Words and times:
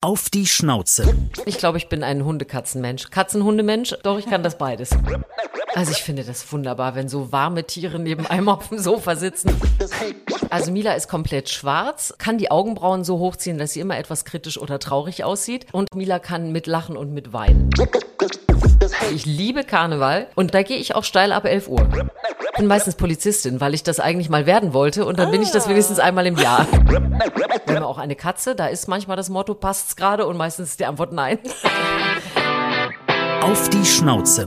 Auf 0.00 0.30
die 0.30 0.46
Schnauze. 0.46 1.12
Ich 1.44 1.58
glaube, 1.58 1.76
ich 1.76 1.88
bin 1.88 2.04
ein 2.04 2.24
Hundekatzenmensch. 2.24 3.10
Katzenhundemensch, 3.10 3.96
doch, 4.04 4.16
ich 4.16 4.26
kann 4.26 4.44
das 4.44 4.56
beides. 4.56 4.90
Also 5.74 5.90
ich 5.90 6.04
finde 6.04 6.22
das 6.22 6.52
wunderbar, 6.52 6.94
wenn 6.94 7.08
so 7.08 7.32
warme 7.32 7.64
Tiere 7.64 7.98
neben 7.98 8.24
einem 8.24 8.48
auf 8.48 8.68
dem 8.68 8.78
Sofa 8.78 9.16
sitzen. 9.16 9.50
Also 10.50 10.70
Mila 10.70 10.92
ist 10.92 11.08
komplett 11.08 11.48
schwarz, 11.48 12.14
kann 12.16 12.38
die 12.38 12.52
Augenbrauen 12.52 13.02
so 13.02 13.18
hochziehen, 13.18 13.58
dass 13.58 13.72
sie 13.72 13.80
immer 13.80 13.98
etwas 13.98 14.24
kritisch 14.24 14.56
oder 14.58 14.78
traurig 14.78 15.24
aussieht. 15.24 15.66
Und 15.72 15.92
Mila 15.96 16.20
kann 16.20 16.52
mit 16.52 16.68
Lachen 16.68 16.96
und 16.96 17.12
mit 17.12 17.32
Weinen. 17.32 17.70
Ich 19.14 19.24
liebe 19.26 19.64
Karneval 19.64 20.26
und 20.34 20.54
da 20.54 20.62
gehe 20.62 20.76
ich 20.76 20.94
auch 20.94 21.04
steil 21.04 21.32
ab 21.32 21.44
11 21.44 21.68
Uhr. 21.68 21.88
Bin 22.56 22.66
meistens 22.66 22.94
Polizistin, 22.96 23.60
weil 23.60 23.74
ich 23.74 23.82
das 23.82 24.00
eigentlich 24.00 24.28
mal 24.28 24.46
werden 24.46 24.72
wollte 24.72 25.04
und 25.04 25.18
dann 25.18 25.30
bin 25.30 25.42
ich 25.42 25.50
das 25.50 25.68
wenigstens 25.68 25.98
einmal 25.98 26.26
im 26.26 26.36
Jahr. 26.36 26.66
Wir 27.66 27.76
haben 27.76 27.84
auch 27.84 27.98
eine 27.98 28.16
Katze, 28.16 28.54
da 28.54 28.66
ist 28.66 28.88
manchmal 28.88 29.16
das 29.16 29.28
Motto, 29.28 29.54
passt's 29.54 29.96
gerade 29.96 30.26
und 30.26 30.36
meistens 30.36 30.70
ist 30.70 30.80
die 30.80 30.86
Antwort 30.86 31.12
nein. 31.12 31.38
Auf 33.42 33.68
die 33.70 33.84
Schnauze. 33.84 34.46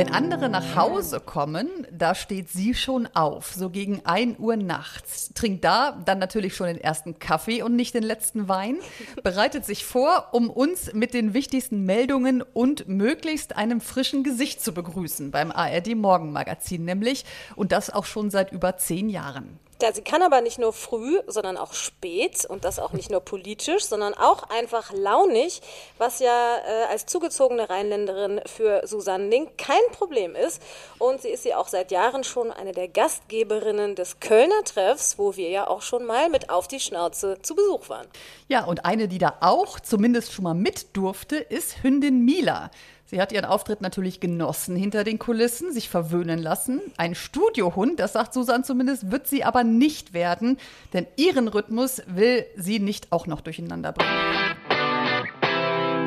Wenn 0.00 0.14
andere 0.14 0.48
nach 0.48 0.76
Hause 0.76 1.20
kommen, 1.20 1.68
da 1.92 2.14
steht 2.14 2.48
sie 2.48 2.72
schon 2.72 3.06
auf, 3.12 3.52
so 3.52 3.68
gegen 3.68 4.00
1 4.06 4.38
Uhr 4.38 4.56
nachts. 4.56 5.30
Trinkt 5.34 5.62
da 5.62 5.92
dann 6.06 6.18
natürlich 6.18 6.56
schon 6.56 6.68
den 6.68 6.80
ersten 6.80 7.18
Kaffee 7.18 7.60
und 7.60 7.76
nicht 7.76 7.92
den 7.92 8.02
letzten 8.02 8.48
Wein. 8.48 8.78
Bereitet 9.22 9.66
sich 9.66 9.84
vor, 9.84 10.28
um 10.32 10.48
uns 10.48 10.94
mit 10.94 11.12
den 11.12 11.34
wichtigsten 11.34 11.84
Meldungen 11.84 12.40
und 12.40 12.88
möglichst 12.88 13.56
einem 13.56 13.82
frischen 13.82 14.24
Gesicht 14.24 14.62
zu 14.62 14.72
begrüßen 14.72 15.32
beim 15.32 15.52
ARD 15.52 15.94
Morgenmagazin 15.94 16.82
nämlich. 16.86 17.26
Und 17.54 17.70
das 17.70 17.90
auch 17.90 18.06
schon 18.06 18.30
seit 18.30 18.52
über 18.52 18.78
zehn 18.78 19.10
Jahren. 19.10 19.58
Ja, 19.82 19.92
sie 19.92 20.02
kann 20.02 20.22
aber 20.22 20.40
nicht 20.42 20.58
nur 20.58 20.72
früh, 20.72 21.20
sondern 21.26 21.56
auch 21.56 21.72
spät 21.72 22.44
und 22.44 22.64
das 22.64 22.78
auch 22.78 22.92
nicht 22.92 23.10
nur 23.10 23.20
politisch, 23.20 23.84
sondern 23.84 24.14
auch 24.14 24.42
einfach 24.50 24.92
launig, 24.92 25.62
was 25.96 26.18
ja 26.18 26.58
äh, 26.58 26.84
als 26.90 27.06
zugezogene 27.06 27.70
Rheinländerin 27.70 28.40
für 28.44 28.86
Susanne 28.86 29.28
Link 29.28 29.56
kein 29.56 29.80
Problem 29.92 30.34
ist. 30.34 30.60
Und 30.98 31.22
sie 31.22 31.28
ist 31.28 31.44
ja 31.44 31.56
auch 31.56 31.68
seit 31.68 31.90
Jahren 31.90 32.24
schon 32.24 32.50
eine 32.50 32.72
der 32.72 32.88
Gastgeberinnen 32.88 33.94
des 33.94 34.20
Kölner 34.20 34.62
Treffs, 34.64 35.18
wo 35.18 35.36
wir 35.36 35.48
ja 35.48 35.66
auch 35.66 35.82
schon 35.82 36.04
mal 36.04 36.28
mit 36.28 36.50
auf 36.50 36.68
die 36.68 36.80
Schnauze 36.80 37.38
zu 37.40 37.54
Besuch 37.54 37.88
waren. 37.88 38.06
Ja, 38.48 38.64
und 38.64 38.84
eine, 38.84 39.08
die 39.08 39.18
da 39.18 39.38
auch 39.40 39.80
zumindest 39.80 40.32
schon 40.32 40.44
mal 40.44 40.54
mit 40.54 40.96
durfte, 40.96 41.36
ist 41.36 41.82
Hündin 41.82 42.24
Mila. 42.24 42.70
Sie 43.10 43.20
hat 43.20 43.32
ihren 43.32 43.44
Auftritt 43.44 43.80
natürlich 43.80 44.20
genossen 44.20 44.76
hinter 44.76 45.02
den 45.02 45.18
Kulissen, 45.18 45.72
sich 45.72 45.88
verwöhnen 45.88 46.38
lassen. 46.38 46.80
Ein 46.96 47.16
Studiohund, 47.16 47.98
das 47.98 48.12
sagt 48.12 48.32
Susan 48.32 48.62
zumindest, 48.62 49.10
wird 49.10 49.26
sie 49.26 49.42
aber 49.42 49.64
nicht 49.64 50.12
werden, 50.12 50.58
denn 50.92 51.08
ihren 51.16 51.48
Rhythmus 51.48 52.02
will 52.06 52.46
sie 52.56 52.78
nicht 52.78 53.10
auch 53.10 53.26
noch 53.26 53.40
durcheinander 53.40 53.90
bringen. 53.90 54.12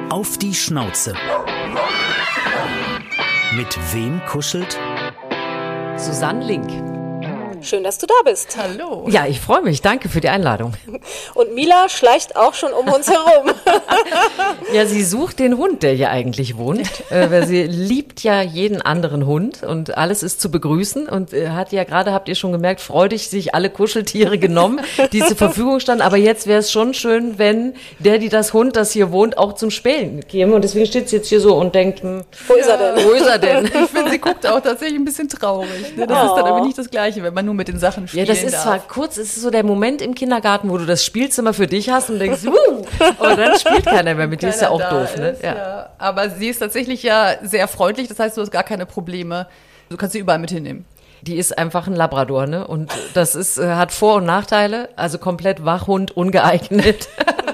Auf 0.10 0.38
die 0.38 0.54
Schnauze. 0.54 1.14
Mit 3.54 3.78
wem 3.94 4.22
kuschelt? 4.26 4.80
Susanne 5.98 6.46
Link. 6.46 6.93
Schön, 7.64 7.84
dass 7.84 7.98
du 7.98 8.06
da 8.08 8.14
bist. 8.26 8.58
Hallo. 8.58 9.08
Ja, 9.10 9.26
ich 9.26 9.40
freue 9.40 9.62
mich. 9.62 9.82
Danke 9.82 10.10
für 10.10 10.20
die 10.20 10.28
Einladung. 10.28 10.74
Und 11.34 11.56
Mila 11.56 11.88
schleicht 11.88 12.36
auch 12.36 12.54
schon 12.54 12.74
um 12.74 12.88
uns 12.92 13.10
herum. 13.10 13.52
Ja, 14.74 14.86
sie 14.88 15.04
sucht 15.04 15.40
den 15.40 15.58
Hund, 15.58 15.84
der 15.84 15.94
hier 15.94 16.10
eigentlich 16.10 16.58
wohnt, 16.58 16.88
äh, 17.12 17.30
weil 17.30 17.46
sie 17.46 17.64
liebt 17.64 18.24
ja 18.24 18.42
jeden 18.42 18.82
anderen 18.82 19.26
Hund 19.26 19.62
und 19.62 19.98
alles 19.98 20.24
ist 20.24 20.42
zu 20.42 20.50
begrüßen 20.50 21.08
und 21.08 21.32
äh, 21.32 21.50
hat 21.50 21.72
ja 21.72 21.84
gerade, 21.84 22.12
habt 22.12 22.28
ihr 22.28 22.34
schon 22.36 22.52
gemerkt, 22.52 22.82
freudig 22.82 23.30
sich 23.30 23.54
alle 23.54 23.70
Kuscheltiere 23.70 24.40
genommen, 24.40 24.82
die 25.12 25.24
zur 25.24 25.38
Verfügung 25.38 25.80
standen. 25.80 26.02
Aber 26.02 26.18
jetzt 26.18 26.48
wäre 26.48 26.60
es 26.60 26.72
schon 26.72 26.94
schön, 26.96 27.38
wenn 27.38 27.76
der, 28.00 28.18
die 28.18 28.30
das 28.30 28.54
Hund, 28.54 28.76
das 28.76 28.92
hier 28.92 29.12
wohnt, 29.12 29.38
auch 29.38 29.54
zum 29.54 29.70
Spähen 29.70 30.26
käme. 30.28 30.56
Und 30.56 30.64
deswegen 30.64 30.86
steht 30.88 31.10
sie 31.10 31.18
jetzt 31.18 31.30
hier 31.30 31.40
so 31.40 31.56
und 31.56 31.76
denkt, 31.76 32.02
hm, 32.02 32.24
Wo 32.48 32.54
ist 32.56 32.68
er 32.68 32.78
denn? 32.78 33.06
wo 33.06 33.12
ist 33.12 33.28
er 33.28 33.38
denn? 33.38 33.66
Ich 33.66 33.72
finde, 33.92 34.12
sie 34.12 34.20
guckt 34.20 34.48
auch 34.48 34.60
tatsächlich 34.62 35.00
ein 35.00 35.06
bisschen 35.06 35.30
traurig. 35.30 35.96
Ne? 35.96 36.08
Das 36.08 36.26
ist 36.30 36.36
dann 36.36 36.46
aber 36.46 36.62
nicht 36.62 36.78
das 36.78 36.90
Gleiche, 36.90 37.22
wenn 37.22 37.34
man 37.34 37.46
nur 37.46 37.53
mit 37.54 37.68
den 37.68 37.80
Sachen 37.80 38.04
Ja, 38.04 38.08
spielen 38.08 38.26
das 38.28 38.44
ist 38.44 38.54
darf. 38.54 38.64
zwar 38.64 38.80
kurz, 38.80 39.18
es 39.18 39.36
ist 39.38 39.42
so 39.42 39.50
der 39.50 39.64
Moment 39.64 40.02
im 40.02 40.16
Kindergarten, 40.16 40.70
wo 40.70 40.78
du 40.78 40.86
das 40.86 41.04
Spielzimmer 41.06 41.54
für 41.54 41.68
dich 41.68 41.90
hast 41.90 42.10
und 42.10 42.20
denkst, 42.20 42.46
uh, 42.46 42.86
aber 43.20 43.36
dann 43.36 43.58
spielt 43.60 43.86
keiner 43.86 44.14
mehr 44.16 44.28
mit 44.28 44.42
dir, 44.42 44.50
ist 44.50 44.62
ja 44.62 44.70
auch 44.70 44.82
doof, 44.90 45.18
ne? 45.18 45.30
ist, 45.30 45.44
ja. 45.44 45.90
Aber 45.98 46.30
sie 46.30 46.50
ist 46.50 46.60
tatsächlich 46.60 47.04
ja 47.04 47.36
sehr 47.42 47.68
freundlich, 47.68 48.08
das 48.08 48.20
heißt, 48.20 48.38
du 48.38 48.42
hast 48.42 48.52
gar 48.52 48.64
keine 48.64 48.86
Probleme. 48.86 49.48
Du 49.90 49.98
kannst 49.98 50.14
sie 50.14 50.20
überall 50.20 50.40
mit 50.40 50.52
hinnehmen. 50.52 50.86
Die 51.26 51.38
ist 51.38 51.58
einfach 51.58 51.88
ein 51.88 51.96
Labrador, 51.96 52.48
ne? 52.48 52.68
Und 52.68 52.92
das 53.14 53.36
ist, 53.36 53.58
äh, 53.58 53.76
hat 53.76 53.92
Vor- 53.92 54.16
und 54.16 54.26
Nachteile, 54.26 54.90
also 54.98 55.18
komplett 55.18 55.64
Wachhund, 55.64 56.16
ungeeignet. 56.16 57.08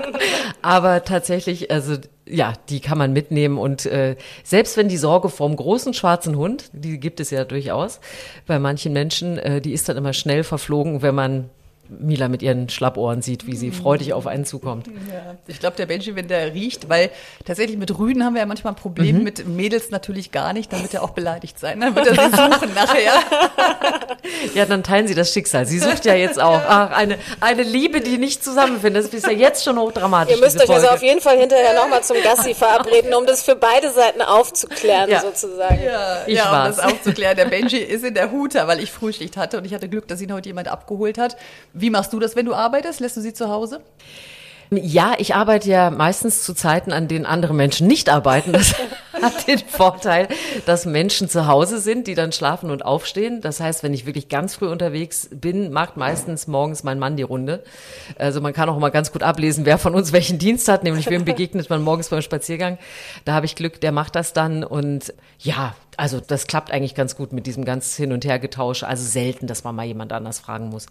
Aber 0.62 1.04
tatsächlich, 1.04 1.72
also 1.72 1.98
ja, 2.28 2.54
die 2.70 2.80
kann 2.80 2.98
man 2.98 3.14
mitnehmen 3.14 3.58
und 3.58 3.86
äh, 3.86 4.16
selbst 4.44 4.78
wenn 4.78 4.90
die 4.90 4.98
Sorge 4.98 5.30
vorm 5.30 5.56
großen 5.56 5.94
schwarzen 5.94 6.36
Hund, 6.36 6.70
die 6.74 7.00
gibt 7.00 7.20
es 7.20 7.32
ja 7.32 7.44
durchaus 7.44 8.00
bei 8.46 8.60
manchen 8.60 8.94
Menschen, 8.94 9.38
äh, 9.38 9.62
die 9.62 9.74
ist 9.74 9.90
dann 9.90 9.98
immer 9.98 10.14
schnell 10.14 10.44
verflogen, 10.44 11.02
wenn 11.02 11.16
man 11.16 11.50
Mila 11.90 12.28
mit 12.28 12.42
ihren 12.44 12.70
Schlappohren 12.70 13.22
sieht, 13.22 13.48
wie 13.48 13.56
sie 13.56 13.72
freudig 13.72 14.14
auf 14.14 14.28
einen 14.28 14.46
zukommt. 14.46 14.88
Ja. 14.88 15.36
Ich 15.48 15.60
glaube, 15.60 15.76
der 15.76 15.88
Benji, 15.88 16.16
wenn 16.16 16.28
der 16.28 16.54
riecht, 16.54 16.88
weil 16.88 17.10
tatsächlich 17.46 17.78
mit 17.78 17.98
Rüden 17.98 18.24
haben 18.24 18.34
wir 18.36 18.42
ja 18.42 18.46
manchmal 18.46 18.74
ein 18.74 18.76
Problem, 18.76 19.18
Mhm. 19.18 19.24
mit 19.24 19.48
Mädels 19.48 19.90
natürlich 19.90 20.32
gar 20.32 20.54
nicht, 20.54 20.72
dann 20.72 20.82
wird 20.84 20.94
er 20.94 21.04
auch 21.04 21.10
beleidigt 21.12 21.58
sein. 21.60 21.80
Dann 21.80 21.96
wird 21.96 22.08
er 22.08 22.14
sie 22.14 22.36
suchen 22.36 22.74
nachher. 22.76 23.14
Ja, 24.54 24.66
dann 24.66 24.84
teilen 24.84 25.08
sie 25.08 25.16
das 25.16 25.34
Schicksal. 25.34 25.66
Sie 25.66 25.80
sucht 25.80 26.06
ja 26.06 26.14
jetzt 26.14 26.40
auch 26.40 26.60
ach, 26.68 26.92
eine, 26.92 27.18
eine 27.40 27.64
Liebe, 27.64 28.02
die 28.02 28.18
nicht 28.18 28.44
zusammenfindet. 28.44 29.06
Das 29.06 29.14
ist 29.14 29.26
ja 29.26 29.32
jetzt 29.34 29.64
schon 29.64 29.78
hochdramatisch. 29.80 30.36
Ihr 30.36 30.42
müsst 30.42 30.56
diese 30.62 30.70
euch 30.72 30.78
also 30.78 30.90
auf 30.90 31.02
jeden 31.02 31.22
Fall 31.22 31.38
hinterher 31.40 31.74
nochmal 31.74 32.04
zum 32.04 32.18
Gassi 32.24 32.54
verabreden, 32.56 33.14
um 33.14 33.26
das 33.26 33.44
für 33.44 33.56
beide 33.56 33.90
Seiten 33.92 34.22
aufzuklären, 34.22 35.10
Ja. 35.10 35.22
sozusagen. 35.22 35.82
Ja, 35.84 36.24
Ich 36.28 36.36
ja 36.38 36.46
um 36.46 36.52
war's. 36.52 36.76
das 36.78 36.86
aufzuklären. 36.86 37.38
Der 37.38 37.46
Benji 37.46 37.78
ist 37.78 38.04
in 38.04 38.14
der 38.14 38.32
Huta, 38.32 38.68
weil 38.68 38.80
ich 38.82 38.92
Frühschicht 38.92 39.36
hatte 39.38 39.58
und 39.58 39.66
ich 39.66 39.74
hatte 39.74 39.90
Glück, 39.90 40.08
dass 40.08 40.22
ihn 40.22 40.32
heute 40.34 40.50
jemand 40.50 40.68
abgeholt 40.68 41.18
hat. 41.18 41.38
Wie 41.80 41.90
machst 41.90 42.14
du 42.14 42.20
das, 42.20 42.36
wenn 42.36 42.46
du 42.46 42.54
arbeitest? 42.54 43.00
Lässt 43.00 43.18
du 43.18 43.22
sie 43.22 43.34
zu 43.34 43.50
Hause? 43.50 43.82
Ja, 44.72 45.14
ich 45.18 45.34
arbeite 45.34 45.68
ja 45.68 45.90
meistens 45.90 46.44
zu 46.44 46.54
Zeiten, 46.54 46.92
an 46.92 47.08
denen 47.08 47.26
andere 47.26 47.56
Menschen 47.56 47.88
nicht 47.88 48.08
arbeiten. 48.08 48.54
Das 48.54 48.76
hat 49.22 49.48
den 49.48 49.58
Vorteil, 49.58 50.28
dass 50.68 50.86
Menschen 50.86 51.28
zu 51.28 51.48
Hause 51.48 51.80
sind, 51.80 52.06
die 52.06 52.14
dann 52.14 52.32
schlafen 52.32 52.70
und 52.70 52.86
aufstehen. 52.86 53.42
Das 53.42 53.60
heißt, 53.60 53.82
wenn 53.82 53.96
ich 53.96 54.06
wirklich 54.06 54.30
ganz 54.30 54.54
früh 54.54 54.68
unterwegs 54.68 55.28
bin, 55.32 55.72
macht 55.72 55.98
meistens 55.98 56.46
morgens 56.46 56.84
mein 56.84 57.00
Mann 57.00 57.18
die 57.18 57.24
Runde. 57.24 57.64
Also 58.20 58.42
man 58.42 58.54
kann 58.54 58.70
auch 58.70 58.78
mal 58.78 58.90
ganz 58.90 59.12
gut 59.12 59.24
ablesen, 59.24 59.66
wer 59.66 59.80
von 59.80 59.96
uns 59.96 60.14
welchen 60.14 60.38
Dienst 60.38 60.68
hat, 60.68 60.84
nämlich 60.84 61.10
wem 61.10 61.26
begegnet 61.26 61.68
man 61.72 61.82
morgens 61.82 62.10
beim 62.10 62.22
Spaziergang. 62.22 62.78
Da 63.26 63.34
habe 63.34 63.48
ich 63.48 63.56
Glück, 63.56 63.82
der 63.82 63.92
macht 63.92 64.16
das 64.16 64.34
dann 64.34 64.64
und 64.64 65.16
ja, 65.40 65.76
also 65.98 66.20
das 66.20 66.46
klappt 66.46 66.72
eigentlich 66.72 66.94
ganz 66.94 67.16
gut 67.16 67.34
mit 67.34 67.48
diesem 67.48 67.66
ganz 67.66 67.96
Hin- 67.96 68.12
und 68.12 68.24
Hergetausch. 68.24 68.84
Also 68.84 69.04
selten, 69.04 69.48
dass 69.48 69.64
man 69.64 69.76
mal 69.76 69.86
jemand 69.86 70.14
anders 70.14 70.38
fragen 70.38 70.70
muss. 70.70 70.86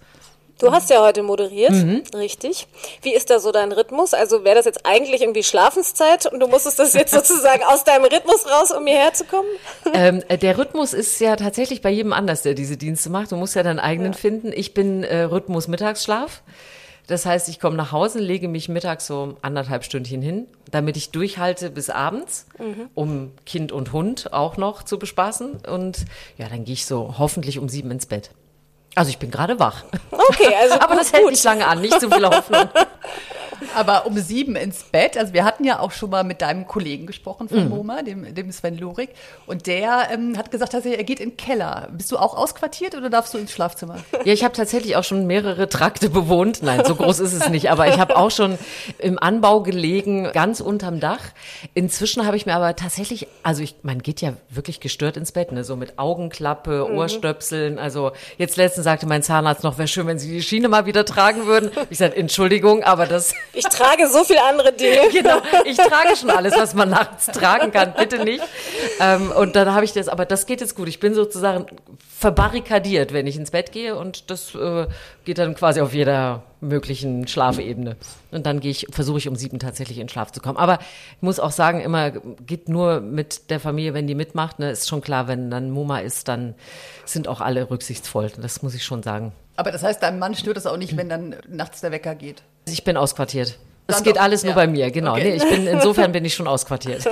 Du 0.58 0.72
hast 0.72 0.91
ja 0.91 1.00
heute 1.02 1.22
moderiert, 1.22 1.70
Mhm. 1.72 2.02
richtig. 2.14 2.66
Wie 3.02 3.14
ist 3.14 3.30
da 3.30 3.38
so 3.38 3.52
dein 3.52 3.70
Rhythmus? 3.70 4.12
Also 4.12 4.42
wäre 4.44 4.56
das 4.56 4.64
jetzt 4.64 4.84
eigentlich 4.84 5.22
irgendwie 5.22 5.44
Schlafenszeit 5.44 6.27
und 6.27 6.41
du 6.41 6.48
musstest 6.48 6.78
das 6.78 6.94
jetzt 6.94 7.10
sozusagen 7.15 7.62
aus 7.65 7.84
deinem 7.84 8.04
Rhythmus 8.04 8.44
raus, 8.47 8.72
um 8.72 8.86
hierher 8.86 9.12
zu 9.12 9.24
kommen? 9.24 9.48
ähm, 9.94 10.22
äh, 10.28 10.36
der 10.36 10.59
Rhythmus 10.59 10.92
ist 10.94 11.21
ja 11.21 11.36
tatsächlich 11.36 11.80
bei 11.80 11.91
jedem 11.91 12.12
anders, 12.12 12.42
der 12.42 12.54
diese 12.54 12.77
Dienste 12.77 13.09
macht. 13.10 13.30
Du 13.33 13.36
musst 13.36 13.54
ja 13.54 13.62
deinen 13.62 13.78
eigenen 13.78 14.15
finden. 14.15 14.53
Ich 14.53 14.74
bin 14.74 15.04
äh, 15.04 15.22
Rhythmus 15.22 15.68
Mittagsschlaf. 15.68 16.42
Das 17.06 17.24
heißt, 17.24 17.48
ich 17.48 17.59
komme 17.59 17.74
nach 17.77 17.91
Hause, 17.91 18.18
lege 18.18 18.48
mich 18.48 18.68
mittags 18.68 19.06
so 19.06 19.36
anderthalb 19.41 19.83
Stündchen 19.83 20.21
hin, 20.21 20.47
damit 20.71 20.98
ich 20.98 21.10
durchhalte 21.10 21.71
bis 21.71 21.88
abends, 21.88 22.44
um 22.94 23.33
Kind 23.47 23.72
und 23.72 23.94
Hund 23.94 24.34
auch 24.34 24.59
noch 24.59 24.83
zu 24.83 24.98
bespaßen. 24.98 25.60
Und 25.72 26.04
ja, 26.36 26.48
dann 26.50 26.66
gehe 26.66 26.74
ich 26.74 26.84
so 26.84 27.15
hoffentlich 27.16 27.59
um 27.59 27.71
sieben 27.71 27.91
ins 27.92 28.04
Bett. 28.04 28.28
Also 28.98 29.10
ich 29.10 29.18
bin 29.18 29.30
gerade 29.30 29.60
wach. 29.60 29.84
Okay, 30.10 30.53
also 30.60 30.74
Aber 30.80 30.97
das 30.97 31.12
hält 31.12 31.30
nicht 31.30 31.45
lange 31.45 31.65
an, 31.65 31.80
nicht 31.80 32.00
so 32.00 32.10
viel 32.10 32.27
Hoffnung. 32.27 32.68
Aber 33.75 34.07
um 34.07 34.19
sieben 34.19 34.57
ins 34.57 34.84
Bett. 34.84 35.16
Also 35.16 35.33
wir 35.33 35.45
hatten 35.45 35.65
ja 35.65 35.81
auch 35.81 35.93
schon 35.93 36.10
mal 36.10 36.25
mit 36.25 36.43
deinem 36.43 36.66
Kollegen 36.66 37.07
gesprochen 37.07 37.49
von 37.49 37.69
MoMA, 37.69 38.03
dem, 38.03 38.34
dem 38.34 38.53
Sven 38.53 38.78
Lurik. 38.78 39.10
Und 39.47 39.66
der 39.66 40.09
ähm, 40.13 40.37
hat 40.37 40.51
gesagt, 40.51 40.75
dass 40.75 40.84
er, 40.84 40.99
er 40.99 41.05
geht 41.05 41.21
in 41.21 41.31
den 41.31 41.37
Keller. 41.37 41.89
Bist 41.93 42.13
du 42.13 42.19
auch 42.19 42.37
ausquartiert 42.37 42.95
oder 42.95 43.10
darfst 43.10 43.34
du 43.34 43.39
ins 43.39 43.53
Schlafzimmer? 43.53 43.99
Ja, 44.25 44.33
ich 44.33 44.45
habe 44.45 44.55
tatsächlich 44.55 44.97
auch 44.97 45.05
schon 45.05 45.27
mehrere 45.27 45.69
Trakte 45.69 46.10
bewohnt. 46.10 46.63
Nein, 46.63 46.84
so 46.84 46.95
groß 46.95 47.21
ist 47.21 47.33
es 47.33 47.49
nicht. 47.49 47.71
Aber 47.71 47.89
ich 47.89 47.99
habe 47.99 48.16
auch 48.16 48.31
schon 48.31 48.59
im 48.99 49.19
Anbau 49.19 49.63
gelegen, 49.63 50.31
ganz 50.33 50.60
unterm 50.60 51.01
Dach. 51.01 51.21
Inzwischen 51.75 52.27
habe 52.27 52.37
ich 52.37 52.47
mir 52.47 52.55
aber 52.55 52.77
tatsächlich, 52.77 53.27
also 53.43 53.63
ich, 53.63 53.77
man 53.83 54.03
geht 54.03 54.21
ja 54.21 54.34
wirklich 54.51 54.81
gestört 54.81 55.16
ins 55.16 55.33
Bett, 55.33 55.53
ne? 55.53 55.65
so 55.65 55.77
mit 55.77 55.99
Augenklappe, 55.99 56.91
Ohrstöpseln. 56.93 57.78
Also 57.78 58.13
jetzt 58.37 58.57
letztens 58.57 58.84
sagte 58.84 59.07
mein 59.07 59.22
Zahnarzt 59.22 59.65
noch, 59.65 59.78
wäre 59.78 59.89
schön, 59.89 60.07
wenn 60.07 60.19
Sie 60.19 60.31
die 60.31 60.43
Schiene 60.43 60.69
mal 60.69 60.87
wieder 60.87 61.05
tragen 61.05 61.47
würden. 61.47 61.71
Ich 61.91 61.99
sagte, 61.99 62.16
Entschuldigung, 62.19 62.83
aber 62.83 63.07
das 63.07 63.34
Ich 63.59 63.65
trage 63.65 64.07
so 64.09 64.22
viele 64.22 64.43
andere 64.45 64.72
Dinge. 64.72 65.09
genau, 65.13 65.43
ich 65.65 65.77
trage 65.77 66.16
schon 66.16 66.31
alles, 66.31 66.55
was 66.57 66.75
man 66.75 66.91
nachts 66.91 67.27
tragen 67.27 67.72
kann, 67.72 67.93
bitte 67.95 68.25
nicht. 68.25 68.45
Ähm, 69.01 69.33
und 69.33 69.57
dann 69.57 69.75
habe 69.75 69.84
ich 69.84 69.93
das, 69.93 70.09
aber 70.09 70.25
das 70.27 70.47
geht 70.47 70.60
jetzt 70.60 70.77
gut. 70.77 70.89
Ich 70.89 71.01
bin 71.01 71.13
sozusagen 71.15 71.66
verbarrikadiert, 72.19 73.13
wenn 73.13 73.27
ich 73.27 73.37
ins 73.37 73.51
Bett 73.51 73.72
gehe 73.72 73.97
und 73.97 74.31
das 74.31 74.55
äh, 74.55 74.87
geht 75.25 75.39
dann 75.39 75.55
quasi 75.55 75.81
auf 75.81 75.93
jeder 75.93 76.43
möglichen 76.60 77.27
Schlafebene. 77.27 77.97
Und 78.31 78.47
dann 78.47 78.60
gehe 78.60 78.71
ich, 78.71 78.87
versuche 78.91 79.19
ich 79.19 79.28
um 79.28 79.37
sieben 79.37 79.59
tatsächlich 79.59 79.99
in 79.99 80.05
den 80.05 80.09
Schlaf 80.09 80.33
zu 80.33 80.41
kommen. 80.41 80.57
Aber 80.57 80.78
ich 80.81 81.22
muss 81.22 81.41
auch 81.41 81.53
sagen, 81.53 81.81
immer 81.81 82.10
geht 82.10 82.69
nur 82.69 83.01
mit 83.01 83.51
der 83.51 83.60
Familie, 83.60 83.95
wenn 83.95 84.07
die 84.07 84.15
mitmacht. 84.15 84.59
Ne, 84.59 84.71
ist 84.71 84.89
schon 84.89 85.01
klar, 85.01 85.28
wenn 85.28 85.51
dann 85.51 85.71
Muma 85.71 85.99
ist, 85.99 86.28
dann 86.28 86.55
sind 87.05 87.28
auch 87.28 87.41
alle 87.41 87.71
rücksichtsvoll. 87.71 88.31
Das 88.41 88.63
muss 88.63 88.75
ich 88.75 88.84
schon 88.84 89.03
sagen. 89.03 89.33
Aber 89.57 89.72
das 89.72 89.83
heißt, 89.83 90.03
deinem 90.03 90.21
Mann 90.21 90.34
stört 90.34 90.57
es 90.57 90.66
auch 90.66 90.77
nicht, 90.77 90.97
wenn 90.97 91.09
dann 91.09 91.34
nachts 91.49 91.81
der 91.81 91.91
Wecker 91.91 92.15
geht. 92.15 92.43
Also 92.68 92.74
Ich 92.74 92.84
bin 92.84 92.97
ausquartiert. 92.97 93.59
Es 93.91 94.03
geht 94.03 94.16
doch, 94.16 94.20
alles 94.20 94.42
nur 94.42 94.50
ja. 94.50 94.54
bei 94.56 94.66
mir, 94.66 94.91
genau. 94.91 95.12
Okay. 95.12 95.30
Nee, 95.30 95.36
ich 95.36 95.48
bin, 95.48 95.66
insofern 95.66 96.12
bin 96.12 96.22
ich 96.22 96.34
schon 96.34 96.47
ausquartiert. 96.47 97.09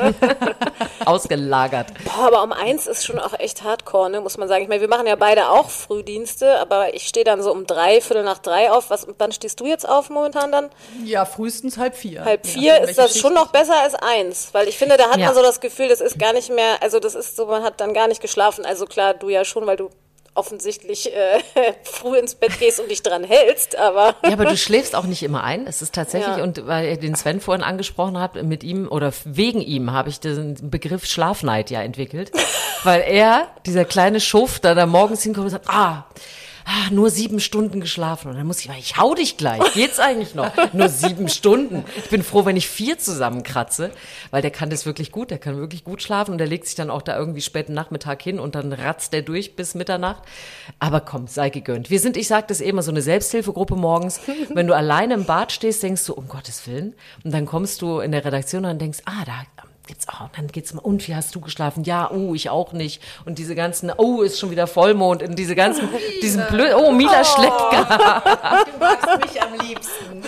Ausgelagert. 1.07 1.87
Boah, 2.05 2.27
aber 2.27 2.43
um 2.43 2.53
eins 2.53 2.87
ist 2.87 3.07
schon 3.07 3.19
auch 3.19 3.33
echt 3.39 3.63
hardcore, 3.65 4.11
ne, 4.11 4.21
muss 4.21 4.37
man 4.37 4.47
sagen. 4.49 4.63
Ich 4.63 4.69
meine, 4.69 4.83
wir 4.83 4.89
machen 4.89 5.07
ja 5.07 5.17
beide 5.17 5.49
auch 5.49 5.71
Frühdienste, 5.71 6.59
aber 6.59 6.93
ich 6.95 7.07
stehe 7.07 7.25
dann 7.25 7.43
so 7.43 7.51
um 7.51 7.67
drei, 7.67 8.03
Viertel 8.03 8.25
nach 8.25 8.39
drei 8.39 8.71
auf. 8.71 8.91
Was, 8.91 9.07
wann 9.19 9.33
stehst 9.33 9.59
du 9.61 9.67
jetzt 9.67 9.89
auf 9.89 10.11
momentan 10.11 10.53
dann? 10.53 10.69
Ja, 11.05 11.25
frühestens 11.25 11.79
halb 11.79 11.97
vier. 11.97 12.25
Halb 12.27 12.47
vier 12.47 12.73
nachdem, 12.73 12.89
ist 12.91 12.99
das 12.99 13.13
schon 13.19 13.31
Schicht. 13.31 13.35
noch 13.43 13.53
besser 13.53 13.81
als 13.81 13.95
eins, 13.95 14.49
weil 14.53 14.69
ich 14.69 14.77
finde, 14.77 14.97
da 14.99 15.09
hat 15.11 15.17
Ja. 15.19 15.27
man 15.27 15.35
so 15.35 15.43
das 15.43 15.61
Gefühl, 15.61 15.89
das 15.89 16.01
ist 16.03 16.19
gar 16.19 16.33
nicht 16.35 16.51
mehr, 16.51 16.83
also 16.83 16.99
das 17.01 17.15
ist 17.15 17.37
so, 17.37 17.47
man 17.47 17.63
hat 17.63 17.81
dann 17.81 17.95
gar 17.95 18.09
nicht 18.09 18.21
geschlafen. 18.21 18.67
Also 18.67 18.85
klar, 18.85 19.15
du 19.15 19.31
ja 19.31 19.45
schon, 19.47 19.67
weil 19.67 19.77
du 19.77 19.89
offensichtlich 20.37 21.13
äh, 21.15 21.41
früh 21.83 22.17
ins 22.19 22.35
Bett 22.35 22.59
gehst 22.59 22.81
und 22.81 22.91
dich 22.91 23.03
dran 23.03 23.25
hältst, 23.25 23.77
aber 23.77 24.15
Ja, 24.25 24.33
aber 24.33 24.45
du 24.47 24.57
schläfst 24.57 24.95
auch 24.95 25.05
nicht 25.05 25.23
immer 25.23 25.43
ein. 25.45 25.67
Es 25.67 25.83
ist 25.83 25.95
tatsächlich, 25.95 26.37
Ja. 26.37 26.43
und 26.43 26.67
weil 26.67 26.89
ihr 26.89 26.97
den 26.97 27.15
Sven 27.15 27.41
vorhin 27.41 27.65
angesprochen 27.65 28.19
habt, 28.19 28.43
mit 28.43 28.63
ihm 28.65 28.89
oder 28.89 29.13
wegen 29.25 29.61
ihm 29.61 29.93
habe 29.93 30.09
ich 30.09 30.21
den 30.21 30.71
Begriff 30.71 31.07
Schlafneid 31.07 31.71
ja 31.71 31.83
entwickelt. 31.83 32.31
weil 32.85 33.03
er, 33.03 33.49
dieser 33.67 33.85
kleine 33.85 34.21
Schuft, 34.21 34.65
da, 34.65 34.75
da 34.75 34.87
morgens 34.87 35.23
hinkommt 35.23 35.47
und 35.47 35.51
sagt, 35.51 35.69
ah, 35.69 36.05
ah, 36.67 36.91
nur 36.91 37.11
sieben 37.11 37.41
Stunden 37.41 37.81
geschlafen. 37.81 38.31
Und 38.31 38.37
dann 38.37 38.47
muss 38.47 38.61
ich 38.61 38.71
ich 38.79 38.97
hau 38.97 39.15
dich 39.15 39.37
gleich. 39.37 39.63
Geht's 39.73 39.99
eigentlich 39.99 40.35
noch? 40.35 40.53
Nur 40.73 40.89
sieben 40.89 41.29
Stunden. 41.29 41.85
Ich 41.97 42.11
bin 42.11 42.23
froh, 42.23 42.45
wenn 42.45 42.57
ich 42.57 42.69
vier 42.69 42.99
zusammenkratze, 42.99 43.93
weil 44.31 44.43
der 44.43 44.51
kann 44.51 44.69
das 44.69 44.85
wirklich 44.85 45.13
gut. 45.13 45.31
Der 45.31 45.39
kann 45.39 45.57
wirklich 45.57 45.85
gut 45.85 46.03
schlafen 46.03 46.33
und 46.33 46.39
der 46.39 46.47
legt 46.47 46.67
sich 46.67 46.75
dann 46.75 46.91
auch 46.91 47.03
da 47.03 47.17
irgendwie 47.17 47.41
späten 47.41 47.73
Nachmittag 47.73 48.21
hin 48.21 48.39
und 48.39 48.55
dann 48.55 48.73
ratzt 48.73 49.13
der 49.13 49.23
durch 49.23 49.57
bis 49.57 49.75
Mitternacht. 49.75 50.23
Aber 50.79 51.01
komm, 51.01 51.29
sei 51.29 51.51
gegönnt. 51.51 51.89
Wir 51.89 52.01
sind, 52.01 52.17
ich 52.17 52.27
sag 52.29 52.49
das 52.49 52.61
eh 52.61 52.69
immer, 52.69 52.83
so 52.83 52.91
eine 52.91 53.03
Selbsthilfegruppe 53.03 53.77
morgens. 53.77 54.21
Wenn 54.53 54.67
du 54.67 54.75
alleine 54.75 55.15
im 55.15 55.25
Bad 55.25 55.53
stehst, 55.53 55.83
denkst 55.83 56.05
du, 56.07 56.15
um 56.15 56.29
Gottes 56.29 56.67
Willen. 56.67 56.95
Und 57.25 57.33
dann 57.33 57.47
kommst 57.47 57.81
du 57.81 58.01
in 58.01 58.11
der 58.13 58.25
Redaktion 58.25 58.65
und 58.65 58.81
denkst, 58.81 58.99
ah, 59.05 59.25
da 59.25 59.45
gibt's 59.87 60.07
auch, 60.09 60.29
dann 60.37 60.49
geht's 60.49 60.75
mal, 60.75 60.81
und 60.81 61.07
wie 61.09 61.15
hast 61.15 61.35
du 61.35 61.41
geschlafen? 61.41 61.85
Ja, 61.85 62.11
oh, 62.11 62.35
ich 62.35 62.51
auch 62.51 62.73
nicht. 62.73 63.03
Und 63.25 63.39
diese 63.39 63.55
ganzen, 63.55 63.91
oh, 63.97 64.23
ist 64.23 64.39
schon 64.39 64.51
wieder 64.51 64.67
Vollmond 64.67 65.23
und 65.23 65.37
diese 65.37 65.55
ganzen, 65.55 65.89
diesen 66.23 66.45
blöd, 66.47 66.75
oh, 66.75 66.91
Mila 66.91 67.25
schlägt 67.25 67.57
gerade. 67.57 68.71
Du 68.71 68.79
magst 68.79 69.33
mich 69.33 69.43
am 69.43 69.55
liebsten. 69.55 70.23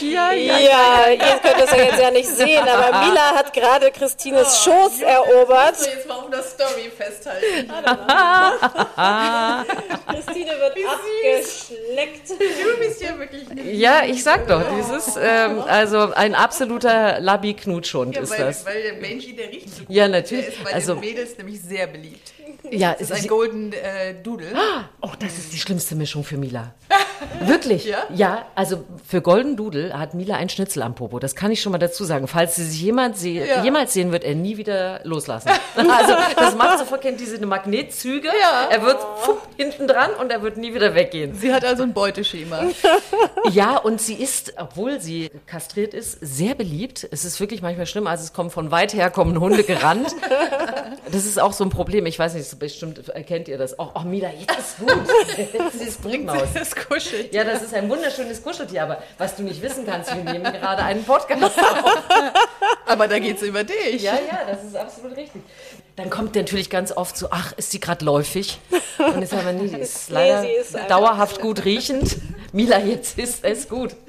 Ja, 0.00 0.32
ja, 0.32 1.10
ihr 1.10 1.18
könnt 1.18 1.58
das 1.58 1.70
ja 1.70 1.84
jetzt 1.84 2.00
ja 2.00 2.10
nicht 2.10 2.28
sehen, 2.28 2.66
aber 2.66 3.00
Mila 3.00 3.34
hat 3.34 3.52
gerade 3.52 3.90
Christines 3.90 4.62
Schoß 4.62 5.02
erobert. 5.02 5.76
jetzt 5.84 6.08
mal 6.08 6.14
auf 6.14 6.30
der 6.30 6.42
Story 6.42 6.90
festhalten. 6.96 7.42
Christine 10.08 10.52
wird 10.58 10.76
abgeschleckt. 10.86 12.30
Du 12.30 12.78
bist 12.78 13.02
ja 13.02 13.18
wirklich 13.18 13.50
eine 13.50 13.70
Ja, 13.70 14.04
ich 14.04 14.22
sag 14.22 14.46
doch, 14.48 14.62
dieses, 14.76 15.16
ähm, 15.20 15.62
also 15.66 16.12
ein 16.14 16.34
absoluter 16.34 17.20
Labi-Knutschhund 17.20 18.16
ist 18.16 18.30
weil, 18.30 18.38
das. 18.38 18.64
weil 18.64 18.91
der 18.94 19.00
Benji, 19.00 19.34
der 19.34 19.50
riecht 19.50 19.68
so 19.74 19.84
gut. 19.84 19.94
Ja, 19.94 20.08
natürlich. 20.08 20.46
Der 20.46 20.54
ist 20.54 20.64
bei 20.64 20.72
Also- 20.72 20.94
den 20.94 21.00
Mädels 21.00 21.38
nämlich 21.38 21.60
sehr 21.60 21.86
beliebt. 21.86 22.32
Ja, 22.70 22.92
Das 22.92 23.02
es 23.02 23.10
ist 23.10 23.22
ein 23.24 23.28
Golden 23.28 23.72
äh, 23.72 24.14
Doodle. 24.22 24.48
oh, 25.02 25.10
das 25.18 25.36
ist 25.38 25.52
die 25.52 25.58
schlimmste 25.58 25.94
Mischung 25.94 26.24
für 26.24 26.36
Mila. 26.36 26.74
Wirklich? 27.46 27.84
Ja? 27.84 27.98
Ja, 28.14 28.46
also 28.54 28.84
für 29.06 29.20
Golden 29.20 29.56
Doodle 29.56 29.96
hat 29.96 30.14
Mila 30.14 30.36
ein 30.36 30.48
Schnitzel 30.48 30.82
am 30.82 30.94
Popo. 30.94 31.18
Das 31.18 31.34
kann 31.36 31.50
ich 31.52 31.60
schon 31.60 31.70
mal 31.72 31.78
dazu 31.78 32.04
sagen. 32.04 32.26
Falls 32.28 32.56
sie 32.56 32.64
sich 32.64 32.80
jemand 32.82 33.16
se 33.18 33.28
Ja. 33.30 33.62
jemals 33.62 33.92
sehen, 33.92 34.10
wird 34.12 34.24
er 34.24 34.34
nie 34.34 34.56
wieder 34.56 35.00
loslassen. 35.04 35.50
Also 35.76 36.14
das 36.36 36.54
macht 36.56 36.78
sofort, 36.78 37.02
kennt 37.02 37.20
diese 37.20 37.44
Magnetzüge. 37.44 38.28
Ja. 38.28 38.68
Er 38.70 38.82
wird 38.82 38.98
fupp, 39.20 39.40
hinten 39.56 39.86
dran 39.86 40.10
und 40.20 40.30
er 40.30 40.42
wird 40.42 40.56
nie 40.56 40.74
wieder 40.74 40.94
weggehen. 40.94 41.34
Sie 41.34 41.52
hat 41.52 41.64
also 41.64 41.82
ein 41.82 41.92
Beuteschema. 41.92 42.66
Ja, 43.50 43.76
und 43.78 44.00
sie 44.00 44.14
ist, 44.14 44.54
obwohl 44.58 45.00
sie 45.00 45.30
kastriert 45.46 45.94
ist, 45.94 46.18
sehr 46.20 46.54
beliebt. 46.54 47.06
Es 47.10 47.24
ist 47.24 47.40
wirklich 47.40 47.62
manchmal 47.62 47.86
schlimm. 47.86 48.06
Also 48.06 48.24
es 48.24 48.32
kommen 48.32 48.50
von 48.50 48.70
weit 48.70 48.94
her 48.94 49.10
kommen 49.10 49.38
Hunde 49.40 49.64
gerannt. 49.64 50.14
Das 51.10 51.26
ist 51.26 51.40
auch 51.40 51.52
so 51.52 51.64
ein 51.64 51.70
Problem. 51.70 52.06
Ich 52.06 52.18
weiß 52.18 52.34
nicht, 52.34 52.48
so 52.48 52.56
bestimmt 52.56 53.08
erkennt 53.08 53.48
ihr 53.48 53.58
das. 53.58 53.78
Oh, 53.78 53.88
oh 53.94 54.00
Mila, 54.00 54.30
jetzt 54.30 54.58
ist 54.58 54.78
gut. 54.78 54.98
sie 55.72 55.84
ist 55.84 56.00
Brückmaus. 56.00 56.48
Das 56.54 56.74
kuschelt. 56.76 57.34
Ja, 57.34 57.44
das 57.44 57.62
ist 57.62 57.74
ein 57.74 57.88
wunderschönes 57.88 58.42
Kuscheltier, 58.42 58.84
aber 58.84 59.02
was 59.18 59.34
du 59.34 59.42
nicht 59.42 59.60
wissen 59.62 59.84
kannst, 59.84 60.14
wir 60.14 60.22
nehmen 60.22 60.52
gerade 60.52 60.82
einen 60.82 61.04
Podcast 61.04 61.42
auf. 61.42 61.84
Aber 62.86 63.08
da 63.08 63.18
geht's 63.18 63.42
über 63.42 63.64
dich. 63.64 64.02
Ja, 64.02 64.14
ja, 64.14 64.40
das 64.46 64.64
ist 64.64 64.76
absolut 64.76 65.16
richtig. 65.16 65.42
Dann 65.96 66.10
kommt 66.10 66.34
natürlich 66.34 66.68
ganz 66.68 66.92
oft 66.92 67.16
so, 67.16 67.28
ach, 67.30 67.52
ist 67.56 67.70
sie 67.70 67.80
gerade 67.80 68.04
läufig? 68.04 68.58
Und 68.98 69.22
ist 69.22 69.34
aber 69.34 69.52
nie, 69.52 69.68
die 69.68 69.80
ist 69.80 70.08
Nee, 70.10 70.14
leider 70.14 70.42
sie 70.42 70.48
ist 70.48 70.76
dauerhaft 70.88 71.40
gut 71.40 71.64
riechend. 71.64 72.16
Mila, 72.52 72.78
jetzt 72.80 73.18
ist 73.18 73.44
es 73.44 73.68
gut. 73.68 73.94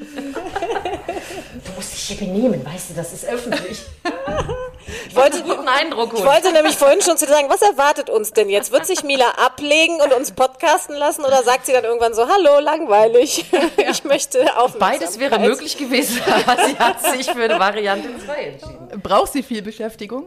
Du 1.66 1.72
musst 1.76 1.94
dich 1.94 2.02
hier 2.02 2.18
benehmen, 2.18 2.66
weißt 2.66 2.90
du, 2.90 2.94
das 2.96 3.14
ist 3.14 3.26
öffentlich. 3.26 3.84
Ich 5.14 5.20
wollte, 5.20 5.38
einen 5.38 5.48
guten 5.48 5.68
Eindruck 5.68 6.08
ich 6.08 6.20
holen. 6.20 6.26
wollte 6.26 6.52
nämlich 6.52 6.76
vorhin 6.76 7.00
schon 7.02 7.18
zu 7.18 7.28
dir 7.28 7.34
sagen, 7.34 7.48
was 7.48 7.62
erwartet 7.62 8.10
uns 8.10 8.34
denn 8.34 8.50
jetzt? 8.50 8.72
Wird 8.72 8.88
sich 8.88 9.04
Mila 9.04 9.30
ablegen 9.46 10.02
und 10.02 10.12
uns 10.12 10.32
podcasten 10.32 10.96
lassen 10.96 11.24
oder 11.24 11.44
sagt 11.44 11.68
sie 11.68 11.72
dann 11.72 11.84
irgendwann 11.84 12.16
so, 12.16 12.28
hallo, 12.28 12.60
langweilig, 12.60 13.46
ich 13.78 14.04
möchte 14.06 14.40
Aufmerksamkeit. 14.58 15.00
Beides 15.02 15.20
wäre 15.20 15.38
möglich 15.38 15.78
gewesen, 15.78 16.20
aber 16.26 16.66
sie 16.66 16.78
hat 16.80 17.00
sich 17.12 17.30
für 17.30 17.44
eine 17.44 17.60
Variante 17.60 18.10
2 18.26 18.34
entschieden. 18.34 19.02
Braucht 19.04 19.34
sie 19.34 19.44
viel 19.44 19.62
Beschäftigung? 19.62 20.26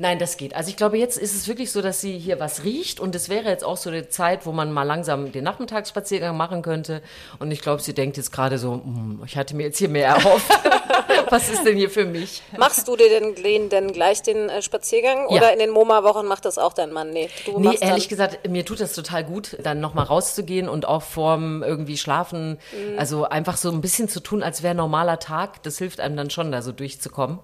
Nein, 0.00 0.20
das 0.20 0.36
geht. 0.36 0.54
Also 0.54 0.70
ich 0.70 0.76
glaube, 0.76 0.96
jetzt 0.96 1.18
ist 1.18 1.34
es 1.34 1.48
wirklich 1.48 1.72
so, 1.72 1.82
dass 1.82 2.00
sie 2.00 2.16
hier 2.18 2.38
was 2.38 2.62
riecht 2.62 3.00
und 3.00 3.16
es 3.16 3.28
wäre 3.28 3.48
jetzt 3.48 3.64
auch 3.64 3.76
so 3.76 3.90
eine 3.90 4.08
Zeit, 4.08 4.46
wo 4.46 4.52
man 4.52 4.70
mal 4.70 4.84
langsam 4.84 5.32
den 5.32 5.42
Nachmittagsspaziergang 5.42 6.36
machen 6.36 6.62
könnte. 6.62 7.02
Und 7.40 7.50
ich 7.50 7.60
glaube, 7.62 7.82
sie 7.82 7.94
denkt 7.94 8.16
jetzt 8.16 8.30
gerade 8.30 8.58
so, 8.58 8.74
"Hm, 8.74 9.20
ich 9.26 9.36
hatte 9.36 9.56
mir 9.56 9.64
jetzt 9.64 9.78
hier 9.78 9.88
mehr 9.88 10.06
erhofft. 10.06 10.48
was 11.30 11.48
ist 11.48 11.64
denn 11.64 11.76
hier 11.76 11.90
für 11.90 12.04
mich? 12.04 12.42
Machst 12.56 12.86
du 12.86 12.94
dir 12.94 13.08
denn, 13.08 13.34
den, 13.34 13.68
denn 13.70 13.92
gleich 13.92 14.22
den 14.22 14.48
äh, 14.48 14.62
Spaziergang 14.62 15.22
Ja. 15.30 15.36
oder 15.36 15.52
in 15.52 15.58
den 15.58 15.70
MoMA-Wochen 15.70 16.26
macht 16.26 16.44
das 16.44 16.58
auch 16.58 16.74
dein 16.74 16.92
Mann? 16.92 17.10
Nee, 17.10 17.28
du 17.44 17.58
Nee, 17.58 17.78
ehrlich 17.80 18.08
gesagt, 18.08 18.48
mir 18.48 18.64
tut 18.64 18.78
das 18.78 18.92
total 18.92 19.24
gut, 19.24 19.56
dann 19.64 19.80
nochmal 19.80 20.04
rauszugehen 20.04 20.68
und 20.68 20.86
auch 20.86 21.02
vorm 21.02 21.64
irgendwie 21.64 21.96
Schlafen, 21.96 22.58
also 22.96 23.24
einfach 23.24 23.56
so 23.56 23.72
ein 23.72 23.80
bisschen 23.80 24.08
zu 24.08 24.20
tun, 24.20 24.44
als 24.44 24.62
wäre 24.62 24.76
normaler 24.76 25.18
Tag. 25.18 25.60
Das 25.64 25.78
hilft 25.78 25.98
einem 25.98 26.16
dann 26.16 26.30
schon, 26.30 26.52
da 26.52 26.62
so 26.62 26.70
durchzukommen. 26.70 27.40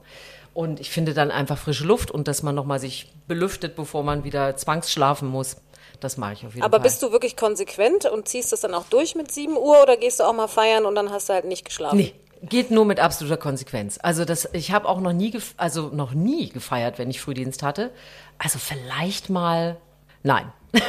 Und 0.54 0.80
ich 0.80 0.90
finde 0.90 1.14
dann 1.14 1.30
einfach 1.30 1.58
frische 1.58 1.84
Luft 1.84 2.10
und 2.10 2.28
dass 2.28 2.42
man 2.42 2.54
nochmal 2.54 2.78
sich 2.78 3.12
belüftet, 3.26 3.74
bevor 3.76 4.04
man 4.04 4.24
wieder 4.24 4.56
zwangsschlafen 4.56 5.28
muss. 5.28 5.56
Das 6.00 6.16
mache 6.16 6.34
ich 6.34 6.46
auf 6.46 6.54
jeden 6.54 6.64
Aber 6.64 6.78
Fall. 6.78 6.84
bist 6.84 7.02
du 7.02 7.12
wirklich 7.12 7.36
konsequent 7.36 8.06
und 8.06 8.28
ziehst 8.28 8.52
das 8.52 8.60
dann 8.60 8.74
auch 8.74 8.84
durch 8.84 9.14
mit 9.14 9.30
7 9.32 9.56
Uhr 9.56 9.82
oder 9.82 9.96
gehst 9.96 10.20
du 10.20 10.24
auch 10.24 10.32
mal 10.32 10.48
feiern 10.48 10.86
und 10.86 10.94
dann 10.94 11.10
hast 11.10 11.28
du 11.28 11.32
halt 11.32 11.44
nicht 11.44 11.64
geschlafen? 11.64 11.96
Nee, 11.96 12.14
geht 12.42 12.70
nur 12.70 12.84
mit 12.84 13.00
absoluter 13.00 13.36
Konsequenz. 13.36 13.98
Also 14.02 14.24
das, 14.24 14.48
ich 14.52 14.72
habe 14.72 14.88
auch 14.88 15.00
noch 15.00 15.12
nie, 15.12 15.36
also 15.56 15.88
noch 15.88 16.12
nie 16.12 16.50
gefeiert, 16.50 16.98
wenn 16.98 17.10
ich 17.10 17.20
Frühdienst 17.20 17.62
hatte. 17.62 17.90
Also 18.38 18.58
vielleicht 18.58 19.30
mal, 19.30 19.76
nein. 20.22 20.52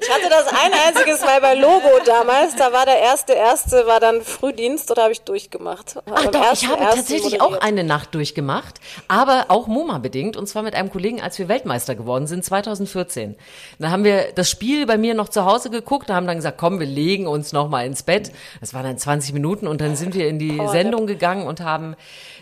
Ich 0.00 0.14
hatte 0.14 0.30
das 0.30 0.46
ein 0.46 0.72
einziges 0.86 1.20
Mal 1.20 1.40
bei 1.40 1.54
Logo 1.54 1.88
damals. 2.06 2.56
Da 2.56 2.72
war 2.72 2.86
der 2.86 2.98
erste, 2.98 3.34
erste 3.34 3.86
war 3.86 4.00
dann 4.00 4.22
Frühdienst 4.22 4.90
oder 4.90 5.02
habe 5.02 5.12
ich 5.12 5.20
durchgemacht. 5.20 5.96
Ach 6.10 6.26
doch, 6.26 6.42
ersten, 6.42 6.66
ich 6.66 6.70
habe 6.70 6.82
tatsächlich 6.82 7.40
auch 7.40 7.60
eine 7.60 7.84
Nacht 7.84 8.14
durchgemacht, 8.14 8.80
aber 9.08 9.46
auch 9.48 9.66
MoMA 9.66 9.98
bedingt 9.98 10.36
und 10.36 10.46
zwar 10.46 10.62
mit 10.62 10.74
einem 10.74 10.90
Kollegen, 10.90 11.20
als 11.20 11.38
wir 11.38 11.48
Weltmeister 11.48 11.94
geworden 11.94 12.26
sind 12.26 12.44
2014. 12.44 13.36
Da 13.78 13.90
haben 13.90 14.04
wir 14.04 14.32
das 14.34 14.48
Spiel 14.48 14.86
bei 14.86 14.96
mir 14.96 15.14
noch 15.14 15.28
zu 15.28 15.44
Hause 15.44 15.70
geguckt, 15.70 16.08
da 16.08 16.14
haben 16.14 16.26
dann 16.26 16.36
gesagt, 16.36 16.58
komm, 16.58 16.80
wir 16.80 16.86
legen 16.86 17.26
uns 17.26 17.52
noch 17.52 17.68
mal 17.68 17.84
ins 17.84 18.02
Bett. 18.02 18.32
Das 18.60 18.74
waren 18.74 18.84
dann 18.84 18.98
20 18.98 19.32
Minuten 19.34 19.66
und 19.66 19.80
dann 19.80 19.96
sind 19.96 20.14
wir 20.14 20.28
in 20.28 20.38
die 20.38 20.60
Sendung 20.68 21.06
gegangen 21.06 21.46
und 21.46 21.60
haben 21.60 21.96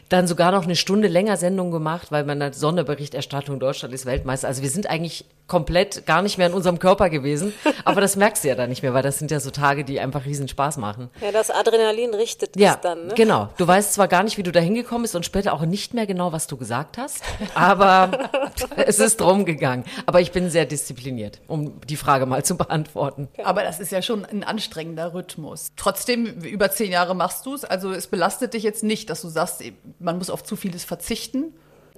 dann 0.09 0.27
sogar 0.27 0.53
noch 0.53 0.65
eine 0.65 0.77
Stunde 0.77 1.09
länger 1.09 1.37
Sendung 1.37 1.71
gemacht, 1.71 2.11
weil 2.11 2.25
man 2.25 2.43
hat 2.43 2.55
Sonderberichterstattung 2.55 3.59
Deutschland 3.59 3.93
ist 3.93 4.07
Weltmeister. 4.07 4.49
Also 4.49 4.63
wir 4.63 4.71
sind 4.71 4.89
eigentlich 4.89 5.25
komplett 5.47 6.07
gar 6.07 6.23
nicht 6.23 6.39
mehr 6.39 6.49
in 6.49 6.55
unserem 6.55 6.79
Körper 6.79 7.09
gewesen, 7.09 7.53
aber 7.85 8.01
das 8.01 8.17
merkst 8.17 8.45
du 8.45 8.49
ja 8.49 8.55
dann 8.55 8.69
nicht 8.69 8.83
mehr, 8.83 8.95
weil 8.95 9.03
das 9.03 9.19
sind 9.19 9.31
ja 9.31 9.39
so 9.41 9.51
Tage, 9.51 9.85
die 9.85 10.01
einfach 10.01 10.25
riesen 10.25 10.49
Spaß 10.49 10.77
machen. 10.79 11.11
Ja, 11.21 11.31
das 11.33 11.51
Adrenalin 11.51 12.15
richtet 12.15 12.57
Ja, 12.57 12.75
es 12.75 12.81
dann. 12.81 13.09
Ne? 13.09 13.15
genau. 13.15 13.49
Du 13.57 13.67
weißt 13.67 13.95
zwar 13.95 14.09
gar 14.09 14.23
nicht, 14.23 14.39
wie 14.39 14.43
du 14.43 14.53
da 14.53 14.61
hingekommen 14.61 15.03
bist 15.03 15.15
und 15.15 15.25
später 15.25 15.53
auch 15.53 15.63
nicht 15.63 15.95
mehr 15.95 16.07
genau, 16.07 16.33
was 16.33 16.47
du 16.47 16.57
gesagt 16.57 16.99
hast, 16.99 17.23
aber 17.55 18.31
es 18.77 18.99
ist 18.99 19.21
drum 19.21 19.45
gegangen. 19.45 19.85
Aber 20.07 20.21
ich 20.21 20.33
bin 20.33 20.51
sehr 20.51 20.67
diszipliniert, 20.67 21.41
um 21.47 21.81
die 21.83 21.97
Frage 21.97 22.27
mal 22.27 22.45
zu 22.45 22.57
beantworten. 22.57 23.29
Aber 23.45 23.63
das 23.63 23.81
ist 23.81 23.93
ja 23.93 24.03
schon 24.03 24.25
ein 24.25 24.43
anstrengender 24.45 25.15
Rhythmus. 25.15 25.73
Trotzdem, 25.77 26.27
über 26.27 26.71
zehn 26.71 26.91
Jahre 26.91 27.15
machst 27.15 27.47
du 27.47 27.55
es. 27.55 27.65
Also 27.65 27.93
es 27.93 28.09
belastet 28.09 28.55
dich 28.55 28.63
jetzt 28.63 28.83
nicht, 28.83 29.11
dass 29.11 29.23
du 29.23 29.29
sagst, 29.29 29.63
man 29.99 30.19
muss 30.19 30.31
auf 30.31 30.43
zu 30.45 30.57
vieles 30.57 30.85
verzichten. 30.85 31.53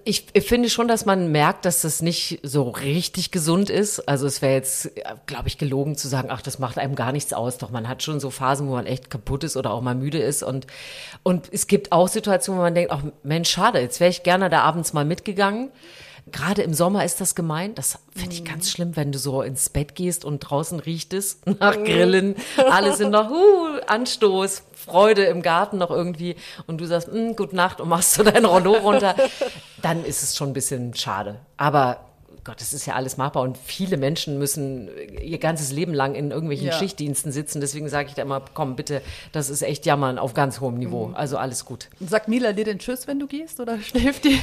Ich 0.04 0.24
finde 0.40 0.70
schon, 0.70 0.88
dass 0.88 1.04
man 1.04 1.32
merkt, 1.32 1.66
dass 1.66 1.82
das 1.82 2.00
nicht 2.00 2.40
so 2.42 2.70
richtig 2.70 3.30
gesund 3.30 3.68
ist. 3.68 4.08
Also 4.08 4.26
es 4.26 4.40
wäre 4.40 4.54
jetzt, 4.54 4.90
glaube 5.26 5.48
ich, 5.48 5.58
gelogen 5.58 5.96
zu 5.96 6.08
sagen, 6.08 6.28
ach, 6.30 6.40
das 6.40 6.58
macht 6.58 6.78
einem 6.78 6.94
gar 6.94 7.12
nichts 7.12 7.34
aus. 7.34 7.58
Doch 7.58 7.70
man 7.70 7.88
hat 7.88 8.02
schon 8.02 8.18
so 8.18 8.30
Phasen, 8.30 8.68
wo 8.68 8.72
man 8.72 8.86
echt 8.86 9.10
kaputt 9.10 9.44
ist 9.44 9.56
oder 9.56 9.70
auch 9.70 9.82
mal 9.82 9.94
müde 9.94 10.18
ist. 10.18 10.42
Und, 10.42 10.66
und 11.24 11.52
es 11.52 11.66
gibt 11.66 11.92
auch 11.92 12.08
Situationen, 12.08 12.58
wo 12.58 12.64
man 12.64 12.74
denkt, 12.74 12.90
ach 12.90 13.02
Mensch, 13.22 13.50
schade, 13.50 13.80
jetzt 13.80 14.00
wäre 14.00 14.10
ich 14.10 14.22
gerne 14.22 14.48
da 14.48 14.62
abends 14.62 14.94
mal 14.94 15.04
mitgegangen. 15.04 15.70
Gerade 16.32 16.62
im 16.62 16.74
Sommer 16.74 17.04
ist 17.04 17.20
das 17.20 17.34
gemein. 17.34 17.74
Das 17.74 17.98
finde 18.14 18.34
ich 18.34 18.44
ganz 18.44 18.70
schlimm, 18.70 18.96
wenn 18.96 19.12
du 19.12 19.18
so 19.18 19.42
ins 19.42 19.68
Bett 19.68 19.94
gehst 19.94 20.24
und 20.24 20.40
draußen 20.40 20.80
riecht 20.80 21.12
es 21.12 21.40
nach 21.44 21.74
Grillen. 21.74 22.36
Alle 22.56 22.94
sind 22.94 23.10
noch, 23.10 23.30
uh, 23.30 23.80
Anstoß, 23.86 24.62
Freude 24.74 25.24
im 25.24 25.42
Garten 25.42 25.78
noch 25.78 25.90
irgendwie. 25.90 26.36
Und 26.66 26.80
du 26.80 26.86
sagst, 26.86 27.12
mm, 27.12 27.32
gute 27.36 27.56
Nacht 27.56 27.80
und 27.80 27.88
machst 27.88 28.14
so 28.14 28.22
dein 28.22 28.44
Rollo 28.44 28.72
runter. 28.72 29.14
Dann 29.82 30.04
ist 30.04 30.22
es 30.22 30.36
schon 30.36 30.50
ein 30.50 30.54
bisschen 30.54 30.94
schade. 30.94 31.40
Aber 31.56 32.00
Gott, 32.44 32.60
das 32.62 32.72
ist 32.72 32.86
ja 32.86 32.94
alles 32.94 33.18
machbar 33.18 33.42
und 33.42 33.58
viele 33.58 33.98
Menschen 33.98 34.38
müssen 34.38 34.88
ihr 35.20 35.36
ganzes 35.36 35.70
Leben 35.70 35.92
lang 35.92 36.14
in 36.14 36.30
irgendwelchen 36.30 36.68
Ja. 36.68 36.72
Schichtdiensten 36.72 37.30
sitzen. 37.30 37.60
Deswegen 37.60 37.90
sage 37.90 38.08
ich 38.08 38.14
da 38.14 38.22
immer, 38.22 38.42
komm 38.54 38.74
bitte, 38.74 39.02
das 39.32 39.50
ist 39.50 39.60
echt 39.60 39.84
Jammern 39.84 40.18
auf 40.18 40.32
ganz 40.32 40.60
hohem 40.60 40.78
Niveau. 40.78 41.10
Also 41.12 41.36
alles 41.36 41.66
gut. 41.66 41.88
Sagt 42.00 42.28
Mila 42.28 42.54
dir 42.54 42.64
denn 42.64 42.78
Tschüss, 42.78 43.06
wenn 43.06 43.18
du 43.18 43.26
gehst 43.26 43.60
oder 43.60 43.78
schläft 43.80 44.24
die? 44.24 44.40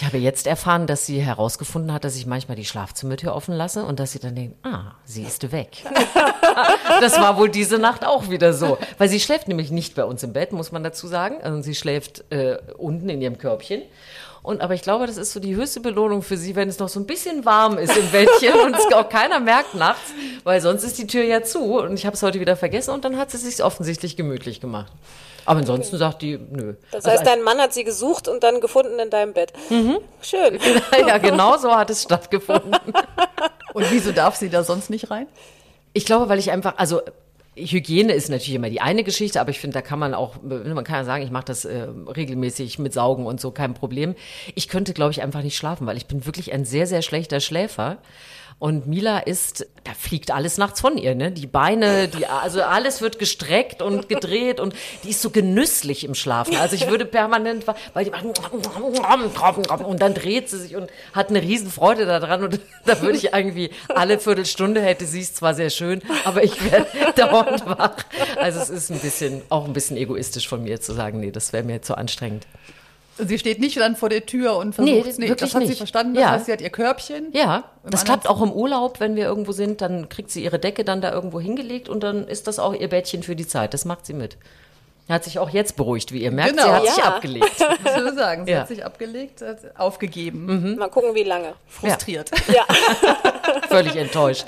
Ich 0.00 0.06
habe 0.06 0.16
jetzt 0.16 0.46
erfahren, 0.46 0.86
dass 0.86 1.04
sie 1.04 1.20
herausgefunden 1.20 1.92
hat, 1.92 2.04
dass 2.04 2.16
ich 2.16 2.24
manchmal 2.24 2.56
die 2.56 2.64
Schlafzimmertür 2.64 3.34
offen 3.34 3.54
lasse 3.54 3.84
und 3.84 4.00
dass 4.00 4.12
sie 4.12 4.18
dann 4.18 4.34
denkt, 4.34 4.56
ah, 4.64 4.92
sie 5.04 5.24
ist 5.24 5.52
weg. 5.52 5.84
das 7.02 7.18
war 7.18 7.36
wohl 7.36 7.50
diese 7.50 7.78
Nacht 7.78 8.06
auch 8.06 8.30
wieder 8.30 8.54
so. 8.54 8.78
Weil 8.96 9.10
sie 9.10 9.20
schläft 9.20 9.46
nämlich 9.46 9.70
nicht 9.70 9.94
bei 9.96 10.04
uns 10.04 10.22
im 10.22 10.32
Bett, 10.32 10.52
muss 10.52 10.72
man 10.72 10.82
dazu 10.82 11.06
sagen. 11.06 11.42
Also 11.42 11.60
sie 11.60 11.74
schläft 11.74 12.24
äh, 12.32 12.56
unten 12.78 13.10
in 13.10 13.20
ihrem 13.20 13.36
Körbchen. 13.36 13.82
Und 14.42 14.62
aber 14.62 14.72
ich 14.72 14.80
glaube, 14.80 15.06
das 15.06 15.18
ist 15.18 15.34
so 15.34 15.38
die 15.38 15.54
höchste 15.54 15.80
Belohnung 15.80 16.22
für 16.22 16.38
sie, 16.38 16.56
wenn 16.56 16.70
es 16.70 16.78
noch 16.78 16.88
so 16.88 16.98
ein 16.98 17.04
bisschen 17.04 17.44
warm 17.44 17.76
ist 17.76 17.94
im 17.94 18.08
Bettchen 18.10 18.54
und 18.64 18.74
es 18.74 18.94
auch 18.94 19.10
keiner 19.10 19.38
merkt 19.38 19.74
nachts, 19.74 20.14
weil 20.44 20.62
sonst 20.62 20.82
ist 20.82 20.96
die 20.96 21.08
Tür 21.08 21.24
ja 21.24 21.42
zu 21.42 21.78
und 21.78 21.92
ich 21.92 22.06
habe 22.06 22.16
es 22.16 22.22
heute 22.22 22.40
wieder 22.40 22.56
vergessen 22.56 22.92
und 22.94 23.04
dann 23.04 23.18
hat 23.18 23.30
sie 23.30 23.36
sich 23.36 23.62
offensichtlich 23.62 24.16
gemütlich 24.16 24.62
gemacht. 24.62 24.90
Aber 25.44 25.60
ansonsten 25.60 25.98
sagt 25.98 26.22
die, 26.22 26.38
nö. 26.38 26.74
Das 26.90 27.04
Also 27.04 27.18
heißt, 27.18 27.26
dein 27.26 27.42
Mann 27.42 27.58
hat 27.58 27.72
sie 27.72 27.84
gesucht 27.84 28.28
und 28.28 28.42
dann 28.42 28.60
gefunden 28.60 28.98
in 28.98 29.10
deinem 29.10 29.32
Bett. 29.32 29.52
Mhm. 29.68 29.98
Schön. 30.22 30.58
ja, 31.06 31.18
genau 31.18 31.56
so 31.58 31.70
hat 31.74 31.90
es 31.90 32.02
stattgefunden. 32.02 32.74
Und 33.72 33.88
wieso 33.92 34.10
darf 34.10 34.34
sie 34.34 34.50
da 34.50 34.64
sonst 34.64 34.90
nicht 34.90 35.12
rein? 35.12 35.28
Ich 35.92 36.04
glaube, 36.04 36.28
weil 36.28 36.40
ich 36.40 36.50
einfach, 36.50 36.74
also 36.76 37.02
Hygiene 37.56 38.12
ist 38.12 38.28
natürlich 38.28 38.54
immer 38.54 38.70
die 38.70 38.80
eine 38.80 39.04
Geschichte, 39.04 39.40
aber 39.40 39.50
ich 39.50 39.60
finde, 39.60 39.74
da 39.74 39.82
kann 39.82 39.98
man 39.98 40.14
auch, 40.14 40.36
man 40.42 40.84
kann 40.84 40.96
ja 40.96 41.04
sagen, 41.04 41.22
ich 41.22 41.30
mache 41.30 41.44
das 41.46 41.64
äh, 41.64 41.86
regelmäßig 42.16 42.78
mit 42.78 42.92
Saugen 42.92 43.26
und 43.26 43.40
so, 43.40 43.50
kein 43.50 43.74
Problem. 43.74 44.14
Ich 44.54 44.68
könnte, 44.68 44.92
glaube 44.92 45.12
ich, 45.12 45.22
einfach 45.22 45.42
nicht 45.42 45.56
schlafen, 45.56 45.86
weil 45.86 45.96
ich 45.96 46.06
bin 46.06 46.26
wirklich 46.26 46.52
ein 46.52 46.64
sehr, 46.64 46.86
sehr 46.86 47.02
schlechter 47.02 47.40
Schläfer. 47.40 47.98
Und 48.60 48.86
Mila 48.86 49.20
ist, 49.20 49.66
da 49.84 49.92
fliegt 49.98 50.30
alles 50.30 50.58
nachts 50.58 50.82
von 50.82 50.98
ihr, 50.98 51.14
ne? 51.14 51.32
Die 51.32 51.46
Beine, 51.46 52.08
die, 52.08 52.26
also 52.26 52.60
alles 52.60 53.00
wird 53.00 53.18
gestreckt 53.18 53.80
und 53.80 54.10
gedreht 54.10 54.60
und 54.60 54.74
die 55.02 55.10
ist 55.10 55.22
so 55.22 55.30
genüsslich 55.30 56.04
im 56.04 56.14
Schlafen. 56.14 56.54
Also 56.56 56.76
ich 56.76 56.86
würde 56.86 57.06
permanent, 57.06 57.66
weil 57.94 58.04
die 58.04 58.10
macht, 58.10 59.82
und 59.82 60.02
dann 60.02 60.12
dreht 60.12 60.50
sie 60.50 60.58
sich 60.58 60.76
und 60.76 60.90
hat 61.14 61.30
eine 61.30 61.40
riesen 61.40 61.70
Freude 61.70 62.04
daran 62.04 62.44
und 62.44 62.60
da 62.84 63.00
würde 63.00 63.16
ich 63.16 63.32
irgendwie 63.32 63.70
alle 63.88 64.18
Viertelstunde 64.18 64.82
hätte 64.82 65.06
sie 65.06 65.22
es 65.22 65.32
zwar 65.32 65.54
sehr 65.54 65.70
schön, 65.70 66.02
aber 66.26 66.44
ich 66.44 66.62
werde 66.70 66.86
dauernd 67.16 67.64
wach. 67.64 67.96
Also 68.36 68.60
es 68.60 68.68
ist 68.68 68.90
ein 68.90 68.98
bisschen, 68.98 69.40
auch 69.48 69.64
ein 69.64 69.72
bisschen 69.72 69.96
egoistisch 69.96 70.46
von 70.46 70.62
mir 70.62 70.82
zu 70.82 70.92
sagen, 70.92 71.20
nee, 71.20 71.30
das 71.30 71.54
wäre 71.54 71.64
mir 71.64 71.80
zu 71.80 71.96
anstrengend. 71.96 72.46
Sie 73.26 73.38
steht 73.38 73.60
nicht 73.60 73.78
dann 73.78 73.96
vor 73.96 74.08
der 74.08 74.26
Tür 74.26 74.56
und 74.56 74.78
Nee, 74.78 75.02
versucht 75.02 75.18
nee, 75.18 75.28
wirklich 75.28 75.50
das 75.50 75.54
hat 75.54 75.62
sie 75.62 75.68
nicht. 75.68 75.78
verstanden. 75.78 76.14
Ja. 76.14 76.22
Das 76.22 76.30
heißt, 76.32 76.46
sie 76.46 76.52
hat 76.52 76.60
ihr 76.60 76.70
Körbchen. 76.70 77.28
Ja, 77.32 77.64
das 77.88 78.04
klappt 78.04 78.28
auch 78.28 78.40
im 78.42 78.52
Urlaub, 78.52 79.00
wenn 79.00 79.16
wir 79.16 79.24
irgendwo 79.24 79.52
sind, 79.52 79.80
dann 79.80 80.08
kriegt 80.08 80.30
sie 80.30 80.42
ihre 80.44 80.58
Decke 80.58 80.84
dann 80.84 81.00
da 81.00 81.12
irgendwo 81.12 81.40
hingelegt 81.40 81.88
und 81.88 82.00
dann 82.02 82.26
ist 82.28 82.46
das 82.46 82.58
auch 82.58 82.74
ihr 82.74 82.88
Bettchen 82.88 83.22
für 83.22 83.36
die 83.36 83.46
Zeit. 83.46 83.74
Das 83.74 83.84
macht 83.84 84.06
sie 84.06 84.14
mit. 84.14 84.36
Hat 85.08 85.24
sich 85.24 85.40
auch 85.40 85.50
jetzt 85.50 85.74
beruhigt, 85.76 86.12
wie 86.12 86.22
ihr 86.22 86.30
merkt. 86.30 86.50
Genau. 86.52 86.62
Sie 86.64 86.70
hat 86.70 86.86
sich 86.86 86.96
Ja. 86.98 87.04
abgelegt. 87.04 87.50
Ich 87.84 87.96
würde 87.96 88.14
sagen, 88.14 88.44
sie 88.46 88.52
Ja. 88.52 88.60
hat 88.60 88.68
sich 88.68 88.84
abgelegt, 88.84 89.42
hat 89.42 89.58
aufgegeben, 89.76 90.76
Mal 90.76 90.88
gucken, 90.88 91.14
wie 91.16 91.24
lange. 91.24 91.54
frustriert. 91.66 92.30
Ja. 92.48 92.64
Völlig 93.68 93.96
enttäuscht. 93.96 94.46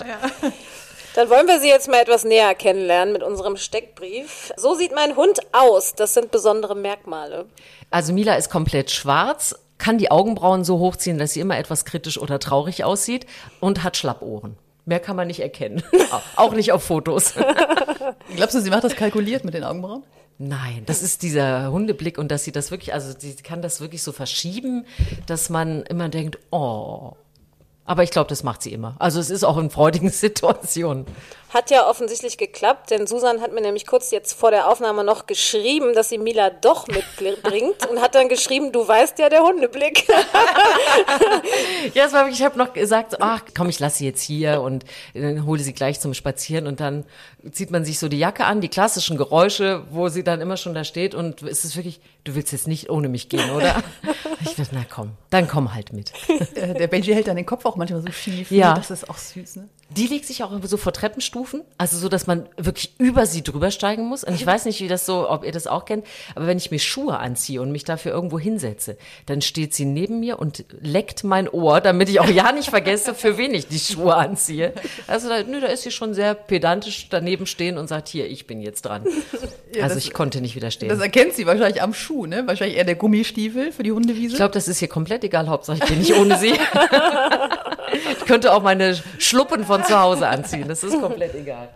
Dann 1.15 1.29
wollen 1.29 1.47
wir 1.47 1.61
sie 1.61 1.69
jetzt 1.69 1.89
mal 1.89 2.01
etwas 2.01 2.25
näher 2.25 2.55
kennenlernen 2.55 3.13
mit 3.13 3.23
unserem 3.23 3.57
Steckbrief. 3.57 4.53
So 4.57 4.75
sieht 4.75 4.95
mein 4.95 5.17
Hund 5.17 5.41
aus. 5.53 5.95
Das 5.95 6.15
sind 6.15 6.31
besondere 6.31 6.75
Merkmale. 6.75 7.47
Also 7.91 8.13
Mila 8.13 8.35
ist 8.35 8.51
komplett 8.51 8.91
schwarz, 8.91 9.55
kann 9.77 9.99
die 9.99 10.11
Augenbrauen 10.11 10.65
so 10.65 10.79
hochziehen, 10.79 11.19
dass 11.19 11.35
sie 11.35 11.41
immer 11.41 11.59
etwas 11.59 11.85
kritisch 11.85 12.19
oder 12.19 12.39
traurig 12.39 12.85
aussieht 12.85 13.27
und 13.61 13.83
hat 13.83 13.97
Schlappohren. 13.97 14.57
Mehr 14.87 15.01
kann 15.01 15.17
man 15.17 15.27
nicht 15.27 15.41
erkennen. 15.41 15.83
auch 16.37 16.55
nicht 16.55 16.73
auf 16.73 16.83
Fotos. 16.83 17.35
Glaubst 18.37 18.55
du, 18.55 18.61
sie 18.61 18.71
macht 18.71 18.85
das 18.85 18.97
kalkuliert 18.97 19.45
mit 19.45 19.55
den 19.55 19.65
Augenbrauen? 19.65 20.03
Nein, 20.39 20.83
das 20.87 21.03
ist 21.03 21.23
dieser 21.23 21.71
Hundeblick 21.71 22.19
und 22.19 22.33
dass 22.33 22.43
sie 22.45 22.53
das 22.53 22.71
wirklich, 22.71 22.95
also 22.95 23.15
sie 23.17 23.35
kann 23.37 23.63
das 23.63 23.81
wirklich 23.81 24.03
so 24.03 24.13
verschieben, 24.13 24.87
dass 25.27 25.51
man 25.51 25.83
immer 25.83 26.09
denkt, 26.09 26.39
oh. 26.51 27.13
Aber 27.85 28.03
ich 28.03 28.11
glaube, 28.11 28.29
das 28.29 28.43
macht 28.43 28.63
sie 28.63 28.73
immer. 28.73 28.95
Also 28.99 29.19
es 29.19 29.31
ist 29.31 29.45
auch 29.45 29.59
in 29.59 29.71
freudigen 29.71 30.11
Situationen. 30.11 31.07
Hat 31.53 31.71
ja 31.71 31.87
offensichtlich 31.89 32.39
geklappt, 32.39 32.91
denn 32.91 33.07
Susan 33.07 33.43
hat 33.43 33.53
mir 33.53 33.61
nämlich 33.61 33.87
kurz 33.87 34.11
jetzt 34.11 34.33
vor 34.33 34.51
der 34.51 34.69
Aufnahme 34.69 35.05
noch 35.05 35.27
geschrieben, 35.27 35.93
dass 35.95 36.09
sie 36.09 36.17
Mila 36.17 36.49
doch 36.49 36.87
mitbringt 36.89 37.87
und 37.91 38.01
hat 38.01 38.15
dann 38.15 38.29
geschrieben, 38.31 38.73
du 38.73 38.87
weißt 38.89 39.19
ja 39.19 39.29
der 39.29 39.43
Hundeblick. 39.43 40.07
Ja, 41.95 42.07
es 42.07 42.13
war 42.13 42.23
wirklich, 42.25 42.39
ich 42.41 42.45
habe 42.45 42.59
noch 42.59 42.73
gesagt, 42.73 43.13
so, 43.13 43.17
ach 43.21 43.43
komm, 43.57 43.69
ich 43.69 43.79
lasse 43.81 43.99
sie 43.99 44.07
jetzt 44.07 44.23
hier 44.23 44.61
und 44.63 44.85
dann 45.15 45.45
hole 45.47 45.61
sie 45.61 45.73
gleich 45.73 46.01
zum 46.01 46.15
Spazieren 46.15 46.67
und 46.67 46.81
dann 46.81 47.05
zieht 47.51 47.71
man 47.71 47.85
sich 47.85 47.99
so 47.99 48.09
die 48.09 48.19
Jacke 48.19 48.45
an, 48.45 48.61
die 48.61 48.69
klassischen 48.69 49.17
Geräusche, 49.17 49.85
wo 49.91 50.09
sie 50.09 50.23
dann 50.23 50.41
immer 50.41 50.57
schon 50.57 50.75
da 50.75 50.85
steht 50.85 51.15
und 51.15 51.43
es 51.43 51.65
ist 51.65 51.77
wirklich, 51.77 52.01
du 52.25 52.35
willst 52.35 52.53
jetzt 52.53 52.69
nicht 52.69 52.89
ohne 52.89 53.09
mich 53.09 53.29
gehen, 53.29 53.51
oder? 53.51 53.83
Ich 54.45 54.57
dachte, 54.57 54.71
na 54.75 54.85
komm, 54.93 55.13
dann 55.31 55.47
komm 55.47 55.73
halt 55.73 55.93
mit. 55.93 56.13
Äh, 56.57 56.75
Der 56.75 56.89
Benji 56.89 57.15
hält 57.15 57.29
dann 57.29 57.37
den 57.37 57.47
Kopf 57.47 57.65
auch 57.65 57.77
manchmal 57.77 58.03
so 58.03 58.11
schief. 58.11 58.51
Ja. 58.51 58.71
Ne? 58.71 58.79
Das 58.81 58.91
ist 58.91 59.09
auch 59.09 59.17
süß, 59.17 59.55
ne? 59.57 59.69
Die 59.97 60.07
legt 60.07 60.27
sich 60.27 60.43
auch 60.43 60.51
so 60.65 60.77
vor 60.77 60.93
Treppenstufen, 60.93 61.63
also 61.79 61.97
so, 61.99 62.09
dass 62.09 62.27
man 62.27 62.49
wirklich 62.57 62.93
über 62.99 63.27
sie 63.27 63.43
drüber 63.43 63.71
steigen 63.71 64.05
muss. 64.05 64.25
Und 64.25 64.35
ich 64.35 64.45
weiß 64.47 64.65
nicht, 64.65 64.81
wie 64.81 64.89
das 64.89 65.07
so, 65.07 65.29
ob 65.29 65.45
ihr 65.45 65.53
das 65.53 65.67
auch 65.67 65.85
kennt, 65.85 66.07
aber 66.35 66.47
wenn 66.47 66.59
ich 66.59 66.71
mir 66.71 66.79
Schuhe 66.79 67.19
anziehe 67.19 67.61
und 67.61 67.73
mich 67.73 67.85
dafür 67.85 68.13
irgendwo 68.13 68.39
hinsetze, 68.39 68.97
dann 69.27 69.43
steht 69.43 69.75
sie 69.75 69.85
neben 69.85 70.21
mir 70.21 70.39
und 70.39 70.65
leckt 70.81 71.25
mein 71.25 71.49
Ohr, 71.49 71.81
damit 71.81 72.09
ich 72.09 72.21
auch 72.21 72.29
ja 72.29 72.53
nicht 72.53 72.71
vergesse, 72.71 73.15
für 73.15 73.37
wen 73.39 73.55
ich 73.55 73.69
die 73.69 73.79
Schuhe 73.79 74.15
anziehe. 74.17 74.73
Also 75.07 75.29
da, 75.29 75.43
nö, 75.43 75.61
da 75.61 75.69
ist 75.69 75.83
sie 75.83 75.91
schon 75.91 76.15
sehr 76.15 76.35
pedantisch 76.35 77.09
daneben 77.11 77.47
stehen 77.47 77.79
und 77.79 77.89
sagt, 77.89 78.09
hier, 78.09 78.27
ich 78.29 78.47
bin 78.47 78.61
jetzt 78.61 78.83
dran. 78.83 79.05
also 79.81 79.95
das- 79.95 79.97
ich 79.97 80.13
konnte 80.13 80.41
nicht 80.41 80.57
widerstehen. 80.57 80.89
Das 80.89 81.01
erkennt 81.01 81.35
sie 81.35 81.47
wahrscheinlich 81.47 81.83
am 81.83 81.95
Schuh, 81.95 82.27
ne? 82.27 82.47
Wahrscheinlich 82.47 82.77
eher 82.79 82.85
der 82.85 82.95
Gummistiefel 82.97 83.73
für 83.73 83.83
die 83.83 83.93
Hundewiese. 83.93 84.33
Ich 84.33 84.37
glaube, 84.37 84.53
das 84.55 84.69
ist 84.69 84.79
hier 84.79 84.89
komplett 84.89 85.25
egal. 85.25 85.49
Hauptsache, 85.49 85.79
ich 85.79 85.85
bin 85.85 85.99
nicht 85.99 86.15
ohne 86.15 86.39
sie. 86.39 86.53
ich 88.19 88.27
könnte 88.27 88.53
auch 88.53 88.63
meine 88.63 88.99
Schluppen 89.19 89.65
von 89.65 89.82
zu 89.85 89.99
Hause 89.99 90.29
anziehen. 90.29 90.69
Das 90.69 90.83
ist 90.85 91.01
komplett 91.01 91.35
egal. 91.35 91.69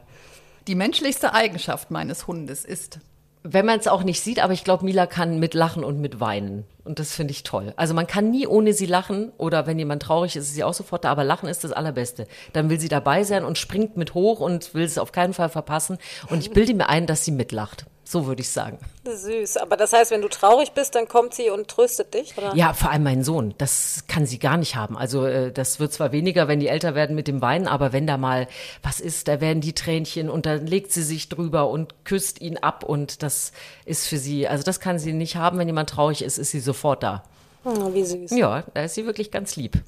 die 0.67 0.75
menschlichste 0.75 1.33
Eigenschaft 1.33 1.91
meines 1.91 2.27
Hundes 2.27 2.65
ist. 2.65 2.99
Wenn 3.43 3.67
man 3.67 3.79
es 3.79 3.87
auch 3.87 4.03
nicht 4.03 4.21
sieht, 4.21 4.41
aber 4.41 4.53
ich 4.53 4.65
glaube, 4.65 4.85
Mila 4.85 5.07
kann 5.07 5.39
mit 5.39 5.55
Lachen 5.55 5.85
und 5.85 6.01
mit 6.01 6.19
Weinen 6.19 6.65
Und 6.87 6.99
das 6.99 7.15
finde 7.15 7.33
ich 7.33 7.43
toll. 7.43 7.73
Also 7.77 7.95
man 7.95 8.07
kann 8.07 8.31
nie 8.31 8.47
ohne 8.47 8.73
sie 8.73 8.87
lachen 8.87 9.33
oder 9.39 9.67
wenn 9.67 9.79
jemand 9.79 10.03
traurig 10.03 10.37
ist, 10.37 10.45
ist 10.45 10.55
sie 10.55 10.65
auch 10.65 10.75
sofort 10.75 11.05
da, 11.05 11.11
aber 11.11 11.25
lachen 11.25 11.49
ist 11.49 11.65
das 11.65 11.73
Allerbeste. 11.73 12.27
Dann 12.53 12.71
will 12.71 12.81
sie 12.81 12.89
dabei 12.89 13.25
sein 13.25 13.45
und 13.45 13.59
springt 13.59 13.97
mit 13.97 14.15
hoch 14.15 14.41
und 14.41 14.73
will 14.75 14.85
es 14.85 14.99
auf 14.99 15.13
keinen 15.13 15.35
Fall 15.35 15.49
verpassen. 15.49 15.99
Und 16.31 16.39
ich 16.39 16.51
bilde 16.51 16.75
mir 16.75 16.89
ein, 16.89 17.07
dass 17.07 17.25
sie 17.25 17.33
mitlacht. 17.33 17.87
So 18.09 18.27
würde 18.27 18.41
ich 18.41 18.51
sagen. 18.51 18.79
Süß. 19.05 19.57
Aber 19.57 19.77
das 19.77 19.93
heißt, 19.93 20.13
wenn 20.13 20.23
du 20.23 20.29
traurig 20.29 20.73
bist, 20.73 20.95
dann 20.95 21.09
kommt 21.09 21.35
sie 21.35 21.51
und 21.51 21.67
tröstet 21.67 22.15
dich, 22.15 22.39
oder? 22.39 22.55
Ja, 22.55 22.73
vor 22.73 22.91
allem 22.91 23.03
mein 23.03 23.25
Sohn. 23.25 23.55
Das 23.59 24.05
kann 24.07 24.27
sie 24.27 24.39
gar 24.39 24.57
nicht 24.57 24.77
haben. 24.77 24.97
Also 24.97 25.27
äh, 25.27 25.51
das 25.51 25.81
wird 25.81 25.93
zwar 25.93 26.13
weniger, 26.13 26.47
wenn 26.47 26.61
die 26.61 26.69
älter 26.69 26.95
werden 26.95 27.17
mit 27.17 27.27
dem 27.27 27.43
Weinen, 27.43 27.67
aber 27.67 27.93
wenn 27.93 28.07
da 28.07 28.17
mal 28.17 28.47
was 28.81 29.01
ist, 29.01 29.27
da 29.27 29.41
werden 29.41 29.61
die 29.61 29.75
Tränchen 29.75 30.31
und 30.31 30.47
dann 30.47 30.69
legt 30.69 30.93
sie 30.93 31.03
sich 31.03 31.29
drüber 31.29 31.69
und 31.69 32.05
küsst 32.05 32.41
ihn 32.41 32.59
ab 32.59 32.85
und 32.85 33.25
das 33.25 33.51
ist 33.85 34.07
für 34.07 34.19
sie, 34.19 34.47
also 34.47 34.63
das 34.63 34.79
kann 34.79 35.01
sie 35.01 35.13
nicht 35.13 35.35
haben. 35.35 35.59
Wenn 35.59 35.67
jemand 35.67 35.91
traurig 35.91 36.23
ist, 36.23 36.39
ist 36.39 36.53
sie 36.53 36.61
sofort 36.77 37.03
da. 37.03 37.23
Oh, 37.65 37.93
wie 37.95 38.05
süß. 38.05 38.31
Ja, 38.33 38.63
da 38.75 38.85
ist 38.85 38.95
sie 38.95 39.07
wirklich 39.07 39.31
ganz 39.31 39.57
lieb. 39.57 39.79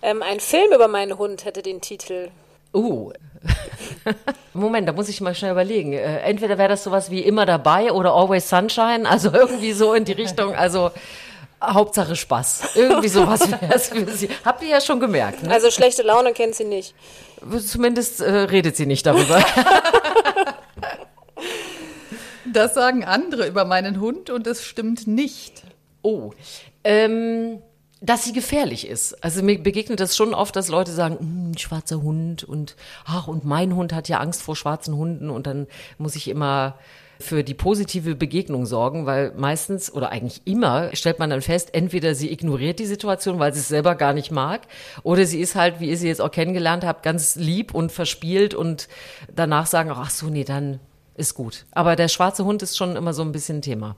Ähm, 0.00 0.22
ein 0.22 0.40
Film 0.40 0.72
über 0.72 0.88
meinen 0.88 1.18
Hund 1.18 1.44
hätte 1.44 1.62
den 1.62 1.80
Titel 1.80 2.30
Uh. 2.74 3.12
Moment, 4.54 4.88
da 4.88 4.92
muss 4.92 5.10
ich 5.10 5.20
mal 5.20 5.34
schnell 5.34 5.50
überlegen. 5.50 5.92
Äh, 5.92 6.20
entweder 6.20 6.56
wäre 6.56 6.70
das 6.70 6.84
sowas 6.84 7.10
wie 7.10 7.20
immer 7.20 7.44
dabei 7.44 7.92
oder 7.92 8.14
Always 8.14 8.48
Sunshine, 8.48 9.06
also 9.06 9.30
irgendwie 9.30 9.72
so 9.72 9.92
in 9.92 10.06
die 10.06 10.12
Richtung, 10.12 10.54
also 10.54 10.90
Hauptsache 11.62 12.16
Spaß. 12.16 12.76
Irgendwie 12.76 13.08
sowas 13.08 13.50
wäre 13.50 13.74
es 13.74 13.88
für 13.88 14.10
Sie. 14.10 14.30
Habt 14.44 14.62
ihr 14.62 14.70
ja 14.70 14.80
schon 14.80 15.00
gemerkt. 15.00 15.42
Ne? 15.42 15.52
Also 15.52 15.70
schlechte 15.70 16.02
Laune 16.02 16.32
kennt 16.32 16.54
sie 16.54 16.64
nicht. 16.64 16.94
Zumindest 17.66 18.20
äh, 18.20 18.30
redet 18.30 18.76
sie 18.76 18.86
nicht 18.86 19.04
darüber. 19.04 19.44
Das 22.52 22.74
sagen 22.74 23.04
andere 23.04 23.46
über 23.46 23.64
meinen 23.64 23.98
Hund 23.98 24.28
und 24.28 24.46
es 24.46 24.64
stimmt 24.64 25.06
nicht. 25.06 25.62
Oh. 26.02 26.32
Ähm, 26.84 27.58
dass 28.00 28.24
sie 28.24 28.32
gefährlich 28.32 28.88
ist. 28.88 29.22
Also 29.22 29.42
mir 29.42 29.62
begegnet 29.62 30.00
das 30.00 30.16
schon 30.16 30.34
oft, 30.34 30.56
dass 30.56 30.68
Leute 30.68 30.90
sagen, 30.90 31.18
"Hm, 31.20 31.58
schwarzer 31.58 32.02
Hund 32.02 32.42
und 32.42 32.74
ach 33.04 33.28
und 33.28 33.44
mein 33.44 33.76
Hund 33.76 33.92
hat 33.92 34.08
ja 34.08 34.18
Angst 34.18 34.42
vor 34.42 34.56
schwarzen 34.56 34.96
Hunden 34.96 35.30
und 35.30 35.46
dann 35.46 35.68
muss 35.98 36.16
ich 36.16 36.28
immer 36.28 36.74
für 37.20 37.44
die 37.44 37.54
positive 37.54 38.16
Begegnung 38.16 38.66
sorgen, 38.66 39.06
weil 39.06 39.32
meistens 39.36 39.92
oder 39.92 40.10
eigentlich 40.10 40.42
immer 40.44 40.94
stellt 40.94 41.20
man 41.20 41.30
dann 41.30 41.40
fest, 41.40 41.72
entweder 41.72 42.16
sie 42.16 42.32
ignoriert 42.32 42.80
die 42.80 42.86
Situation, 42.86 43.38
weil 43.38 43.54
sie 43.54 43.60
es 43.60 43.68
selber 43.68 43.94
gar 43.94 44.12
nicht 44.12 44.32
mag, 44.32 44.62
oder 45.04 45.24
sie 45.24 45.40
ist 45.40 45.54
halt, 45.54 45.78
wie 45.78 45.88
ihr 45.88 45.96
sie 45.96 46.08
jetzt 46.08 46.20
auch 46.20 46.32
kennengelernt 46.32 46.84
habt, 46.84 47.04
ganz 47.04 47.36
lieb 47.36 47.72
und 47.74 47.92
verspielt 47.92 48.54
und 48.54 48.88
danach 49.34 49.66
sagen, 49.66 49.92
ach 49.94 50.10
so, 50.10 50.26
nee, 50.26 50.42
dann 50.42 50.80
ist 51.14 51.34
gut. 51.34 51.64
Aber 51.70 51.94
der 51.94 52.08
schwarze 52.08 52.44
Hund 52.44 52.62
ist 52.62 52.76
schon 52.76 52.96
immer 52.96 53.14
so 53.14 53.22
ein 53.22 53.32
bisschen 53.32 53.62
Thema. 53.62 53.96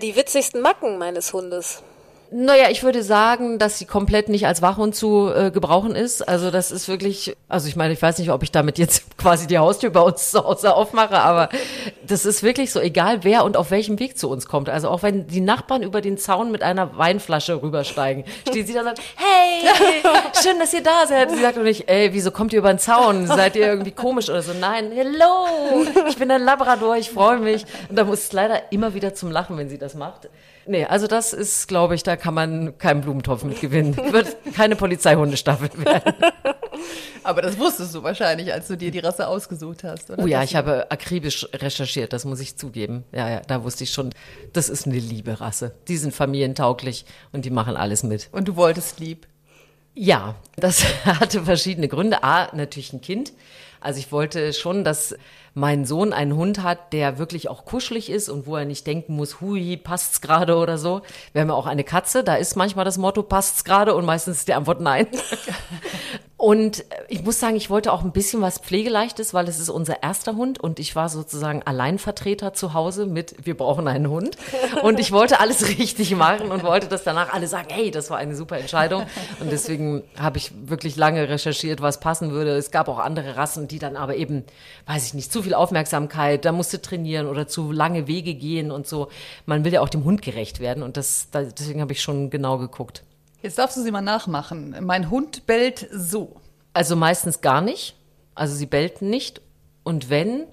Die 0.00 0.16
witzigsten 0.16 0.62
Macken 0.62 0.96
meines 0.96 1.32
Hundes. 1.32 1.82
Naja, 2.34 2.70
ich 2.70 2.82
würde 2.82 3.02
sagen, 3.02 3.58
dass 3.58 3.78
sie 3.78 3.84
komplett 3.84 4.30
nicht 4.30 4.46
als 4.46 4.62
Wachhund 4.62 4.94
zu 4.94 5.30
äh, 5.30 5.50
gebrauchen 5.50 5.94
ist. 5.94 6.26
Also 6.26 6.50
das 6.50 6.72
ist 6.72 6.88
wirklich, 6.88 7.36
also 7.46 7.68
ich 7.68 7.76
meine, 7.76 7.92
ich 7.92 8.00
weiß 8.00 8.18
nicht, 8.18 8.30
ob 8.30 8.42
ich 8.42 8.50
damit 8.50 8.78
jetzt 8.78 9.04
quasi 9.18 9.46
die 9.46 9.58
Haustür 9.58 9.90
bei 9.90 10.00
uns 10.00 10.30
zu 10.30 10.42
Hause 10.42 10.74
aufmache, 10.74 11.18
aber 11.18 11.50
das 12.06 12.24
ist 12.24 12.42
wirklich 12.42 12.72
so, 12.72 12.80
egal 12.80 13.22
wer 13.22 13.44
und 13.44 13.58
auf 13.58 13.70
welchem 13.70 13.98
Weg 13.98 14.16
zu 14.16 14.30
uns 14.30 14.46
kommt. 14.46 14.70
Also 14.70 14.88
auch 14.88 15.02
wenn 15.02 15.26
die 15.26 15.42
Nachbarn 15.42 15.82
über 15.82 16.00
den 16.00 16.16
Zaun 16.16 16.50
mit 16.50 16.62
einer 16.62 16.96
Weinflasche 16.96 17.62
rübersteigen, 17.62 18.24
steht 18.48 18.66
sie 18.66 18.72
da 18.72 18.80
und 18.80 18.86
sagt, 18.86 19.02
hey, 19.16 20.02
schön, 20.42 20.58
dass 20.58 20.72
ihr 20.72 20.82
da 20.82 21.06
seid. 21.06 21.30
Sie 21.30 21.38
sagt 21.38 21.58
doch 21.58 21.62
nicht, 21.62 21.90
ey, 21.90 22.14
wieso 22.14 22.30
kommt 22.30 22.54
ihr 22.54 22.60
über 22.60 22.72
den 22.72 22.78
Zaun? 22.78 23.26
Seid 23.26 23.56
ihr 23.56 23.66
irgendwie 23.66 23.92
komisch 23.92 24.30
oder 24.30 24.40
so? 24.40 24.52
Nein, 24.58 24.90
hello, 24.94 25.84
ich 26.08 26.16
bin 26.16 26.30
ein 26.30 26.42
Labrador, 26.42 26.96
ich 26.96 27.10
freue 27.10 27.38
mich. 27.38 27.66
Und 27.90 27.98
da 27.98 28.04
muss 28.04 28.20
es 28.20 28.32
leider 28.32 28.72
immer 28.72 28.94
wieder 28.94 29.12
zum 29.12 29.30
Lachen, 29.30 29.58
wenn 29.58 29.68
sie 29.68 29.78
das 29.78 29.94
macht. 29.94 30.30
Nee, 30.66 30.84
also 30.84 31.06
das 31.06 31.32
ist, 31.32 31.66
glaube 31.68 31.94
ich, 31.94 32.02
da 32.02 32.16
kann 32.16 32.34
man 32.34 32.78
keinen 32.78 33.00
Blumentopf 33.00 33.42
mit 33.44 33.60
gewinnen. 33.60 33.96
Wird 33.96 34.36
keine 34.54 34.76
Polizeihundestaffel 34.76 35.70
werden. 35.84 36.14
Aber 37.24 37.42
das 37.42 37.58
wusstest 37.58 37.94
du 37.94 38.02
wahrscheinlich, 38.02 38.52
als 38.52 38.68
du 38.68 38.76
dir 38.76 38.90
die 38.90 38.98
Rasse 38.98 39.28
ausgesucht 39.28 39.84
hast, 39.84 40.10
oder? 40.10 40.22
Oh 40.22 40.26
ja, 40.26 40.42
ich 40.42 40.56
habe 40.56 40.90
akribisch 40.90 41.46
recherchiert, 41.52 42.12
das 42.12 42.24
muss 42.24 42.40
ich 42.40 42.56
zugeben. 42.56 43.04
Ja, 43.12 43.28
ja, 43.28 43.40
da 43.40 43.62
wusste 43.62 43.84
ich 43.84 43.92
schon, 43.92 44.10
das 44.52 44.68
ist 44.68 44.86
eine 44.86 44.98
liebe 44.98 45.40
Rasse. 45.40 45.72
Die 45.88 45.96
sind 45.96 46.14
familientauglich 46.14 47.04
und 47.32 47.44
die 47.44 47.50
machen 47.50 47.76
alles 47.76 48.02
mit. 48.02 48.28
Und 48.32 48.48
du 48.48 48.56
wolltest 48.56 48.98
lieb. 49.00 49.26
Ja, 49.94 50.36
das 50.56 50.84
hatte 51.04 51.42
verschiedene 51.42 51.88
Gründe. 51.88 52.24
A, 52.24 52.54
natürlich 52.54 52.92
ein 52.92 53.00
Kind. 53.00 53.32
Also 53.80 53.98
ich 53.98 54.12
wollte 54.12 54.52
schon, 54.52 54.84
dass 54.84 55.14
mein 55.54 55.84
Sohn 55.84 56.12
einen 56.12 56.34
Hund 56.36 56.62
hat, 56.62 56.92
der 56.92 57.18
wirklich 57.18 57.48
auch 57.48 57.64
kuschelig 57.64 58.10
ist 58.10 58.28
und 58.28 58.46
wo 58.46 58.56
er 58.56 58.64
nicht 58.64 58.86
denken 58.86 59.14
muss, 59.16 59.40
hui, 59.40 59.76
passt's 59.76 60.20
gerade 60.20 60.56
oder 60.56 60.78
so. 60.78 61.02
Wir 61.32 61.42
haben 61.42 61.48
ja 61.48 61.54
auch 61.54 61.66
eine 61.66 61.84
Katze, 61.84 62.24
da 62.24 62.36
ist 62.36 62.56
manchmal 62.56 62.84
das 62.84 62.98
Motto, 62.98 63.22
passt's 63.22 63.64
gerade 63.64 63.94
und 63.94 64.04
meistens 64.04 64.38
ist 64.38 64.48
die 64.48 64.54
Antwort 64.54 64.80
nein. 64.80 65.06
Und 66.42 66.84
ich 67.06 67.22
muss 67.22 67.38
sagen, 67.38 67.54
ich 67.54 67.70
wollte 67.70 67.92
auch 67.92 68.02
ein 68.02 68.10
bisschen 68.10 68.42
was 68.42 68.58
Pflegeleichtes, 68.58 69.32
weil 69.32 69.46
es 69.46 69.60
ist 69.60 69.68
unser 69.68 70.02
erster 70.02 70.34
Hund 70.34 70.58
und 70.58 70.80
ich 70.80 70.96
war 70.96 71.08
sozusagen 71.08 71.62
Alleinvertreter 71.62 72.52
zu 72.52 72.74
Hause 72.74 73.06
mit, 73.06 73.46
wir 73.46 73.56
brauchen 73.56 73.86
einen 73.86 74.10
Hund. 74.10 74.36
Und 74.82 74.98
ich 74.98 75.12
wollte 75.12 75.38
alles 75.38 75.68
richtig 75.78 76.16
machen 76.16 76.50
und 76.50 76.64
wollte, 76.64 76.88
dass 76.88 77.04
danach 77.04 77.32
alle 77.32 77.46
sagen, 77.46 77.68
hey, 77.70 77.92
das 77.92 78.10
war 78.10 78.18
eine 78.18 78.34
super 78.34 78.58
Entscheidung. 78.58 79.04
Und 79.38 79.52
deswegen 79.52 80.02
habe 80.18 80.36
ich 80.36 80.50
wirklich 80.66 80.96
lange 80.96 81.28
recherchiert, 81.28 81.80
was 81.80 82.00
passen 82.00 82.32
würde. 82.32 82.56
Es 82.56 82.72
gab 82.72 82.88
auch 82.88 82.98
andere 82.98 83.36
Rassen, 83.36 83.68
die 83.68 83.78
dann 83.78 83.94
aber 83.94 84.16
eben, 84.16 84.42
weiß 84.86 85.06
ich 85.06 85.14
nicht, 85.14 85.32
zu 85.32 85.41
viel 85.42 85.54
Aufmerksamkeit, 85.54 86.44
da 86.44 86.52
musste 86.52 86.80
trainieren 86.80 87.26
oder 87.26 87.46
zu 87.46 87.72
lange 87.72 88.06
Wege 88.06 88.34
gehen 88.34 88.70
und 88.70 88.86
so. 88.86 89.08
Man 89.46 89.64
will 89.64 89.72
ja 89.72 89.80
auch 89.80 89.88
dem 89.88 90.04
Hund 90.04 90.22
gerecht 90.22 90.60
werden 90.60 90.82
und 90.82 90.96
das, 90.96 91.28
deswegen 91.32 91.80
habe 91.80 91.92
ich 91.92 92.02
schon 92.02 92.30
genau 92.30 92.58
geguckt. 92.58 93.02
Jetzt 93.42 93.58
darfst 93.58 93.76
du 93.76 93.82
sie 93.82 93.90
mal 93.90 94.02
nachmachen. 94.02 94.76
Mein 94.80 95.10
Hund 95.10 95.46
bellt 95.46 95.88
so. 95.92 96.36
Also 96.72 96.94
meistens 96.96 97.40
gar 97.40 97.60
nicht. 97.60 97.96
Also 98.34 98.54
sie 98.54 98.66
bellten 98.66 99.10
nicht. 99.10 99.40
Und 99.82 100.10
wenn, 100.10 100.44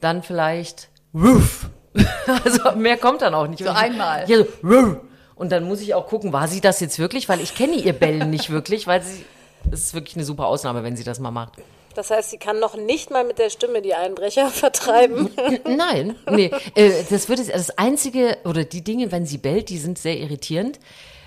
dann 0.00 0.22
vielleicht 0.22 0.88
Ruff. 1.14 1.68
Also 2.44 2.72
mehr 2.76 2.96
kommt 2.96 3.20
dann 3.20 3.34
auch 3.34 3.46
nicht. 3.48 3.62
So 3.62 3.68
einmal. 3.68 4.28
Ja, 4.30 4.38
so 4.38 4.46
Ruff. 4.62 4.96
Und 5.34 5.50
dann 5.50 5.64
muss 5.64 5.80
ich 5.80 5.92
auch 5.94 6.06
gucken, 6.06 6.32
war 6.32 6.46
sie 6.46 6.60
das 6.60 6.78
jetzt 6.80 6.98
wirklich? 6.98 7.28
Weil 7.28 7.40
ich 7.40 7.54
kenne 7.54 7.74
ihr 7.74 7.92
Bellen 7.92 8.30
nicht 8.30 8.50
wirklich, 8.50 8.86
weil 8.86 9.02
sie, 9.02 9.24
es 9.70 9.80
ist 9.80 9.94
wirklich 9.94 10.14
eine 10.14 10.24
super 10.24 10.46
Ausnahme, 10.46 10.84
wenn 10.84 10.96
sie 10.96 11.04
das 11.04 11.18
mal 11.18 11.32
macht. 11.32 11.54
Das 11.94 12.10
heißt, 12.10 12.30
sie 12.30 12.38
kann 12.38 12.58
noch 12.60 12.76
nicht 12.76 13.10
mal 13.10 13.24
mit 13.24 13.38
der 13.38 13.50
Stimme 13.50 13.82
die 13.82 13.94
Einbrecher 13.94 14.48
vertreiben. 14.50 15.30
Nein, 15.64 16.16
nee. 16.30 16.50
Äh, 16.74 17.04
das 17.10 17.28
würde 17.28 17.44
das 17.44 17.78
einzige 17.78 18.38
oder 18.44 18.64
die 18.64 18.82
Dinge, 18.82 19.12
wenn 19.12 19.26
sie 19.26 19.38
bellt, 19.38 19.68
die 19.68 19.78
sind 19.78 19.98
sehr 19.98 20.18
irritierend. 20.18 20.78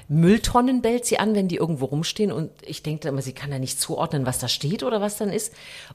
Mülltonnen 0.08 0.82
bellt 0.82 1.06
sie 1.06 1.17
an, 1.17 1.34
wenn 1.34 1.47
die 1.47 1.56
irgendwo 1.56 1.86
rumstehen 1.86 2.32
und 2.32 2.51
ich 2.62 2.84
denke 2.84 3.08
immer, 3.08 3.23
sie 3.23 3.34
kann 3.34 3.51
ja 3.51 3.58
nicht 3.58 3.82
zuordnen, 3.82 4.25
was 4.25 4.38
da 4.38 4.47
steht 4.47 4.84
oder 4.84 5.01
was 5.01 5.17
dann 5.17 5.30
ist. 5.30 5.54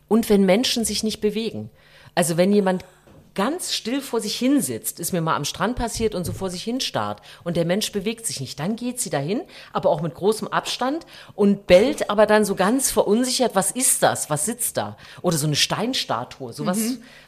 Und 0.08 0.28
wenn 0.28 0.44
Menschen 0.44 0.84
sich 0.84 1.04
nicht 1.04 1.20
bewegen. 1.20 1.70
Also 2.16 2.36
wenn 2.36 2.52
jemand 2.52 2.84
ganz 3.34 3.72
still 3.72 4.00
vor 4.00 4.20
sich 4.20 4.36
hin 4.36 4.60
sitzt, 4.60 5.00
ist 5.00 5.12
mir 5.12 5.20
mal 5.20 5.36
am 5.36 5.44
Strand 5.44 5.76
passiert 5.76 6.14
und 6.14 6.24
so 6.24 6.32
vor 6.32 6.50
sich 6.50 6.62
hin 6.62 6.80
starrt 6.80 7.20
und 7.44 7.56
der 7.56 7.64
Mensch 7.64 7.92
bewegt 7.92 8.26
sich 8.26 8.40
nicht, 8.40 8.58
dann 8.58 8.76
geht 8.76 9.00
sie 9.00 9.10
dahin, 9.10 9.42
aber 9.72 9.90
auch 9.90 10.00
mit 10.00 10.14
großem 10.14 10.48
Abstand 10.48 11.06
und 11.34 11.66
bellt 11.66 12.10
aber 12.10 12.26
dann 12.26 12.44
so 12.44 12.54
ganz 12.54 12.90
verunsichert, 12.90 13.54
was 13.54 13.70
ist 13.70 14.02
das, 14.02 14.30
was 14.30 14.46
sitzt 14.46 14.76
da? 14.76 14.96
Oder 15.22 15.36
so 15.36 15.46
eine 15.46 15.56
Steinstatue, 15.56 16.52
sowas, 16.52 16.78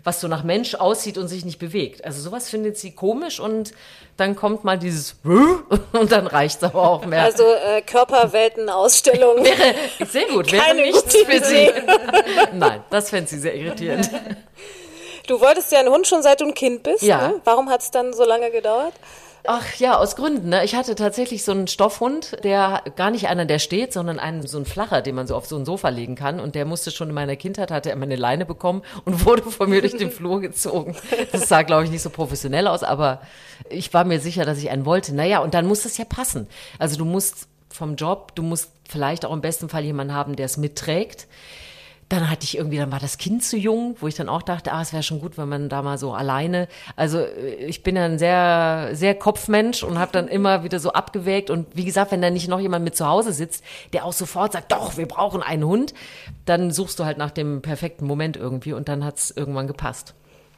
was 0.04 0.20
so 0.20 0.28
nach 0.28 0.44
Mensch 0.44 0.74
aussieht 0.74 1.18
und 1.18 1.28
sich 1.28 1.44
nicht 1.44 1.58
bewegt. 1.58 2.04
Also 2.04 2.20
sowas 2.20 2.48
findet 2.48 2.76
sie 2.76 2.92
komisch 2.92 3.38
und 3.40 3.72
dann 4.16 4.36
kommt 4.36 4.64
mal 4.64 4.78
dieses 4.78 5.16
und 5.24 6.12
dann 6.12 6.26
reicht's 6.26 6.62
aber 6.62 6.82
auch 6.82 7.06
mehr. 7.06 7.22
Also 7.22 7.44
äh, 7.44 7.82
Körperweltenausstellung. 7.82 9.44
wäre 9.44 10.10
sehr 10.10 10.26
gut, 10.26 10.50
wäre 10.52 10.62
Keine 10.62 10.82
nichts 10.82 11.16
für 11.16 11.44
sie. 11.44 11.68
Idee. 11.68 11.72
Nein, 12.52 12.82
das 12.90 13.10
fände 13.10 13.28
sie 13.28 13.38
sehr 13.38 13.54
irritierend. 13.54 14.10
Du 15.26 15.40
wolltest 15.40 15.72
ja 15.72 15.80
einen 15.80 15.90
Hund 15.90 16.06
schon 16.06 16.22
seit 16.22 16.40
du 16.40 16.46
ein 16.46 16.54
Kind 16.54 16.82
bist. 16.82 17.02
Ja. 17.02 17.28
Ne? 17.28 17.40
Warum 17.44 17.68
hat 17.68 17.82
es 17.82 17.90
dann 17.90 18.12
so 18.12 18.24
lange 18.24 18.50
gedauert? 18.50 18.94
Ach 19.44 19.74
ja, 19.74 19.98
aus 19.98 20.14
Gründen. 20.14 20.50
Ne? 20.50 20.64
Ich 20.64 20.76
hatte 20.76 20.94
tatsächlich 20.94 21.42
so 21.42 21.50
einen 21.50 21.66
Stoffhund, 21.66 22.36
der 22.44 22.82
gar 22.94 23.10
nicht 23.10 23.26
einer, 23.26 23.44
der 23.44 23.58
steht, 23.58 23.92
sondern 23.92 24.20
einen 24.20 24.46
so 24.46 24.56
ein 24.58 24.64
flacher, 24.64 25.02
den 25.02 25.16
man 25.16 25.26
so 25.26 25.34
auf 25.34 25.46
so 25.46 25.56
ein 25.56 25.64
Sofa 25.64 25.88
legen 25.88 26.14
kann. 26.14 26.38
Und 26.38 26.54
der 26.54 26.64
musste 26.64 26.92
schon 26.92 27.08
in 27.08 27.14
meiner 27.14 27.34
Kindheit, 27.34 27.72
hatte 27.72 27.90
er 27.90 27.96
immer 27.96 28.04
eine 28.04 28.16
Leine 28.16 28.46
bekommen 28.46 28.82
und 29.04 29.24
wurde 29.24 29.42
von 29.42 29.68
mir 29.68 29.80
durch 29.80 29.96
den 29.96 30.10
Flur 30.12 30.40
gezogen. 30.40 30.94
Das 31.32 31.48
sah, 31.48 31.62
glaube 31.62 31.84
ich, 31.84 31.90
nicht 31.90 32.02
so 32.02 32.10
professionell 32.10 32.68
aus, 32.68 32.84
aber 32.84 33.20
ich 33.68 33.92
war 33.92 34.04
mir 34.04 34.20
sicher, 34.20 34.44
dass 34.44 34.58
ich 34.58 34.70
einen 34.70 34.84
wollte. 34.84 35.12
Naja, 35.12 35.40
und 35.40 35.54
dann 35.54 35.66
muss 35.66 35.84
es 35.84 35.98
ja 35.98 36.04
passen. 36.04 36.46
Also 36.78 36.96
du 36.96 37.04
musst 37.04 37.48
vom 37.68 37.96
Job, 37.96 38.36
du 38.36 38.42
musst 38.42 38.70
vielleicht 38.88 39.24
auch 39.24 39.32
im 39.32 39.40
besten 39.40 39.68
Fall 39.68 39.82
jemanden 39.82 40.14
haben, 40.14 40.36
der 40.36 40.46
es 40.46 40.56
mitträgt. 40.56 41.26
Dann 42.08 42.30
hatte 42.30 42.44
ich 42.44 42.58
irgendwie, 42.58 42.76
dann 42.76 42.92
war 42.92 42.98
das 42.98 43.16
Kind 43.16 43.42
zu 43.42 43.56
jung, 43.56 43.96
wo 44.00 44.06
ich 44.06 44.14
dann 44.14 44.28
auch 44.28 44.42
dachte, 44.42 44.72
ah, 44.72 44.82
es 44.82 44.92
wäre 44.92 45.02
schon 45.02 45.20
gut, 45.20 45.38
wenn 45.38 45.48
man 45.48 45.68
da 45.68 45.82
mal 45.82 45.96
so 45.96 46.12
alleine. 46.12 46.68
Also 46.94 47.18
äh, 47.18 47.54
ich 47.54 47.82
bin 47.82 47.96
ja 47.96 48.04
ein 48.04 48.18
sehr, 48.18 48.90
sehr 48.92 49.14
Kopfmensch 49.14 49.82
und 49.82 49.98
habe 49.98 50.12
dann 50.12 50.28
immer 50.28 50.62
wieder 50.64 50.78
so 50.78 50.92
abgewägt. 50.92 51.48
Und 51.50 51.74
wie 51.74 51.84
gesagt, 51.84 52.12
wenn 52.12 52.22
da 52.22 52.30
nicht 52.30 52.48
noch 52.48 52.60
jemand 52.60 52.84
mit 52.84 52.96
zu 52.96 53.06
Hause 53.06 53.32
sitzt, 53.32 53.64
der 53.92 54.04
auch 54.04 54.12
sofort 54.12 54.52
sagt, 54.52 54.72
doch, 54.72 54.96
wir 54.96 55.06
brauchen 55.06 55.42
einen 55.42 55.64
Hund, 55.64 55.94
dann 56.44 56.70
suchst 56.70 56.98
du 56.98 57.04
halt 57.04 57.18
nach 57.18 57.30
dem 57.30 57.62
perfekten 57.62 58.06
Moment 58.06 58.36
irgendwie 58.36 58.72
und 58.72 58.88
dann 58.88 59.04
hat's 59.04 59.30
irgendwann 59.30 59.66
gepasst. 59.66 60.14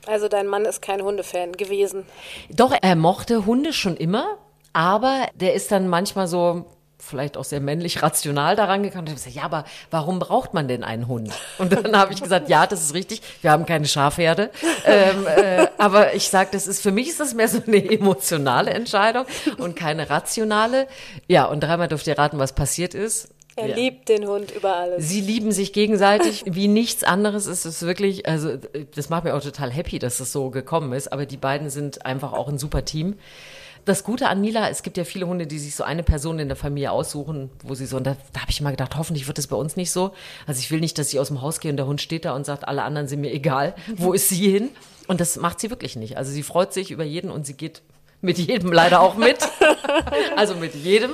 Also 0.06 0.28
dein 0.28 0.46
Mann 0.48 0.64
ist 0.64 0.82
kein 0.82 1.02
Hundefan 1.02 1.52
gewesen. 1.52 2.04
Doch, 2.50 2.74
er 2.82 2.96
mochte 2.96 3.46
Hunde 3.46 3.72
schon 3.72 3.96
immer, 3.96 4.38
Aber 4.74 5.28
der 5.34 5.54
ist 5.54 5.70
dann 5.70 5.88
manchmal 5.88 6.26
so, 6.26 6.66
vielleicht 7.04 7.36
auch 7.36 7.44
sehr 7.44 7.60
männlich 7.60 8.02
rational 8.02 8.56
daran 8.56 8.82
gekommen 8.82 9.02
und 9.02 9.10
habe 9.10 9.16
gesagt, 9.16 9.36
ja, 9.36 9.42
aber 9.42 9.64
warum 9.90 10.18
braucht 10.18 10.54
man 10.54 10.68
denn 10.68 10.84
einen 10.84 11.06
Hund? 11.06 11.30
Und 11.58 11.72
dann 11.72 11.96
habe 11.96 12.12
ich 12.12 12.22
gesagt, 12.22 12.48
ja, 12.48 12.66
das 12.66 12.82
ist 12.82 12.94
richtig, 12.94 13.22
wir 13.42 13.50
haben 13.50 13.66
keine 13.66 13.86
Schafherde. 13.86 14.50
Ähm, 14.86 15.26
äh, 15.26 15.66
aber 15.78 16.14
ich 16.14 16.28
sage, 16.28 16.50
das 16.52 16.66
ist 16.66 16.80
für 16.80 16.92
mich 16.92 17.08
ist 17.08 17.20
das 17.20 17.34
mehr 17.34 17.48
so 17.48 17.60
eine 17.66 17.90
emotionale 17.90 18.70
Entscheidung 18.70 19.24
und 19.58 19.76
keine 19.76 20.10
rationale. 20.10 20.86
Ja, 21.28 21.46
und 21.46 21.60
dreimal 21.60 21.88
dürft 21.88 22.06
ihr 22.06 22.18
raten, 22.18 22.38
was 22.38 22.52
passiert 22.52 22.94
ist. 22.94 23.28
Er 23.56 23.68
ja. 23.68 23.76
liebt 23.76 24.08
den 24.08 24.26
Hund 24.26 24.50
über 24.50 24.74
alles. 24.76 25.08
Sie 25.08 25.20
lieben 25.20 25.52
sich 25.52 25.72
gegenseitig 25.72 26.42
wie 26.46 26.66
nichts 26.66 27.04
anderes. 27.04 27.46
Es 27.46 27.64
ist 27.64 27.82
wirklich, 27.82 28.26
also 28.26 28.56
das 28.94 29.10
macht 29.10 29.24
mir 29.24 29.34
auch 29.34 29.42
total 29.42 29.70
happy, 29.70 30.00
dass 30.00 30.18
es 30.18 30.32
so 30.32 30.50
gekommen 30.50 30.92
ist. 30.92 31.12
Aber 31.12 31.24
die 31.24 31.36
beiden 31.36 31.70
sind 31.70 32.04
einfach 32.04 32.32
auch 32.32 32.48
ein 32.48 32.58
super 32.58 32.84
Team 32.84 33.16
das 33.84 34.04
Gute 34.04 34.28
an 34.28 34.40
Mila, 34.40 34.68
es 34.68 34.82
gibt 34.82 34.96
ja 34.96 35.04
viele 35.04 35.26
Hunde, 35.26 35.46
die 35.46 35.58
sich 35.58 35.74
so 35.74 35.84
eine 35.84 36.02
Person 36.02 36.38
in 36.38 36.48
der 36.48 36.56
Familie 36.56 36.90
aussuchen, 36.90 37.50
wo 37.62 37.74
sie 37.74 37.86
so, 37.86 37.96
und 37.96 38.04
da, 38.04 38.16
da 38.32 38.40
habe 38.40 38.50
ich 38.50 38.60
mal 38.60 38.70
gedacht, 38.70 38.96
hoffentlich 38.96 39.26
wird 39.26 39.38
das 39.38 39.46
bei 39.46 39.56
uns 39.56 39.76
nicht 39.76 39.90
so. 39.90 40.12
Also 40.46 40.60
ich 40.60 40.70
will 40.70 40.80
nicht, 40.80 40.98
dass 40.98 41.10
sie 41.10 41.18
aus 41.18 41.28
dem 41.28 41.42
Haus 41.42 41.60
gehe 41.60 41.70
und 41.70 41.76
der 41.76 41.86
Hund 41.86 42.00
steht 42.00 42.24
da 42.24 42.34
und 42.34 42.46
sagt, 42.46 42.66
alle 42.66 42.82
anderen 42.82 43.08
sind 43.08 43.20
mir 43.20 43.32
egal, 43.32 43.74
wo 43.96 44.12
ist 44.12 44.28
sie 44.28 44.50
hin? 44.50 44.70
Und 45.06 45.20
das 45.20 45.36
macht 45.36 45.60
sie 45.60 45.70
wirklich 45.70 45.96
nicht. 45.96 46.16
Also 46.16 46.32
sie 46.32 46.42
freut 46.42 46.72
sich 46.72 46.90
über 46.90 47.04
jeden 47.04 47.30
und 47.30 47.46
sie 47.46 47.54
geht 47.54 47.82
mit 48.24 48.38
jedem 48.38 48.72
leider 48.72 49.00
auch 49.00 49.16
mit. 49.16 49.38
also 50.36 50.54
mit 50.54 50.74
jedem. 50.74 51.10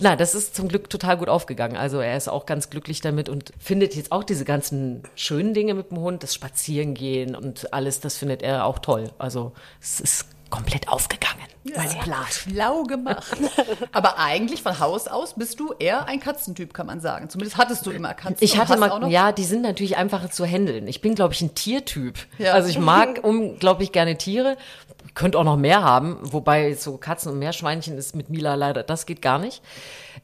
Na, 0.00 0.14
das 0.14 0.34
ist 0.34 0.54
zum 0.54 0.68
Glück 0.68 0.90
total 0.90 1.16
gut 1.16 1.30
aufgegangen. 1.30 1.76
Also 1.76 2.00
er 2.00 2.16
ist 2.16 2.28
auch 2.28 2.44
ganz 2.44 2.68
glücklich 2.68 3.00
damit 3.00 3.30
und 3.30 3.52
findet 3.58 3.96
jetzt 3.96 4.12
auch 4.12 4.24
diese 4.24 4.44
ganzen 4.44 5.02
schönen 5.14 5.54
Dinge 5.54 5.72
mit 5.72 5.90
dem 5.90 5.98
Hund, 6.00 6.22
das 6.22 6.34
Spazierengehen 6.34 7.34
und 7.34 7.72
alles, 7.72 8.00
das 8.00 8.18
findet 8.18 8.42
er 8.42 8.66
auch 8.66 8.78
toll. 8.78 9.10
Also 9.18 9.52
es 9.80 10.00
ist 10.00 10.26
komplett 10.50 10.88
aufgegangen. 10.88 11.38
Ja, 11.64 11.82
Plan. 12.02 12.24
Schlau 12.30 12.82
gemacht. 12.84 13.36
Aber 13.92 14.18
eigentlich 14.18 14.62
von 14.62 14.78
Haus 14.78 15.06
aus 15.06 15.34
bist 15.34 15.60
du 15.60 15.74
eher 15.78 16.06
ein 16.06 16.20
Katzentyp, 16.20 16.72
kann 16.72 16.86
man 16.86 17.00
sagen. 17.00 17.28
Zumindest 17.28 17.58
hattest 17.58 17.84
du 17.84 17.90
immer 17.90 18.14
Katzen. 18.14 18.38
Ich 18.40 18.58
hatte 18.58 18.76
mal, 18.76 19.10
ja, 19.10 19.32
die 19.32 19.44
sind 19.44 19.62
natürlich 19.62 19.96
einfacher 19.96 20.30
zu 20.30 20.46
handeln. 20.46 20.88
Ich 20.88 21.00
bin, 21.00 21.14
glaube 21.14 21.34
ich, 21.34 21.42
ein 21.42 21.54
Tiertyp. 21.54 22.18
Ja. 22.38 22.52
Also 22.52 22.68
ich 22.68 22.78
mag 22.78 23.20
unglaublich 23.22 23.92
gerne 23.92 24.16
Tiere. 24.16 24.56
Könnte 25.14 25.38
auch 25.38 25.44
noch 25.44 25.56
mehr 25.56 25.82
haben, 25.82 26.18
wobei 26.22 26.74
so 26.74 26.96
Katzen 26.96 27.32
und 27.32 27.38
Meerschweinchen 27.38 27.96
ist 27.98 28.14
mit 28.14 28.30
Mila 28.30 28.54
leider, 28.54 28.82
das 28.82 29.06
geht 29.06 29.22
gar 29.22 29.38
nicht. 29.38 29.62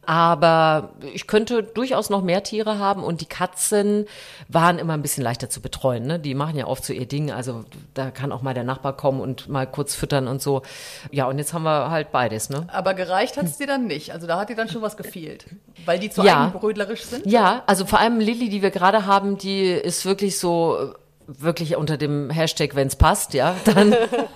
Aber 0.07 0.91
ich 1.13 1.27
könnte 1.27 1.63
durchaus 1.63 2.11
noch 2.11 2.23
mehr 2.23 2.43
Tiere 2.43 2.79
haben 2.79 3.03
und 3.03 3.21
die 3.21 3.27
Katzen 3.27 4.07
waren 4.49 4.79
immer 4.79 4.95
ein 4.95 5.03
bisschen 5.03 5.25
leichter 5.25 5.49
zu 5.49 5.61
betreuen. 5.61 6.07
Ne? 6.07 6.19
Die 6.19 6.35
machen 6.35 6.57
ja 6.57 6.67
oft 6.67 6.85
so 6.85 6.93
ihr 6.93 7.07
Ding. 7.07 7.31
Also 7.31 7.65
da 7.95 8.11
kann 8.11 8.33
auch 8.33 8.43
mal 8.43 8.55
der 8.55 8.65
Nachbar 8.65 8.97
kommen 8.97 9.21
und 9.21 9.49
mal 9.49 9.67
kurz 9.67 9.95
füttern 9.95 10.29
und 10.29 10.43
so. 10.43 10.63
Ja, 11.11 11.27
und 11.27 11.39
jetzt 11.39 11.55
haben 11.55 11.63
wir 11.63 11.91
halt 11.91 12.13
beides. 12.13 12.51
Ne? 12.51 12.67
Aber 12.69 12.95
gereicht 12.95 13.37
hat 13.37 13.47
es 13.47 13.57
dir 13.57 13.67
dann 13.67 13.87
nicht. 13.87 14.13
Also 14.13 14.27
da 14.27 14.39
hat 14.39 14.51
dir 14.51 14.57
dann 14.57 14.69
schon 14.69 14.83
was 14.83 14.97
gefehlt. 14.97 15.47
Weil 15.85 15.99
die 15.99 16.11
zu 16.11 16.23
ja. 16.23 16.45
eigenbrödlerisch 16.45 17.05
sind? 17.05 17.27
Ja, 17.27 17.63
also 17.67 17.87
vor 17.87 17.99
allem 17.99 18.21
Lilly, 18.21 18.49
die 18.49 18.63
wir 18.63 18.71
gerade 18.71 19.07
haben, 19.07 19.39
die 19.39 19.69
ist 19.69 20.05
wirklich 20.05 20.39
so 20.39 20.95
wirklich 21.27 21.77
unter 21.77 21.97
dem 21.97 22.31
Hashtag, 22.31 22.75
wenn 22.75 22.89
es 22.89 22.97
passt, 22.97 23.35
ja, 23.35 23.57
dann 23.65 23.95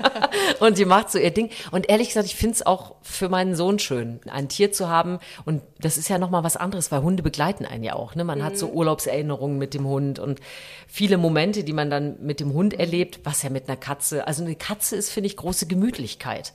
und 0.60 0.78
die 0.78 0.84
macht 0.84 1.10
so 1.10 1.18
ihr 1.18 1.30
Ding. 1.30 1.50
Und 1.70 1.88
ehrlich 1.88 2.08
gesagt, 2.08 2.26
ich 2.26 2.34
finde 2.34 2.54
es 2.54 2.66
auch 2.66 2.96
für 3.02 3.28
meinen 3.28 3.54
Sohn 3.54 3.78
schön, 3.78 4.20
ein 4.30 4.48
Tier 4.48 4.72
zu 4.72 4.88
haben. 4.88 5.18
Und 5.44 5.62
das 5.80 5.98
ist 5.98 6.08
ja 6.08 6.18
nochmal 6.18 6.44
was 6.44 6.56
anderes, 6.56 6.90
weil 6.90 7.02
Hunde 7.02 7.22
begleiten 7.22 7.64
einen 7.64 7.84
ja 7.84 7.94
auch. 7.94 8.14
Ne? 8.14 8.24
Man 8.24 8.38
mhm. 8.38 8.44
hat 8.44 8.58
so 8.58 8.68
mhm. 8.68 8.74
Urlaubserinnerungen 8.74 9.58
mit 9.58 9.74
dem 9.74 9.86
Hund 9.86 10.18
und 10.18 10.40
viele 10.86 11.18
Momente, 11.18 11.64
die 11.64 11.72
man 11.72 11.90
dann 11.90 12.16
mit 12.20 12.40
dem 12.40 12.52
Hund 12.52 12.74
erlebt, 12.74 13.20
was 13.24 13.42
ja 13.42 13.50
mit 13.50 13.68
einer 13.68 13.76
Katze. 13.76 14.26
Also 14.26 14.44
eine 14.44 14.54
Katze 14.54 14.96
ist, 14.96 15.10
finde 15.10 15.26
ich, 15.26 15.36
große 15.36 15.66
Gemütlichkeit 15.66 16.52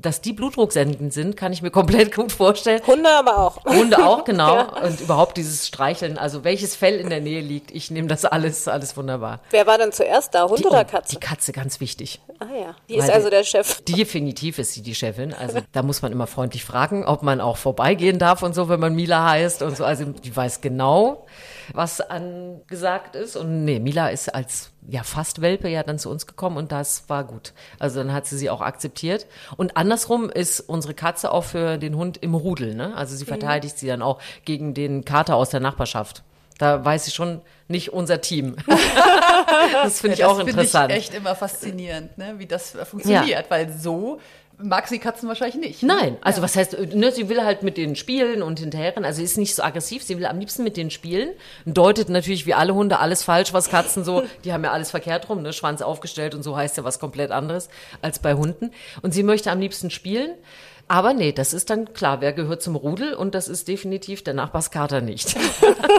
dass 0.00 0.20
die 0.20 0.32
blutdrucksendend 0.32 1.12
sind, 1.12 1.36
kann 1.36 1.52
ich 1.52 1.62
mir 1.62 1.70
komplett 1.72 2.14
gut 2.14 2.32
vorstellen. 2.32 2.80
Hunde 2.86 3.08
aber 3.10 3.38
auch. 3.38 3.64
Hunde 3.64 4.04
auch, 4.04 4.24
genau. 4.24 4.46
Ja. 4.56 4.84
Und 4.84 5.00
überhaupt 5.00 5.36
dieses 5.36 5.66
Streicheln, 5.66 6.18
also 6.18 6.44
welches 6.44 6.76
Fell 6.76 6.98
in 6.98 7.10
der 7.10 7.20
Nähe 7.20 7.40
liegt, 7.40 7.70
ich 7.72 7.90
nehme 7.90 8.08
das 8.08 8.24
alles, 8.24 8.68
alles 8.68 8.96
wunderbar. 8.96 9.40
Wer 9.50 9.66
war 9.66 9.76
denn 9.76 9.92
zuerst 9.92 10.34
da, 10.34 10.48
Hund 10.48 10.60
die, 10.60 10.64
oder 10.64 10.84
Katze? 10.84 11.16
Die 11.16 11.20
Katze, 11.20 11.52
ganz 11.52 11.80
wichtig. 11.80 12.20
Ah 12.38 12.46
ja, 12.54 12.76
die 12.88 12.96
ist 12.96 13.10
also 13.10 13.28
der 13.28 13.44
Chef. 13.44 13.82
Definitiv 13.82 14.58
ist 14.58 14.74
sie 14.74 14.82
die 14.82 14.94
Chefin. 14.94 15.34
Also 15.34 15.60
da 15.72 15.82
muss 15.82 16.02
man 16.02 16.12
immer 16.12 16.26
freundlich 16.26 16.64
fragen, 16.64 17.04
ob 17.04 17.22
man 17.22 17.40
auch 17.40 17.56
vorbeigehen 17.56 18.18
darf 18.18 18.42
und 18.42 18.54
so, 18.54 18.68
wenn 18.68 18.80
man 18.80 18.94
Mila 18.94 19.30
heißt 19.30 19.62
und 19.62 19.76
so. 19.76 19.84
Also 19.84 20.04
die 20.04 20.34
weiß 20.34 20.60
genau, 20.60 21.26
was 21.72 22.00
angesagt 22.00 23.16
ist. 23.16 23.36
Und 23.36 23.64
nee, 23.64 23.80
Mila 23.80 24.08
ist 24.08 24.34
als 24.34 24.70
ja 24.88 25.02
fast 25.02 25.40
Welpe 25.40 25.68
ja 25.68 25.82
dann 25.82 25.98
zu 25.98 26.10
uns 26.10 26.26
gekommen 26.26 26.56
und 26.56 26.72
das 26.72 27.08
war 27.08 27.24
gut. 27.24 27.52
Also 27.78 28.00
dann 28.00 28.12
hat 28.12 28.26
sie 28.26 28.38
sie 28.38 28.50
auch 28.50 28.60
akzeptiert. 28.60 29.26
Und 29.56 29.76
andersrum 29.86 30.28
ist 30.28 30.60
unsere 30.60 30.94
Katze 30.94 31.30
auch 31.30 31.44
für 31.44 31.78
den 31.78 31.96
Hund 31.96 32.18
im 32.18 32.34
Rudel. 32.34 32.74
Ne? 32.74 32.94
Also 32.96 33.14
sie 33.14 33.24
mhm. 33.24 33.28
verteidigt 33.28 33.76
mhm. 33.76 33.78
sie 33.78 33.86
dann 33.86 34.02
auch 34.02 34.20
gegen 34.44 34.74
den 34.74 35.04
Kater 35.04 35.36
aus 35.36 35.50
der 35.50 35.60
Nachbarschaft. 35.60 36.22
Da 36.58 36.84
weiß 36.84 37.04
sie 37.04 37.10
schon 37.10 37.40
nicht 37.68 37.92
unser 37.92 38.20
Team. 38.20 38.56
das 39.82 40.00
finde 40.00 40.14
ich 40.14 40.20
ja, 40.20 40.28
das 40.28 40.36
auch 40.36 40.40
interessant. 40.40 40.64
Das 40.64 40.72
finde 40.72 40.94
ich 40.94 40.98
echt 40.98 41.14
immer 41.14 41.34
faszinierend, 41.34 42.18
ne? 42.18 42.34
wie 42.38 42.46
das 42.46 42.70
funktioniert, 42.70 43.28
ja. 43.28 43.44
weil 43.50 43.72
so 43.72 44.20
mag 44.58 44.88
sie 44.88 44.98
Katzen 44.98 45.28
wahrscheinlich 45.28 45.56
nicht. 45.56 45.82
Ne? 45.82 45.94
Nein, 45.94 46.16
also 46.22 46.38
ja. 46.38 46.44
was 46.44 46.56
heißt, 46.56 46.94
ne, 46.94 47.12
sie 47.12 47.28
will 47.28 47.44
halt 47.44 47.62
mit 47.62 47.76
denen 47.76 47.96
spielen 47.96 48.42
und 48.42 48.58
hinterherren, 48.58 49.04
also 49.04 49.22
ist 49.22 49.38
nicht 49.38 49.54
so 49.54 49.62
aggressiv, 49.62 50.02
sie 50.02 50.16
will 50.16 50.26
am 50.26 50.38
liebsten 50.38 50.64
mit 50.64 50.76
denen 50.76 50.90
spielen, 50.90 51.30
deutet 51.66 52.08
natürlich 52.08 52.46
wie 52.46 52.54
alle 52.54 52.74
Hunde 52.74 52.98
alles 52.98 53.22
falsch, 53.22 53.52
was 53.52 53.68
Katzen 53.68 54.04
so, 54.04 54.22
die 54.44 54.52
haben 54.52 54.64
ja 54.64 54.72
alles 54.72 54.90
verkehrt 54.90 55.28
rum, 55.28 55.42
ne, 55.42 55.52
Schwanz 55.52 55.82
aufgestellt 55.82 56.34
und 56.34 56.42
so 56.42 56.56
heißt 56.56 56.76
ja 56.76 56.84
was 56.84 56.98
komplett 56.98 57.30
anderes 57.30 57.68
als 58.02 58.18
bei 58.18 58.34
Hunden 58.34 58.70
und 59.02 59.12
sie 59.12 59.22
möchte 59.22 59.50
am 59.50 59.60
liebsten 59.60 59.90
spielen. 59.90 60.30
Aber 60.88 61.14
nee, 61.14 61.32
das 61.32 61.52
ist 61.52 61.68
dann 61.70 61.92
klar, 61.94 62.20
wer 62.20 62.32
gehört 62.32 62.62
zum 62.62 62.76
Rudel 62.76 63.14
und 63.14 63.34
das 63.34 63.48
ist 63.48 63.66
definitiv 63.66 64.22
der 64.22 64.34
Nachbarskater 64.34 65.00
nicht. 65.00 65.36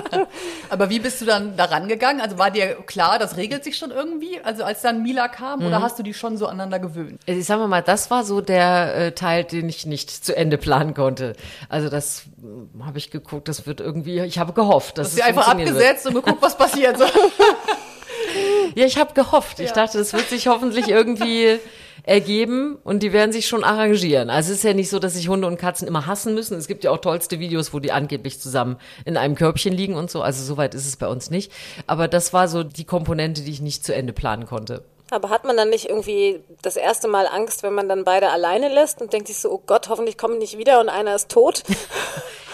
Aber 0.70 0.90
wie 0.90 1.00
bist 1.00 1.20
du 1.20 1.26
dann 1.26 1.58
daran 1.58 1.90
gegangen? 1.90 2.22
Also 2.22 2.38
war 2.38 2.52
dir 2.52 2.76
klar, 2.86 3.20
das 3.20 3.36
regelt 3.36 3.66
sich 3.66 3.78
schon 3.78 3.92
irgendwie? 3.92 4.40
Also 4.44 4.64
als 4.64 4.82
dann 4.82 5.04
Mila 5.04 5.28
kam 5.28 5.60
mhm. 5.60 5.68
oder 5.68 5.82
hast 5.82 6.00
du 6.00 6.04
die 6.04 6.14
schon 6.14 6.38
so 6.38 6.48
aneinander 6.48 6.80
gewöhnt? 6.80 7.20
Ich 7.26 7.46
sag 7.46 7.60
mal, 7.68 7.82
das 7.82 8.10
war 8.12 8.24
so 8.24 8.40
der 8.40 8.96
äh, 8.96 9.12
Teil, 9.12 9.44
den 9.44 9.68
ich 9.68 9.86
nicht 9.86 10.10
zu 10.10 10.36
Ende 10.38 10.58
planen 10.58 10.94
konnte. 10.94 11.34
Also 11.68 11.90
das 11.90 12.24
äh, 12.42 12.84
habe 12.84 12.98
ich 12.98 13.12
geguckt, 13.12 13.50
das 13.50 13.68
wird 13.68 13.82
irgendwie, 13.82 14.22
ich 14.22 14.40
habe 14.40 14.54
gehofft, 14.54 15.00
dass 15.00 15.10
das 15.10 15.20
es 15.20 15.26
einfach 15.26 15.50
abgesetzt 15.50 16.06
wird. 16.06 16.16
und 16.16 16.24
geguckt, 16.24 16.42
was 16.42 16.58
passiert. 16.58 16.98
ja, 18.76 18.86
ich 18.86 18.98
habe 18.98 19.14
gehofft. 19.14 19.60
Ich 19.60 19.70
ja. 19.70 19.76
dachte, 19.76 19.98
das 19.98 20.14
wird 20.14 20.30
sich 20.30 20.48
hoffentlich 20.48 20.88
irgendwie 20.88 21.60
ergeben 22.08 22.78
und 22.84 23.04
die 23.04 23.12
werden 23.12 23.34
sich 23.34 23.48
schon 23.48 23.66
arrangieren. 23.66 24.30
Also 24.30 24.52
es 24.52 24.60
ist 24.60 24.64
ja 24.64 24.74
nicht 24.74 24.90
so, 24.90 24.98
dass 24.98 25.14
sich 25.14 25.28
Hunde 25.28 25.46
und 25.46 25.58
Katzen 25.58 25.88
immer 25.88 26.08
hassen 26.08 26.34
müssen. 26.34 26.58
Es 26.58 26.68
gibt 26.68 26.86
ja 26.86 26.92
auch 26.92 27.00
tollste 27.00 27.40
Videos, 27.40 27.74
wo 27.74 27.80
die 27.80 27.92
angeblich 27.92 28.40
zusammen 28.40 28.78
in 29.04 29.18
einem 29.18 29.36
Körbchen 29.36 29.74
liegen 29.74 29.96
und 29.96 30.10
so. 30.10 30.22
Also 30.22 30.44
soweit 30.44 30.74
ist 30.74 30.88
es 30.88 30.96
bei 30.96 31.08
uns 31.08 31.30
nicht. 31.30 31.52
Aber 31.86 32.08
das 32.08 32.32
war 32.32 32.48
so 32.48 32.64
die 32.64 32.86
Komponente, 32.86 33.42
die 33.42 33.52
ich 33.52 33.62
nicht 33.62 33.84
zu 33.84 33.94
Ende 33.94 34.14
planen 34.14 34.46
konnte. 34.46 34.84
Aber 35.10 35.30
hat 35.30 35.44
man 35.44 35.58
dann 35.58 35.70
nicht 35.70 35.90
irgendwie 35.90 36.40
das 36.62 36.78
erste 36.78 37.10
Mal 37.10 37.28
Angst, 37.28 37.64
wenn 37.64 37.74
man 37.74 37.90
dann 37.90 38.06
beide 38.06 38.30
alleine 38.30 38.70
lässt 38.70 39.02
und 39.02 39.12
denkt 39.12 39.28
sich 39.28 39.38
so, 39.38 39.52
oh 39.52 39.62
Gott, 39.66 39.90
hoffentlich 39.90 40.18
kommen 40.18 40.38
nicht 40.38 40.58
wieder 40.58 40.80
und 40.80 40.90
einer 40.90 41.16
ist 41.16 41.30
tot? 41.30 41.64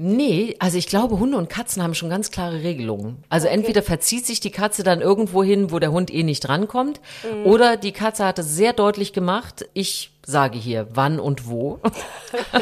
Nee, 0.00 0.54
also 0.60 0.78
ich 0.78 0.86
glaube, 0.86 1.18
Hunde 1.18 1.36
und 1.36 1.50
Katzen 1.50 1.82
haben 1.82 1.92
schon 1.92 2.08
ganz 2.08 2.30
klare 2.30 2.62
Regelungen. 2.62 3.24
Also 3.30 3.48
okay. 3.48 3.56
entweder 3.56 3.82
verzieht 3.82 4.26
sich 4.26 4.38
die 4.38 4.52
Katze 4.52 4.84
dann 4.84 5.00
irgendwo 5.00 5.42
hin, 5.42 5.72
wo 5.72 5.80
der 5.80 5.90
Hund 5.90 6.14
eh 6.14 6.22
nicht 6.22 6.46
drankommt, 6.46 7.00
mhm. 7.24 7.44
oder 7.44 7.76
die 7.76 7.90
Katze 7.90 8.24
hat 8.24 8.38
es 8.38 8.54
sehr 8.54 8.72
deutlich 8.72 9.12
gemacht, 9.12 9.68
ich 9.74 10.12
sage 10.24 10.56
hier 10.56 10.86
wann 10.92 11.18
und 11.18 11.48
wo. 11.48 11.80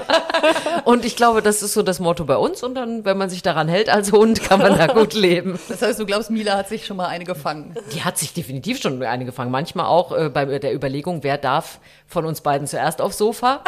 und 0.84 1.04
ich 1.04 1.16
glaube, 1.16 1.42
das 1.42 1.62
ist 1.62 1.74
so 1.74 1.82
das 1.82 1.98
Motto 1.98 2.24
bei 2.24 2.36
uns. 2.36 2.62
Und 2.62 2.76
dann, 2.76 3.04
wenn 3.04 3.18
man 3.18 3.28
sich 3.28 3.42
daran 3.42 3.66
hält 3.66 3.90
als 3.90 4.12
Hund, 4.12 4.40
kann 4.42 4.60
man 4.60 4.78
da 4.78 4.86
gut 4.86 5.14
leben. 5.14 5.58
Das 5.68 5.82
heißt, 5.82 5.98
du 5.98 6.06
glaubst, 6.06 6.30
Mila 6.30 6.56
hat 6.56 6.68
sich 6.68 6.86
schon 6.86 6.96
mal 6.96 7.08
eine 7.08 7.24
gefangen? 7.24 7.74
Die 7.92 8.04
hat 8.04 8.18
sich 8.18 8.32
definitiv 8.32 8.80
schon 8.80 9.02
eine 9.02 9.24
gefangen. 9.24 9.50
Manchmal 9.50 9.86
auch 9.86 10.16
äh, 10.16 10.30
bei 10.30 10.58
der 10.60 10.72
Überlegung, 10.72 11.24
wer 11.24 11.38
darf 11.38 11.80
von 12.06 12.24
uns 12.24 12.40
beiden 12.40 12.68
zuerst 12.68 13.02
aufs 13.02 13.18
Sofa. 13.18 13.62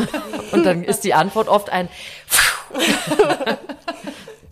und 0.52 0.64
dann 0.64 0.82
ist 0.82 1.04
die 1.04 1.12
Antwort 1.12 1.48
oft 1.48 1.68
ein 1.68 1.90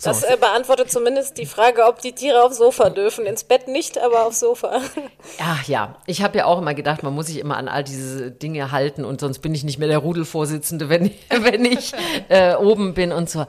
Das 0.03 0.23
äh, 0.23 0.37
beantwortet 0.41 0.91
zumindest 0.91 1.37
die 1.37 1.47
Frage, 1.47 1.85
ob 1.85 2.01
die 2.01 2.13
Tiere 2.13 2.43
aufs 2.43 2.57
Sofa 2.57 2.89
dürfen. 2.89 3.27
Ins 3.27 3.45
Bett 3.45 3.69
nicht, 3.69 3.99
aber 3.99 4.27
aufs 4.27 4.41
Sofa. 4.41 4.81
Ach 5.41 5.69
ja, 5.69 5.97
ich 6.07 6.23
habe 6.23 6.39
ja 6.39 6.47
auch 6.47 6.59
immer 6.59 6.75
gedacht, 6.75 7.03
man 7.03 7.15
muss 7.15 7.27
sich 7.27 7.39
immer 7.39 7.57
an 7.57 7.69
all 7.69 7.85
diese 7.85 8.31
Dinge 8.31 8.73
halten 8.73 9.05
und 9.05 9.21
sonst 9.21 9.41
bin 9.41 9.55
ich 9.55 9.63
nicht 9.63 9.79
mehr 9.79 9.89
der 9.89 9.99
Rudelvorsitzende, 9.99 10.89
wenn, 10.89 11.11
wenn 11.29 11.65
ich 11.65 11.93
äh, 12.29 12.55
oben 12.55 12.95
bin 12.95 13.13
und 13.13 13.29
so. 13.29 13.47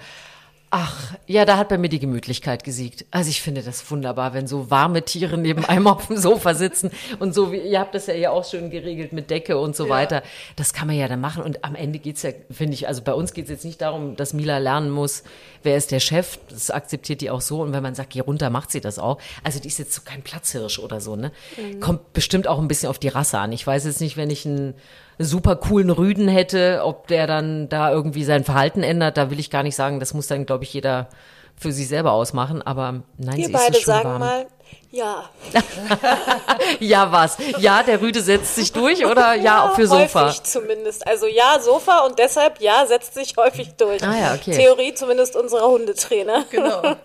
Ach, 0.73 1.13
ja, 1.27 1.43
da 1.43 1.57
hat 1.57 1.67
bei 1.67 1.77
mir 1.77 1.89
die 1.89 1.99
Gemütlichkeit 1.99 2.63
gesiegt. 2.63 3.03
Also 3.11 3.29
ich 3.29 3.41
finde 3.41 3.61
das 3.61 3.91
wunderbar, 3.91 4.33
wenn 4.33 4.47
so 4.47 4.71
warme 4.71 5.03
Tiere 5.03 5.37
neben 5.37 5.65
einem 5.65 5.85
auf 5.87 6.07
dem 6.07 6.15
Sofa 6.15 6.53
sitzen 6.53 6.91
und 7.19 7.35
so 7.35 7.51
wie, 7.51 7.57
ihr 7.57 7.77
habt 7.77 7.93
das 7.93 8.07
ja 8.07 8.13
hier 8.13 8.31
auch 8.31 8.45
schön 8.45 8.69
geregelt 8.69 9.11
mit 9.11 9.29
Decke 9.29 9.57
und 9.57 9.75
so 9.75 9.89
weiter. 9.89 10.23
Das 10.55 10.71
kann 10.71 10.87
man 10.87 10.95
ja 10.95 11.09
dann 11.09 11.19
machen 11.19 11.43
und 11.43 11.65
am 11.65 11.75
Ende 11.75 11.99
geht's 11.99 12.21
ja, 12.21 12.29
finde 12.49 12.75
ich, 12.75 12.87
also 12.87 13.01
bei 13.01 13.13
uns 13.13 13.33
geht's 13.33 13.49
jetzt 13.49 13.65
nicht 13.65 13.81
darum, 13.81 14.15
dass 14.15 14.31
Mila 14.31 14.59
lernen 14.59 14.91
muss, 14.91 15.23
wer 15.61 15.75
ist 15.75 15.91
der 15.91 15.99
Chef, 15.99 16.39
das 16.49 16.71
akzeptiert 16.71 17.19
die 17.19 17.31
auch 17.31 17.41
so 17.41 17.61
und 17.61 17.73
wenn 17.73 17.83
man 17.83 17.93
sagt, 17.93 18.11
geh 18.11 18.21
runter, 18.21 18.49
macht 18.49 18.71
sie 18.71 18.79
das 18.79 18.97
auch. 18.97 19.17
Also 19.43 19.59
die 19.59 19.67
ist 19.67 19.77
jetzt 19.77 19.93
so 19.93 20.03
kein 20.05 20.21
Platzhirsch 20.21 20.79
oder 20.79 21.01
so, 21.01 21.17
ne? 21.17 21.33
Kommt 21.81 22.13
bestimmt 22.13 22.47
auch 22.47 22.59
ein 22.59 22.69
bisschen 22.69 22.89
auf 22.89 22.97
die 22.97 23.09
Rasse 23.09 23.39
an. 23.39 23.51
Ich 23.51 23.67
weiß 23.67 23.83
jetzt 23.83 23.99
nicht, 23.99 24.15
wenn 24.15 24.29
ich 24.29 24.45
einen 24.45 24.73
super 25.19 25.55
coolen 25.55 25.89
Rüden 25.89 26.27
hätte, 26.27 26.81
ob 26.83 27.07
der 27.07 27.27
dann 27.27 27.69
da 27.69 27.91
irgendwie 27.91 28.23
sein 28.23 28.43
Verhalten 28.43 28.83
ändert, 28.83 29.17
da 29.17 29.29
will 29.29 29.39
ich 29.39 29.49
gar 29.49 29.63
nicht 29.63 29.75
sagen, 29.75 29.99
das 29.99 30.13
muss 30.13 30.27
dann, 30.27 30.45
glaube 30.45 30.63
ich, 30.63 30.73
jeder 30.73 31.09
für 31.55 31.71
sich 31.71 31.87
selber 31.87 32.11
ausmachen, 32.13 32.61
aber 32.61 33.03
nein, 33.17 33.37
Wir 33.37 33.45
sie 33.45 33.51
beide 33.51 33.77
ist 33.77 33.85
so 33.85 33.91
schön 33.91 34.01
sagen 34.01 34.09
warm. 34.09 34.19
mal, 34.19 34.45
ja. 34.91 35.29
Ja, 36.79 37.11
was? 37.11 37.37
Ja, 37.57 37.83
der 37.83 38.01
Rüde 38.01 38.21
setzt 38.21 38.55
sich 38.55 38.71
durch 38.71 39.05
oder 39.05 39.33
ja, 39.35 39.65
auch 39.65 39.75
für 39.75 39.87
Sofa? 39.87 40.27
Häufig 40.27 40.43
zumindest. 40.43 41.05
Also 41.07 41.27
ja, 41.27 41.59
Sofa 41.59 41.99
und 42.05 42.19
deshalb 42.19 42.59
ja, 42.61 42.85
setzt 42.85 43.13
sich 43.13 43.35
häufig 43.37 43.69
durch. 43.77 44.03
Ah 44.03 44.15
ja, 44.17 44.33
okay. 44.33 44.55
Theorie 44.55 44.93
zumindest 44.93 45.35
unserer 45.35 45.67
Hundetrainer. 45.67 46.45
Genau. 46.51 46.95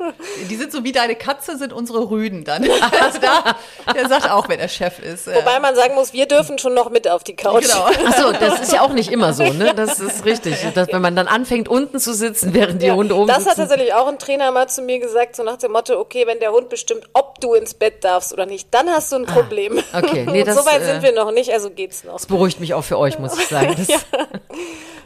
Die 0.51 0.57
sind 0.57 0.72
so 0.72 0.83
wie 0.83 0.90
deine 0.92 1.14
Katze, 1.14 1.57
sind 1.57 1.72
unsere 1.72 2.11
Rüden 2.11 2.44
dann. 2.44 2.68
Also 3.01 3.18
da, 3.20 3.57
der 3.94 4.09
sagt 4.09 4.29
auch, 4.31 4.49
wer 4.49 4.57
der 4.57 4.68
Chef 4.68 4.99
ist. 4.99 5.27
Wobei 5.29 5.61
man 5.61 5.75
sagen 5.77 5.94
muss, 5.94 6.12
wir 6.12 6.27
dürfen 6.27 6.59
schon 6.59 6.75
noch 6.75 6.90
mit 6.90 7.07
auf 7.09 7.22
die 7.22 7.37
Couch. 7.37 7.62
Genau. 7.62 7.88
Ach 8.07 8.16
so, 8.16 8.33
das 8.33 8.61
ist 8.61 8.72
ja 8.72 8.81
auch 8.83 8.92
nicht 8.92 9.11
immer 9.12 9.33
so, 9.33 9.44
ne? 9.44 9.72
Das 9.75 10.01
ist 10.01 10.25
richtig. 10.25 10.57
Dass, 10.75 10.88
wenn 10.88 11.01
man 11.01 11.14
dann 11.14 11.29
anfängt, 11.29 11.68
unten 11.68 12.01
zu 12.01 12.12
sitzen, 12.12 12.55
während 12.55 12.83
die 12.83 12.87
Ja, 12.87 12.94
Hunde 12.94 13.14
oben 13.14 13.29
das 13.29 13.38
hat 13.38 13.44
sitzen. 13.44 13.61
tatsächlich 13.61 13.94
auch 13.94 14.09
ein 14.09 14.18
Trainer 14.18 14.51
mal 14.51 14.68
zu 14.68 14.83
mir 14.83 14.99
gesagt, 14.99 15.37
so 15.37 15.42
nach 15.44 15.59
dem 15.59 15.72
Motto, 15.72 15.99
okay, 15.99 16.27
wenn 16.27 16.40
der 16.40 16.51
Hund 16.53 16.68
bestimmt, 16.68 17.05
ob 17.12 17.40
du 17.40 17.55
ins 17.55 17.75
Bett 17.79 18.05
darfst 18.05 18.33
oder 18.33 18.47
nicht, 18.47 18.69
dann 18.73 18.89
hast 18.89 19.12
du 19.12 19.17
ein 19.17 19.27
Problem. 19.27 19.79
Ah, 19.93 19.99
okay. 19.99 20.27
Nee, 20.31 20.45
das, 20.45 20.57
so 20.57 20.67
weit 20.67 20.83
äh, 20.83 20.87
sind 20.87 21.03
wir 21.03 21.12
noch 21.12 21.31
nicht, 21.31 21.53
also 21.53 21.71
geht's 21.71 22.05
noch. 22.05 22.15
Das 22.15 22.27
beruhigt 22.27 22.61
mich 22.61 22.75
auch 22.75 22.85
für 22.85 22.99
euch, 22.99 23.19
muss 23.19 23.39
ich 23.39 23.47
sagen. 23.47 23.75
Das, 23.87 24.07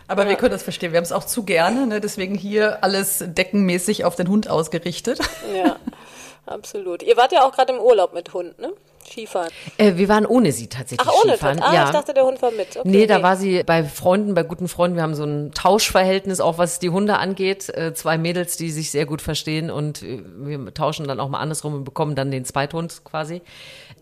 Aber 0.07 0.29
wir 0.29 0.37
können 0.37 0.51
das 0.51 0.63
verstehen. 0.63 0.93
Wir 0.93 0.97
haben 0.97 1.05
es 1.05 1.13
auch 1.13 1.25
zu 1.25 1.45
gerne. 1.45 1.87
Ne? 1.87 2.01
Deswegen 2.01 2.35
hier 2.35 2.83
alles 2.83 3.23
deckenmäßig 3.25 4.05
auf 4.05 4.17
den 4.17 4.29
Hund 4.29 4.51
ausgerichtet. 4.51 5.21
Ja, 5.55 5.77
absolut. 6.47 7.03
Ihr 7.03 7.17
wart 7.17 7.31
ja 7.31 7.45
auch 7.47 7.53
gerade 7.53 7.73
im 7.73 7.79
Urlaub 7.79 8.13
mit 8.13 8.33
Hund, 8.33 8.59
ne? 8.59 8.73
Skifahren. 9.11 9.51
äh, 9.79 9.97
wir 9.97 10.09
waren 10.09 10.27
ohne 10.27 10.53
sie 10.53 10.69
tatsächlich 10.69 11.09
Ach, 11.09 11.25
ohne 11.25 11.33
Skifahren. 11.33 11.61
Ah, 11.63 11.75
ja. 11.75 11.85
ich 11.87 11.91
dachte, 11.91 12.15
der 12.15 12.25
Hund 12.25 12.41
war 12.43 12.51
mit. 12.51 12.77
Okay, 12.77 12.89
nee, 12.89 13.07
da 13.07 13.23
war 13.23 13.37
sie 13.37 13.63
bei 13.65 13.85
Freunden, 13.85 14.35
bei 14.35 14.43
guten 14.43 14.69
Freunden. 14.69 14.97
Wir 14.97 15.03
haben 15.03 15.15
so 15.15 15.25
ein 15.25 15.53
Tauschverhältnis, 15.53 16.41
auch 16.41 16.59
was 16.59 16.79
die 16.79 16.91
Hunde 16.91 17.19
angeht. 17.19 17.69
Äh, 17.69 17.95
zwei 17.95 18.19
Mädels, 18.19 18.57
die 18.57 18.71
sich 18.71 18.91
sehr 18.91 19.07
gut 19.07 19.23
verstehen 19.23 19.71
und 19.71 20.03
äh, 20.03 20.23
wir 20.25 20.73
tauschen 20.75 21.07
dann 21.07 21.21
auch 21.21 21.29
mal 21.29 21.41
andersrum 21.41 21.75
und 21.75 21.85
bekommen 21.85 22.15
dann 22.15 22.31
den 22.31 22.45
Zweithund 22.45 23.03
quasi. 23.05 23.43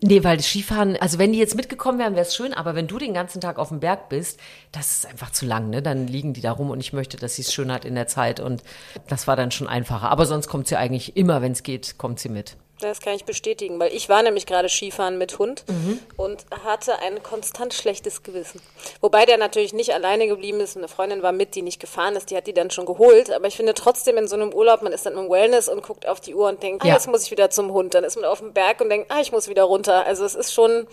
Nee, 0.01 0.23
weil 0.23 0.37
das 0.37 0.47
Skifahren, 0.47 0.95
also 0.97 1.19
wenn 1.19 1.33
die 1.33 1.39
jetzt 1.39 1.55
mitgekommen 1.55 1.99
wären, 1.99 2.13
wäre 2.13 2.25
es 2.25 2.33
schön, 2.33 2.53
aber 2.53 2.73
wenn 2.73 2.87
du 2.87 2.97
den 2.97 3.13
ganzen 3.13 3.41
Tag 3.41 3.59
auf 3.59 3.69
dem 3.69 3.81
Berg 3.81 4.07
bist, 4.07 4.39
das 4.71 4.99
ist 4.99 5.05
einfach 5.07 5.31
zu 5.31 5.45
lang, 5.45 5.69
ne? 5.69 5.81
Dann 5.81 6.07
liegen 6.07 6.33
die 6.33 6.41
da 6.41 6.51
rum 6.51 6.69
und 6.69 6.79
ich 6.79 6.93
möchte, 6.93 7.17
dass 7.17 7.35
sie 7.35 7.41
es 7.41 7.53
schön 7.53 7.71
hat 7.71 7.83
in 7.83 7.95
der 7.95 8.07
Zeit 8.07 8.39
und 8.39 8.63
das 9.07 9.27
war 9.27 9.35
dann 9.35 9.51
schon 9.51 9.67
einfacher. 9.67 10.09
Aber 10.09 10.25
sonst 10.25 10.47
kommt 10.47 10.67
sie 10.67 10.77
eigentlich 10.77 11.17
immer, 11.17 11.41
wenn 11.41 11.51
es 11.51 11.63
geht, 11.63 11.97
kommt 11.97 12.19
sie 12.19 12.29
mit. 12.29 12.55
Das 12.81 13.01
kann 13.01 13.13
ich 13.13 13.25
bestätigen, 13.25 13.77
weil 13.79 13.93
ich 13.93 14.07
war 14.07 14.23
nämlich 14.23 14.45
gerade 14.45 14.69
Skifahren 14.69 15.17
mit 15.17 15.37
Hund 15.37 15.65
Mhm. 15.67 15.99
und 16.15 16.45
hatte 16.63 16.99
ein 16.99 17.21
konstant 17.23 17.73
schlechtes 17.73 18.23
Gewissen. 18.23 18.61
Wobei 19.01 19.25
der 19.25 19.37
natürlich 19.37 19.73
nicht 19.73 19.93
alleine 19.93 20.27
geblieben 20.27 20.61
ist. 20.61 20.77
Eine 20.77 20.87
Freundin 20.87 21.21
war 21.21 21.33
mit, 21.33 21.55
die 21.55 21.61
nicht 21.61 21.79
gefahren 21.81 22.15
ist, 22.15 22.29
die 22.31 22.37
hat 22.37 22.47
die 22.47 22.53
dann 22.53 22.71
schon 22.71 22.85
geholt. 22.85 23.31
Aber 23.31 23.47
ich 23.47 23.57
finde 23.57 23.73
trotzdem 23.73 24.15
in 24.17 24.27
so 24.29 24.35
einem 24.35 24.53
Urlaub, 24.53 24.81
man 24.81 24.93
ist 24.93 25.05
dann 25.05 25.17
im 25.17 25.29
Wellness 25.29 25.67
und 25.67 25.83
guckt 25.83 26.07
auf 26.07 26.21
die 26.21 26.33
Uhr 26.33 26.47
und 26.47 26.63
denkt, 26.63 26.83
ah, 26.83 26.87
Ja. 26.87 26.93
jetzt 26.93 27.07
muss 27.07 27.23
ich 27.25 27.31
wieder 27.31 27.49
zum 27.49 27.71
Hund. 27.73 27.93
Dann 27.95 28.03
ist 28.05 28.15
man 28.15 28.23
auf 28.25 28.39
dem 28.39 28.53
Berg 28.53 28.79
und 28.79 28.89
denkt, 28.89 29.11
ah, 29.11 29.19
ich 29.19 29.31
muss 29.33 29.49
wieder 29.49 29.63
runter. 29.63 30.05
Also 30.05 30.23
es 30.23 30.35
ist 30.35 30.53
schon, 30.53 30.87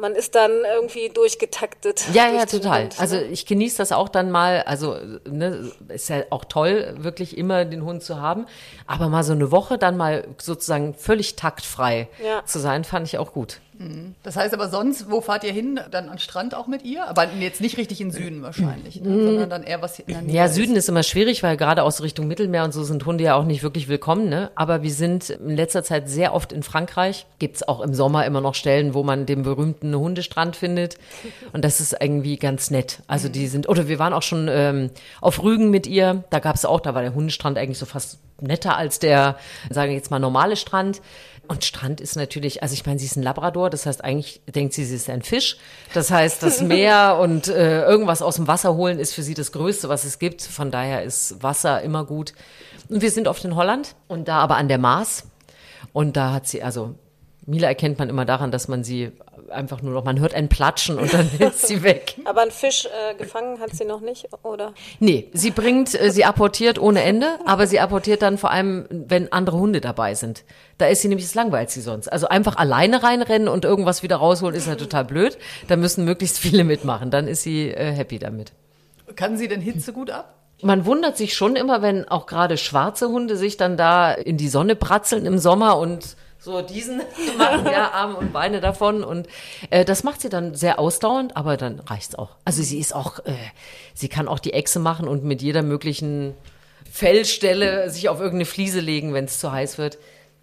man 0.00 0.14
ist 0.14 0.34
dann 0.34 0.50
irgendwie 0.74 1.08
durchgetaktet. 1.10 2.04
Ja, 2.12 2.28
durch 2.30 2.40
ja, 2.40 2.46
total. 2.46 2.82
Hund, 2.84 3.00
Also 3.00 3.16
ne? 3.16 3.24
ich 3.24 3.46
genieße 3.46 3.78
das 3.78 3.92
auch 3.92 4.08
dann 4.08 4.30
mal, 4.30 4.62
also 4.62 4.96
ne, 5.28 5.70
ist 5.88 6.08
ja 6.08 6.22
auch 6.30 6.44
toll, 6.44 6.94
wirklich 6.98 7.36
immer 7.38 7.64
den 7.64 7.84
Hund 7.84 8.02
zu 8.02 8.20
haben. 8.20 8.46
Aber 8.86 9.08
mal 9.08 9.22
so 9.24 9.32
eine 9.32 9.50
Woche 9.50 9.78
dann 9.78 9.96
mal 9.96 10.26
sozusagen 10.38 10.94
völlig 10.94 11.36
taktfrei 11.36 12.08
Ja. 12.24 12.44
zu 12.44 12.58
sein, 12.58 12.84
fand 12.84 13.06
ich 13.06 13.18
auch 13.18 13.32
gut. 13.32 13.60
Das 14.22 14.36
heißt 14.36 14.52
aber 14.52 14.68
sonst, 14.68 15.10
wo 15.10 15.22
fahrt 15.22 15.42
ihr 15.42 15.52
hin? 15.52 15.80
Dann 15.90 16.10
an 16.10 16.18
Strand 16.18 16.54
auch 16.54 16.66
mit 16.66 16.84
ihr? 16.84 17.08
Aber 17.08 17.26
jetzt 17.40 17.62
nicht 17.62 17.78
richtig 17.78 18.00
in 18.02 18.10
Süden 18.10 18.42
wahrscheinlich, 18.42 19.00
ne? 19.00 19.24
sondern 19.24 19.48
dann 19.48 19.62
eher 19.62 19.80
was 19.80 19.98
in 19.98 20.06
der 20.06 20.20
Nähe 20.20 20.36
Ja. 20.36 20.48
Süden 20.48 20.76
ist 20.76 20.88
immer 20.90 21.02
schwierig, 21.02 21.42
weil 21.42 21.56
gerade 21.56 21.82
aus 21.82 22.02
Richtung 22.02 22.28
Mittelmeer 22.28 22.64
und 22.64 22.72
so 22.74 22.84
sind 22.84 23.06
Hunde 23.06 23.24
ja 23.24 23.36
auch 23.36 23.44
nicht 23.44 23.62
wirklich 23.62 23.88
willkommen. 23.88 24.28
Ne? 24.28 24.50
Aber 24.54 24.82
wir 24.82 24.92
sind 24.92 25.30
in 25.30 25.56
letzter 25.56 25.82
Zeit 25.82 26.10
sehr 26.10 26.34
oft 26.34 26.52
in 26.52 26.62
Frankreich. 26.62 27.24
Gibt's 27.38 27.66
auch 27.66 27.80
im 27.80 27.94
Sommer 27.94 28.26
immer 28.26 28.42
noch 28.42 28.54
Stellen, 28.54 28.92
wo 28.92 29.02
man 29.02 29.24
den 29.24 29.44
berühmten 29.44 29.94
Hundestrand 29.94 30.56
findet. 30.56 30.98
Und 31.54 31.64
das 31.64 31.80
ist 31.80 31.96
irgendwie 31.98 32.36
ganz 32.36 32.70
nett. 32.70 33.00
Also 33.06 33.30
die 33.30 33.46
sind, 33.46 33.66
oder 33.66 33.88
wir 33.88 33.98
waren 33.98 34.12
auch 34.12 34.22
schon 34.22 34.48
ähm, 34.50 34.90
auf 35.22 35.42
Rügen 35.42 35.70
mit 35.70 35.86
ihr. 35.86 36.24
Da 36.28 36.38
gab's 36.38 36.66
auch, 36.66 36.80
da 36.80 36.94
war 36.94 37.00
der 37.00 37.14
Hundestrand 37.14 37.56
eigentlich 37.56 37.78
so 37.78 37.86
fast 37.86 38.18
netter 38.42 38.76
als 38.76 38.98
der, 38.98 39.36
sagen 39.70 39.90
wir 39.90 39.96
jetzt 39.96 40.10
mal, 40.10 40.18
normale 40.18 40.56
Strand. 40.56 41.00
Und 41.50 41.64
Strand 41.64 42.00
ist 42.00 42.14
natürlich, 42.14 42.62
also 42.62 42.74
ich 42.74 42.86
meine, 42.86 43.00
sie 43.00 43.06
ist 43.06 43.16
ein 43.16 43.24
Labrador, 43.24 43.70
das 43.70 43.84
heißt 43.84 44.04
eigentlich 44.04 44.40
denkt 44.46 44.72
sie, 44.72 44.84
sie 44.84 44.94
ist 44.94 45.10
ein 45.10 45.20
Fisch. 45.20 45.56
Das 45.94 46.12
heißt, 46.12 46.44
das 46.44 46.60
Meer 46.60 47.18
und 47.20 47.48
äh, 47.48 47.82
irgendwas 47.82 48.22
aus 48.22 48.36
dem 48.36 48.46
Wasser 48.46 48.76
holen 48.76 49.00
ist 49.00 49.14
für 49.14 49.24
sie 49.24 49.34
das 49.34 49.50
Größte, 49.50 49.88
was 49.88 50.04
es 50.04 50.20
gibt. 50.20 50.42
Von 50.42 50.70
daher 50.70 51.02
ist 51.02 51.42
Wasser 51.42 51.82
immer 51.82 52.04
gut. 52.04 52.34
Und 52.88 53.02
wir 53.02 53.10
sind 53.10 53.26
oft 53.26 53.44
in 53.44 53.56
Holland 53.56 53.96
und 54.06 54.28
da 54.28 54.38
aber 54.38 54.58
an 54.58 54.68
der 54.68 54.78
Maas. 54.78 55.24
Und 55.92 56.16
da 56.16 56.34
hat 56.34 56.46
sie, 56.46 56.62
also 56.62 56.94
Mila 57.46 57.68
erkennt 57.68 57.98
man 57.98 58.08
immer 58.08 58.24
daran, 58.24 58.50
dass 58.50 58.68
man 58.68 58.84
sie 58.84 59.12
einfach 59.50 59.82
nur 59.82 59.92
noch, 59.92 60.04
man 60.04 60.20
hört 60.20 60.34
ein 60.34 60.48
Platschen 60.48 60.98
und 60.98 61.12
dann 61.12 61.28
ist 61.38 61.66
sie 61.66 61.82
weg. 61.82 62.16
Aber 62.24 62.42
einen 62.42 62.50
Fisch 62.50 62.86
äh, 62.86 63.14
gefangen 63.14 63.60
hat 63.60 63.74
sie 63.74 63.84
noch 63.84 64.00
nicht, 64.00 64.28
oder? 64.42 64.74
Nee, 64.98 65.28
sie 65.32 65.50
bringt, 65.50 66.00
äh, 66.00 66.10
sie 66.10 66.24
apportiert 66.24 66.78
ohne 66.78 67.02
Ende, 67.02 67.38
aber 67.46 67.66
sie 67.66 67.80
apportiert 67.80 68.22
dann 68.22 68.38
vor 68.38 68.50
allem, 68.50 68.86
wenn 68.90 69.32
andere 69.32 69.58
Hunde 69.58 69.80
dabei 69.80 70.14
sind. 70.14 70.44
Da 70.78 70.86
ist 70.86 71.02
sie 71.02 71.08
nämlich, 71.08 71.26
das 71.26 71.34
langweilt 71.34 71.70
sie 71.70 71.80
sonst. 71.80 72.08
Also 72.08 72.28
einfach 72.28 72.56
alleine 72.56 73.02
reinrennen 73.02 73.48
und 73.48 73.64
irgendwas 73.64 74.02
wieder 74.02 74.16
rausholen, 74.16 74.54
ist 74.54 74.66
ja 74.66 74.76
total 74.76 75.04
blöd. 75.04 75.38
Da 75.68 75.76
müssen 75.76 76.04
möglichst 76.04 76.38
viele 76.38 76.64
mitmachen. 76.64 77.10
Dann 77.10 77.26
ist 77.26 77.42
sie 77.42 77.70
äh, 77.70 77.92
happy 77.92 78.18
damit. 78.18 78.52
Kann 79.16 79.36
sie 79.36 79.48
denn 79.48 79.60
Hitze 79.60 79.92
gut 79.92 80.10
ab? 80.10 80.36
Man 80.62 80.84
wundert 80.84 81.16
sich 81.16 81.34
schon 81.34 81.56
immer, 81.56 81.80
wenn 81.80 82.06
auch 82.06 82.26
gerade 82.26 82.58
schwarze 82.58 83.08
Hunde 83.08 83.36
sich 83.36 83.56
dann 83.56 83.76
da 83.76 84.12
in 84.12 84.36
die 84.36 84.48
Sonne 84.48 84.76
bratzeln 84.76 85.24
im 85.24 85.38
Sommer 85.38 85.78
und 85.78 86.16
so 86.40 86.62
diesen 86.62 86.98
machen, 87.38 87.66
ja, 87.66 87.90
Arme 87.90 88.16
und 88.16 88.32
Beine 88.32 88.60
davon. 88.60 89.04
Und 89.04 89.28
äh, 89.68 89.84
das 89.84 90.02
macht 90.02 90.20
sie 90.20 90.28
dann 90.28 90.54
sehr 90.54 90.78
ausdauernd, 90.78 91.36
aber 91.36 91.56
dann 91.56 91.80
reicht's 91.80 92.14
auch. 92.14 92.36
Also 92.44 92.62
sie 92.62 92.78
ist 92.78 92.94
auch, 92.94 93.18
äh, 93.20 93.34
sie 93.94 94.08
kann 94.08 94.26
auch 94.26 94.38
die 94.38 94.54
Echse 94.54 94.78
machen 94.78 95.06
und 95.06 95.24
mit 95.24 95.42
jeder 95.42 95.62
möglichen 95.62 96.34
Fellstelle 96.90 97.90
sich 97.90 98.08
auf 98.08 98.18
irgendeine 98.18 98.46
Fliese 98.46 98.80
legen, 98.80 99.14
wenn 99.14 99.26
es 99.26 99.38
zu 99.38 99.52
heiß 99.52 99.78
wird. 99.78 99.98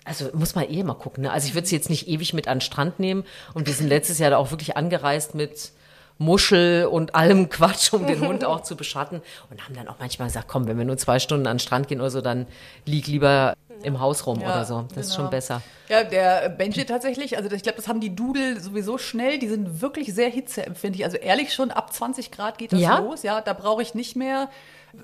Also 0.05 0.29
muss 0.33 0.55
man 0.55 0.69
eh 0.69 0.83
mal 0.83 0.93
gucken. 0.93 1.23
Ne? 1.23 1.31
Also 1.31 1.47
ich 1.47 1.55
würde 1.55 1.67
sie 1.67 1.75
jetzt 1.75 1.89
nicht 1.89 2.07
ewig 2.07 2.33
mit 2.33 2.47
an 2.47 2.60
den 2.60 2.62
Strand 2.62 2.99
nehmen. 2.99 3.25
Und 3.53 3.67
wir 3.67 3.73
sind 3.73 3.88
letztes 3.88 4.19
Jahr 4.19 4.29
da 4.29 4.38
auch 4.38 4.51
wirklich 4.51 4.77
angereist 4.77 5.36
mit 5.36 5.71
Muschel 6.17 6.86
und 6.86 7.15
allem 7.15 7.49
Quatsch, 7.49 7.93
um 7.93 8.06
den 8.08 8.21
Hund 8.21 8.43
auch 8.45 8.62
zu 8.62 8.75
beschatten. 8.75 9.21
Und 9.49 9.63
haben 9.63 9.75
dann 9.75 9.88
auch 9.88 9.97
manchmal 9.99 10.27
gesagt, 10.27 10.47
komm, 10.47 10.67
wenn 10.67 10.77
wir 10.77 10.86
nur 10.86 10.97
zwei 10.97 11.19
Stunden 11.19 11.47
an 11.47 11.56
den 11.58 11.60
Strand 11.60 11.88
gehen 11.88 11.99
oder 11.99 12.10
so, 12.10 12.21
dann 12.21 12.47
lieg 12.86 13.08
lieber 13.08 13.53
im 13.84 13.99
Haus 13.99 14.25
rum 14.25 14.39
Ja, 14.41 14.47
oder 14.47 14.65
so. 14.65 14.86
Das 14.95 15.08
ist 15.08 15.12
genau. 15.12 15.23
schon 15.23 15.30
besser. 15.30 15.62
Ja, 15.88 16.03
der 16.03 16.49
Benji 16.49 16.84
tatsächlich, 16.86 17.38
also 17.38 17.49
ich 17.51 17.62
glaube, 17.62 17.77
das 17.77 17.88
haben 17.88 17.99
die 18.01 18.15
Dudel 18.15 18.60
sowieso 18.60 18.97
schnell, 18.97 19.38
die 19.39 19.47
sind 19.47 19.82
wirklich 19.82 20.13
sehr 20.13 20.30
hitzeempfindlich. 20.30 21.06
Also 21.06 21.17
ehrlich 21.17 21.53
schon, 21.53 21.71
ab 21.71 21.93
20 21.93 22.32
Grad 22.32 22.58
geht 22.58 22.73
das 22.73 22.80
Ja? 22.80 22.97
los. 22.99 23.23
Ja, 23.23 23.41
da 23.41 23.53
brauche 23.53 23.82
ich 23.84 23.93
nicht 23.93 24.15
mehr 24.15 24.49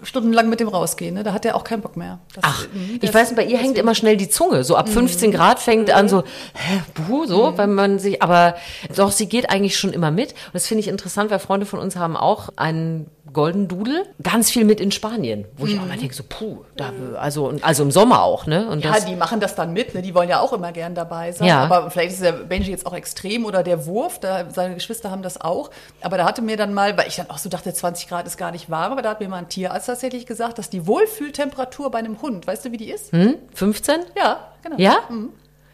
stundenlang 0.02 0.50
mit 0.50 0.60
dem 0.60 0.68
rausgehen. 0.68 1.16
Ne? 1.16 1.24
Da 1.24 1.34
hat 1.34 1.46
er 1.46 1.56
auch 1.56 1.64
keinen 1.64 1.82
Bock 1.82 1.96
mehr. 1.98 2.20
Das, 2.34 2.44
Ach, 2.46 2.68
mhm, 2.74 3.00
ich 3.02 3.14
weiß, 3.14 3.36
bei 3.36 3.46
ihr 3.46 3.58
hängt 3.58 3.78
immer 3.78 3.96
schnell 3.96 4.18
die 4.18 4.30
Zunge. 4.30 4.64
So 4.64 4.76
ab 4.76 4.90
15 4.90 5.32
Grad 5.32 5.60
fängt 5.60 5.92
an 5.92 6.10
so, 6.10 6.24
hä, 6.54 6.82
buh, 6.94 7.26
so, 7.26 7.58
wenn 7.58 7.74
man 7.74 8.00
sich, 8.00 8.22
aber 8.22 8.56
doch, 8.96 9.12
sie 9.12 9.28
geht 9.28 9.50
eigentlich 9.50 9.78
schon 9.78 9.94
immer 9.94 10.12
mit. 10.12 10.32
Und 10.32 10.54
das 10.54 10.68
finde 10.68 10.82
ich 10.82 10.88
interessant, 10.88 11.32
weil 11.32 11.40
Freunde 11.40 11.66
von 11.66 11.80
uns 11.80 11.96
haben 11.96 12.18
auch 12.18 12.50
einen 12.56 13.10
Golden 13.34 13.68
Doodle, 13.68 14.06
ganz 14.22 14.52
viel 14.52 14.64
mit 14.64 14.80
in 14.80 14.92
Spanien, 14.92 15.46
wo 15.58 15.66
ich 15.66 15.80
auch 15.80 15.86
mal 15.86 15.98
denke, 15.98 16.14
so, 16.14 16.24
puh, 16.28 16.64
da, 16.78 16.92
also, 17.20 17.54
also 17.62 17.84
im 17.84 17.92
Sommer 17.92 18.24
auch, 18.24 18.46
ne? 18.46 18.68
Und 18.70 18.84
Ja, 18.84 19.00
die 19.00 19.16
machen 19.16 19.40
das 19.40 19.56
dann 19.56 19.74
mit, 19.74 19.94
ne? 19.94 20.02
die 20.02 20.14
wollen 20.14 20.30
ja 20.30 20.40
auch 20.40 20.54
immer 20.54 20.72
gern 20.72 20.96
dabei 20.96 21.32
sein. 21.32 21.48
Ja. 21.48 21.64
Aber 21.64 21.90
vielleicht 21.90 22.14
ist 22.14 22.22
der 22.24 22.32
Benji 22.34 22.72
jetzt 22.72 22.86
auch 22.86 22.94
extrem 22.94 23.46
oder 23.46 23.64
der 23.64 23.86
Wurf, 23.86 24.20
da, 24.20 24.50
seine 24.50 24.76
Geschwister 24.76 25.12
haben 25.12 25.24
das 25.24 25.42
auch. 25.42 25.72
Aber 26.02 26.18
da 26.18 26.26
hatte 26.26 26.42
mir 26.42 26.58
dann 26.58 26.74
mal, 26.74 26.98
weil 26.98 27.08
ich 27.08 27.16
dann 27.16 27.30
auch 27.30 27.38
so 27.38 27.50
dachte, 27.50 27.74
20 27.74 28.08
Grad 28.08 28.28
ist 28.28 28.38
gar 28.38 28.52
nicht 28.52 28.70
warm, 28.70 28.92
aber 28.92 29.02
da 29.02 29.10
hat 29.10 29.20
mir 29.20 29.28
mal 29.28 29.38
ein 29.38 29.50
Tierarzt 29.50 29.88
tatsächlich 29.88 30.26
gesagt, 30.26 30.58
dass 30.58 30.70
die 30.70 30.86
Wohlfühltemperatur 30.88 31.92
bei 31.92 32.00
einem 32.00 32.22
Hund, 32.22 32.46
weißt 32.48 32.66
du, 32.66 32.72
wie 32.72 32.78
die 32.78 32.92
ist? 32.92 33.12
hm, 33.12 33.36
15? 33.54 34.02
Ja, 34.18 34.52
genau. 34.62 34.76
Ja? 34.78 34.98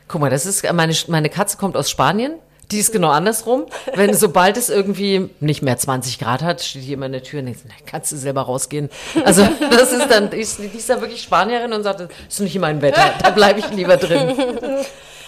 Guck 0.08 0.22
mal, 0.22 0.30
das 0.30 0.45
ist, 0.45 0.72
meine, 0.74 0.93
meine 1.08 1.30
Katze 1.30 1.58
kommt 1.58 1.78
aus 1.78 1.89
Spanien. 1.89 2.34
Die 2.71 2.79
ist 2.79 2.91
genau 2.91 3.10
andersrum. 3.10 3.65
Wenn 3.95 4.13
sobald 4.13 4.55
es 4.55 4.69
irgendwie 4.69 5.29
nicht 5.39 5.62
mehr 5.63 5.77
20 5.77 6.19
Grad 6.19 6.43
hat, 6.43 6.62
steht 6.62 6.84
die 6.84 6.93
immer 6.93 7.08
in 7.08 7.13
der 7.13 7.23
Tür 7.23 7.39
und 7.39 7.47
denkt, 7.47 7.62
na, 7.65 7.73
kannst 7.86 8.12
du 8.12 8.17
selber 8.17 8.41
rausgehen. 8.41 8.89
Also 9.25 9.47
das 9.71 9.91
ist 9.91 10.08
dann, 10.10 10.29
die 10.29 10.38
ist, 10.38 10.60
die 10.60 10.77
ist 10.77 10.89
dann 10.89 11.01
wirklich 11.01 11.21
Spanierin 11.23 11.73
und 11.73 11.84
sagt, 11.84 12.01
das 12.01 12.10
ist 12.27 12.39
nicht 12.41 12.60
mein 12.60 12.82
Wetter, 12.82 13.13
da 13.23 13.32
bleibe 13.32 13.60
ich 13.60 13.69
lieber 13.71 13.97
drin. 13.97 14.34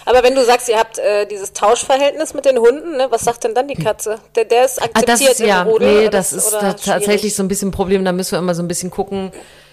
Aber 0.04 0.22
wenn 0.22 0.34
du 0.34 0.44
sagst, 0.44 0.68
ihr 0.68 0.78
habt 0.78 0.98
äh, 0.98 1.26
dieses 1.26 1.52
Tauschverhältnis 1.52 2.34
mit 2.34 2.44
den 2.44 2.58
Hunden, 2.58 2.96
ne, 2.96 3.06
was 3.10 3.22
sagt 3.22 3.44
denn 3.44 3.54
dann 3.54 3.68
die 3.68 3.76
Katze? 3.76 4.18
Der, 4.34 4.44
der 4.44 4.64
ist 4.64 4.80
Ah, 4.80 4.86
akzeptiert 4.86 5.08
das 5.08 5.20
ist 5.20 5.40
im 5.40 5.46
ja, 5.46 5.62
Rudel, 5.62 5.88
nee, 5.88 6.00
oder 6.02 6.10
das 6.10 6.32
ist 6.32 6.52
da 6.52 6.72
tatsächlich 6.72 7.34
so 7.34 7.42
ein 7.42 7.48
bisschen 7.48 7.68
ein 7.68 7.72
Problem. 7.72 8.04
Da 8.04 8.12
müssen 8.12 8.32
wir 8.32 8.38
immer 8.38 8.54
so 8.54 8.62
ein 8.62 8.68
bisschen 8.68 8.90
gucken, 8.90 9.30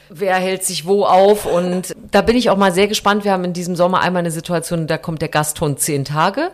wer 0.10 0.36
hält 0.36 0.64
sich 0.64 0.86
wo 0.86 1.06
auf. 1.06 1.46
Und 1.46 1.96
da 2.12 2.22
bin 2.22 2.36
ich 2.36 2.50
auch 2.50 2.58
mal 2.58 2.72
sehr 2.72 2.88
gespannt. 2.88 3.24
Wir 3.24 3.32
haben 3.32 3.44
in 3.44 3.54
diesem 3.54 3.76
Sommer 3.76 4.02
einmal 4.02 4.20
eine 4.20 4.32
Situation, 4.32 4.88
da 4.88 4.98
kommt 4.98 5.22
der 5.22 5.30
Gasthund 5.30 5.80
zehn 5.80 6.06
Tage. 6.06 6.52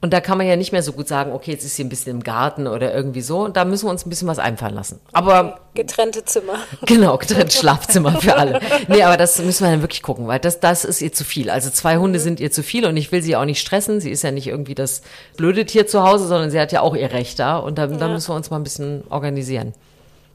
Und 0.00 0.12
da 0.12 0.20
kann 0.20 0.38
man 0.38 0.46
ja 0.46 0.54
nicht 0.54 0.70
mehr 0.70 0.82
so 0.82 0.92
gut 0.92 1.08
sagen, 1.08 1.32
okay, 1.32 1.50
jetzt 1.50 1.64
ist 1.64 1.74
sie 1.74 1.82
ein 1.82 1.88
bisschen 1.88 2.12
im 2.12 2.22
Garten 2.22 2.68
oder 2.68 2.94
irgendwie 2.94 3.20
so. 3.20 3.40
Und 3.40 3.56
da 3.56 3.64
müssen 3.64 3.86
wir 3.86 3.90
uns 3.90 4.06
ein 4.06 4.10
bisschen 4.10 4.28
was 4.28 4.38
einfallen 4.38 4.74
lassen. 4.74 5.00
Aber 5.12 5.58
Getrennte 5.78 6.24
Zimmer. 6.24 6.58
Genau, 6.86 7.16
getrennt 7.18 7.52
Schlafzimmer 7.52 8.20
für 8.20 8.36
alle. 8.36 8.60
Nee, 8.88 9.04
aber 9.04 9.16
das 9.16 9.38
müssen 9.38 9.64
wir 9.64 9.70
dann 9.70 9.80
wirklich 9.80 10.02
gucken, 10.02 10.26
weil 10.26 10.40
das, 10.40 10.58
das 10.58 10.84
ist 10.84 11.00
ihr 11.00 11.12
zu 11.12 11.22
viel. 11.22 11.50
Also 11.50 11.70
zwei 11.70 11.98
Hunde 11.98 12.18
sind 12.18 12.40
ihr 12.40 12.50
zu 12.50 12.64
viel 12.64 12.84
und 12.84 12.96
ich 12.96 13.12
will 13.12 13.22
sie 13.22 13.36
auch 13.36 13.44
nicht 13.44 13.60
stressen. 13.60 14.00
Sie 14.00 14.10
ist 14.10 14.24
ja 14.24 14.32
nicht 14.32 14.48
irgendwie 14.48 14.74
das 14.74 15.02
blöde 15.36 15.64
Tier 15.66 15.86
zu 15.86 16.02
Hause, 16.02 16.26
sondern 16.26 16.50
sie 16.50 16.58
hat 16.58 16.72
ja 16.72 16.80
auch 16.80 16.96
ihr 16.96 17.12
Recht 17.12 17.38
da 17.38 17.58
und 17.58 17.78
da, 17.78 17.86
da 17.86 18.08
müssen 18.08 18.28
wir 18.28 18.34
uns 18.34 18.50
mal 18.50 18.56
ein 18.56 18.64
bisschen 18.64 19.04
organisieren. 19.08 19.72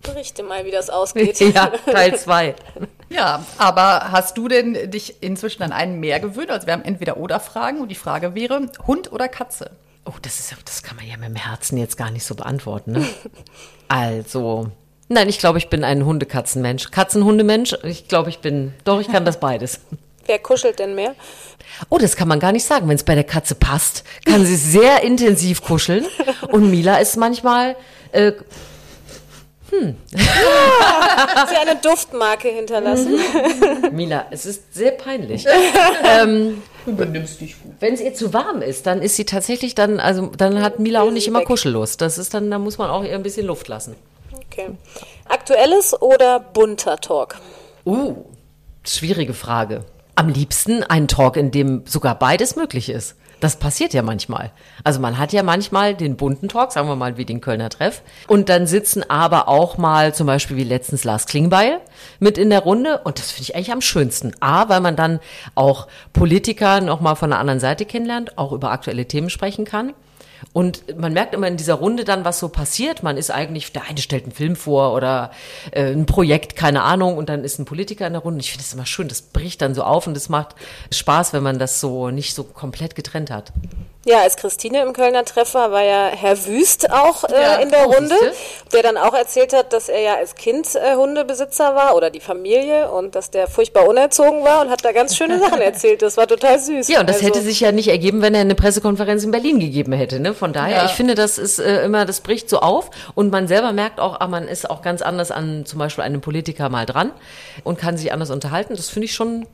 Berichte 0.02 0.43
mal, 0.43 0.63
wie 0.63 0.71
das 0.71 0.89
ausgeht. 0.89 1.38
Ja, 1.54 1.73
Teil 1.91 2.17
zwei. 2.17 2.56
Ja, 3.13 3.45
aber 3.60 4.12
hast 4.12 4.38
du 4.38 4.47
denn 4.47 4.89
dich 4.89 5.21
inzwischen 5.21 5.62
an 5.62 5.71
einen 5.71 5.99
mehr 5.99 6.19
gewöhnt? 6.19 6.49
Also 6.49 6.65
wir 6.65 6.73
haben 6.73 6.84
entweder 6.84 7.17
oder 7.17 7.39
Fragen 7.39 7.80
und 7.80 7.89
die 7.89 7.95
Frage 7.95 8.34
wäre 8.34 8.69
Hund 8.88 9.12
oder 9.12 9.28
Katze? 9.28 9.69
Oh, 10.06 10.13
das 10.21 10.39
ist, 10.39 10.56
das 10.65 10.82
kann 10.84 10.97
man 10.97 11.08
ja 11.08 11.15
mit 11.17 11.30
dem 11.30 11.36
Herzen 11.36 11.78
jetzt 11.78 11.95
gar 11.95 12.12
nicht 12.12 12.26
so 12.26 12.36
beantworten. 12.36 12.93
Ne? 12.93 13.08
Also, 13.89 14.71
nein, 15.08 15.30
ich 15.30 15.38
glaube, 15.38 15.60
ich 15.60 15.69
bin 15.69 15.84
ein 15.84 16.04
Hundekatzenmensch. 16.04 16.89
Katzenhundemensch, 16.89 17.76
ich 17.84 18.08
glaube, 18.08 18.32
ich 18.32 18.39
bin, 18.39 18.73
doch, 18.86 18.99
ich 18.99 19.08
kann 19.08 19.23
das 19.23 19.39
beides. 19.39 19.82
Wer 20.26 20.39
kuschelt 20.39 20.80
denn 20.80 20.95
mehr? 20.95 21.13
Oh, 21.89 21.99
das 21.99 22.15
kann 22.15 22.28
man 22.28 22.39
gar 22.39 22.54
nicht 22.54 22.65
sagen. 22.65 22.88
Wenn 22.88 22.95
es 22.95 23.04
bei 23.04 23.13
der 23.13 23.26
Katze 23.26 23.54
passt, 23.54 24.04
kann 24.26 24.45
sie 24.45 24.56
sehr 24.56 25.04
intensiv 25.04 25.62
kuscheln. 25.62 26.06
Und 26.47 26.71
Mila 26.71 26.97
ist 26.97 27.17
manchmal, 27.17 27.76
äh, 28.13 28.32
Hat 30.16 31.50
sie 31.50 31.56
eine 31.56 31.80
Duftmarke 31.82 32.50
hinterlassen? 32.50 33.20
Mila, 33.92 34.26
es 34.32 34.46
ist 34.46 34.74
sehr 34.74 34.92
peinlich. 34.92 35.46
Du 36.86 36.96
benimmst 36.96 37.40
dich 37.40 37.62
gut. 37.62 37.74
Wenn 37.80 37.94
es 37.94 38.02
ihr 38.02 38.14
zu 38.14 38.34
warm 38.34 38.62
ist, 38.62 38.86
dann 38.86 39.02
ist 39.02 39.16
sie 39.16 39.26
tatsächlich 39.26 39.74
dann, 39.74 40.00
also 40.00 40.28
dann 40.38 40.62
hat 40.62 40.80
Mila 40.80 41.02
auch 41.02 41.12
nicht 41.12 41.28
immer 41.28 41.40
weg. 41.40 41.48
Kuschellust. 41.48 42.02
Das 42.02 42.18
ist 42.18 42.34
dann, 42.34 42.52
da 42.52 42.60
muss 42.60 42.78
man 42.78 42.90
auch 42.90 43.04
ihr 43.04 43.14
ein 43.14 43.24
bisschen 43.24 43.48
Luft 43.48 43.68
lassen. 43.68 43.96
Okay. 44.34 44.72
Aktuelles 45.30 46.00
oder 46.02 46.40
bunter 46.40 46.98
Talk? 46.98 47.38
Uh, 47.86 48.16
schwierige 48.86 49.34
Frage. 49.34 49.86
Am 50.16 50.30
liebsten 50.30 50.84
ein 50.84 51.08
Talk, 51.08 51.38
in 51.38 51.52
dem 51.52 51.84
sogar 51.86 52.20
beides 52.20 52.56
möglich 52.56 52.90
ist. 52.90 53.16
Das 53.44 53.58
passiert 53.58 53.94
ja 53.94 54.04
manchmal. 54.04 54.52
Also 54.86 55.02
man 55.02 55.18
hat 55.18 55.34
ja 55.34 55.44
manchmal 55.44 55.96
den 55.96 56.16
bunten 56.16 56.48
Talk, 56.48 56.72
sagen 56.72 56.88
wir 56.88 56.96
mal 56.96 57.18
wie 57.18 57.26
den 57.26 57.42
Kölner 57.42 57.68
Treff. 57.68 58.02
Und 58.30 58.48
dann 58.48 58.68
sitzen 58.68 59.04
aber 59.10 59.50
auch 59.50 59.78
mal 59.78 60.16
zum 60.16 60.28
Beispiel 60.28 60.56
wie 60.56 60.64
letztens 60.64 61.04
Lars 61.04 61.26
Klingbeil 61.26 61.82
mit 62.22 62.38
in 62.38 62.50
der 62.50 62.62
Runde. 62.62 63.02
Und 63.04 63.20
das 63.20 63.32
finde 63.32 63.50
ich 63.50 63.56
eigentlich 63.58 63.74
am 63.74 63.82
schönsten. 63.82 64.32
A, 64.40 64.70
weil 64.70 64.80
man 64.80 64.96
dann 64.96 65.20
auch 65.56 65.90
Politiker 66.14 66.80
noch 66.80 67.02
mal 67.02 67.16
von 67.16 67.32
der 67.32 67.40
anderen 67.40 67.60
Seite 67.60 67.84
kennenlernt, 67.84 68.38
auch 68.38 68.54
über 68.54 68.72
aktuelle 68.72 69.10
Themen 69.10 69.30
sprechen 69.30 69.66
kann. 69.66 69.92
Und 70.52 70.98
man 70.98 71.14
merkt 71.14 71.34
immer 71.34 71.48
in 71.48 71.58
dieser 71.58 71.76
Runde 71.76 72.04
dann, 72.04 72.26
was 72.26 72.40
so 72.40 72.50
passiert. 72.50 73.04
Man 73.04 73.18
ist 73.18 73.32
eigentlich, 73.32 73.72
der 73.72 73.84
eine 73.88 74.00
stellt 74.00 74.24
einen 74.24 74.34
Film 74.34 74.56
vor 74.56 74.94
oder 74.94 75.32
äh, 75.72 75.92
ein 75.92 76.06
Projekt, 76.06 76.56
keine 76.56 76.84
Ahnung, 76.84 77.18
und 77.18 77.30
dann 77.30 77.44
ist 77.44 77.60
ein 77.60 77.66
Politiker 77.66 78.06
in 78.06 78.14
der 78.14 78.22
Runde. 78.22 78.42
Ich 78.42 78.52
finde 78.52 78.64
das 78.64 78.74
immer 78.74 78.86
schön, 78.86 79.08
das 79.08 79.22
bricht 79.22 79.62
dann 79.62 79.74
so 79.74 79.84
auf 79.84 80.08
und 80.08 80.18
es 80.18 80.30
macht 80.30 80.56
Spaß, 80.92 81.34
wenn 81.34 81.44
man 81.44 81.60
das 81.60 81.80
so 81.80 82.10
nicht 82.10 82.36
so 82.36 82.44
komplett 82.44 82.96
getrennt 82.96 83.32
hat. 83.32 83.54
Ja, 84.06 84.20
als 84.22 84.36
Christine 84.36 84.82
im 84.82 84.92
Kölner 84.92 85.24
Treffer 85.24 85.72
war 85.72 85.82
ja 85.82 86.10
Herr 86.14 86.46
Wüst 86.46 86.92
auch 86.92 87.24
äh, 87.24 87.42
Ja, 87.42 87.56
in 87.56 87.70
der 87.70 87.88
oh, 87.88 87.94
Runde, 87.94 88.16
der 88.74 88.84
dann 88.84 88.98
auch 88.98 89.14
erzählt 89.14 89.54
hat, 89.54 89.72
dass 89.72 89.88
er 89.88 90.02
ja 90.02 90.16
als 90.16 90.36
Kind 90.36 90.76
äh, 90.76 90.96
Hundebesitzer 90.96 91.74
war 91.74 91.96
oder 91.96 92.10
die 92.10 92.20
Familie 92.20 92.92
und 92.92 93.16
dass 93.16 93.32
der 93.32 93.48
furchtbar 93.48 93.88
unerzogen 93.88 94.44
war 94.44 94.62
und 94.62 94.70
hat 94.70 94.84
da 94.84 94.92
ganz 94.92 95.16
schöne 95.16 95.40
Sachen 95.40 95.62
erzählt. 95.62 96.02
Das 96.02 96.18
war 96.18 96.28
total 96.28 96.60
süß. 96.60 96.90
Ja, 96.90 97.00
und 97.00 97.08
das 97.08 97.18
Also, 97.18 97.28
hätte 97.28 97.42
sich 97.42 97.62
ja 97.62 97.72
nicht 97.72 97.88
ergeben, 97.88 98.22
wenn 98.22 98.36
er 98.36 98.42
eine 98.42 98.56
Pressekonferenz 98.56 99.24
in 99.24 99.32
Berlin 99.32 99.60
gegeben 99.60 99.94
hätte. 99.94 100.20
Ne? 100.20 100.33
Von 100.36 100.54
daher, 100.54 100.78
Ja. 100.78 100.86
ich 100.86 100.91
finde, 100.91 101.15
das 101.15 101.38
ist 101.38 101.60
äh, 101.60 101.84
immer, 101.84 102.06
das 102.06 102.22
bricht 102.22 102.50
so 102.50 102.60
auf 102.60 102.89
und 103.15 103.32
man 103.32 103.48
selber 103.48 103.72
merkt 103.74 104.00
auch, 104.00 104.19
ah, 104.19 104.28
man 104.28 104.48
ist 104.48 104.69
auch 104.69 104.82
ganz 104.82 105.02
anders 105.02 105.32
an 105.32 105.65
zum 105.65 105.80
Beispiel 105.80 106.04
einem 106.04 106.22
Politiker 106.22 106.69
mal 106.69 106.86
dran 106.86 107.12
und 107.63 107.78
kann 107.78 107.98
sich 107.98 108.12
anders 108.12 108.30
unterhalten. 108.30 108.76
Das 108.76 108.89
finde 108.89 109.06
ich 109.06 109.13
schon 109.13 109.46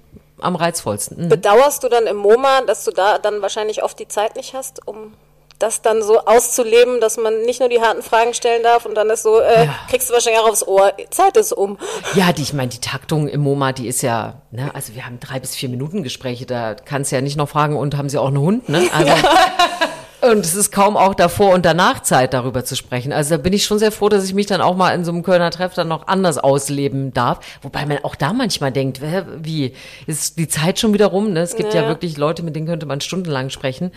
am 0.41 0.55
reizvollsten. 0.55 1.25
Mhm. 1.25 1.29
Bedauerst 1.29 1.83
du 1.83 1.89
dann 1.89 2.07
im 2.07 2.17
MoMA, 2.17 2.61
dass 2.61 2.85
du 2.85 2.91
da 2.91 3.17
dann 3.17 3.41
wahrscheinlich 3.41 3.83
oft 3.83 3.99
die 3.99 4.07
Zeit 4.07 4.35
nicht 4.35 4.53
hast, 4.53 4.87
um 4.87 5.13
das 5.57 5.81
dann 5.81 6.01
so 6.01 6.19
auszuleben, 6.19 7.01
dass 7.01 7.17
man 7.17 7.41
nicht 7.41 7.59
nur 7.59 7.67
die 7.67 7.81
harten 7.81 8.01
Fragen 8.01 8.33
stellen 8.33 8.63
darf 8.63 8.85
und 8.85 8.95
dann 8.95 9.09
ist 9.09 9.23
so, 9.23 9.41
äh, 9.41 9.65
Ja. 9.65 9.75
kriegst 9.89 10.09
du 10.09 10.13
wahrscheinlich 10.13 10.39
auch 10.41 10.47
aufs 10.47 10.65
Ohr, 10.65 10.93
Zeit 11.09 11.35
ist 11.35 11.51
um. 11.51 11.77
Ja, 12.15 12.31
die, 12.31 12.43
ich 12.43 12.53
meine, 12.53 12.69
die 12.69 12.79
Taktung 12.79 13.27
im 13.27 13.41
MoMA, 13.41 13.73
die 13.73 13.89
ist 13.89 14.01
ja, 14.01 14.35
ne, 14.51 14.71
also 14.73 14.95
wir 14.95 15.05
haben 15.05 15.19
drei 15.19 15.41
bis 15.41 15.55
vier 15.55 15.67
Minuten 15.67 16.01
Gespräche, 16.01 16.45
da 16.45 16.75
kannst 16.75 17.11
du 17.11 17.17
ja 17.17 17.21
nicht 17.21 17.35
noch 17.35 17.49
fragen, 17.49 17.75
und 17.75 17.97
haben 17.97 18.07
sie 18.07 18.17
auch 18.17 18.27
einen 18.29 18.39
Hund, 18.39 18.69
ne? 18.69 18.87
Also, 18.93 19.11
Und 20.21 20.45
es 20.45 20.53
ist 20.53 20.71
kaum 20.71 20.97
auch 20.97 21.15
davor 21.15 21.53
und 21.53 21.65
danach 21.65 22.01
Zeit, 22.01 22.34
darüber 22.34 22.65
zu 22.65 22.75
sprechen. 22.75 23.13
Also 23.13 23.36
da 23.36 23.41
bin 23.41 23.53
ich 23.53 23.63
schon 23.63 23.79
sehr 23.79 23.91
froh, 23.91 24.10
dass 24.10 24.25
ich 24.25 24.34
mich 24.34 24.47
dann 24.47 24.60
auch 24.60 24.75
mal 24.75 24.93
in 24.93 25.05
so 25.05 25.12
einem 25.12 25.23
Kölner 25.23 25.49
Treff 25.49 25.75
dann 25.75 25.88
noch 25.88 26.08
anders 26.08 26.38
ausleben 26.38 27.13
darf. 27.13 27.39
Wobei 27.62 27.86
man 27.86 27.99
auch 28.03 28.15
da 28.15 28.34
manchmal 28.34 28.73
denkt, 28.73 28.99
wie, 29.38 29.73
ist 30.08 30.38
die 30.38 30.49
Zeit 30.49 30.77
schon 30.77 30.93
wieder 30.93 31.08
rum? 31.08 31.32
Ne? 31.32 31.39
Es 31.39 31.55
gibt 31.55 31.73
ja. 31.73 31.84
Ja. 31.84 31.88
wirklich 31.88 32.17
Leute, 32.17 32.43
mit 32.43 32.55
denen 32.55 32.67
könnte 32.67 32.86
man 32.86 32.99
stundenlang 32.99 33.49
sprechen. 33.49 33.91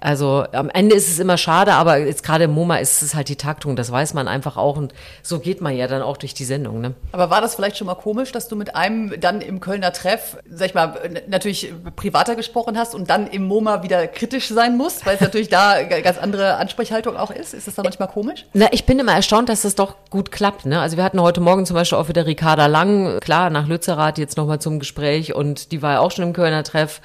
Also 0.00 0.44
am 0.52 0.68
Ende 0.68 0.96
ist 0.96 1.08
es 1.08 1.20
immer 1.20 1.36
schade, 1.36 1.74
aber 1.74 1.98
jetzt 1.98 2.24
gerade 2.24 2.44
im 2.44 2.52
MoMA 2.52 2.78
ist 2.78 3.02
es 3.02 3.14
halt 3.14 3.28
die 3.28 3.36
Taktung, 3.36 3.76
das 3.76 3.92
weiß 3.92 4.14
man 4.14 4.26
einfach 4.26 4.56
auch. 4.56 4.76
Und 4.76 4.92
so 5.22 5.38
geht 5.38 5.60
man 5.60 5.76
ja 5.76 5.86
dann 5.86 6.02
auch 6.02 6.16
durch 6.16 6.34
die 6.34 6.44
Sendung. 6.44 6.80
Ne? 6.80 6.94
Aber 7.12 7.30
war 7.30 7.40
das 7.40 7.54
vielleicht 7.54 7.76
schon 7.76 7.86
mal 7.86 7.94
komisch, 7.94 8.32
dass 8.32 8.48
du 8.48 8.56
mit 8.56 8.74
einem 8.74 9.20
dann 9.20 9.40
im 9.40 9.60
Kölner 9.60 9.92
Treff, 9.92 10.38
sag 10.50 10.66
ich 10.66 10.74
mal, 10.74 10.94
natürlich 11.28 11.72
privater 11.94 12.34
gesprochen 12.34 12.76
hast 12.76 12.96
und 12.96 13.10
dann 13.10 13.28
im 13.28 13.46
MoMA 13.46 13.84
wieder 13.84 14.08
kritisch 14.08 14.48
sein 14.48 14.76
musst, 14.76 15.06
weil 15.06 15.14
es 15.14 15.20
natürlich 15.20 15.48
da 15.48 15.67
ganz 16.02 16.18
andere 16.18 16.56
Ansprechhaltung 16.56 17.16
auch 17.16 17.30
ist? 17.30 17.54
Ist 17.54 17.66
das 17.66 17.74
dann 17.74 17.84
manchmal 17.84 18.08
komisch? 18.08 18.46
Na, 18.52 18.68
ich 18.72 18.86
bin 18.86 18.98
immer 18.98 19.12
erstaunt, 19.12 19.48
dass 19.48 19.62
das 19.62 19.74
doch 19.74 19.96
gut 20.10 20.30
klappt. 20.30 20.66
Ne? 20.66 20.80
Also 20.80 20.96
wir 20.96 21.04
hatten 21.04 21.20
heute 21.20 21.40
Morgen 21.40 21.66
zum 21.66 21.74
Beispiel 21.74 21.98
auch 21.98 22.08
wieder 22.08 22.26
Ricarda 22.26 22.66
Lang, 22.66 23.20
klar, 23.20 23.50
nach 23.50 23.66
Lützerath 23.66 24.18
jetzt 24.18 24.36
nochmal 24.36 24.60
zum 24.60 24.78
Gespräch 24.78 25.34
und 25.34 25.72
die 25.72 25.82
war 25.82 25.94
ja 25.94 26.00
auch 26.00 26.10
schon 26.10 26.24
im 26.24 26.32
Kölner 26.32 26.64
Treff. 26.64 27.00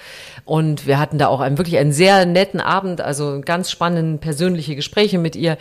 Und 0.46 0.88
wir 0.88 1.00
hatten 1.00 1.18
da 1.18 1.28
auch 1.28 1.40
einen, 1.40 1.58
wirklich 1.58 1.78
einen 1.78 1.94
sehr 1.94 2.26
netten 2.26 2.60
Abend, 2.60 3.00
also 3.00 3.40
ganz 3.40 3.72
spannende 3.72 4.18
persönliche 4.18 4.76
Gespräche 4.76 5.18
mit 5.18 5.38
ihr. 5.38 5.58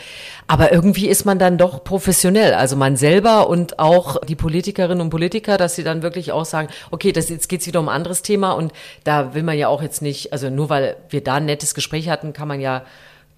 Aber 0.48 0.72
irgendwie 0.72 1.08
ist 1.08 1.24
man 1.24 1.38
dann 1.38 1.56
doch 1.56 1.84
professionell, 1.84 2.54
also 2.54 2.74
man 2.74 2.96
selber 2.96 3.48
und 3.48 3.78
auch 3.78 4.20
die 4.24 4.34
Politikerinnen 4.34 5.00
und 5.00 5.10
Politiker, 5.10 5.56
dass 5.56 5.76
sie 5.76 5.84
dann 5.84 6.02
wirklich 6.02 6.32
auch 6.32 6.44
sagen, 6.44 6.68
okay, 6.90 7.12
das, 7.12 7.28
jetzt 7.28 7.48
geht's 7.48 7.66
wieder 7.66 7.78
um 7.78 7.88
ein 7.88 7.94
anderes 7.94 8.22
Thema 8.22 8.52
und 8.52 8.72
da 9.04 9.34
will 9.34 9.44
man 9.44 9.56
ja 9.56 9.68
auch 9.68 9.82
jetzt 9.82 10.02
nicht, 10.02 10.32
also 10.32 10.50
nur 10.50 10.68
weil 10.68 10.96
wir 11.10 11.22
da 11.22 11.34
ein 11.34 11.44
nettes 11.44 11.74
Gespräch 11.74 12.08
hatten, 12.08 12.32
kann 12.32 12.48
man 12.48 12.60
ja 12.60 12.82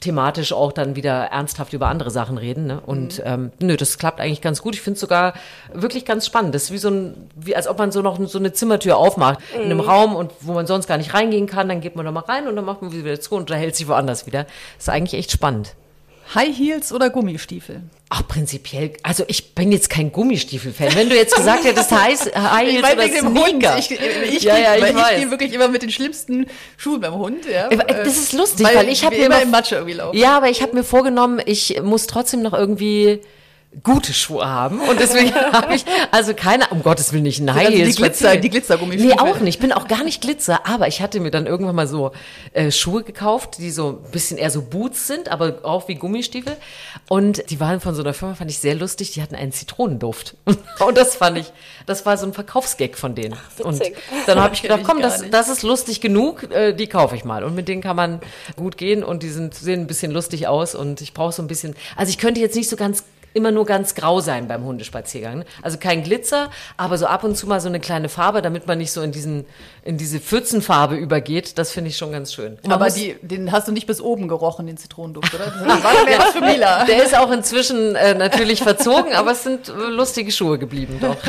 thematisch 0.01 0.53
auch 0.53 0.73
dann 0.73 0.97
wieder 0.97 1.25
ernsthaft 1.27 1.73
über 1.73 1.89
andere 1.89 2.11
Sachen 2.11 2.37
reden. 2.37 2.67
Ne? 2.67 2.81
Und 2.85 3.23
ähm, 3.25 3.53
nö, 3.59 3.77
das 3.77 3.99
klappt 3.99 4.21
eigentlich 4.21 4.41
ganz 4.41 4.61
gut. 4.61 4.75
Ich 4.75 4.83
finde 4.83 4.95
es 4.95 5.01
sogar 5.01 5.35
wirklich 5.73 6.05
ganz 6.05 6.27
spannend. 6.27 6.55
Das 6.55 6.65
ist 6.65 6.71
wie 6.73 6.79
so 6.79 6.91
ein, 6.91 7.31
wie 7.37 7.57
als 7.57 7.67
ob 7.69 7.79
man 7.79 7.91
so 7.91 8.03
noch 8.03 8.19
so 8.27 8.39
eine 8.39 8.53
Zimmertür 8.53 8.97
aufmacht 8.97 9.39
in 9.55 9.63
einem 9.63 9.81
Raum 9.81 10.15
und 10.15 10.33
wo 10.41 10.53
man 10.53 10.67
sonst 10.67 10.87
gar 10.87 10.99
nicht 10.99 11.15
reingehen 11.15 11.47
kann, 11.47 11.69
dann 11.69 11.81
geht 11.81 11.97
man 11.97 12.05
da 12.05 12.13
mal 12.13 12.21
rein 12.21 12.49
und 12.49 12.57
dann 12.57 12.65
macht 12.65 12.83
man 12.83 12.93
wieder 12.93 13.19
zu 13.21 13.35
und 13.35 13.43
unterhält 13.43 13.77
sich 13.77 13.89
woanders 13.89 14.27
wieder. 14.27 14.45
Das 14.45 14.85
ist 14.85 14.89
eigentlich 14.89 15.19
echt 15.19 15.33
spannend. 15.33 15.75
High 16.35 16.57
Heels 16.57 16.93
oder 16.93 17.11
Gummistiefel? 17.11 17.83
Ach, 18.09 18.27
prinzipiell, 18.27 18.93
also 19.03 19.25
ich 19.29 19.55
bin 19.55 19.73
jetzt 19.73 19.91
kein 19.91 20.13
Gummistiefel-Fan. 20.13 20.95
Wenn 20.95 21.09
du 21.09 21.17
jetzt 21.17 21.35
gesagt 21.35 21.65
hättest, 21.65 21.91
High, 21.91 22.19
High 22.35 22.69
Heels 22.71 23.23
oder 23.23 23.31
Sneaker. 23.31 23.79
Ich, 23.79 23.91
ich, 23.91 24.43
Ja, 24.43 24.57
ja, 24.57 24.77
ich 24.77 24.85
ich 24.85 25.17
gehe 25.17 25.31
wirklich 25.31 25.53
immer 25.53 25.69
mit 25.69 25.83
den 25.83 25.91
schlimmsten 25.91 26.47
Schuhen 26.77 27.01
beim 27.01 27.15
Hund. 27.15 27.45
Ja. 27.47 27.67
Aber 27.67 27.85
Das 27.85 28.17
ist 28.17 28.33
lustig, 28.33 28.67
weil, 28.67 28.77
weil, 28.77 28.89
ich 28.89 29.05
habe 29.05 29.17
mir 29.17 29.27
immer 29.27 29.35
immer 29.35 29.43
im 29.43 29.51
Matsche 29.51 29.77
irgendwie 29.77 29.95
laufen. 29.95 30.17
Ja, 30.17 30.37
aber 30.37 30.49
ich 30.49 30.63
habe 30.63 30.75
mir 30.75 30.85
vorgenommen, 30.85 31.41
ich 31.45 31.81
muss 31.83 32.07
trotzdem 32.07 32.43
noch 32.43 32.53
irgendwie 32.53 33.21
gute 33.83 34.13
Schuhe 34.13 34.47
haben. 34.47 34.81
Und 34.81 35.01
deswegen 35.01 35.35
habe 35.53 35.75
ich, 35.75 35.85
also 36.11 36.35
keine, 36.35 36.69
um 36.69 36.83
Gottes 36.83 37.13
Willen 37.13 37.25
nicht, 37.25 37.41
nein. 37.41 37.67
Also 37.67 37.85
die 37.85 37.95
Glitzer, 37.95 38.37
die 38.37 38.51
Glitzergummistiefel. 38.51 39.17
Nee, 39.17 39.21
auch 39.21 39.41
nicht. 39.41 39.57
Ich 39.57 39.61
bin 39.61 39.73
auch 39.73 39.89
gar 39.89 40.05
nicht 40.05 40.21
Glitzer, 40.21 40.67
aber 40.67 40.89
ich 40.89 41.01
hatte 41.01 41.21
mir 41.21 41.31
dann 41.31 41.47
irgendwann 41.47 41.75
mal 41.75 41.87
so 41.87 42.13
äh, 42.53 42.71
Schuhe 42.71 43.03
gekauft, 43.03 43.59
die 43.59 43.71
so 43.71 44.01
ein 44.05 44.11
bisschen 44.11 44.39
eher 44.39 44.51
so 44.51 44.63
Boots 44.63 45.07
sind, 45.07 45.29
aber 45.29 45.65
auch 45.65 45.89
wie 45.89 45.95
Gummistiefel. 45.95 46.57
Und 47.09 47.51
die 47.51 47.61
waren 47.61 47.81
von 47.81 47.95
so 47.95 48.03
einer 48.03 48.15
Firma, 48.15 48.35
fand 48.35 48.51
ich 48.51 48.59
sehr 48.59 48.75
lustig, 48.75 49.13
die 49.13 49.23
hatten 49.23 49.35
einen 49.35 49.53
Zitronenduft. 49.53 50.37
Und 50.47 50.97
das 50.97 51.17
fand 51.17 51.39
ich, 51.39 51.53
das 51.87 52.07
war 52.07 52.17
so 52.17 52.27
ein 52.27 52.33
Verkaufsgag 52.33 52.97
von 52.97 53.15
denen. 53.15 53.35
Ach, 53.35 53.65
und 53.65 53.81
dann 54.27 54.41
habe 54.41 54.55
ich 54.55 54.63
gedacht, 54.63 54.83
komm, 54.85 55.01
das, 55.01 55.29
das 55.31 55.49
ist 55.49 55.63
lustig 55.63 56.01
genug, 56.01 56.51
äh, 56.51 56.73
die 56.73 56.87
kaufe 56.87 57.15
ich 57.15 57.25
mal. 57.25 57.45
Und 57.45 57.55
mit 57.55 57.69
denen 57.69 57.83
kann 57.83 57.97
man 57.97 58.21
gut 58.57 58.77
gehen 58.77 59.05
und 59.05 59.23
die 59.23 59.29
sind, 59.29 59.55
sehen 59.55 59.83
ein 59.83 59.87
bisschen 59.87 60.11
lustig 60.11 60.49
aus 60.49 60.75
und 60.75 61.01
ich 61.01 61.15
brauche 61.15 61.33
so 61.33 61.43
ein 61.43 61.47
bisschen, 61.47 61.75
also 61.97 62.11
ich 62.11 62.19
könnte 62.19 62.41
jetzt 62.41 62.57
nicht 62.57 62.69
so 62.69 62.77
ganz 62.77 63.05
immer 63.35 63.51
nur 63.51 63.67
ganz 63.67 63.95
grau 63.95 64.21
sein 64.21 64.49
beim 64.49 64.65
Hundespaziergang. 64.65 65.45
Also 65.61 65.77
kein 65.79 66.03
Glitzer, 66.03 66.51
aber 66.79 66.97
so 66.97 67.07
ab 67.07 67.23
und 67.25 67.37
zu 67.37 67.47
mal 67.47 67.61
so 67.61 67.69
eine 67.69 67.81
kleine 67.81 68.09
Farbe, 68.09 68.41
damit 68.41 68.67
man 68.67 68.79
nicht 68.79 68.93
so 68.93 69.03
in 69.03 69.13
diesen 69.13 69.45
in 69.85 69.99
diese 69.99 70.19
Pfützenfarbe 70.21 70.95
übergeht. 70.97 71.59
Das 71.59 71.71
finde 71.73 71.91
ich 71.91 71.97
schon 71.99 72.13
ganz 72.13 72.33
schön. 72.33 72.59
Man 72.63 72.73
Aber 72.73 72.85
muss- 72.87 72.95
die, 72.95 73.17
den 73.21 73.53
hast 73.53 73.69
du 73.69 73.73
nicht 73.73 73.87
bis 73.87 74.01
oben 74.01 74.29
gerochen, 74.29 74.67
den 74.67 74.77
Zitronenduft, 74.79 75.35
oder? 75.35 75.45
Das 75.47 75.85
war 75.85 76.41
Mila. 76.41 76.85
der 76.87 77.05
ist 77.05 77.15
auch 77.17 77.31
inzwischen 77.31 77.95
äh, 77.97 78.15
natürlich 78.15 78.63
verzogen, 78.63 79.15
aber 79.15 79.33
es 79.33 79.43
sind 79.43 79.69
äh, 79.69 79.73
lustige 79.73 80.33
Schuhe 80.33 80.59
geblieben 80.59 80.99
doch. 81.01 81.17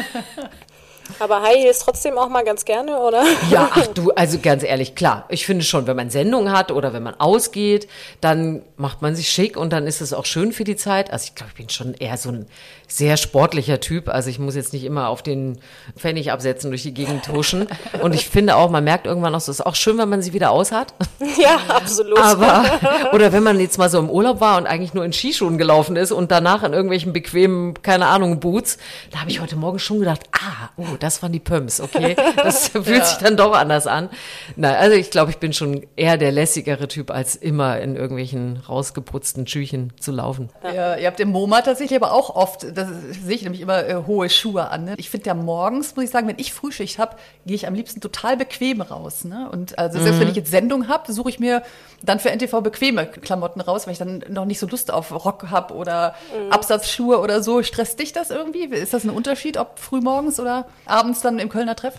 Aber 1.20 1.42
High 1.42 1.58
Heels 1.58 1.80
trotzdem 1.80 2.18
auch 2.18 2.30
mal 2.30 2.44
ganz 2.44 2.66
gerne, 2.66 3.00
oder? 3.00 3.24
Ja, 3.50 3.70
ach 3.76 3.88
du, 3.88 4.12
also 4.12 4.40
ganz 4.40 4.64
ehrlich, 4.64 4.96
klar. 4.96 5.26
Ich 5.30 5.46
finde 5.46 5.64
schon, 5.64 5.88
wenn 5.88 5.96
man 5.96 6.10
Sendung 6.10 6.52
hat 6.52 6.72
oder 6.72 6.94
wenn 6.94 7.04
man 7.04 7.20
ausgeht, 7.20 7.88
dann 8.22 8.62
macht 8.78 9.02
man 9.02 9.16
sich 9.16 9.30
schick 9.30 9.58
und 9.58 9.72
dann 9.72 9.88
ist 9.88 10.02
es 10.02 10.14
auch 10.14 10.26
schön 10.26 10.52
für 10.52 10.64
die 10.64 10.76
Zeit. 10.76 11.12
Also 11.12 11.26
ich 11.30 11.36
glaube, 11.36 11.52
ich 11.52 11.58
bin 11.58 11.70
schon 11.70 11.94
eher 11.94 12.18
so 12.18 12.30
ein 12.30 12.48
sehr 12.88 13.18
sportlicher 13.18 13.80
Typ. 13.80 14.10
Also 14.10 14.30
ich 14.30 14.40
muss 14.40 14.56
jetzt 14.56 14.74
nicht 14.74 14.84
immer 14.84 15.10
auf 15.10 15.24
den 15.24 15.60
Pfennig 15.98 16.32
absetzen 16.32 16.72
durch 16.72 16.84
die 16.84 16.94
Gegend 16.94 17.28
huschen. 17.30 17.68
Und 18.02 18.14
ich 18.14 18.28
finde 18.28 18.56
auch, 18.56 18.70
man 18.70 18.84
merkt 18.84 19.06
irgendwann 19.08 19.34
auch, 19.34 19.40
es 19.40 19.48
ist 19.48 19.66
auch 19.66 19.76
schön, 19.76 19.98
wenn 19.98 20.10
man 20.10 20.22
sie 20.22 20.34
wieder 20.34 20.52
aus 20.52 20.72
hat. 20.72 20.94
Ja, 21.38 21.60
absolut. 21.68 22.18
Aber, 22.20 22.64
oder 23.14 23.32
wenn 23.34 23.44
man 23.44 23.60
jetzt 23.60 23.78
mal 23.78 23.90
so 23.90 24.00
im 24.00 24.10
Urlaub 24.10 24.40
war 24.40 24.58
und 24.58 24.68
eigentlich 24.68 24.94
nur 24.94 25.04
in 25.04 25.12
Skischuhen 25.12 25.58
gelaufen 25.58 25.96
ist 25.96 26.12
und 26.12 26.32
danach 26.32 26.64
in 26.64 26.72
irgendwelchen 26.72 27.14
bequemen, 27.14 27.74
keine 27.82 28.08
Ahnung, 28.08 28.40
Boots, 28.40 28.78
da 29.12 29.20
habe 29.20 29.32
ich 29.32 29.42
heute 29.42 29.56
Morgen 29.56 29.80
schon 29.80 30.00
gedacht, 30.00 30.22
ah, 30.32 30.70
oh, 30.78 30.96
das 31.06 31.22
waren 31.22 31.32
die 31.32 31.40
Pumps, 31.40 31.80
okay. 31.80 32.16
Das 32.36 32.68
fühlt 32.70 33.06
sich 33.06 33.18
dann 33.18 33.38
doch 33.38 33.54
anders 33.54 33.88
an. 33.88 34.10
Nein, 34.56 34.76
also 34.76 34.96
ich 34.96 35.12
glaube, 35.12 35.32
ich 35.32 35.38
bin 35.38 35.54
schon 35.54 35.86
eher 35.96 36.18
der 36.18 36.32
lässigere 36.32 36.88
Typ, 36.88 37.12
als 37.12 37.36
immer 37.36 37.80
in 37.80 37.96
irgendwelchen 37.96 38.58
rausgeputzten 38.68 39.46
Schüchen 39.46 39.94
zu 40.00 40.12
laufen. 40.12 40.50
Ja, 40.64 40.96
ihr 40.96 41.08
habt 41.08 41.20
im 41.20 41.30
MoMA 41.30 41.62
tatsächlich 41.62 42.02
aber 42.02 42.12
auch 42.12 42.36
oft, 42.36 42.66
das 42.76 42.90
sehe 43.24 43.36
ich 43.36 43.44
nämlich 43.44 43.62
immer 43.62 43.88
äh, 43.88 44.04
hohe 44.08 44.30
Schuhe 44.30 44.70
an. 44.70 44.86
Ne? 44.86 44.96
Ich 44.98 45.10
finde 45.10 45.28
ja 45.28 45.34
morgens, 45.36 45.96
muss 45.96 46.06
ich 46.06 46.12
sagen, 46.12 46.28
wenn 46.28 46.40
ich 46.40 46.54
Frühschicht 46.54 46.98
habe, 46.98 47.16
gehe 47.46 47.56
ich 47.56 47.68
am 47.68 47.76
liebsten 47.76 48.02
total 48.02 48.36
bequem 48.36 48.82
raus. 48.82 49.26
Ne? 49.26 49.48
Und 49.52 49.78
also 49.78 50.00
selbst 50.00 50.20
wenn 50.20 50.30
ich 50.30 50.36
jetzt 50.36 50.50
Sendung 50.50 50.88
habe, 50.88 51.14
suche 51.14 51.30
ich 51.30 51.40
mir 51.40 51.62
dann 52.02 52.20
für 52.20 52.32
NTV 52.32 52.62
bequeme 52.62 53.06
Klamotten 53.06 53.62
raus, 53.62 53.86
weil 53.86 53.94
ich 53.94 54.00
dann 54.00 54.24
noch 54.30 54.46
nicht 54.46 54.60
so 54.60 54.68
Lust 54.68 54.92
auf 54.92 55.12
Rock 55.26 55.52
habe 55.52 55.74
oder 55.76 56.16
Absatzschuhe 56.50 57.20
oder 57.20 57.44
so. 57.44 57.62
Stresst 57.62 58.00
dich 58.00 58.12
das 58.12 58.32
irgendwie? 58.32 58.66
Ist 58.66 58.94
das 58.94 59.04
ein 59.04 59.10
Unterschied, 59.12 59.58
ob 59.58 59.80
frühmorgens 59.80 60.40
oder 60.40 60.66
abends 60.86 60.95
dann 61.22 61.40
im 61.40 61.50
Kölner 61.50 61.76
Treff? 61.76 61.96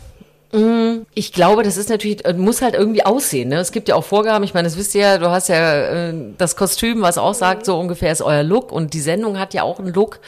Ich 1.14 1.32
glaube, 1.32 1.62
das 1.62 1.76
ist 1.76 1.90
natürlich, 1.90 2.24
äh, 2.24 2.32
muss 2.32 2.62
halt 2.62 2.74
irgendwie 2.74 3.04
aussehen. 3.04 3.48
Ne? 3.48 3.56
Es 3.56 3.72
gibt 3.72 3.88
ja 3.88 3.94
auch 3.94 4.04
Vorgaben, 4.04 4.44
ich 4.44 4.54
meine, 4.54 4.66
das 4.68 4.76
wisst 4.76 4.94
ihr 4.94 5.00
ja, 5.02 5.18
du 5.18 5.28
hast 5.30 5.48
ja 5.48 6.08
äh, 6.08 6.14
das 6.38 6.56
Kostüm, 6.56 7.02
was 7.02 7.18
auch 7.18 7.34
sagt, 7.34 7.66
so 7.66 7.78
ungefähr 7.78 8.12
ist 8.12 8.22
euer 8.22 8.42
Look 8.42 8.72
und 8.72 8.94
die 8.94 9.00
Sendung 9.00 9.38
hat 9.38 9.54
ja 9.54 9.62
auch 9.64 9.78
einen 9.78 9.92
Look. 9.92 10.20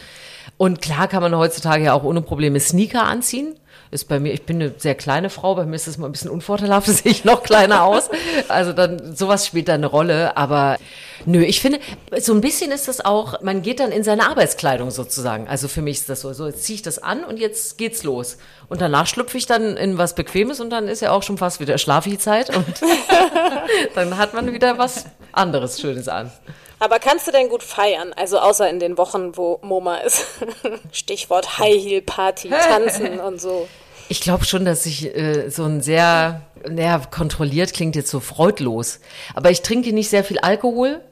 Und 0.57 0.83
klar 0.83 1.07
kann 1.07 1.23
man 1.23 1.37
heutzutage 1.37 1.85
ja 1.85 1.93
auch 1.93 2.03
ohne 2.03 2.21
Probleme 2.21 2.59
Sneaker 2.59 3.05
anziehen. 3.05 3.55
Ist 3.91 4.09
bei 4.09 4.21
mir, 4.21 4.33
ich 4.33 4.43
bin 4.43 4.61
eine 4.61 4.75
sehr 4.77 4.95
kleine 4.95 5.31
Frau, 5.31 5.55
bei 5.55 5.65
mir 5.65 5.77
ist 5.77 5.87
das 5.87 5.99
mal 5.99 6.07
ein 6.07 6.13
bisschen 6.13 6.31
unvorteilhaft, 6.31 6.87
sehe 6.89 7.11
ich 7.11 7.25
noch 7.25 7.43
kleiner 7.43 7.85
aus. 7.85 8.11
Also 8.49 8.73
dann, 8.73 9.15
sowas 9.17 9.47
spielt 9.47 9.69
da 9.69 9.75
eine 9.75 9.87
Rolle, 9.87 10.37
aber 10.37 10.77
nö, 11.25 11.43
ich 11.43 11.61
finde, 11.61 11.81
so 12.19 12.35
ein 12.35 12.41
bisschen 12.41 12.71
ist 12.71 12.89
das 12.89 13.05
auch, 13.05 13.41
man 13.43 13.63
geht 13.63 13.81
dann 13.81 13.93
in 13.93 14.05
seine 14.05 14.29
Arbeitskleidung 14.29 14.91
sozusagen. 14.91 15.49
Also 15.49 15.69
für 15.69 15.83
mich 15.83 15.99
ist 15.99 16.09
das 16.09 16.21
so, 16.21 16.33
so 16.33 16.47
jetzt 16.47 16.65
ziehe 16.65 16.75
ich 16.75 16.83
das 16.83 16.99
an 16.99 17.25
und 17.25 17.39
jetzt 17.39 17.79
geht's 17.79 18.03
los. 18.03 18.39
Und 18.69 18.81
danach 18.81 19.07
schlüpfe 19.07 19.39
ich 19.39 19.47
dann 19.47 19.77
in 19.77 19.99
was 19.99 20.15
Bequemes 20.15 20.61
und 20.61 20.71
dann 20.71 20.89
ist 20.89 21.01
ja 21.01 21.13
auch 21.13 21.23
schon 21.23 21.39
fast 21.39 21.61
wieder 21.61 21.79
Schlafi-Zeit 21.79 22.55
und 22.55 22.67
dann 23.95 24.19
hat 24.19 24.35
man 24.35 24.53
wieder 24.53 24.79
was 24.79 25.07
anderes 25.33 25.81
Schönes 25.81 26.09
an. 26.09 26.31
Aber 26.79 26.99
kannst 26.99 27.27
du 27.27 27.33
denn 27.33 27.49
gut 27.49 27.63
feiern? 27.63 28.13
Also 28.13 28.39
außer 28.39 28.69
in 28.69 28.81
den 28.81 28.99
Wochen, 28.99 29.37
wo 29.37 29.59
MoMA 29.63 29.99
ist. 29.99 30.25
Stichwort 30.93 31.59
High 31.59 31.83
Heel 31.83 32.03
Party, 32.03 32.51
tanzen 32.51 33.21
und 33.21 33.41
so. 33.41 33.69
Ich 34.09 34.21
glaube 34.21 34.45
schon, 34.45 34.65
dass 34.65 34.87
ich 34.87 35.15
äh, 35.15 35.51
so 35.51 35.65
ein 35.65 35.83
sehr, 35.83 36.43
naja, 36.69 37.01
kontrolliert 37.11 37.75
klingt 37.75 37.95
jetzt 37.95 38.11
so 38.11 38.21
freudlos. 38.21 39.01
Aber 39.35 39.51
ich 39.51 39.63
trinke 39.63 39.93
nicht 39.93 40.09
sehr 40.09 40.25
viel 40.25 40.39
Alkohol. 40.39 41.03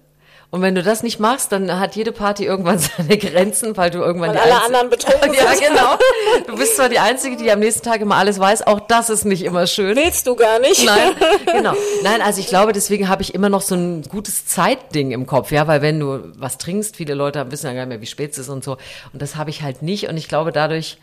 Und 0.50 0.62
wenn 0.62 0.74
du 0.76 0.82
das 0.82 1.02
nicht 1.02 1.18
machst, 1.18 1.50
dann 1.52 1.78
hat 1.80 1.96
jede 1.96 2.12
Party 2.12 2.44
irgendwann 2.46 2.78
seine 2.96 3.18
Grenzen, 3.18 3.76
weil 3.76 3.90
du 3.90 3.98
irgendwann 3.98 4.30
Weil 4.30 4.36
die 4.36 4.40
alle 4.42 4.52
Einzige- 4.54 4.66
anderen 4.66 4.90
betrunken 4.90 5.34
Ja, 5.34 5.52
genau. 5.68 5.98
Du 6.46 6.56
bist 6.56 6.76
zwar 6.76 6.88
die 6.88 6.98
Einzige, 6.98 7.36
die 7.36 7.50
am 7.50 7.58
nächsten 7.58 7.82
Tag 7.82 8.00
immer 8.00 8.14
alles 8.16 8.38
weiß. 8.38 8.66
Auch 8.66 8.80
das 8.80 9.10
ist 9.10 9.24
nicht 9.24 9.42
immer 9.42 9.66
schön. 9.66 9.96
Willst 9.96 10.26
du 10.26 10.36
gar 10.36 10.58
nicht? 10.60 10.84
Nein, 10.84 11.10
genau. 11.52 11.74
Nein, 12.02 12.22
also 12.22 12.40
ich 12.40 12.46
glaube, 12.46 12.72
deswegen 12.72 13.08
habe 13.08 13.22
ich 13.22 13.34
immer 13.34 13.48
noch 13.48 13.62
so 13.62 13.74
ein 13.74 14.02
gutes 14.02 14.46
Zeitding 14.46 15.10
im 15.12 15.26
Kopf, 15.26 15.50
ja, 15.50 15.66
weil 15.66 15.82
wenn 15.82 15.98
du 16.00 16.32
was 16.36 16.58
trinkst, 16.58 16.96
viele 16.96 17.14
Leute 17.14 17.50
wissen 17.50 17.66
ja 17.66 17.72
gar 17.72 17.80
nicht 17.80 17.88
mehr, 17.88 18.00
wie 18.00 18.06
spät 18.06 18.32
es 18.32 18.38
ist 18.38 18.48
und 18.48 18.62
so. 18.62 18.72
Und 19.12 19.20
das 19.22 19.36
habe 19.36 19.50
ich 19.50 19.62
halt 19.62 19.82
nicht. 19.82 20.08
Und 20.08 20.16
ich 20.16 20.28
glaube, 20.28 20.52
dadurch 20.52 20.98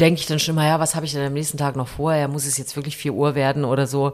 denke 0.00 0.20
ich 0.20 0.26
dann 0.26 0.38
schon 0.38 0.54
mal, 0.54 0.66
ja, 0.66 0.80
was 0.80 0.94
habe 0.94 1.04
ich 1.04 1.12
denn 1.12 1.26
am 1.26 1.34
nächsten 1.34 1.58
Tag 1.58 1.76
noch 1.76 1.88
vor? 1.88 2.14
Ja, 2.14 2.26
muss 2.28 2.46
es 2.46 2.56
jetzt 2.56 2.74
wirklich 2.76 2.96
4 2.96 3.12
Uhr 3.12 3.34
werden 3.34 3.64
oder 3.64 3.86
so? 3.86 4.12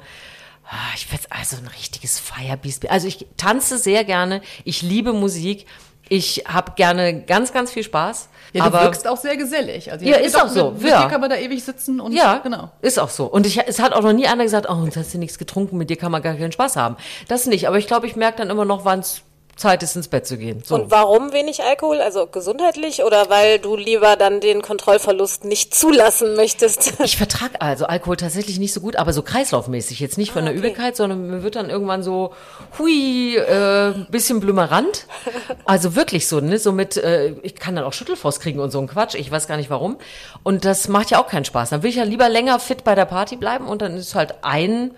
Ah, 0.70 0.94
Ich 0.94 1.10
werde 1.10 1.24
also 1.30 1.56
ein 1.56 1.66
richtiges 1.66 2.18
Firebeast. 2.18 2.88
Also 2.90 3.06
ich 3.08 3.26
tanze 3.36 3.78
sehr 3.78 4.04
gerne. 4.04 4.42
Ich 4.64 4.82
liebe 4.82 5.12
Musik. 5.12 5.66
Ich 6.10 6.44
habe 6.48 6.72
gerne 6.74 7.22
ganz, 7.22 7.52
ganz 7.52 7.70
viel 7.70 7.82
Spaß. 7.82 8.28
Ja, 8.54 8.60
du 8.62 8.66
aber 8.68 8.82
wirkst 8.84 9.06
auch 9.06 9.18
sehr 9.18 9.36
gesellig. 9.36 9.92
Also 9.92 10.06
Ja, 10.06 10.16
ist 10.16 10.32
gedacht, 10.32 10.46
auch 10.50 10.54
so, 10.54 10.70
Mit, 10.70 10.82
mit 10.82 10.90
ja. 10.90 11.02
dir 11.02 11.08
kann 11.10 11.20
man 11.20 11.28
da 11.28 11.36
ewig 11.36 11.62
sitzen 11.62 12.00
und 12.00 12.12
Ja, 12.12 12.38
genau. 12.38 12.70
Ist 12.80 12.98
auch 12.98 13.10
so. 13.10 13.26
Und 13.26 13.46
ich, 13.46 13.58
es 13.66 13.78
hat 13.78 13.92
auch 13.92 14.00
noch 14.02 14.14
nie 14.14 14.26
einer 14.26 14.44
gesagt, 14.44 14.68
oh, 14.70 14.82
jetzt 14.86 14.96
hast 14.96 15.12
du 15.12 15.18
nichts 15.18 15.36
getrunken, 15.38 15.76
mit 15.76 15.90
dir 15.90 15.96
kann 15.96 16.10
man 16.10 16.22
gar 16.22 16.34
keinen 16.34 16.52
Spaß 16.52 16.76
haben. 16.76 16.96
Das 17.28 17.44
nicht. 17.46 17.68
Aber 17.68 17.76
ich 17.76 17.86
glaube, 17.86 18.06
ich 18.06 18.16
merke 18.16 18.38
dann 18.38 18.48
immer 18.48 18.64
noch, 18.64 18.86
wann 18.86 19.00
es 19.00 19.22
Zeit 19.58 19.82
ist, 19.82 19.96
ins 19.96 20.08
Bett 20.08 20.26
zu 20.26 20.38
gehen. 20.38 20.62
So. 20.64 20.76
Und 20.76 20.90
warum 20.90 21.32
wenig 21.32 21.62
Alkohol? 21.62 22.00
Also 22.00 22.26
gesundheitlich 22.26 23.02
oder 23.02 23.28
weil 23.28 23.58
du 23.58 23.76
lieber 23.76 24.16
dann 24.16 24.40
den 24.40 24.62
Kontrollverlust 24.62 25.44
nicht 25.44 25.74
zulassen 25.74 26.36
möchtest? 26.36 27.00
ich 27.04 27.16
vertrage 27.16 27.60
also 27.60 27.86
Alkohol 27.86 28.16
tatsächlich 28.16 28.58
nicht 28.58 28.72
so 28.72 28.80
gut, 28.80 28.96
aber 28.96 29.12
so 29.12 29.22
kreislaufmäßig. 29.22 30.00
Jetzt 30.00 30.16
nicht 30.16 30.32
von 30.32 30.44
der 30.44 30.52
okay. 30.52 30.60
Übelkeit, 30.60 30.96
sondern 30.96 31.28
mir 31.28 31.42
wird 31.42 31.56
dann 31.56 31.70
irgendwann 31.70 32.02
so, 32.02 32.32
hui, 32.78 33.36
äh, 33.36 33.94
bisschen 34.10 34.40
blümerant. 34.40 35.06
Also 35.64 35.94
wirklich 35.94 36.28
so, 36.28 36.40
ne? 36.40 36.58
So 36.58 36.72
mit, 36.72 36.96
äh, 36.96 37.34
ich 37.42 37.54
kann 37.54 37.76
dann 37.76 37.84
auch 37.84 37.92
Schüttelfrost 37.92 38.40
kriegen 38.40 38.60
und 38.60 38.70
so 38.70 38.80
ein 38.80 38.86
Quatsch. 38.86 39.14
Ich 39.14 39.30
weiß 39.30 39.48
gar 39.48 39.56
nicht 39.56 39.70
warum. 39.70 39.98
Und 40.42 40.64
das 40.64 40.88
macht 40.88 41.10
ja 41.10 41.20
auch 41.20 41.26
keinen 41.26 41.44
Spaß. 41.44 41.70
Dann 41.70 41.82
will 41.82 41.90
ich 41.90 41.96
ja 41.96 42.04
lieber 42.04 42.28
länger 42.28 42.58
fit 42.58 42.84
bei 42.84 42.94
der 42.94 43.04
Party 43.04 43.36
bleiben 43.36 43.66
und 43.66 43.82
dann 43.82 43.96
ist 43.96 44.14
halt 44.14 44.36
ein 44.42 44.92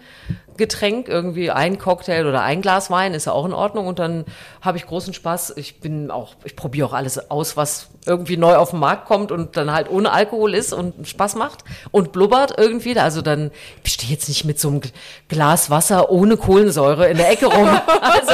Getränk, 0.60 1.08
irgendwie 1.08 1.50
ein 1.50 1.78
Cocktail 1.78 2.26
oder 2.26 2.42
ein 2.42 2.62
Glas 2.62 2.90
Wein 2.90 3.14
ist 3.14 3.24
ja 3.24 3.32
auch 3.32 3.44
in 3.44 3.52
Ordnung 3.52 3.88
und 3.88 3.98
dann 3.98 4.24
habe 4.60 4.78
ich 4.78 4.86
großen 4.86 5.12
Spaß. 5.12 5.54
Ich 5.56 5.80
bin 5.80 6.12
auch, 6.12 6.34
ich 6.44 6.54
probiere 6.54 6.86
auch 6.86 6.92
alles 6.92 7.30
aus, 7.30 7.56
was 7.56 7.88
irgendwie 8.06 8.36
neu 8.36 8.54
auf 8.54 8.70
den 8.70 8.78
Markt 8.78 9.06
kommt 9.06 9.32
und 9.32 9.56
dann 9.56 9.72
halt 9.72 9.90
ohne 9.90 10.12
Alkohol 10.12 10.54
ist 10.54 10.72
und 10.72 11.08
Spaß 11.08 11.34
macht 11.34 11.64
und 11.90 12.12
blubbert 12.12 12.54
irgendwie. 12.58 12.96
Also 12.98 13.22
dann, 13.22 13.50
ich 13.82 13.94
stehe 13.94 14.12
jetzt 14.12 14.28
nicht 14.28 14.44
mit 14.44 14.60
so 14.60 14.68
einem 14.68 14.82
Glas 15.28 15.70
Wasser 15.70 16.10
ohne 16.10 16.36
Kohlensäure 16.36 17.08
in 17.08 17.16
der 17.16 17.30
Ecke 17.30 17.46
rum. 17.46 17.68
Also 18.00 18.32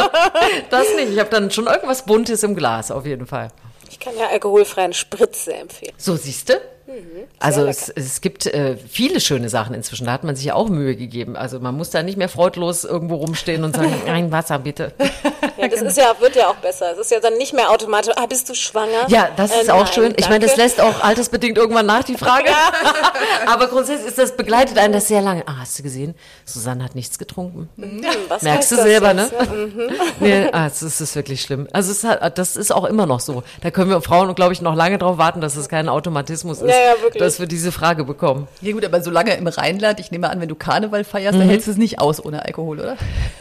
das 0.70 0.86
nicht. 0.96 1.12
Ich 1.12 1.18
habe 1.18 1.30
dann 1.30 1.50
schon 1.50 1.66
irgendwas 1.66 2.04
Buntes 2.04 2.42
im 2.42 2.56
Glas, 2.56 2.90
auf 2.90 3.06
jeden 3.06 3.26
Fall. 3.26 3.48
Ich 3.90 4.00
kann 4.00 4.16
ja 4.16 4.28
alkoholfreien 4.28 4.92
Spritz 4.92 5.44
sehr 5.44 5.60
empfehlen. 5.60 5.92
So, 5.96 6.16
siehste? 6.86 7.28
Also 7.38 7.66
es, 7.66 7.88
es 7.88 8.20
gibt 8.20 8.46
äh, 8.46 8.76
viele 8.76 9.20
schöne 9.20 9.48
Sachen 9.48 9.74
inzwischen. 9.74 10.06
Da 10.06 10.12
hat 10.12 10.24
man 10.24 10.36
sich 10.36 10.46
ja 10.46 10.54
auch 10.54 10.68
Mühe 10.68 10.96
gegeben. 10.96 11.36
Also 11.36 11.60
man 11.60 11.76
muss 11.76 11.90
da 11.90 12.02
nicht 12.02 12.16
mehr 12.18 12.28
freudlos 12.28 12.84
irgendwo 12.84 13.16
rumstehen 13.16 13.64
und 13.64 13.76
sagen, 13.76 13.92
ein 14.06 14.32
Wasser 14.32 14.58
bitte. 14.58 14.92
Ja, 15.58 15.68
das 15.68 15.82
ist 15.82 15.96
ja, 15.98 16.14
wird 16.20 16.36
ja 16.36 16.48
auch 16.48 16.56
besser. 16.56 16.92
Es 16.92 16.98
ist 16.98 17.10
ja 17.10 17.20
dann 17.20 17.36
nicht 17.38 17.52
mehr 17.52 17.70
automatisch, 17.70 18.14
ah, 18.16 18.26
bist 18.26 18.48
du 18.48 18.54
schwanger? 18.54 19.06
Ja, 19.08 19.28
das 19.36 19.52
Äh, 19.52 19.62
ist 19.62 19.70
auch 19.70 19.84
nein, 19.84 19.92
schön. 19.92 20.14
Ich 20.16 20.28
meine, 20.28 20.46
das 20.46 20.56
lässt 20.56 20.80
auch 20.80 21.02
altersbedingt 21.02 21.58
irgendwann 21.58 21.86
nach, 21.86 22.04
die 22.04 22.16
Frage. 22.16 22.50
Aber 23.46 23.68
grundsätzlich 23.68 24.08
ist 24.08 24.18
das 24.18 24.36
begleitet 24.36 24.78
einen 24.78 24.92
das 24.92 25.08
sehr 25.08 25.22
lange. 25.22 25.42
Ah, 25.46 25.56
hast 25.60 25.78
du 25.78 25.82
gesehen? 25.82 26.14
Susanne 26.44 26.84
hat 26.84 26.94
nichts 26.94 27.18
getrunken. 27.18 27.68
Hm, 27.76 28.02
was 28.28 28.42
Merkst 28.42 28.70
du 28.72 28.76
selber, 28.76 29.14
ne? 29.14 29.30
Ja, 29.38 29.52
mhm. 29.52 29.90
Nee, 30.20 30.48
ah, 30.52 30.66
es 30.66 30.82
ist, 30.82 31.00
ist 31.00 31.14
wirklich 31.16 31.42
schlimm. 31.42 31.68
Also 31.72 31.92
es 31.92 32.04
hat, 32.04 32.38
das 32.38 32.56
ist 32.56 32.72
auch 32.72 32.84
immer 32.84 33.06
noch 33.06 33.20
so. 33.20 33.42
Da 33.62 33.70
können 33.70 33.90
wir 33.90 34.00
Frauen, 34.00 34.34
glaube 34.34 34.52
ich, 34.52 34.60
noch 34.62 34.74
lange 34.74 34.98
drauf 34.98 35.18
warten, 35.18 35.40
dass 35.40 35.56
es 35.56 35.68
kein 35.68 35.88
Automatismus 35.88 36.60
ist, 36.60 36.68
Ja, 36.70 36.75
ja, 36.76 37.02
wirklich. 37.02 37.22
dass 37.22 37.40
wir 37.40 37.46
diese 37.46 37.72
Frage 37.72 38.04
bekommen. 38.04 38.48
Ja 38.60 38.72
gut, 38.72 38.84
aber 38.84 39.00
solange 39.02 39.34
im 39.36 39.46
Rheinland, 39.46 40.00
ich 40.00 40.10
nehme 40.10 40.30
an, 40.30 40.40
wenn 40.40 40.48
du 40.48 40.54
Karneval 40.54 41.04
feierst, 41.04 41.34
Mhm. 41.36 41.40
dann 41.40 41.48
hältst 41.48 41.66
du 41.66 41.70
es 41.72 41.76
nicht 41.76 41.98
aus 42.00 42.24
ohne 42.24 42.44
Alkohol, 42.44 42.80
oder? 42.80 42.96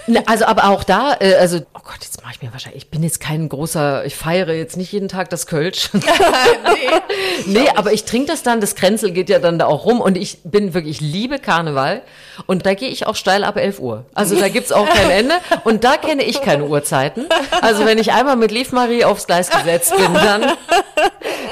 Ne, 0.08 0.24
also, 0.28 0.46
aber 0.46 0.70
auch 0.70 0.84
da, 0.84 1.16
äh, 1.20 1.36
also, 1.36 1.58
oh 1.74 1.80
Gott, 1.84 1.98
jetzt 2.02 2.22
mache 2.24 2.34
ich 2.36 2.42
mir 2.42 2.52
wahrscheinlich, 2.52 2.84
ich 2.84 2.90
bin 2.90 3.04
jetzt 3.04 3.20
kein 3.20 3.48
großer, 3.50 4.06
ich 4.06 4.16
feiere 4.16 4.54
jetzt 4.54 4.78
nicht 4.78 4.92
jeden 4.92 5.08
Tag 5.08 5.30
das 5.30 5.48
Kölsch. 5.48 5.90
nee, 5.94 6.02
nee, 7.46 7.70
aber 7.76 7.94
ich 7.94 8.06
trinke 8.06 8.28
das 8.32 8.44
dann, 8.44 8.62
das 8.62 8.76
Kränzel 8.76 9.12
geht 9.12 9.30
ja 9.30 9.40
dann 9.40 9.60
da 9.60 9.66
auch 9.68 9.86
rum 9.86 10.02
und 10.02 10.18
ich 10.18 10.40
bin 10.44 10.74
wirklich, 10.74 11.02
ich 11.02 11.02
liebe 11.02 11.40
Karneval 11.40 12.02
und 12.46 12.66
da 12.66 12.74
gehe 12.74 12.90
ich 12.90 13.08
auch 13.08 13.16
steil 13.16 13.44
ab 13.44 13.58
11 13.58 13.80
Uhr. 13.80 14.06
Also 14.14 14.36
da 14.40 14.50
gibt's 14.50 14.72
auch 14.72 14.88
kein 14.88 15.10
Ende 15.12 15.36
und 15.64 15.84
da 15.84 15.98
kenne 15.98 16.24
ich 16.24 16.42
keine 16.42 16.66
Uhrzeiten. 16.66 17.28
Also 17.62 17.86
wenn 17.86 17.98
ich 17.98 18.12
einmal 18.12 18.36
mit 18.36 18.52
Lief 18.52 18.72
Marie 18.72 19.06
aufs 19.06 19.28
Gleis 19.28 19.50
gesetzt 19.50 19.96
bin, 19.96 20.14
dann, 20.14 20.54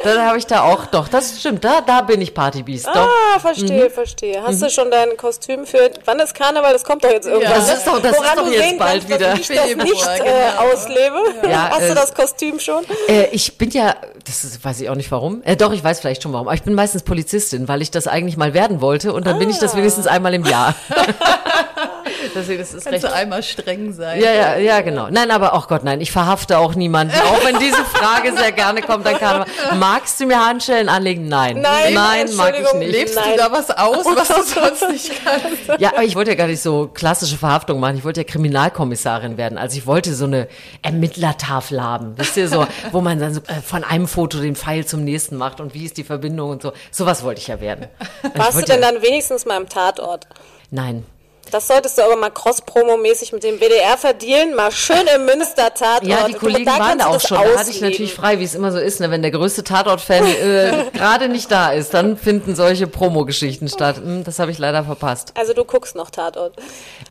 dann 0.03 0.25
habe 0.25 0.37
ich 0.37 0.45
da 0.45 0.63
auch, 0.63 0.85
doch, 0.87 1.07
das 1.07 1.39
stimmt, 1.39 1.63
da, 1.63 1.81
da 1.81 2.01
bin 2.01 2.21
ich 2.21 2.33
Partybeast, 2.33 2.87
doch. 2.87 3.07
Ah, 3.35 3.39
verstehe, 3.39 3.89
verstehe. 3.89 4.41
Hast 4.43 4.61
du 4.61 4.69
schon 4.69 4.91
dein 4.91 5.15
Kostüm 5.17 5.65
für, 5.65 5.89
wann 6.05 6.19
ist 6.19 6.33
Karneval? 6.35 6.73
Das 6.73 6.83
kommt 6.83 7.03
doch 7.03 7.09
jetzt 7.11 7.27
irgendwann. 7.27 7.53
Das 7.53 7.67
ne? 7.67 7.73
ist 7.73 7.87
doch- 7.87 8.01
das 8.01 8.11
ist 8.11 8.17
Woran 8.19 8.37
doch 8.37 8.45
du 8.45 8.51
jetzt 8.53 8.77
bald 8.77 8.91
kannst, 8.91 9.09
wieder. 9.09 9.29
Dass 9.31 9.39
ich 9.39 9.47
das 9.47 9.65
nicht 9.75 10.07
äh, 10.07 10.17
genau. 10.19 10.73
auslebe. 10.73 11.17
Ja, 11.49 11.69
Hast 11.71 11.81
äh, 11.83 11.87
du 11.89 11.95
das 11.95 12.13
Kostüm 12.13 12.59
schon? 12.59 12.83
Äh, 13.07 13.27
ich 13.31 13.57
bin 13.57 13.69
ja, 13.71 13.95
das 14.25 14.43
ist, 14.43 14.63
weiß 14.63 14.81
ich 14.81 14.89
auch 14.89 14.95
nicht 14.95 15.11
warum. 15.11 15.41
Äh, 15.43 15.55
doch, 15.55 15.71
ich 15.71 15.83
weiß 15.83 15.99
vielleicht 15.99 16.23
schon 16.23 16.33
warum. 16.33 16.47
Aber 16.47 16.55
ich 16.55 16.63
bin 16.63 16.73
meistens 16.73 17.03
Polizistin, 17.03 17.67
weil 17.67 17.81
ich 17.81 17.91
das 17.91 18.07
eigentlich 18.07 18.37
mal 18.37 18.53
werden 18.53 18.81
wollte 18.81 19.13
und 19.13 19.25
dann 19.25 19.39
bin 19.39 19.49
ich 19.49 19.59
das 19.59 19.75
wenigstens 19.75 20.07
einmal 20.07 20.33
im 20.33 20.45
Jahr. 20.45 20.72
Deswegen, 22.35 22.59
das 22.59 22.73
ist 22.73 22.83
kannst 22.85 22.93
recht. 22.93 23.03
du 23.03 23.13
einmal 23.13 23.43
streng 23.43 23.93
sein. 23.93 24.19
Ja, 24.21 24.31
ja, 24.31 24.55
ja, 24.57 24.81
genau. 24.81 25.07
Nein, 25.09 25.29
aber 25.31 25.53
ach 25.53 25.67
Gott, 25.67 25.83
nein, 25.83 26.01
ich 26.01 26.11
verhafte 26.11 26.57
auch 26.57 26.75
niemanden. 26.75 27.13
Auch 27.15 27.43
wenn 27.45 27.59
diese 27.59 27.83
Frage 27.85 28.35
sehr 28.35 28.51
gerne 28.51 28.81
kommt, 28.81 29.05
dann 29.05 29.17
kann 29.17 29.39
man, 29.69 29.79
magst 29.79 30.19
du 30.19 30.25
mir 30.25 30.45
Handschellen 30.45 30.89
anlegen? 30.89 31.27
Nein. 31.27 31.61
Nein, 31.61 31.93
nein, 31.93 32.35
mag 32.35 32.55
ich 32.59 32.73
nicht. 32.73 32.91
Lebst 32.91 33.15
Nein. 33.15 33.31
du 33.31 33.37
da 33.37 33.51
was 33.51 33.69
aus, 33.71 34.05
was 34.05 34.27
du 34.27 34.43
sonst 34.61 34.89
nicht 34.89 35.11
kannst? 35.23 35.79
Ja, 35.81 35.89
aber 35.93 36.03
ich 36.03 36.15
wollte 36.15 36.31
ja 36.31 36.35
gar 36.37 36.47
nicht 36.47 36.61
so 36.61 36.89
klassische 36.93 37.37
Verhaftung 37.37 37.79
machen. 37.79 37.97
Ich 37.97 38.03
wollte 38.03 38.21
ja 38.21 38.25
Kriminalkommissarin 38.25 39.37
werden. 39.37 39.57
Also 39.57 39.77
ich 39.77 39.85
wollte 39.85 40.13
so 40.13 40.25
eine 40.25 40.47
Ermittlertafel 40.81 41.81
haben. 41.83 42.13
Wisst 42.17 42.37
ihr, 42.37 42.47
so, 42.47 42.65
wo 42.91 43.01
man 43.01 43.19
dann 43.19 43.33
so 43.33 43.41
äh, 43.47 43.61
von 43.65 43.83
einem 43.83 44.07
Foto 44.07 44.39
den 44.39 44.55
Pfeil 44.55 44.85
zum 44.85 45.03
nächsten 45.03 45.35
macht 45.37 45.59
und 45.59 45.73
wie 45.73 45.85
ist 45.85 45.97
die 45.97 46.03
Verbindung 46.03 46.49
und 46.51 46.61
so. 46.61 46.73
Sowas 46.91 47.23
wollte 47.23 47.41
ich 47.41 47.47
ja 47.47 47.59
werden. 47.59 47.87
Ich 48.23 48.39
Warst 48.39 48.57
du 48.61 48.65
denn 48.65 48.81
ja- 48.81 48.91
dann 48.91 49.01
wenigstens 49.01 49.45
mal 49.45 49.57
im 49.59 49.69
Tatort? 49.69 50.27
Nein. 50.73 51.05
Das 51.51 51.67
solltest 51.67 51.99
du 51.99 52.01
aber 52.01 52.15
mal 52.15 52.31
cross-promo-mäßig 52.31 53.31
mit 53.31 53.43
dem 53.43 53.59
WDR 53.59 53.95
verdienen, 53.95 54.55
mal 54.55 54.71
schön 54.71 55.05
im 55.15 55.25
Münster-Tatort. 55.25 56.07
Ja, 56.07 56.27
die 56.27 56.33
Kollegen 56.33 56.65
da 56.65 56.79
waren 56.79 56.97
da 56.97 57.05
auch 57.05 57.21
schon. 57.21 57.37
Da 57.37 57.43
hatte 57.43 57.51
ich 57.69 57.75
ausleben. 57.75 57.89
natürlich 57.91 58.13
frei, 58.15 58.39
wie 58.39 58.43
es 58.43 58.55
immer 58.55 58.71
so 58.71 58.79
ist. 58.79 58.99
Ne? 58.99 59.11
Wenn 59.11 59.21
der 59.21 59.29
größte 59.29 59.63
Tatort-Fan 59.63 60.25
äh, 60.25 60.85
gerade 60.93 61.29
nicht 61.29 61.51
da 61.51 61.71
ist, 61.71 61.93
dann 61.93 62.17
finden 62.17 62.55
solche 62.55 62.87
Promo-Geschichten 62.87 63.69
statt. 63.69 63.97
Hm, 63.97 64.23
das 64.23 64.39
habe 64.39 64.49
ich 64.49 64.57
leider 64.57 64.83
verpasst. 64.83 65.33
Also 65.35 65.53
du 65.53 65.63
guckst 65.63 65.95
noch 65.95 66.09
Tatort. 66.09 66.55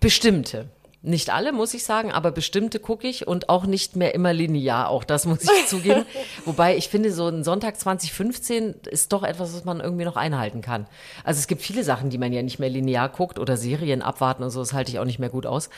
Bestimmte. 0.00 0.66
Nicht 1.04 1.30
alle, 1.30 1.52
muss 1.52 1.74
ich 1.74 1.82
sagen, 1.82 2.12
aber 2.12 2.30
bestimmte 2.30 2.78
gucke 2.78 3.08
ich 3.08 3.26
und 3.26 3.48
auch 3.48 3.66
nicht 3.66 3.96
mehr 3.96 4.14
immer 4.14 4.32
linear, 4.32 4.88
auch 4.88 5.02
das 5.02 5.26
muss 5.26 5.42
ich 5.42 5.66
zugeben. 5.66 6.06
Wobei 6.44 6.76
ich 6.76 6.88
finde, 6.88 7.12
so 7.12 7.26
ein 7.26 7.42
Sonntag 7.42 7.80
2015 7.80 8.74
ist 8.88 9.12
doch 9.12 9.24
etwas, 9.24 9.52
was 9.52 9.64
man 9.64 9.80
irgendwie 9.80 10.04
noch 10.04 10.14
einhalten 10.14 10.60
kann. 10.60 10.86
Also 11.24 11.40
es 11.40 11.48
gibt 11.48 11.62
viele 11.62 11.82
Sachen, 11.82 12.10
die 12.10 12.18
man 12.18 12.32
ja 12.32 12.42
nicht 12.42 12.60
mehr 12.60 12.68
linear 12.68 13.08
guckt 13.08 13.40
oder 13.40 13.56
Serien 13.56 14.00
abwarten 14.00 14.44
und 14.44 14.50
so, 14.50 14.60
das 14.60 14.72
halte 14.74 14.92
ich 14.92 15.00
auch 15.00 15.04
nicht 15.04 15.18
mehr 15.18 15.28
gut 15.28 15.44
aus. 15.44 15.70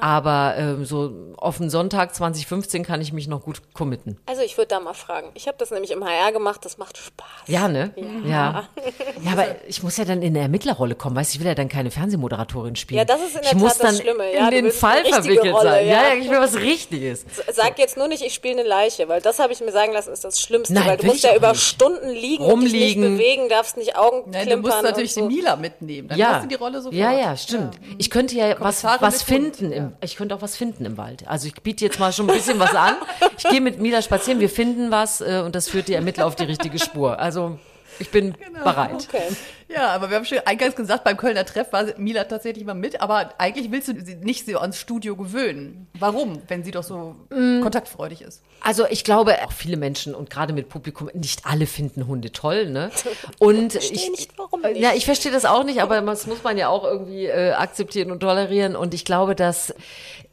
Aber 0.00 0.54
ähm, 0.56 0.84
so 0.84 1.32
auf 1.36 1.58
den 1.58 1.70
Sonntag 1.70 2.12
2015 2.14 2.84
kann 2.84 3.00
ich 3.00 3.12
mich 3.12 3.28
noch 3.28 3.42
gut 3.42 3.62
committen. 3.74 4.18
Also 4.26 4.42
ich 4.42 4.56
würde 4.58 4.68
da 4.68 4.80
mal 4.80 4.94
fragen. 4.94 5.28
Ich 5.34 5.46
habe 5.46 5.58
das 5.58 5.70
nämlich 5.70 5.92
im 5.92 6.04
HR 6.04 6.32
gemacht, 6.32 6.64
das 6.64 6.76
macht 6.78 6.98
Spaß. 6.98 7.28
Ja, 7.46 7.68
ne? 7.68 7.94
Ja. 8.26 8.68
Ja, 9.22 9.32
aber 9.32 9.46
ich 9.68 9.82
muss 9.82 9.96
ja 9.96 10.04
dann 10.04 10.20
in 10.20 10.34
eine 10.34 10.40
Ermittlerrolle 10.40 10.96
kommen, 10.96 11.14
weißt 11.14 11.32
du, 11.32 11.36
ich 11.36 11.40
will 11.40 11.46
ja 11.46 11.54
dann 11.54 11.68
keine 11.68 11.92
Fernsehmoderatorin 11.92 12.74
spielen. 12.74 12.98
Ja, 12.98 13.04
das 13.04 13.20
ist 13.20 13.36
in 13.36 13.42
der 13.42 13.52
ich 13.52 13.62
Tat 13.62 13.80
das 13.80 13.98
Schlimme, 14.00 14.34
ja, 14.34 14.48
in 14.48 14.64
den 14.64 14.71
Fall 14.72 15.04
verwickelt 15.04 15.54
Rolle, 15.54 15.70
sein. 15.70 15.86
Ja, 15.86 15.92
ja. 16.02 16.08
ja, 16.08 16.14
ich 16.20 16.28
will 16.30 16.38
was 16.40 16.56
Richtiges. 16.56 17.24
Sag 17.52 17.78
jetzt 17.78 17.96
nur 17.96 18.08
nicht, 18.08 18.22
ich 18.22 18.34
spiele 18.34 18.60
eine 18.60 18.68
Leiche, 18.68 19.08
weil 19.08 19.20
das 19.20 19.38
habe 19.38 19.52
ich 19.52 19.60
mir 19.60 19.72
sagen 19.72 19.92
lassen, 19.92 20.12
ist 20.12 20.24
das 20.24 20.40
Schlimmste. 20.40 20.74
Nein, 20.74 20.86
weil 20.86 20.96
du 20.96 21.06
musst 21.06 21.22
ja 21.24 21.34
über 21.36 21.50
nicht. 21.52 21.62
Stunden 21.62 22.08
liegen 22.10 22.44
und 22.44 22.62
dich 22.62 22.72
nicht 22.72 22.96
Rumliegen. 22.96 23.16
bewegen, 23.16 23.48
darfst 23.48 23.76
nicht 23.76 23.96
Augen 23.96 24.30
Nein, 24.30 24.48
du 24.48 24.56
musst 24.56 24.82
natürlich 24.82 25.16
und 25.16 25.28
die 25.28 25.34
so. 25.36 25.40
Mila 25.42 25.56
mitnehmen. 25.56 26.08
Dann 26.08 26.18
Ja. 26.18 26.34
hast 26.36 26.44
du 26.44 26.48
die 26.48 26.54
Rolle 26.56 26.78
sofort. 26.80 26.94
ja, 26.94 27.12
ja, 27.12 27.36
stimmt. 27.36 27.74
Ich 27.98 28.10
könnte 28.10 28.34
ja 28.34 28.56
was, 28.58 28.82
was 28.84 29.22
finden. 29.22 29.72
Im, 29.72 29.92
ich 30.02 30.16
könnte 30.16 30.34
auch 30.34 30.42
was 30.42 30.56
finden 30.56 30.84
im 30.84 30.96
Wald. 30.96 31.24
Also 31.26 31.46
ich 31.46 31.54
biete 31.54 31.84
jetzt 31.84 31.98
mal 32.00 32.12
schon 32.12 32.28
ein 32.28 32.34
bisschen 32.36 32.58
was 32.58 32.74
an. 32.74 32.94
Ich 33.38 33.44
gehe 33.44 33.60
mit 33.60 33.78
Mila 33.80 34.02
spazieren, 34.02 34.40
wir 34.40 34.48
finden 34.50 34.90
was 34.90 35.20
äh, 35.20 35.42
und 35.44 35.54
das 35.54 35.68
führt 35.68 35.88
die 35.88 35.94
Ermittler 35.94 36.26
auf 36.26 36.34
die 36.36 36.44
richtige 36.44 36.78
Spur. 36.78 37.18
Also 37.18 37.58
ich 38.02 38.10
bin 38.10 38.34
Genau. 38.46 38.64
bereit. 38.64 39.08
Okay. 39.08 39.22
Ja, 39.68 39.88
aber 39.94 40.10
wir 40.10 40.16
haben 40.18 40.24
schon 40.26 40.38
eingangs 40.44 40.76
gesagt, 40.76 41.02
beim 41.04 41.16
Kölner 41.16 41.46
Treff 41.46 41.72
war 41.72 41.86
Mila 41.96 42.24
tatsächlich 42.24 42.64
mal 42.66 42.74
mit, 42.74 43.00
aber 43.00 43.30
eigentlich 43.38 43.70
willst 43.70 43.88
du 43.88 43.98
sie 44.04 44.16
nicht 44.16 44.44
so 44.46 44.58
ans 44.58 44.78
Studio 44.78 45.16
gewöhnen. 45.16 45.86
Warum, 45.98 46.42
wenn 46.48 46.62
sie 46.62 46.70
doch 46.72 46.82
so 46.82 47.16
Mm. 47.30 47.62
kontaktfreudig 47.62 48.20
ist? 48.20 48.42
Also 48.60 48.84
ich 48.90 49.02
glaube, 49.02 49.34
auch 49.44 49.52
viele 49.52 49.76
Menschen 49.78 50.14
und 50.14 50.28
gerade 50.28 50.52
mit 50.52 50.68
Publikum, 50.68 51.08
nicht 51.14 51.46
alle 51.46 51.66
finden 51.66 52.06
Hunde 52.06 52.30
toll, 52.32 52.66
ne? 52.68 52.90
Und 53.38 53.74
ich, 53.76 54.10
nicht, 54.10 54.36
warum 54.36 54.62
äh, 54.62 54.72
nicht. 54.72 54.82
Ja, 54.82 54.92
ich 54.94 55.06
verstehe 55.06 55.32
das 55.32 55.44
auch 55.46 55.64
nicht, 55.64 55.80
aber 55.80 56.00
das 56.02 56.26
muss 56.26 56.42
man 56.44 56.58
ja 56.58 56.68
auch 56.68 56.84
irgendwie 56.84 57.24
äh, 57.26 57.52
akzeptieren 57.52 58.10
und 58.10 58.20
tolerieren. 58.20 58.76
Und 58.76 58.92
ich 58.92 59.04
glaube, 59.06 59.34
dass 59.34 59.74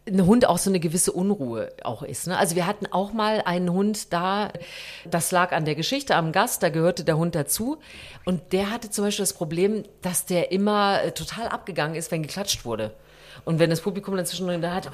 ein 0.10 0.26
Hund 0.26 0.48
auch 0.48 0.58
so 0.58 0.70
eine 0.70 0.80
gewisse 0.80 1.12
Unruhe 1.12 1.72
auch 1.84 2.04
ist. 2.04 2.28
Ne? 2.28 2.38
Also 2.38 2.56
wir 2.56 2.66
hatten 2.66 2.88
auch 2.88 3.14
mal 3.14 3.42
einen 3.46 3.72
Hund 3.72 4.14
da, 4.14 4.52
das 5.10 5.32
lag 5.32 5.52
an 5.52 5.66
der 5.66 5.76
Geschichte 5.76 6.16
am 6.16 6.32
Gast, 6.32 6.64
da 6.64 6.70
gehörte 6.70 7.04
der 7.04 7.18
Hund 7.18 7.36
dazu. 7.36 7.78
Und 8.26 8.54
der 8.54 8.72
hatte 8.72 8.90
zum 8.90 9.06
Beispiel 9.06 9.24
das 9.24 9.34
Problem, 9.34 9.84
dass 10.02 10.26
der 10.26 10.52
immer 10.52 11.04
äh, 11.04 11.12
total 11.12 11.48
abgegangen 11.48 11.96
ist, 11.96 12.12
wenn 12.12 12.22
geklatscht 12.22 12.66
wurde. 12.66 12.92
Und 13.46 13.60
wenn 13.60 13.70
das 13.70 13.82
Publikum 13.82 14.16
dann 14.16 14.26
zwischendrin 14.26 14.62
da 14.62 14.74
hat, 14.74 14.88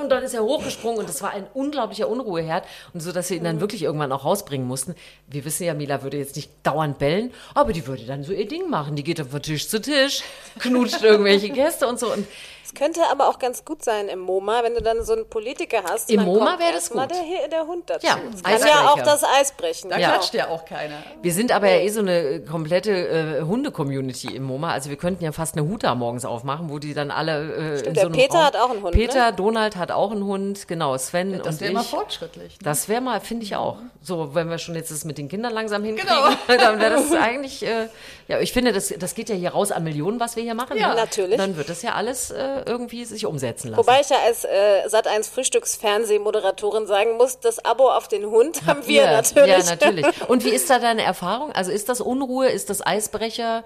und 0.00 0.08
dann 0.08 0.22
ist 0.22 0.34
er 0.34 0.42
hochgesprungen 0.42 0.98
und 0.98 1.08
das 1.08 1.22
war 1.22 1.30
ein 1.30 1.46
unglaublicher 1.54 2.08
Unruheherd 2.08 2.64
und 2.92 3.00
so, 3.00 3.12
dass 3.12 3.30
wir 3.30 3.36
ihn 3.36 3.44
dann 3.44 3.60
wirklich 3.60 3.82
irgendwann 3.82 4.12
auch 4.12 4.24
rausbringen 4.24 4.66
mussten. 4.66 4.94
Wir 5.26 5.44
wissen 5.44 5.64
ja, 5.64 5.74
Mila 5.74 6.02
würde 6.02 6.18
jetzt 6.18 6.36
nicht 6.36 6.50
dauernd 6.64 6.98
bellen, 6.98 7.32
aber 7.54 7.72
die 7.72 7.86
würde 7.86 8.04
dann 8.04 8.24
so 8.24 8.32
ihr 8.32 8.48
Ding 8.48 8.68
machen. 8.68 8.96
Die 8.96 9.04
geht 9.04 9.18
dann 9.18 9.28
von 9.28 9.42
Tisch 9.42 9.68
zu 9.68 9.80
Tisch, 9.80 10.22
knutscht 10.58 11.02
irgendwelche 11.02 11.50
Gäste 11.50 11.86
und 11.86 11.98
so. 12.00 12.12
Und 12.12 12.26
Es 12.68 12.74
könnte 12.74 13.00
aber 13.10 13.28
auch 13.28 13.38
ganz 13.38 13.64
gut 13.64 13.82
sein 13.82 14.08
im 14.08 14.18
MoMA, 14.18 14.62
wenn 14.62 14.74
du 14.74 14.82
dann 14.82 15.02
so 15.02 15.14
einen 15.14 15.26
Politiker 15.26 15.78
hast. 15.88 16.10
Im 16.10 16.22
MoMA 16.22 16.58
wäre 16.58 16.72
das 16.74 16.90
gut. 16.90 17.00
Der, 17.10 17.48
der 17.48 17.66
Hund 17.66 17.88
dazu. 17.88 18.06
Ja, 18.06 18.18
das 18.30 18.42
kann 18.42 18.60
ja 18.68 18.90
auch 18.90 19.00
das 19.02 19.24
Eis 19.24 19.52
brechen. 19.52 19.88
Da 19.88 19.96
genau. 19.96 20.08
klatscht 20.10 20.34
ja 20.34 20.48
auch 20.48 20.66
keiner. 20.66 20.96
wir 21.22 21.32
sind 21.32 21.50
aber 21.50 21.70
ja 21.70 21.78
eh 21.78 21.88
so 21.88 22.00
eine 22.00 22.42
komplette 22.42 22.90
äh, 23.38 23.40
Hunde-Community 23.42 24.36
im 24.36 24.42
MoMA. 24.42 24.70
Also 24.70 24.90
wir 24.90 24.98
könnten 24.98 25.24
ja 25.24 25.32
fast 25.32 25.56
eine 25.56 25.66
Huta 25.66 25.94
morgens 25.94 26.26
aufmachen, 26.26 26.68
wo 26.68 26.78
die 26.78 26.92
dann 26.92 27.10
alle 27.10 27.78
äh, 27.80 27.86
in 27.86 27.94
der 27.94 28.02
so 28.02 28.08
einem 28.08 28.12
Peter 28.12 28.34
Raum- 28.34 28.44
hat 28.44 28.56
auch 28.56 28.70
einen 28.70 28.82
Hund, 28.82 28.92
Peter, 28.94 29.32
Donald 29.32 29.76
hat 29.76 29.90
auch 29.90 30.10
einen 30.12 30.24
Hund, 30.24 30.68
genau, 30.68 30.94
Sven 30.98 31.38
Das 31.38 31.46
und 31.54 31.60
wäre 31.62 31.70
ich. 31.70 31.74
mal 31.74 31.84
fortschrittlich. 31.84 32.52
Ne? 32.52 32.58
Das 32.64 32.90
wäre 32.90 33.00
mal, 33.00 33.20
finde 33.20 33.44
ich 33.44 33.56
auch. 33.56 33.78
So, 34.02 34.34
wenn 34.34 34.50
wir 34.50 34.58
schon 34.58 34.74
jetzt 34.74 34.90
das 34.90 35.06
mit 35.06 35.16
den 35.16 35.28
Kindern 35.30 35.54
langsam 35.54 35.84
hinkriegen, 35.84 36.14
Genau. 36.46 36.58
dann 36.60 36.80
wäre 36.80 36.96
das 36.96 37.12
eigentlich, 37.12 37.64
äh, 37.64 37.88
ja, 38.28 38.40
ich 38.40 38.52
finde, 38.52 38.72
das, 38.74 38.92
das 38.98 39.14
geht 39.14 39.30
ja 39.30 39.34
hier 39.34 39.50
raus 39.52 39.72
an 39.72 39.84
Millionen, 39.84 40.20
was 40.20 40.36
wir 40.36 40.42
hier 40.42 40.54
machen. 40.54 40.76
Ja, 40.76 40.90
ne? 40.90 40.96
natürlich. 40.96 41.38
Dann 41.38 41.56
wird 41.56 41.70
das 41.70 41.80
ja 41.80 41.94
alles 41.94 42.30
äh, 42.30 42.57
irgendwie 42.66 43.04
sich 43.04 43.26
umsetzen 43.26 43.68
lassen. 43.68 43.78
Wobei 43.78 44.00
ich 44.00 44.08
ja 44.08 44.16
als 44.24 44.44
äh, 44.44 44.86
Sat1 44.86 45.30
Frühstücksfernsehmoderatorin 45.30 46.86
sagen 46.86 47.16
muss, 47.16 47.40
das 47.40 47.64
Abo 47.64 47.90
auf 47.90 48.08
den 48.08 48.26
Hund 48.26 48.66
haben 48.66 48.86
wir 48.86 49.02
Ja, 49.02 49.12
natürlich. 49.12 49.48
Ja, 49.48 49.64
natürlich. 49.64 50.06
Und 50.28 50.44
wie 50.44 50.50
ist 50.50 50.68
da 50.70 50.78
deine 50.78 51.02
Erfahrung? 51.02 51.52
Also 51.52 51.70
ist 51.70 51.88
das 51.88 52.00
Unruhe, 52.00 52.48
ist 52.48 52.70
das 52.70 52.84
Eisbrecher? 52.84 53.64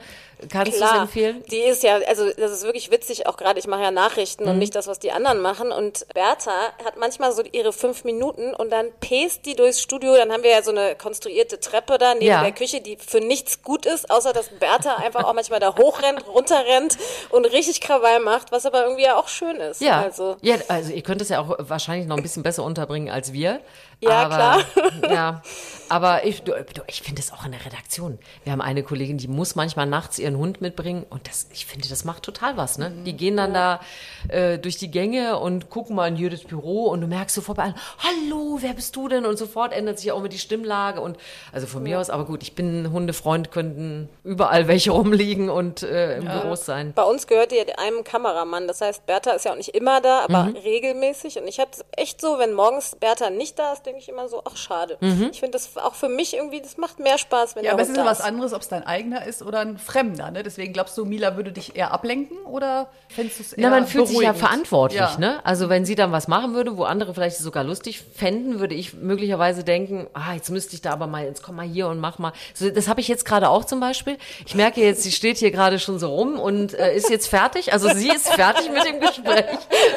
Kannst 0.50 0.80
du 0.80 0.84
es 0.84 0.90
empfehlen? 0.92 1.44
die 1.50 1.58
ist 1.60 1.82
ja, 1.82 1.96
also 2.08 2.30
das 2.32 2.50
ist 2.52 2.64
wirklich 2.64 2.90
witzig, 2.90 3.26
auch 3.26 3.36
gerade, 3.36 3.58
ich 3.58 3.66
mache 3.66 3.82
ja 3.82 3.90
Nachrichten 3.90 4.44
Mhm. 4.44 4.50
und 4.50 4.58
nicht 4.58 4.74
das, 4.74 4.86
was 4.86 4.98
die 4.98 5.12
anderen 5.12 5.40
machen. 5.40 5.70
Und 5.72 6.06
Bertha 6.14 6.50
hat 6.84 6.96
manchmal 6.98 7.32
so 7.32 7.42
ihre 7.52 7.72
fünf 7.72 8.04
Minuten 8.04 8.54
und 8.54 8.70
dann 8.70 8.86
pest 9.00 9.46
die 9.46 9.54
durchs 9.54 9.80
Studio. 9.80 10.14
Dann 10.16 10.32
haben 10.32 10.42
wir 10.42 10.50
ja 10.50 10.62
so 10.62 10.70
eine 10.70 10.94
konstruierte 10.96 11.60
Treppe 11.60 11.98
da 11.98 12.14
neben 12.14 12.26
Ja. 12.26 12.42
der 12.42 12.52
Küche, 12.52 12.80
die 12.80 12.96
für 12.96 13.20
nichts 13.20 13.62
gut 13.62 13.86
ist, 13.86 14.10
außer 14.10 14.32
dass 14.32 14.48
Bertha 14.48 14.96
einfach 14.96 15.24
auch 15.24 15.34
manchmal 15.34 15.60
da 15.60 15.76
hochrennt, 15.76 16.24
runterrennt 16.34 16.96
und 17.30 17.44
richtig 17.46 17.80
Krawall 17.80 18.20
macht, 18.20 18.52
was 18.52 18.66
aber 18.66 18.82
irgendwie 18.84 19.04
ja 19.04 19.16
auch 19.16 19.28
schön 19.28 19.56
ist. 19.56 19.80
Ja. 19.80 20.00
Also, 20.02 20.36
ja, 20.42 20.56
also 20.68 20.92
ihr 20.92 21.02
könnt 21.02 21.20
es 21.22 21.28
ja 21.28 21.40
auch 21.40 21.56
wahrscheinlich 21.58 22.06
noch 22.06 22.16
ein 22.16 22.22
bisschen 22.22 22.42
besser 22.42 22.64
unterbringen 22.64 23.10
als 23.10 23.32
wir. 23.32 23.60
Ja, 24.02 24.22
aber, 24.26 24.34
klar. 24.34 25.12
Ja, 25.12 25.42
aber 25.88 26.24
ich, 26.24 26.42
du, 26.42 26.52
ich 26.86 27.02
finde 27.02 27.20
es 27.20 27.32
auch 27.32 27.44
in 27.44 27.52
der 27.52 27.64
Redaktion. 27.64 28.18
Wir 28.44 28.52
haben 28.52 28.60
eine 28.60 28.82
Kollegin, 28.82 29.18
die 29.18 29.28
muss 29.28 29.54
manchmal 29.54 29.86
nachts 29.86 30.18
ihren 30.18 30.36
Hund 30.38 30.60
mitbringen 30.60 31.06
und 31.10 31.28
das, 31.28 31.46
ich 31.52 31.66
finde, 31.66 31.88
das 31.88 32.04
macht 32.04 32.22
total 32.22 32.56
was. 32.56 32.78
Ne? 32.78 32.90
Die 33.04 33.12
gehen 33.14 33.36
dann 33.36 33.54
da 33.54 33.80
äh, 34.28 34.58
durch 34.58 34.76
die 34.76 34.90
Gänge 34.90 35.38
und 35.38 35.70
gucken 35.70 35.94
mal 35.96 36.08
in 36.08 36.16
jedes 36.16 36.44
Büro 36.44 36.86
und 36.86 37.00
du 37.00 37.06
merkst 37.06 37.34
sofort 37.34 37.58
bei 37.58 37.64
allen, 37.64 37.74
hallo, 37.98 38.58
wer 38.60 38.72
bist 38.74 38.96
du 38.96 39.08
denn? 39.08 39.24
Und 39.26 39.36
sofort 39.38 39.72
ändert 39.72 39.98
sich 39.98 40.10
auch 40.12 40.18
immer 40.18 40.28
die 40.28 40.38
Stimmlage 40.38 41.00
und 41.00 41.16
also 41.52 41.66
von 41.66 41.82
mir 41.82 42.00
aus, 42.00 42.10
aber 42.10 42.24
gut, 42.24 42.42
ich 42.42 42.54
bin 42.54 42.90
Hundefreund, 42.90 43.50
könnten 43.52 44.08
überall 44.24 44.66
welche 44.68 44.90
rumliegen 44.92 45.48
und 45.50 45.82
äh, 45.82 46.16
im 46.16 46.24
Büros 46.24 46.64
sein. 46.64 46.92
Bei 46.94 47.04
uns 47.04 47.26
gehört 47.26 47.52
die 47.52 47.62
einem 47.78 48.02
Kameramann. 48.02 48.66
Das 48.66 48.80
heißt, 48.80 49.06
Bertha 49.06 49.32
ist 49.32 49.44
ja 49.44 49.52
auch 49.52 49.56
nicht 49.56 49.70
immer 49.74 50.00
da, 50.00 50.20
aber 50.24 50.42
Mhm. 50.44 50.56
regelmäßig. 50.56 51.38
Und 51.38 51.46
ich 51.46 51.60
hatte 51.60 51.84
echt 51.96 52.20
so, 52.20 52.38
wenn 52.38 52.52
morgens 52.54 52.96
Bertha 52.96 53.30
nicht 53.30 53.58
da 53.58 53.72
ist, 53.74 53.86
denke 53.92 54.02
ich 54.04 54.08
immer 54.08 54.26
so, 54.26 54.40
ach 54.46 54.56
schade. 54.56 54.96
Mhm. 55.00 55.28
Ich 55.32 55.40
finde 55.40 55.52
das 55.52 55.76
auch 55.76 55.94
für 55.94 56.08
mich 56.08 56.34
irgendwie, 56.34 56.62
das 56.62 56.78
macht 56.78 56.98
mehr 56.98 57.18
Spaß, 57.18 57.56
wenn 57.56 57.64
Ja, 57.64 57.72
aber 57.72 57.82
es 57.82 57.90
ist 57.90 57.96
ja 57.96 58.06
was 58.06 58.22
anderes, 58.22 58.54
ob 58.54 58.62
es 58.62 58.68
dein 58.68 58.86
eigener 58.86 59.26
ist 59.26 59.42
oder 59.42 59.60
ein 59.60 59.76
Fremder. 59.76 60.30
Ne? 60.30 60.42
Deswegen 60.42 60.72
glaubst 60.72 60.96
du, 60.96 61.04
Mila 61.04 61.36
würde 61.36 61.52
dich 61.52 61.76
eher 61.76 61.92
ablenken 61.92 62.38
oder 62.46 62.88
fändest 63.08 63.38
du 63.38 63.42
es 63.42 63.52
eher 63.52 63.68
Na, 63.68 63.76
man 63.76 63.86
fühlt 63.86 64.06
sich 64.08 64.16
ja 64.16 64.32
beruhigend? 64.32 64.48
verantwortlich, 64.48 65.00
Ja. 65.00 65.18
ne? 65.18 65.40
Also 65.44 65.68
wenn 65.68 65.84
sie 65.84 65.94
dann 65.94 66.10
was 66.10 66.26
machen 66.26 66.54
würde, 66.54 66.78
wo 66.78 66.84
andere 66.84 67.12
vielleicht 67.12 67.36
sogar 67.36 67.64
lustig 67.64 68.02
fänden, 68.14 68.60
würde 68.60 68.74
ich 68.74 68.94
möglicherweise 68.94 69.62
denken, 69.62 70.06
ah, 70.14 70.32
jetzt 70.34 70.48
müsste 70.48 70.74
ich 70.74 70.80
da 70.80 70.92
aber 70.92 71.06
mal, 71.06 71.24
jetzt 71.26 71.42
komm 71.42 71.56
mal 71.56 71.66
hier 71.66 71.88
und 71.88 71.98
mach 72.00 72.18
mal. 72.18 72.32
So, 72.54 72.70
das 72.70 72.88
habe 72.88 73.00
ich 73.02 73.08
jetzt 73.08 73.26
gerade 73.26 73.50
auch 73.50 73.66
zum 73.66 73.78
Beispiel. 73.80 74.16
Ich 74.46 74.54
merke 74.54 74.80
jetzt, 74.80 75.02
sie 75.02 75.12
steht 75.12 75.36
hier 75.36 75.50
gerade 75.50 75.78
schon 75.78 75.98
so 75.98 76.08
rum 76.14 76.40
und 76.40 76.72
äh, 76.72 76.96
ist 76.96 77.10
jetzt 77.10 77.26
fertig. 77.28 77.74
Also 77.74 77.90
sie 77.90 78.08
ist 78.08 78.28
fertig 78.30 78.70
mit 78.70 78.86
dem 78.86 79.00
Gespräch. 79.00 79.44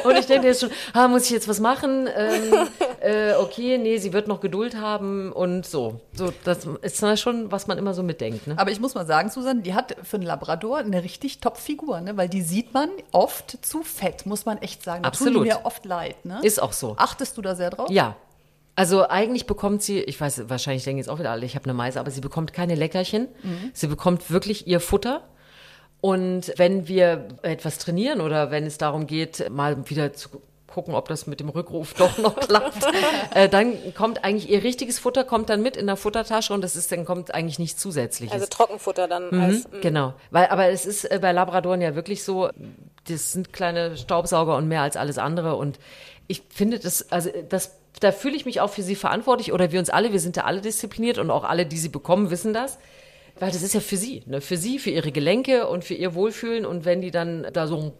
Und 0.04 0.18
ich 0.18 0.26
denke 0.26 0.48
jetzt 0.48 0.60
schon, 0.60 0.70
ah, 0.92 1.08
muss 1.08 1.24
ich 1.24 1.30
jetzt 1.30 1.48
was 1.48 1.60
machen? 1.60 2.08
Ähm, 2.14 2.68
äh, 3.00 3.32
okay, 3.34 3.78
nee, 3.86 3.98
sie 3.98 4.12
wird 4.12 4.26
noch 4.26 4.40
Geduld 4.40 4.76
haben 4.76 5.32
und 5.32 5.64
so. 5.64 6.00
So, 6.12 6.32
das 6.44 6.66
ist 6.82 7.20
schon, 7.20 7.52
was 7.52 7.68
man 7.68 7.78
immer 7.78 7.94
so 7.94 8.02
mitdenkt, 8.02 8.46
ne? 8.46 8.54
Aber 8.58 8.70
ich 8.70 8.80
muss 8.80 8.94
mal 8.94 9.06
sagen, 9.06 9.30
Susan, 9.30 9.62
die 9.62 9.74
hat 9.74 9.96
für 10.02 10.16
einen 10.16 10.26
Labrador 10.26 10.78
eine 10.78 11.04
richtig 11.04 11.38
Top-Figur, 11.38 12.00
ne? 12.00 12.16
weil 12.16 12.28
die 12.28 12.42
sieht 12.42 12.74
man 12.74 12.88
oft 13.12 13.64
zu 13.64 13.82
fett, 13.82 14.26
muss 14.26 14.44
man 14.44 14.58
echt 14.58 14.82
sagen. 14.82 15.04
Da 15.04 15.08
Absolut. 15.08 15.44
die 15.44 15.50
mir 15.50 15.64
oft 15.64 15.84
leid. 15.84 16.24
Ne? 16.24 16.40
Ist 16.42 16.60
auch 16.60 16.72
so. 16.72 16.96
Achtest 16.98 17.36
du 17.36 17.42
da 17.42 17.54
sehr 17.54 17.70
drauf? 17.70 17.90
Ja. 17.90 18.16
Also 18.74 19.08
eigentlich 19.08 19.46
bekommt 19.46 19.82
sie, 19.82 20.00
ich 20.00 20.20
weiß, 20.20 20.50
wahrscheinlich 20.50 20.84
denken 20.84 20.98
jetzt 20.98 21.08
auch 21.08 21.18
wieder 21.18 21.30
alle, 21.30 21.46
ich 21.46 21.54
habe 21.54 21.64
eine 21.64 21.72
Meise, 21.72 21.98
aber 21.98 22.10
sie 22.10 22.20
bekommt 22.20 22.52
keine 22.52 22.74
Leckerchen. 22.74 23.28
Sie 23.72 23.86
bekommt 23.86 24.30
wirklich 24.30 24.66
ihr 24.66 24.80
Futter. 24.80 25.22
Und 26.02 26.52
wenn 26.56 26.86
wir 26.86 27.28
etwas 27.40 27.78
trainieren 27.78 28.20
oder 28.20 28.50
wenn 28.50 28.64
es 28.64 28.76
darum 28.76 29.06
geht, 29.06 29.48
mal 29.50 29.88
wieder 29.88 30.12
zu 30.12 30.42
gucken, 30.76 30.94
ob 30.94 31.08
das 31.08 31.26
mit 31.26 31.40
dem 31.40 31.48
Rückruf 31.48 31.94
doch 31.94 32.18
noch 32.18 32.36
klappt, 32.40 32.86
äh, 33.34 33.48
dann 33.48 33.94
kommt 33.94 34.24
eigentlich 34.24 34.50
ihr 34.50 34.62
richtiges 34.62 34.98
Futter 34.98 35.24
kommt 35.24 35.48
dann 35.48 35.62
mit 35.62 35.74
in 35.74 35.86
der 35.86 35.96
Futtertasche 35.96 36.52
und 36.52 36.60
das 36.60 36.76
ist 36.76 36.92
dann 36.92 37.06
kommt 37.06 37.34
eigentlich 37.34 37.58
nicht 37.58 37.80
zusätzliches. 37.80 38.34
Also 38.34 38.46
Trockenfutter 38.46 39.08
dann 39.08 39.30
als. 39.40 39.64
Mhm, 39.64 39.80
genau, 39.80 40.12
weil 40.30 40.48
aber 40.48 40.68
es 40.68 40.84
ist 40.84 41.10
äh, 41.10 41.18
bei 41.18 41.32
Labradoren 41.32 41.80
ja 41.80 41.94
wirklich 41.94 42.24
so, 42.24 42.50
das 43.08 43.32
sind 43.32 43.54
kleine 43.54 43.96
Staubsauger 43.96 44.54
und 44.54 44.68
mehr 44.68 44.82
als 44.82 44.98
alles 44.98 45.16
andere 45.16 45.56
und 45.56 45.78
ich 46.28 46.42
finde 46.50 46.78
das 46.78 47.10
also 47.10 47.30
das 47.48 47.78
da 48.00 48.12
fühle 48.12 48.36
ich 48.36 48.44
mich 48.44 48.60
auch 48.60 48.68
für 48.68 48.82
sie 48.82 48.96
verantwortlich 48.96 49.54
oder 49.54 49.72
wir 49.72 49.80
uns 49.80 49.88
alle, 49.88 50.12
wir 50.12 50.20
sind 50.20 50.36
ja 50.36 50.44
alle 50.44 50.60
diszipliniert 50.60 51.16
und 51.16 51.30
auch 51.30 51.44
alle, 51.44 51.64
die 51.64 51.78
sie 51.78 51.88
bekommen, 51.88 52.30
wissen 52.30 52.52
das. 52.52 52.76
Weil 53.38 53.50
das 53.50 53.62
ist 53.62 53.72
ja 53.72 53.80
für 53.80 53.96
sie, 53.96 54.22
ne? 54.26 54.42
für 54.42 54.56
sie, 54.56 54.78
für 54.78 54.90
ihre 54.90 55.12
Gelenke 55.12 55.66
und 55.68 55.84
für 55.84 55.94
ihr 55.94 56.14
Wohlfühlen. 56.14 56.64
Und 56.66 56.84
wenn 56.84 57.00
die 57.00 57.10
dann 57.10 57.46
da 57.52 57.66
so 57.66 57.76
ein, 57.78 57.92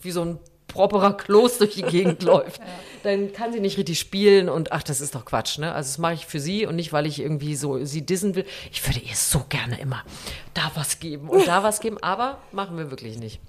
wie 0.00 0.12
so 0.12 0.22
ein 0.22 0.38
properer 0.68 1.16
Kloß 1.16 1.58
durch 1.58 1.74
die 1.74 1.82
Gegend 1.82 2.22
läuft, 2.24 2.60
dann 3.02 3.32
kann 3.32 3.52
sie 3.52 3.60
nicht 3.60 3.78
richtig 3.78 3.98
spielen 3.98 4.48
und 4.48 4.72
ach, 4.72 4.82
das 4.82 5.00
ist 5.00 5.14
doch 5.14 5.24
Quatsch, 5.24 5.58
ne? 5.58 5.72
Also 5.72 5.88
das 5.88 5.98
mache 5.98 6.14
ich 6.14 6.26
für 6.26 6.40
sie 6.40 6.66
und 6.66 6.76
nicht, 6.76 6.92
weil 6.92 7.06
ich 7.06 7.20
irgendwie 7.20 7.54
so 7.56 7.84
sie 7.84 8.04
dissen 8.04 8.34
will. 8.34 8.44
Ich 8.72 8.86
würde 8.86 9.00
ihr 9.00 9.14
so 9.14 9.44
gerne 9.48 9.78
immer 9.80 10.02
da 10.54 10.70
was 10.74 10.98
geben 10.98 11.28
und 11.28 11.46
da 11.46 11.62
was 11.62 11.80
geben, 11.80 11.98
aber 12.02 12.38
machen 12.52 12.76
wir 12.76 12.90
wirklich 12.90 13.18
nicht. 13.18 13.40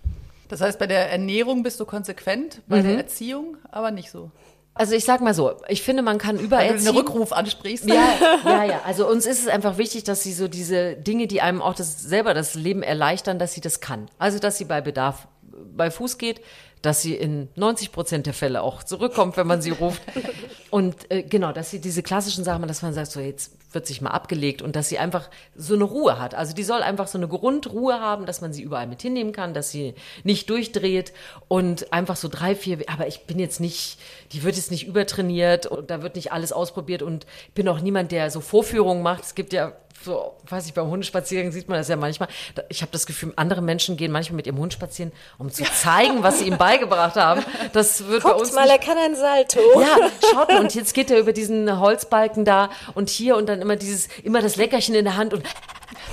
Das 0.48 0.62
heißt, 0.62 0.80
bei 0.80 0.88
der 0.88 1.12
Ernährung 1.12 1.64
bist 1.64 1.80
du 1.80 1.86
konsequent, 1.86 2.62
bei 2.68 2.80
Mhm. 2.82 2.88
der 2.88 2.98
Erziehung 2.98 3.58
aber 3.72 3.92
nicht 3.92 4.12
so. 4.12 4.32
Also 4.74 4.94
ich 4.94 5.06
sag 5.06 5.22
mal 5.22 5.34
so, 5.34 5.54
ich 5.68 5.82
finde, 5.82 6.04
man 6.04 6.20
kann 6.20 6.36
Weil 6.36 6.42
du 6.42 6.46
übererziehen. 6.46 6.86
den 6.86 6.96
Rückruf 6.96 7.34
ansprichst. 7.34 7.86
Ja, 7.90 7.96
ja, 8.46 8.64
ja. 8.64 8.82
Also 8.86 9.10
uns 9.10 9.26
ist 9.26 9.40
es 9.42 9.48
einfach 9.48 9.80
wichtig, 9.80 10.04
dass 10.04 10.22
sie 10.22 10.32
so 10.34 10.48
diese 10.48 10.94
Dinge, 10.96 11.26
die 11.26 11.42
einem 11.42 11.64
auch 11.64 11.74
das 11.74 12.04
selber 12.04 12.36
das 12.36 12.54
Leben 12.54 12.84
erleichtern, 12.84 13.40
dass 13.40 13.54
sie 13.54 13.62
das 13.62 13.80
kann. 13.82 14.08
Also 14.20 14.38
dass 14.38 14.60
sie 14.60 14.66
bei 14.66 14.80
Bedarf 14.82 15.28
bei 15.76 15.90
Fuß 15.90 16.20
geht, 16.20 16.42
dass 16.82 17.02
sie 17.02 17.16
in 17.16 17.50
90 17.56 17.92
Prozent 17.92 18.26
der 18.26 18.34
Fälle 18.34 18.62
auch 18.62 18.84
zurückkommt, 18.84 19.38
wenn 19.38 19.48
man 19.48 19.62
sie 19.62 19.72
ruft. 19.72 20.02
Und 20.70 21.10
äh, 21.12 21.24
genau, 21.24 21.52
dass 21.52 21.72
sie 21.72 21.80
diese 21.80 22.04
klassischen 22.04 22.44
Sachen, 22.44 22.68
dass 22.68 22.82
man 22.82 22.94
sagt, 22.94 23.12
so 23.12 23.20
jetzt 23.20 23.52
wird 23.72 23.86
sich 23.86 24.02
mal 24.02 24.12
abgelegt 24.12 24.62
und 24.62 24.76
dass 24.76 24.90
sie 24.90 24.98
einfach 24.98 25.30
so 25.56 25.76
eine 25.76 25.84
Ruhe 25.84 26.20
hat. 26.20 26.36
Also 26.36 26.54
die 26.54 26.64
soll 26.64 26.82
einfach 26.82 27.08
so 27.08 27.18
eine 27.18 27.28
Grundruhe 27.28 28.00
haben, 28.00 28.26
dass 28.26 28.42
man 28.42 28.54
sie 28.54 28.64
überall 28.64 28.88
mit 28.88 29.02
hinnehmen 29.02 29.34
kann, 29.34 29.54
dass 29.54 29.72
sie 29.72 29.94
nicht 30.24 30.50
durchdreht 30.50 31.14
und 31.48 31.92
einfach 31.92 32.16
so 32.16 32.28
drei, 32.28 32.56
vier, 32.56 32.80
aber 32.88 33.08
ich 33.08 33.26
bin 33.26 33.40
jetzt 33.40 33.60
nicht, 33.60 34.00
die 34.32 34.44
wird 34.44 34.56
jetzt 34.56 34.72
nicht 34.72 34.88
übertrainiert 34.88 35.66
und 35.68 35.92
da 35.92 36.02
wird 36.02 36.16
nicht 36.16 36.32
alles 36.32 36.54
ausprobiert 36.54 37.02
und 37.02 37.26
ich 37.50 37.54
bin 37.54 37.68
auch 37.68 37.80
niemand, 37.82 38.12
der 38.12 38.32
so 38.32 38.40
Vorführungen 38.40 39.04
macht. 39.04 39.24
Es 39.24 39.36
gibt 39.36 39.54
ja 39.54 39.74
so, 40.04 40.36
weiß 40.48 40.68
ich, 40.68 40.74
beim 40.74 40.88
Hundespaziergang 40.88 41.52
sieht 41.52 41.68
man 41.68 41.78
das 41.78 41.88
ja 41.88 41.96
manchmal. 41.96 42.30
Ich 42.70 42.82
habe 42.82 42.92
das 42.92 43.06
Gefühl, 43.06 43.34
andere 43.36 43.62
Menschen 43.62 43.98
gehen 43.98 44.12
manchmal 44.12 44.38
mit 44.38 44.48
ihrem 44.48 44.58
Hund 44.58 44.74
spazieren, 44.74 45.12
um 45.38 45.52
zu 45.52 45.64
zeigen, 45.64 46.24
was 46.24 46.40
sie 46.40 46.46
ihm 46.46 46.58
beigebracht 46.58 47.16
haben. 47.16 47.44
Das 47.74 48.08
wird 48.08 48.24
bei 48.24 48.32
uns 48.32 48.50
Guckt 48.50 48.56
mal, 48.56 48.70
er 48.70 48.80
kann 48.80 48.98
ein 48.98 49.16
Salto. 49.16 49.60
ja, 49.82 50.10
schaut 50.32 50.50
mal, 50.50 50.62
und 50.62 50.74
jetzt 50.76 50.94
geht 50.94 51.12
er 51.12 51.20
über 51.20 51.34
diesen 51.34 51.80
Holzbalken 51.80 52.46
da 52.46 52.70
und 52.96 53.10
hier 53.10 53.36
und 53.36 53.48
dann 53.50 53.62
immer 53.62 53.76
dieses, 53.76 54.08
immer 54.24 54.42
das 54.42 54.56
Leckerchen 54.56 54.96
in 54.96 55.06
der 55.06 55.18
Hand 55.18 55.34
und 55.34 55.44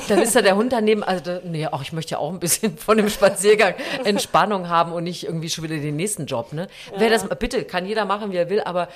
dann 0.08 0.20
ist 0.20 0.34
da 0.34 0.42
der 0.42 0.56
Hund 0.56 0.72
daneben. 0.72 1.02
Also, 1.02 1.22
da, 1.22 1.40
nee, 1.44 1.66
auch 1.66 1.82
ich 1.82 1.92
möchte 1.92 2.12
ja 2.12 2.18
auch 2.18 2.30
ein 2.30 2.40
bisschen 2.40 2.76
von 2.78 2.96
dem 2.96 3.08
Spaziergang 3.08 3.74
Entspannung 4.04 4.68
haben 4.68 4.92
und 4.92 5.04
nicht 5.04 5.24
irgendwie 5.24 5.50
schon 5.50 5.64
wieder 5.64 5.76
den 5.76 5.96
nächsten 5.96 6.26
Job, 6.26 6.52
ne? 6.52 6.68
Wer 6.96 7.10
das, 7.10 7.28
bitte, 7.38 7.64
kann 7.64 7.86
jeder 7.86 8.04
machen, 8.04 8.32
wie 8.32 8.36
er 8.36 8.50
will, 8.50 8.60
aber 8.62 8.88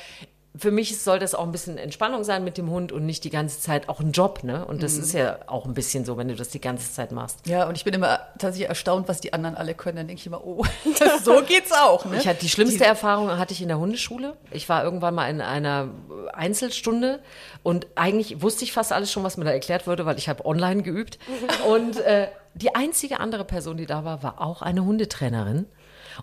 für 0.57 0.71
mich 0.71 1.01
soll 1.01 1.19
das 1.19 1.35
auch 1.35 1.45
ein 1.45 1.53
bisschen 1.53 1.79
Entspannung 1.79 2.25
sein 2.25 2.43
mit 2.43 2.59
dem 2.59 2.71
Hund 2.71 2.91
und 2.91 3.05
nicht 3.07 3.23
die 3.25 3.31
ganze 3.31 3.61
Zeit 3.61 3.89
auch 3.89 4.01
ein 4.01 4.13
Job, 4.13 4.43
ne? 4.43 4.65
Und 4.65 4.83
das 4.83 4.97
ist 4.97 5.13
ja 5.13 5.39
auch 5.47 5.67
ein 5.67 5.75
bisschen 5.75 6.05
so, 6.05 6.17
wenn 6.17 6.29
du 6.29 6.35
das 6.35 6.49
die 6.49 6.61
ganze 6.61 6.93
Zeit 6.93 7.13
machst. 7.13 7.47
Ja, 7.47 7.69
und 7.69 7.77
ich 7.77 7.85
bin 7.85 7.95
immer 7.95 8.21
tatsächlich 8.39 8.69
erstaunt, 8.69 9.09
was 9.09 9.21
die 9.21 9.33
anderen 9.33 9.57
alle 9.57 9.75
können. 9.75 9.97
Dann 9.97 10.09
denke 10.09 10.21
ich 10.21 10.27
immer, 10.27 10.45
oh, 10.45 10.65
so 11.23 11.43
geht's 11.47 11.71
auch. 11.73 12.05
Ne? 12.07 12.19
Ich 12.19 12.27
hatte 12.27 12.41
die 12.41 12.49
schlimmste 12.49 12.85
Erfahrung 12.85 13.31
hatte 13.39 13.53
ich 13.53 13.63
in 13.63 13.69
der 13.69 13.79
Hundeschule. 13.79 14.37
Ich 14.51 14.69
war 14.69 14.83
irgendwann 14.83 15.15
mal 15.15 15.29
in 15.29 15.41
einer 15.41 15.91
Einzelstunde 16.33 17.21
und 17.63 17.87
eigentlich 17.95 18.43
wusste 18.43 18.65
ich 18.65 18.73
fast 18.73 18.93
alles 18.93 19.13
schon, 19.13 19.25
was 19.25 19.37
mir 19.37 19.45
da 19.45 19.53
erklärt 19.53 19.87
wurde, 19.87 20.07
weil 20.07 20.19
ich 20.19 20.29
habe 20.29 20.45
online 20.45 20.83
geübt. 20.83 21.19
Und 21.69 21.99
äh, 21.99 22.29
die 22.55 22.75
einzige 22.75 23.21
andere 23.21 23.45
Person, 23.45 23.77
die 23.77 23.87
da 23.87 24.05
war, 24.05 24.23
war 24.23 24.41
auch 24.41 24.63
eine 24.63 24.85
Hundetrainerin. 24.85 25.67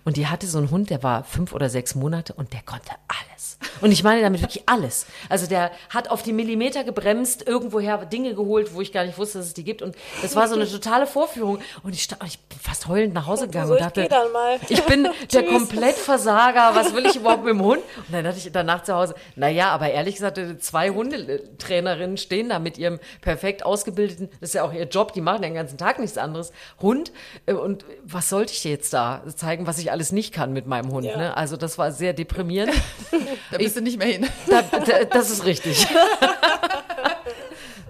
Und 0.04 0.16
die 0.16 0.26
hatte 0.26 0.46
so 0.46 0.58
einen 0.58 0.70
Hund, 0.70 0.90
der 0.90 1.02
war 1.02 1.24
fünf 1.24 1.54
oder 1.54 1.70
sechs 1.70 1.94
Monate 1.94 2.34
und 2.34 2.52
der 2.52 2.62
konnte 2.62 2.90
alles. 3.08 3.35
Und 3.80 3.92
ich 3.92 4.02
meine 4.02 4.20
damit 4.22 4.40
wirklich 4.42 4.62
alles. 4.66 5.06
Also 5.28 5.46
der 5.46 5.70
hat 5.90 6.10
auf 6.10 6.22
die 6.22 6.32
Millimeter 6.32 6.84
gebremst, 6.84 7.46
irgendwoher 7.46 7.98
Dinge 8.06 8.34
geholt, 8.34 8.74
wo 8.74 8.80
ich 8.80 8.92
gar 8.92 9.04
nicht 9.04 9.18
wusste, 9.18 9.38
dass 9.38 9.48
es 9.48 9.54
die 9.54 9.64
gibt. 9.64 9.82
Und 9.82 9.94
das 10.22 10.36
war 10.36 10.48
so 10.48 10.54
eine 10.54 10.68
totale 10.68 11.06
Vorführung. 11.06 11.58
Und 11.82 11.94
ich, 11.94 12.02
sta- 12.02 12.18
ich 12.26 12.38
bin 12.40 12.58
fast 12.58 12.88
heulend 12.88 13.14
nach 13.14 13.26
Hause 13.26 13.46
gegangen 13.46 13.68
so, 13.68 13.72
und 13.74 13.78
ich 13.80 13.84
dachte, 13.84 14.08
mal. 14.32 14.58
ich 14.68 14.82
bin 14.84 15.08
der. 15.32 15.42
Komplettversager. 15.44 16.74
Was 16.74 16.94
will 16.94 17.06
ich 17.06 17.16
überhaupt 17.16 17.44
mit 17.44 17.52
dem 17.54 17.62
Hund? 17.62 17.78
Und 17.78 18.12
dann 18.12 18.24
dachte 18.24 18.38
ich 18.38 18.50
danach 18.52 18.82
zu 18.82 18.94
Hause, 18.94 19.14
naja, 19.36 19.70
aber 19.70 19.90
ehrlich 19.90 20.14
gesagt, 20.16 20.40
zwei 20.60 20.90
Hundetrainerinnen 20.90 22.16
stehen 22.16 22.48
da 22.48 22.58
mit 22.58 22.78
ihrem 22.78 22.98
perfekt 23.20 23.64
ausgebildeten, 23.64 24.28
das 24.40 24.50
ist 24.50 24.54
ja 24.54 24.62
auch 24.64 24.72
ihr 24.72 24.84
Job, 24.84 25.12
die 25.12 25.20
machen 25.20 25.42
den 25.42 25.54
ganzen 25.54 25.78
Tag 25.78 25.98
nichts 25.98 26.18
anderes, 26.18 26.52
Hund. 26.80 27.12
Äh, 27.46 27.52
Und 27.54 27.84
was 28.04 28.28
sollte 28.28 28.52
ich 28.52 28.64
jetzt 28.64 28.92
da 28.92 29.22
zeigen, 29.34 29.66
was 29.66 29.78
ich 29.78 29.90
alles 29.90 30.12
nicht 30.12 30.32
kann 30.32 30.52
mit 30.52 30.66
meinem 30.66 30.90
Hund? 30.90 31.06
Ja. 31.06 31.16
Ne? 31.16 31.36
Also 31.36 31.56
das 31.56 31.78
war 31.78 31.92
sehr 31.92 32.12
deprimierend. 32.12 32.72
Da 33.58 33.64
bist 33.64 33.76
du 33.76 33.80
nicht 33.80 33.98
mehr 33.98 34.08
hin. 34.08 34.28
Da, 34.46 34.62
da, 34.62 35.04
das 35.04 35.30
ist 35.30 35.44
richtig. 35.44 35.86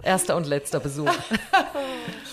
Erster 0.02 0.36
und 0.36 0.46
letzter 0.46 0.78
Besuch. 0.78 1.10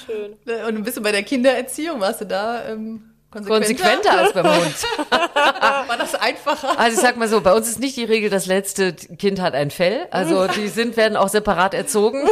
Schön. 0.05 0.35
Und 0.67 0.83
bist 0.83 0.97
du 0.97 1.01
bei 1.01 1.11
der 1.11 1.23
Kindererziehung, 1.23 1.99
warst 1.99 2.21
du 2.21 2.25
da 2.25 2.69
ähm, 2.69 3.09
konsequenter? 3.31 3.65
Konsequenter 3.65 4.17
als 4.17 4.33
beim 4.33 4.45
Hund. 4.45 4.75
War 5.09 5.97
das 5.97 6.13
einfacher? 6.13 6.79
Also 6.79 6.95
ich 6.95 7.01
sag 7.01 7.17
mal 7.17 7.27
so, 7.27 7.41
bei 7.41 7.53
uns 7.53 7.67
ist 7.67 7.79
nicht 7.79 7.97
die 7.97 8.03
Regel, 8.03 8.29
das 8.29 8.45
letzte 8.45 8.93
Kind 8.93 9.41
hat 9.41 9.55
ein 9.55 9.71
Fell. 9.71 10.07
Also 10.11 10.47
die 10.47 10.67
sind, 10.67 10.97
werden 10.97 11.17
auch 11.17 11.29
separat 11.29 11.73
erzogen. 11.73 12.27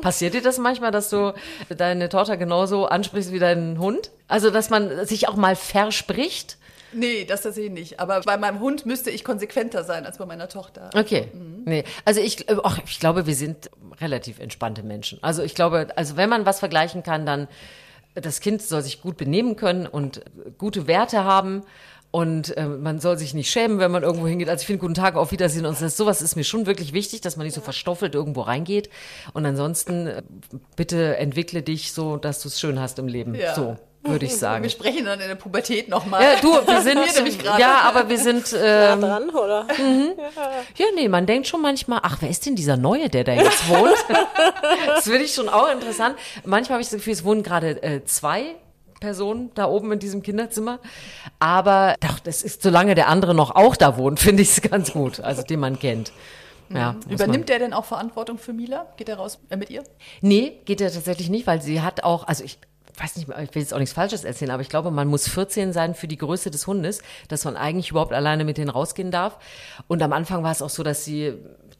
Passiert 0.00 0.34
dir 0.34 0.42
das 0.42 0.58
manchmal, 0.58 0.90
dass 0.90 1.10
du 1.10 1.34
deine 1.68 2.08
Tochter 2.08 2.38
genauso 2.38 2.86
ansprichst 2.86 3.32
wie 3.32 3.38
deinen 3.38 3.78
Hund? 3.78 4.10
Also, 4.28 4.50
dass 4.50 4.70
man 4.70 5.04
sich 5.06 5.28
auch 5.28 5.36
mal 5.36 5.56
verspricht? 5.56 6.56
Nee, 6.94 7.24
das 7.24 7.42
tatsächlich 7.42 7.72
nicht. 7.72 8.00
Aber 8.00 8.20
bei 8.20 8.36
meinem 8.36 8.60
Hund 8.60 8.86
müsste 8.86 9.10
ich 9.10 9.24
konsequenter 9.24 9.84
sein 9.84 10.06
als 10.06 10.18
bei 10.18 10.26
meiner 10.26 10.48
Tochter. 10.48 10.90
Okay. 10.94 11.28
Nee. 11.64 11.84
Also 12.04 12.20
ich, 12.20 12.48
äh, 12.48 12.56
ach, 12.62 12.78
ich 12.86 13.00
glaube, 13.00 13.26
wir 13.26 13.34
sind 13.34 13.70
relativ 14.00 14.38
entspannte 14.38 14.82
Menschen. 14.82 15.18
Also 15.22 15.42
ich 15.42 15.54
glaube, 15.54 15.88
also 15.96 16.16
wenn 16.16 16.28
man 16.28 16.46
was 16.46 16.58
vergleichen 16.58 17.02
kann, 17.02 17.26
dann 17.26 17.48
das 18.14 18.40
Kind 18.40 18.62
soll 18.62 18.82
sich 18.82 19.02
gut 19.02 19.16
benehmen 19.16 19.56
können 19.56 19.86
und 19.86 20.22
gute 20.58 20.86
Werte 20.86 21.24
haben. 21.24 21.62
Und 22.10 22.56
äh, 22.56 22.68
man 22.68 23.00
soll 23.00 23.18
sich 23.18 23.34
nicht 23.34 23.50
schämen, 23.50 23.80
wenn 23.80 23.90
man 23.90 24.04
irgendwo 24.04 24.28
hingeht. 24.28 24.48
Also 24.48 24.60
ich 24.60 24.68
finde, 24.68 24.78
guten 24.78 24.94
Tag, 24.94 25.16
auf 25.16 25.32
Wiedersehen. 25.32 25.66
Und 25.66 25.80
das, 25.80 25.96
sowas 25.96 26.22
ist 26.22 26.36
mir 26.36 26.44
schon 26.44 26.64
wirklich 26.64 26.92
wichtig, 26.92 27.22
dass 27.22 27.36
man 27.36 27.44
nicht 27.44 27.54
so 27.54 27.60
verstoffelt 27.60 28.14
irgendwo 28.14 28.42
reingeht. 28.42 28.88
Und 29.32 29.44
ansonsten 29.44 30.06
äh, 30.06 30.22
bitte 30.76 31.16
entwickle 31.16 31.62
dich 31.62 31.90
so, 31.92 32.16
dass 32.16 32.40
du 32.40 32.46
es 32.46 32.60
schön 32.60 32.78
hast 32.78 33.00
im 33.00 33.08
Leben. 33.08 33.34
Ja. 33.34 33.56
So, 33.56 33.78
würde 34.04 34.26
ich 34.26 34.36
sagen. 34.38 34.62
Wir 34.62 34.70
sprechen 34.70 35.04
dann 35.04 35.20
in 35.20 35.28
der 35.28 35.34
Pubertät 35.34 35.88
nochmal. 35.88 36.22
Ja, 36.22 36.40
du, 36.40 36.52
wir 36.52 36.80
sind, 36.82 37.00
Mir 37.00 37.12
nämlich 37.12 37.38
gerade. 37.38 37.60
ja, 37.60 37.80
aber 37.82 38.08
wir 38.08 38.18
sind, 38.18 38.52
Nah 38.52 38.92
ähm, 38.94 39.00
dran, 39.00 39.30
oder? 39.30 39.66
ja, 40.76 40.86
nee, 40.94 41.08
man 41.08 41.26
denkt 41.26 41.46
schon 41.48 41.60
manchmal, 41.62 42.00
ach, 42.02 42.18
wer 42.20 42.30
ist 42.30 42.46
denn 42.46 42.56
dieser 42.56 42.76
Neue, 42.76 43.08
der 43.08 43.24
da 43.24 43.32
jetzt 43.32 43.68
wohnt? 43.68 43.94
das 44.86 45.04
finde 45.04 45.22
ich 45.24 45.34
schon 45.34 45.48
auch 45.48 45.70
interessant. 45.72 46.16
Manchmal 46.44 46.74
habe 46.76 46.82
ich 46.82 46.88
das 46.88 46.96
Gefühl, 46.98 47.12
es 47.14 47.24
wohnen 47.24 47.42
gerade 47.42 47.82
äh, 47.82 48.04
zwei 48.04 48.54
Personen 49.00 49.50
da 49.54 49.66
oben 49.66 49.92
in 49.92 49.98
diesem 49.98 50.22
Kinderzimmer. 50.22 50.78
Aber 51.38 51.94
doch, 52.00 52.18
das 52.20 52.42
ist, 52.42 52.62
solange 52.62 52.94
der 52.94 53.08
andere 53.08 53.34
noch 53.34 53.54
auch 53.54 53.76
da 53.76 53.96
wohnt, 53.98 54.20
finde 54.20 54.42
ich 54.42 54.50
es 54.56 54.62
ganz 54.62 54.92
gut, 54.92 55.20
also 55.20 55.42
den 55.42 55.60
man 55.60 55.78
kennt. 55.78 56.12
Ja, 56.70 56.92
muss 56.92 57.04
man- 57.04 57.12
Übernimmt 57.14 57.48
der 57.50 57.58
denn 57.58 57.74
auch 57.74 57.84
Verantwortung 57.84 58.38
für 58.38 58.54
Mila? 58.54 58.86
Geht 58.96 59.10
er 59.10 59.16
raus 59.16 59.38
äh, 59.50 59.56
mit 59.56 59.68
ihr? 59.68 59.84
Nee, 60.22 60.60
geht 60.64 60.80
ja 60.80 60.88
tatsächlich 60.88 61.28
nicht, 61.28 61.46
weil 61.46 61.60
sie 61.60 61.82
hat 61.82 62.02
auch, 62.04 62.26
also 62.26 62.42
ich 62.42 62.58
weiß 62.96 63.16
nicht, 63.16 63.28
ich 63.28 63.54
will 63.54 63.62
jetzt 63.62 63.74
auch 63.74 63.78
nichts 63.78 63.94
Falsches 63.94 64.24
erzählen, 64.24 64.52
aber 64.52 64.62
ich 64.62 64.68
glaube, 64.68 64.90
man 64.90 65.08
muss 65.08 65.28
14 65.28 65.72
sein 65.72 65.94
für 65.94 66.06
die 66.06 66.16
Größe 66.16 66.50
des 66.50 66.66
Hundes, 66.66 67.02
dass 67.28 67.44
man 67.44 67.56
eigentlich 67.56 67.90
überhaupt 67.90 68.12
alleine 68.12 68.44
mit 68.44 68.56
denen 68.56 68.70
rausgehen 68.70 69.10
darf. 69.10 69.38
Und 69.88 70.02
am 70.02 70.12
Anfang 70.12 70.42
war 70.42 70.52
es 70.52 70.62
auch 70.62 70.70
so, 70.70 70.82
dass 70.82 71.04
sie, 71.04 71.34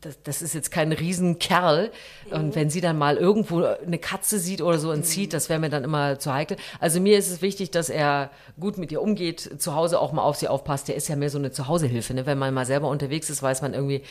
das, 0.05 0.23
das 0.23 0.43
ist 0.43 0.55
jetzt 0.55 0.71
kein 0.71 0.93
Riesenkerl. 0.93 1.91
Und 2.31 2.55
wenn 2.55 2.71
sie 2.71 2.81
dann 2.81 2.99
mal 2.99 3.17
irgendwo 3.17 3.65
eine 3.65 3.99
Katze 3.99 4.39
sieht 4.39 4.61
oder 4.61 4.79
so 4.79 4.91
und 4.91 5.05
zieht, 5.05 5.33
das 5.33 5.49
wäre 5.49 5.59
mir 5.59 5.71
dann 5.71 5.85
immer 5.85 6.19
zu 6.19 6.33
heikel. 6.33 6.57
Also 6.81 7.01
mir 7.01 7.19
ist 7.19 7.31
es 7.31 7.43
wichtig, 7.43 7.71
dass 7.71 7.89
er 7.89 8.31
gut 8.59 8.79
mit 8.79 8.93
ihr 8.93 9.01
umgeht, 9.01 9.61
zu 9.61 9.75
Hause 9.75 10.01
auch 10.01 10.13
mal 10.13 10.23
auf 10.23 10.37
sie 10.37 10.49
aufpasst. 10.49 10.89
Der 10.89 10.97
ist 10.97 11.09
ja 11.09 11.17
mehr 11.17 11.31
so 11.31 11.39
eine 11.39 11.53
Zuhausehilfe. 11.53 12.15
Ne? 12.15 12.27
Wenn 12.27 12.39
man 12.39 12.53
mal 12.53 12.67
selber 12.67 12.89
unterwegs 12.89 13.31
ist, 13.31 13.43
weiß 13.43 13.63
man 13.63 13.75
irgendwie, 13.75 14.03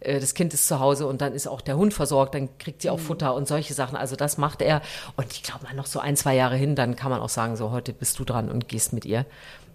äh, 0.00 0.20
das 0.20 0.34
Kind 0.34 0.54
ist 0.54 0.66
zu 0.66 0.80
Hause 0.80 1.06
und 1.06 1.20
dann 1.20 1.34
ist 1.34 1.46
auch 1.46 1.60
der 1.60 1.76
Hund 1.76 1.94
versorgt, 1.94 2.34
dann 2.34 2.56
kriegt 2.58 2.82
sie 2.82 2.90
auch 2.90 3.00
Futter 3.00 3.34
und 3.34 3.46
solche 3.46 3.74
Sachen. 3.74 3.96
Also 3.96 4.16
das 4.16 4.38
macht 4.38 4.62
er. 4.62 4.80
Und 5.16 5.32
ich 5.32 5.42
glaube 5.42 5.64
mal 5.64 5.74
noch 5.74 5.86
so 5.86 6.00
ein, 6.00 6.16
zwei 6.16 6.34
Jahre 6.34 6.56
hin, 6.56 6.74
dann 6.74 6.96
kann 6.96 7.10
man 7.10 7.20
auch 7.20 7.28
sagen, 7.28 7.56
so 7.56 7.70
heute 7.70 7.92
bist 7.92 8.18
du 8.18 8.24
dran 8.24 8.50
und 8.50 8.68
gehst 8.68 8.92
mit 8.92 9.04
ihr. 9.04 9.26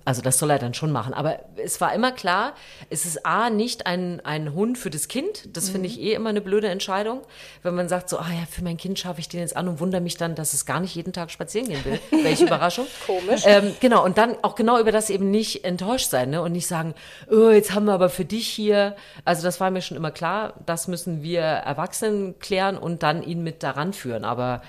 Also 0.08 0.22
das 0.22 0.40
soll 0.40 0.52
er 0.52 0.58
dann 0.58 0.74
schon 0.74 0.94
machen. 0.94 1.14
Aber 1.14 1.40
es 1.58 1.82
war 1.82 1.94
immer 1.94 2.14
klar, 2.14 2.54
es 2.90 3.06
ist 3.06 3.26
A, 3.26 3.50
nicht 3.50 3.88
ein, 3.88 4.22
ein 4.22 4.54
Hund 4.54 4.78
für 4.78 4.90
das 4.90 5.10
Kind. 5.10 5.50
Das 5.52 5.68
finde 5.70 5.88
ich 5.88 6.00
eh 6.00 6.14
immer 6.14 6.30
eine 6.30 6.40
blöde 6.40 6.70
Entscheidung. 6.70 7.24
Wenn 7.62 7.76
man 7.76 7.90
sagt 7.90 8.08
so, 8.08 8.18
ah 8.18 8.30
ja, 8.30 8.46
für 8.50 8.64
mein 8.64 8.78
Kind 8.78 8.98
schaffe 8.98 9.20
ich 9.20 9.28
den 9.28 9.42
jetzt 9.42 9.58
an 9.58 9.68
und 9.68 9.82
wundere 9.82 10.00
mich 10.00 10.16
dann, 10.16 10.34
dass 10.34 10.54
es 10.54 10.66
gar 10.66 10.80
nicht 10.80 10.96
jeden 10.96 11.12
Tag 11.12 11.30
spazieren 11.30 11.68
gehen 11.68 11.84
will. 11.84 12.00
Welche 12.24 12.46
Überraschung. 12.48 12.88
Komisch. 13.06 13.44
Ähm, 13.46 13.76
genau, 13.82 14.06
und 14.06 14.18
dann 14.18 14.38
auch 14.44 14.56
genau 14.56 14.80
über 14.80 14.94
das 14.94 15.10
eben 15.10 15.30
nicht 15.30 15.66
enttäuscht 15.66 16.10
sein 16.10 16.30
ne? 16.30 16.42
und 16.42 16.54
nicht 16.54 16.68
sagen, 16.68 16.96
oh, 17.30 17.50
jetzt 17.50 17.76
haben 17.76 17.84
wir 17.84 17.94
aber 17.94 18.08
für 18.08 18.24
dich 18.24 18.48
hier. 18.48 18.96
Also 19.26 19.44
das 19.44 19.60
war 19.60 19.72
mir 19.72 19.82
schon 19.82 19.98
immer 19.98 20.12
klar, 20.12 20.54
das 20.66 20.88
müssen 20.88 21.22
wir 21.22 21.42
Erwachsenen 21.42 22.40
klären 22.40 22.78
und 22.78 23.04
dann 23.04 23.24
ihn 23.24 23.44
mit 23.44 23.62
daran 23.62 23.92
führen. 23.92 24.24
Aber 24.24 24.62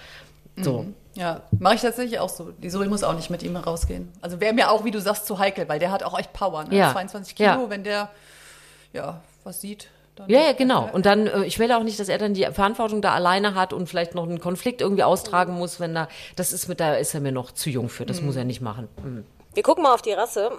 so. 0.57 0.87
Ja, 1.19 1.43
mache 1.59 1.75
ich 1.75 1.81
tatsächlich 1.81 2.21
auch 2.21 2.29
so. 2.29 2.53
Die 2.53 2.69
Zoe 2.69 2.87
muss 2.87 3.03
auch 3.03 3.15
nicht 3.15 3.29
mit 3.29 3.43
ihm 3.43 3.57
rausgehen. 3.57 4.13
Also 4.21 4.41
wäre 4.41 4.55
mir 4.55 4.71
auch, 4.71 4.85
wie 4.85 4.93
du 4.93 5.01
sagst, 5.01 5.27
zu 5.27 5.39
heikel, 5.39 5.69
weil 5.69 5.79
der 5.81 5.91
hat 5.91 6.03
auch 6.05 6.17
echt 6.19 6.33
Power. 6.33 6.65
Ne? 6.65 6.77
Ja. 6.77 6.93
22 6.93 7.35
Kilo, 7.35 7.49
Ja. 7.49 7.65
wenn 7.71 7.83
der 7.83 8.09
ja 8.93 9.21
was 9.43 9.61
sieht. 9.61 9.89
Dann 10.15 10.29
Ja, 10.31 10.41
ja, 10.41 10.53
genau. 10.53 10.89
Und 10.93 11.07
dann, 11.07 11.27
äh, 11.27 11.45
ich 11.45 11.59
will 11.59 11.71
auch 11.73 11.83
nicht, 11.83 11.99
dass 11.99 12.09
er 12.09 12.19
dann 12.19 12.35
die 12.35 12.45
Verantwortung 12.45 13.03
da 13.03 13.15
alleine 13.15 13.55
hat 13.55 13.73
und 13.73 13.89
vielleicht 13.89 14.15
noch 14.15 14.25
einen 14.25 14.41
Konflikt 14.41 14.81
irgendwie 14.81 15.03
austragen 15.05 15.55
muss, 15.55 15.81
wenn 15.81 15.95
da, 15.95 16.09
das 16.37 16.53
ist 16.53 16.69
mit, 16.69 16.79
da 16.81 16.95
ist 16.95 17.15
er 17.15 17.21
mir 17.21 17.33
noch 17.33 17.51
zu 17.53 17.69
jung 17.71 17.89
für, 17.89 18.07
das 18.07 18.21
muss 18.23 18.37
er 18.37 18.45
nicht 18.45 18.61
machen. 18.61 18.89
Mhm. 19.03 19.25
Wir 19.55 19.63
gucken 19.65 19.83
mal 19.83 19.95
auf 19.95 20.03
die 20.03 20.13
Rasse. 20.13 20.51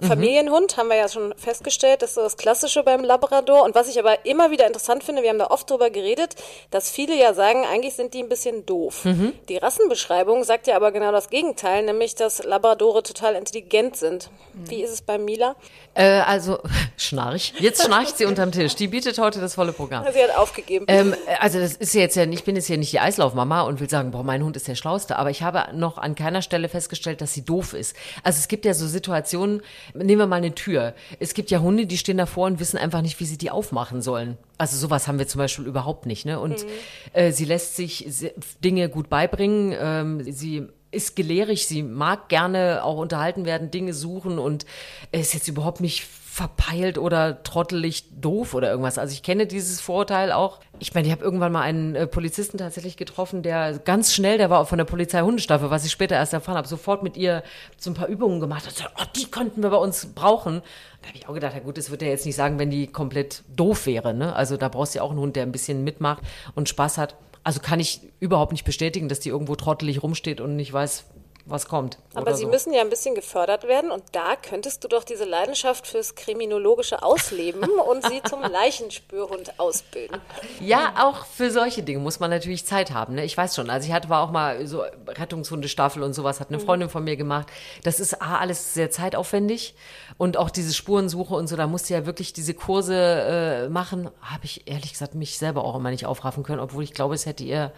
Familienhund 0.00 0.76
haben 0.76 0.88
wir 0.88 0.96
ja 0.96 1.08
schon 1.08 1.34
festgestellt, 1.38 2.02
das 2.02 2.10
ist 2.10 2.14
so 2.16 2.20
das 2.20 2.36
Klassische 2.36 2.82
beim 2.82 3.02
Labrador. 3.02 3.62
Und 3.62 3.74
was 3.74 3.88
ich 3.88 3.98
aber 3.98 4.26
immer 4.26 4.50
wieder 4.50 4.66
interessant 4.66 5.02
finde, 5.02 5.22
wir 5.22 5.30
haben 5.30 5.38
da 5.38 5.46
oft 5.46 5.70
drüber 5.70 5.88
geredet, 5.88 6.34
dass 6.70 6.90
viele 6.90 7.18
ja 7.18 7.32
sagen, 7.32 7.64
eigentlich 7.64 7.94
sind 7.94 8.12
die 8.12 8.22
ein 8.22 8.28
bisschen 8.28 8.66
doof. 8.66 9.06
Die 9.48 9.56
Rassenbeschreibung 9.56 10.44
sagt 10.44 10.66
ja 10.66 10.76
aber 10.76 10.92
genau 10.92 11.12
das 11.12 11.30
Gegenteil, 11.30 11.82
nämlich 11.82 12.14
dass 12.14 12.44
Labradore 12.44 13.02
total 13.02 13.36
intelligent 13.36 13.96
sind. 13.96 14.30
Wie 14.52 14.82
ist 14.82 14.90
es 14.90 15.02
bei 15.02 15.16
Mila? 15.18 15.56
Äh, 15.94 16.04
also, 16.04 16.58
schnarch. 16.96 17.54
Jetzt 17.58 17.84
schnarcht 17.84 18.18
sie 18.18 18.26
unterm 18.26 18.52
Tisch. 18.52 18.74
Die 18.74 18.88
bietet 18.88 19.18
heute 19.18 19.40
das 19.40 19.54
volle 19.54 19.72
Programm. 19.72 20.04
Sie 20.12 20.22
hat 20.22 20.36
aufgegeben. 20.36 20.84
Ähm, 20.88 21.14
also 21.40 21.58
das 21.58 21.74
ist 21.74 21.94
ja 21.94 22.02
jetzt 22.02 22.16
ja, 22.16 22.24
ich 22.24 22.44
bin 22.44 22.56
jetzt 22.56 22.66
hier 22.66 22.76
nicht 22.76 22.92
die 22.92 23.00
Eislaufmama 23.00 23.62
und 23.62 23.80
will 23.80 23.88
sagen, 23.88 24.10
boah, 24.10 24.22
mein 24.22 24.42
Hund 24.42 24.56
ist 24.56 24.68
der 24.68 24.74
Schlauste, 24.74 25.16
aber 25.16 25.30
ich 25.30 25.42
habe 25.42 25.74
noch 25.74 25.96
an 25.96 26.14
keiner 26.14 26.42
Stelle 26.42 26.68
festgestellt, 26.68 27.20
dass 27.20 27.32
sie 27.32 27.44
doof 27.44 27.72
ist. 27.72 27.96
Also 28.22 28.38
es 28.38 28.48
gibt 28.48 28.66
ja 28.66 28.74
so 28.74 28.86
Situationen, 28.86 29.62
nehmen 29.94 30.20
wir 30.20 30.26
mal 30.26 30.36
eine 30.36 30.54
Tür. 30.54 30.94
Es 31.20 31.34
gibt 31.34 31.50
ja 31.50 31.60
Hunde, 31.60 31.86
die 31.86 31.98
stehen 31.98 32.18
davor 32.18 32.46
und 32.46 32.60
wissen 32.60 32.78
einfach 32.78 33.02
nicht, 33.02 33.18
wie 33.20 33.24
sie 33.24 33.38
die 33.38 33.50
aufmachen 33.50 34.02
sollen. 34.02 34.36
Also 34.58 34.76
sowas 34.76 35.08
haben 35.08 35.18
wir 35.18 35.28
zum 35.28 35.38
Beispiel 35.38 35.66
überhaupt 35.66 36.06
nicht. 36.06 36.26
Ne? 36.26 36.40
Und 36.40 36.64
äh, 37.12 37.32
sie 37.32 37.44
lässt 37.44 37.76
sich 37.76 38.32
Dinge 38.64 38.88
gut 38.88 39.08
beibringen. 39.08 39.74
Ähm, 39.78 40.32
sie 40.32 40.68
ist 40.90 41.16
gelehrig, 41.16 41.66
sie 41.66 41.82
mag 41.82 42.28
gerne 42.28 42.82
auch 42.82 42.98
unterhalten 42.98 43.44
werden, 43.44 43.70
Dinge 43.70 43.92
suchen 43.92 44.38
und 44.38 44.64
ist 45.12 45.34
jetzt 45.34 45.48
überhaupt 45.48 45.80
nicht 45.80 46.06
verpeilt 46.36 46.98
oder 46.98 47.42
trottelig 47.44 48.04
doof 48.20 48.52
oder 48.52 48.68
irgendwas. 48.68 48.98
Also 48.98 49.14
ich 49.14 49.22
kenne 49.22 49.46
dieses 49.46 49.80
Vorurteil 49.80 50.32
auch. 50.32 50.60
Ich 50.78 50.92
meine, 50.92 51.06
ich 51.06 51.12
habe 51.12 51.24
irgendwann 51.24 51.50
mal 51.50 51.62
einen 51.62 51.94
äh, 51.94 52.06
Polizisten 52.06 52.58
tatsächlich 52.58 52.98
getroffen, 52.98 53.42
der 53.42 53.78
ganz 53.78 54.12
schnell, 54.12 54.36
der 54.36 54.50
war 54.50 54.60
auch 54.60 54.68
von 54.68 54.76
der 54.76 54.84
Polizei 54.84 55.22
Hundestaffel, 55.22 55.70
was 55.70 55.86
ich 55.86 55.92
später 55.92 56.14
erst 56.14 56.34
erfahren 56.34 56.58
habe, 56.58 56.68
sofort 56.68 57.02
mit 57.02 57.16
ihr 57.16 57.42
so 57.78 57.88
ein 57.88 57.94
paar 57.94 58.08
Übungen 58.08 58.38
gemacht 58.40 58.66
hat. 58.66 58.74
So, 58.74 58.84
Oh, 58.98 59.04
die 59.16 59.30
könnten 59.30 59.62
wir 59.62 59.70
bei 59.70 59.78
uns 59.78 60.12
brauchen. 60.14 60.60
Da 61.00 61.08
habe 61.08 61.16
ich 61.16 61.26
auch 61.26 61.32
gedacht, 61.32 61.54
ja 61.54 61.60
gut, 61.60 61.78
das 61.78 61.90
wird 61.90 62.02
er 62.02 62.10
jetzt 62.10 62.26
nicht 62.26 62.36
sagen, 62.36 62.58
wenn 62.58 62.70
die 62.70 62.86
komplett 62.86 63.42
doof 63.56 63.86
wäre. 63.86 64.12
Ne? 64.12 64.36
Also 64.36 64.58
da 64.58 64.68
brauchst 64.68 64.94
du 64.94 64.98
ja 64.98 65.04
auch 65.04 65.12
einen 65.12 65.20
Hund, 65.20 65.36
der 65.36 65.44
ein 65.44 65.52
bisschen 65.52 65.84
mitmacht 65.84 66.22
und 66.54 66.68
Spaß 66.68 66.98
hat. 66.98 67.16
Also 67.44 67.60
kann 67.60 67.80
ich 67.80 68.00
überhaupt 68.20 68.52
nicht 68.52 68.64
bestätigen, 68.66 69.08
dass 69.08 69.20
die 69.20 69.30
irgendwo 69.30 69.56
trottelig 69.56 70.02
rumsteht 70.02 70.42
und 70.42 70.54
nicht 70.56 70.70
weiß, 70.70 71.06
was 71.46 71.68
kommt. 71.68 71.98
Aber 72.14 72.34
sie 72.34 72.44
so. 72.44 72.50
müssen 72.50 72.72
ja 72.72 72.80
ein 72.80 72.90
bisschen 72.90 73.14
gefördert 73.14 73.64
werden 73.64 73.92
und 73.92 74.02
da 74.12 74.34
könntest 74.36 74.82
du 74.82 74.88
doch 74.88 75.04
diese 75.04 75.24
Leidenschaft 75.24 75.86
fürs 75.86 76.16
Kriminologische 76.16 77.02
ausleben 77.02 77.62
und 77.88 78.04
sie 78.04 78.20
zum 78.28 78.42
Leichenspürhund 78.42 79.58
ausbilden. 79.58 80.20
Ja, 80.60 80.94
auch 80.98 81.24
für 81.24 81.50
solche 81.50 81.84
Dinge 81.84 82.00
muss 82.00 82.18
man 82.18 82.30
natürlich 82.30 82.66
Zeit 82.66 82.90
haben. 82.90 83.14
Ne? 83.14 83.24
Ich 83.24 83.36
weiß 83.36 83.54
schon, 83.54 83.70
also 83.70 83.86
ich 83.86 83.92
hatte 83.92 84.10
auch 84.10 84.32
mal 84.32 84.66
so 84.66 84.82
Rettungshundestaffel 85.06 86.02
und 86.02 86.14
sowas, 86.14 86.40
hat 86.40 86.48
eine 86.48 86.58
Freundin 86.58 86.88
von 86.88 87.04
mir 87.04 87.16
gemacht. 87.16 87.46
Das 87.84 88.00
ist 88.00 88.20
A, 88.20 88.38
alles 88.38 88.74
sehr 88.74 88.90
zeitaufwendig 88.90 89.74
und 90.18 90.36
auch 90.36 90.50
diese 90.50 90.74
Spurensuche 90.74 91.34
und 91.34 91.46
so, 91.46 91.56
da 91.56 91.68
musste 91.68 91.94
ja 91.94 92.06
wirklich 92.06 92.32
diese 92.32 92.54
Kurse 92.54 92.94
äh, 92.96 93.68
machen. 93.68 94.10
Habe 94.20 94.44
ich 94.44 94.68
ehrlich 94.68 94.92
gesagt 94.92 95.14
mich 95.14 95.38
selber 95.38 95.64
auch 95.64 95.76
immer 95.76 95.90
nicht 95.90 96.06
aufraffen 96.06 96.42
können, 96.42 96.60
obwohl 96.60 96.82
ich 96.82 96.92
glaube, 96.92 97.14
es 97.14 97.24
hätte 97.24 97.44
ihr 97.44 97.72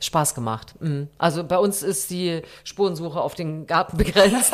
Spaß 0.00 0.34
gemacht. 0.34 0.74
Mhm. 0.80 1.08
Also 1.18 1.44
bei 1.44 1.58
uns 1.58 1.82
ist 1.82 2.10
die 2.10 2.42
Spurensuche 2.64 3.20
auf 3.20 3.34
den 3.34 3.66
Garten 3.66 3.96
begrenzt. 3.96 4.52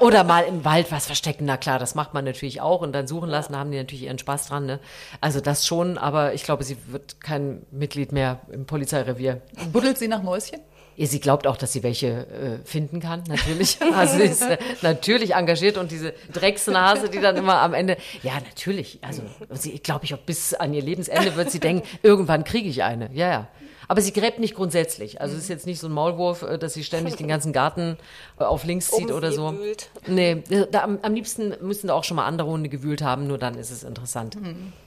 Oder 0.00 0.24
mal 0.24 0.44
im 0.44 0.64
Wald 0.64 0.90
was 0.90 1.06
verstecken. 1.06 1.44
Na 1.44 1.56
klar, 1.56 1.78
das 1.78 1.94
macht 1.94 2.14
man 2.14 2.24
natürlich 2.24 2.60
auch. 2.60 2.80
Und 2.82 2.92
dann 2.92 3.06
suchen 3.06 3.28
lassen, 3.28 3.52
da 3.52 3.60
haben 3.60 3.70
die 3.70 3.78
natürlich 3.78 4.04
ihren 4.04 4.18
Spaß 4.18 4.48
dran. 4.48 4.66
Ne? 4.66 4.80
Also 5.20 5.40
das 5.40 5.66
schon, 5.66 5.98
aber 5.98 6.34
ich 6.34 6.44
glaube, 6.44 6.64
sie 6.64 6.76
wird 6.88 7.20
kein 7.20 7.66
Mitglied 7.70 8.12
mehr 8.12 8.40
im 8.52 8.66
Polizeirevier. 8.66 9.40
Buddelt 9.72 9.98
sie 9.98 10.08
nach 10.08 10.22
Mäuschen? 10.22 10.60
Sie 11.06 11.20
glaubt 11.20 11.46
auch, 11.46 11.56
dass 11.56 11.72
sie 11.72 11.82
welche 11.82 12.26
äh, 12.26 12.58
finden 12.64 13.00
kann, 13.00 13.24
natürlich. 13.26 13.78
Also 13.94 14.18
sie 14.18 14.24
ist 14.24 14.42
äh, 14.42 14.58
natürlich 14.82 15.34
engagiert 15.34 15.78
und 15.78 15.90
diese 15.90 16.12
Drecksnase, 16.32 17.08
die 17.08 17.20
dann 17.20 17.36
immer 17.36 17.60
am 17.60 17.74
Ende, 17.74 17.96
ja, 18.22 18.34
natürlich. 18.34 18.98
Also 19.02 19.22
sie, 19.50 19.78
glaube 19.78 20.04
ich, 20.04 20.14
auch 20.14 20.18
bis 20.18 20.54
an 20.54 20.74
ihr 20.74 20.82
Lebensende 20.82 21.36
wird 21.36 21.50
sie 21.50 21.60
denken, 21.60 21.86
irgendwann 22.02 22.44
kriege 22.44 22.68
ich 22.68 22.82
eine. 22.82 23.10
Ja, 23.14 23.30
ja. 23.30 23.48
Aber 23.90 24.02
sie 24.02 24.12
gräbt 24.12 24.38
nicht 24.38 24.54
grundsätzlich. 24.54 25.20
Also 25.20 25.34
es 25.34 25.42
ist 25.42 25.48
jetzt 25.48 25.66
nicht 25.66 25.80
so 25.80 25.88
ein 25.88 25.92
Maulwurf, 25.92 26.42
äh, 26.42 26.58
dass 26.58 26.74
sie 26.74 26.84
ständig 26.84 27.16
den 27.16 27.26
ganzen 27.26 27.52
Garten 27.52 27.96
äh, 28.38 28.44
auf 28.44 28.62
links 28.62 28.88
zieht 28.88 29.10
Um 29.10 29.16
oder 29.16 29.30
sie 29.30 29.36
so. 29.38 29.58
wühlt. 29.58 29.90
Nee, 30.06 30.44
da, 30.70 30.84
am, 30.84 31.00
am 31.02 31.12
liebsten 31.12 31.56
müssen 31.60 31.88
da 31.88 31.94
auch 31.94 32.04
schon 32.04 32.16
mal 32.16 32.24
andere 32.24 32.48
Hunde 32.48 32.68
gewühlt 32.68 33.02
haben, 33.02 33.26
nur 33.26 33.36
dann 33.36 33.58
ist 33.58 33.72
es 33.72 33.82
interessant. 33.82 34.38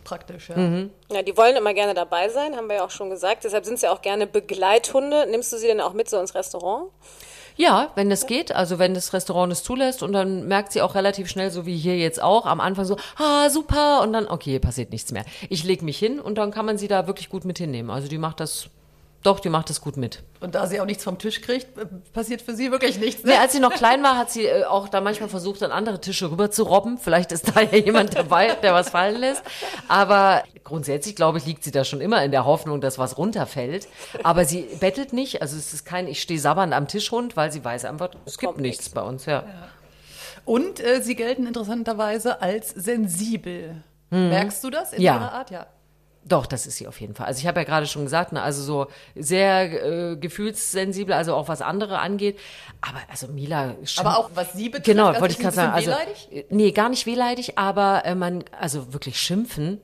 Praktisch, 0.06 0.47
ja. 0.47 0.56
Mhm. 0.56 0.89
Ja, 1.12 1.22
die 1.22 1.36
wollen 1.36 1.58
immer 1.58 1.74
gerne 1.74 1.93
dabei 1.93 2.30
sein, 2.30 2.56
haben 2.56 2.70
wir 2.70 2.78
ja 2.78 2.86
auch 2.86 2.91
schon 2.91 3.10
gesagt. 3.10 3.43
Deshalb 3.43 3.66
sind 3.66 3.78
sie 3.78 3.89
auch 3.89 4.01
gerne 4.01 4.26
Begleithunde. 4.26 5.28
Nimmst 5.30 5.51
du 5.51 5.58
sie 5.58 5.68
denn 5.68 5.82
auch 5.82 5.91
mit 5.91 6.10
so 6.10 6.18
ins 6.18 6.34
Restaurant? 6.34 6.86
Ja, 7.58 7.91
wenn 7.95 8.10
das 8.10 8.26
geht, 8.26 8.56
also 8.56 8.80
wenn 8.80 8.93
das 8.93 9.12
Restaurant 9.12 9.51
es 9.51 9.64
zulässt 9.64 10.01
und 10.01 10.14
dann 10.14 10.47
merkt 10.47 10.72
sie 10.72 10.82
auch 10.82 10.95
relativ 10.95 11.30
schnell, 11.30 11.51
so 11.51 11.66
wie 11.66 11.76
hier 11.76 11.97
jetzt 11.97 12.24
auch, 12.24 12.45
am 12.45 12.62
Anfang 12.62 12.86
so, 12.86 12.95
ah, 13.18 13.49
super, 13.49 14.01
und 14.01 14.14
dann, 14.14 14.28
okay, 14.28 14.60
passiert 14.60 14.91
nichts 14.91 15.12
mehr. 15.12 15.26
Ich 15.49 15.66
leg 15.66 15.82
mich 15.82 15.99
hin 15.99 16.22
und 16.22 16.38
dann 16.38 16.51
kann 16.51 16.66
man 16.66 16.78
sie 16.78 16.88
da 16.88 17.06
wirklich 17.06 17.30
gut 17.30 17.43
mit 17.43 17.58
hinnehmen. 17.58 17.89
Also 17.89 18.08
die 18.08 18.18
macht 18.18 18.39
das, 18.39 18.70
doch, 19.24 19.40
die 19.40 19.50
macht 19.50 19.70
das 19.70 19.82
gut 19.82 19.98
mit. 19.98 20.22
Und 20.42 20.54
da 20.56 20.68
sie 20.68 20.80
auch 20.82 20.86
nichts 20.86 21.04
vom 21.04 21.18
Tisch 21.18 21.42
kriegt, 21.42 21.78
äh, 21.78 21.86
passiert 22.14 22.42
für 22.42 22.56
sie 22.56 22.72
wirklich 22.72 23.00
nichts. 23.00 23.24
Nee, 23.24 23.32
Ne? 23.32 23.40
als 23.40 23.54
sie 23.54 23.60
noch 23.60 23.74
klein 23.74 24.04
war, 24.04 24.18
hat 24.18 24.30
sie 24.32 24.46
äh, 24.46 24.66
auch 24.66 24.90
da 24.90 25.02
manchmal 25.02 25.30
versucht, 25.30 25.64
an 25.64 25.72
andere 25.72 26.02
Tische 26.02 26.30
rüber 26.30 26.52
zu 26.52 26.64
robben. 26.64 26.98
Vielleicht 26.98 27.32
ist 27.32 27.56
da 27.56 27.62
ja 27.62 27.78
jemand 27.78 28.16
dabei, 28.16 28.54
der 28.56 28.74
was 28.74 28.90
fallen 28.90 29.20
lässt. 29.20 29.42
Aber 29.88 30.44
grundsätzlich, 30.64 31.16
glaube 31.16 31.38
ich, 31.38 31.46
liegt 31.46 31.64
sie 31.64 31.72
da 31.72 31.84
schon 31.86 32.02
immer 32.02 32.24
in 32.24 32.32
der 32.32 32.46
Hoffnung, 32.46 32.82
dass 32.82 32.98
was 33.00 33.18
runterfällt. 33.18 33.88
Aber 34.24 34.46
sie 34.46 34.68
bettelt 34.80 35.14
nicht. 35.14 35.42
Also 35.42 35.56
es 35.58 35.74
ist 35.74 35.86
kein, 35.86 36.08
ich 36.08 36.22
stehe 36.22 36.40
sabbernd 36.40 36.74
am 36.74 36.88
Tischhund, 36.88 37.36
weil 37.38 37.52
sie 37.52 37.64
weiß 37.64 37.86
einfach, 37.86 38.10
es 38.26 38.38
gibt 38.38 38.58
nichts 38.60 38.90
bei 38.90 39.02
uns, 39.02 39.26
ja. 39.26 39.44
Und 40.46 40.82
äh, 40.82 41.02
sie 41.02 41.16
gelten 41.16 41.48
interessanterweise 41.48 42.42
als 42.42 42.70
sensibel. 42.70 43.82
Merkst 44.10 44.64
du 44.64 44.70
das 44.70 44.92
in 44.94 45.00
Mhm. 45.00 45.04
Ja. 45.06 45.16
ihrer 45.16 45.32
Art? 45.32 45.50
Ja. 45.52 45.66
Doch, 46.26 46.46
das 46.46 46.66
ist 46.66 46.78
sie 46.78 46.88
auf 46.88 47.02
jeden 47.02 47.16
Fall. 47.16 47.28
Also 47.28 47.40
ich 47.40 47.48
habe 47.48 47.60
ja 47.60 47.66
gerade 47.66 47.86
schon 47.86 48.04
gesagt, 48.04 48.32
ne, 48.32 48.42
also 48.42 48.62
so 48.62 48.88
sehr 49.16 50.12
äh, 50.12 50.16
gefühlssensibel, 50.16 51.14
also 51.14 51.36
auch 51.36 51.50
was 51.50 51.62
andere 51.62 52.00
angeht. 52.00 52.40
Aber 52.82 53.00
also 53.10 53.28
Mila 53.28 53.76
Aber 53.98 54.18
auch 54.18 54.30
was 54.34 54.54
sie 54.54 54.70
betrifft, 54.70 54.86
Genau, 54.86 55.08
also 55.08 55.22
wollte 55.22 55.34
ich 55.34 55.40
gerade 55.40 55.56
sagen. 55.56 55.74
Also 55.74 55.92
wehleidig? 55.92 56.28
äh, 56.32 56.46
nee, 56.50 56.72
gar 56.72 56.90
nicht 56.90 57.06
wehleidig, 57.06 57.58
aber 57.58 58.06
äh, 58.06 58.16
man 58.16 58.46
also 58.58 58.94
wirklich 58.94 59.20
schimpfen. 59.20 59.82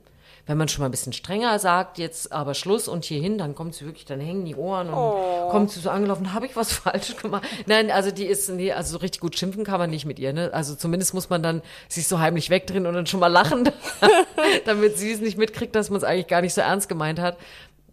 Wenn 0.50 0.58
man 0.58 0.66
schon 0.66 0.80
mal 0.82 0.88
ein 0.88 0.90
bisschen 0.90 1.12
strenger 1.12 1.56
sagt, 1.60 1.96
jetzt 1.98 2.32
aber 2.32 2.54
Schluss 2.54 2.88
und 2.88 3.04
hierhin, 3.04 3.38
dann 3.38 3.54
kommt 3.54 3.76
sie 3.76 3.86
wirklich, 3.86 4.04
dann 4.04 4.18
hängen 4.18 4.44
die 4.44 4.56
Ohren 4.56 4.88
und 4.88 4.94
Oh. 4.94 5.48
kommt 5.48 5.70
sie 5.70 5.78
so 5.78 5.90
angelaufen, 5.90 6.34
habe 6.34 6.44
ich 6.46 6.56
was 6.56 6.72
falsch 6.74 7.14
gemacht? 7.16 7.44
Nein, 7.66 7.92
also 7.92 8.10
die 8.10 8.24
ist, 8.26 8.48
nee, 8.50 8.72
also 8.72 8.92
so 8.94 8.98
richtig 8.98 9.20
gut 9.20 9.38
schimpfen 9.38 9.62
kann 9.62 9.78
man 9.78 9.90
nicht 9.90 10.06
mit 10.06 10.18
ihr, 10.18 10.32
ne? 10.32 10.50
Also 10.52 10.74
zumindest 10.74 11.14
muss 11.14 11.30
man 11.30 11.40
dann 11.42 11.62
sich 11.88 12.08
so 12.08 12.18
heimlich 12.18 12.50
wegdrehen 12.50 12.86
und 12.86 12.94
dann 12.94 13.06
schon 13.06 13.20
mal 13.20 13.28
lachen, 13.28 13.70
damit 14.64 14.98
sie 14.98 15.12
es 15.12 15.20
nicht 15.20 15.38
mitkriegt, 15.38 15.74
dass 15.76 15.88
man 15.88 15.98
es 15.98 16.04
eigentlich 16.04 16.26
gar 16.26 16.40
nicht 16.42 16.52
so 16.54 16.60
ernst 16.62 16.88
gemeint 16.88 17.20
hat. 17.20 17.36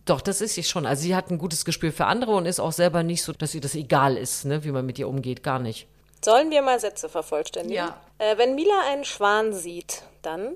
Doch, 0.05 0.21
das 0.21 0.41
ist 0.41 0.55
sie 0.55 0.63
schon. 0.63 0.87
Also 0.87 1.03
sie 1.03 1.15
hat 1.15 1.29
ein 1.29 1.37
gutes 1.37 1.63
Gespür 1.63 1.91
für 1.91 2.05
andere 2.05 2.31
und 2.31 2.47
ist 2.47 2.59
auch 2.59 2.71
selber 2.71 3.03
nicht 3.03 3.21
so, 3.21 3.33
dass 3.33 3.53
ihr 3.53 3.61
das 3.61 3.75
egal 3.75 4.17
ist, 4.17 4.45
ne, 4.45 4.63
wie 4.63 4.71
man 4.71 4.83
mit 4.85 4.97
ihr 4.97 5.07
umgeht, 5.07 5.43
gar 5.43 5.59
nicht. 5.59 5.85
Sollen 6.25 6.49
wir 6.49 6.63
mal 6.63 6.79
Sätze 6.79 7.07
vervollständigen? 7.07 7.75
Ja. 7.77 7.97
Äh, 8.17 8.37
wenn 8.39 8.55
Mila 8.55 8.73
einen 8.89 9.03
Schwan 9.05 9.53
sieht, 9.53 10.01
dann 10.23 10.55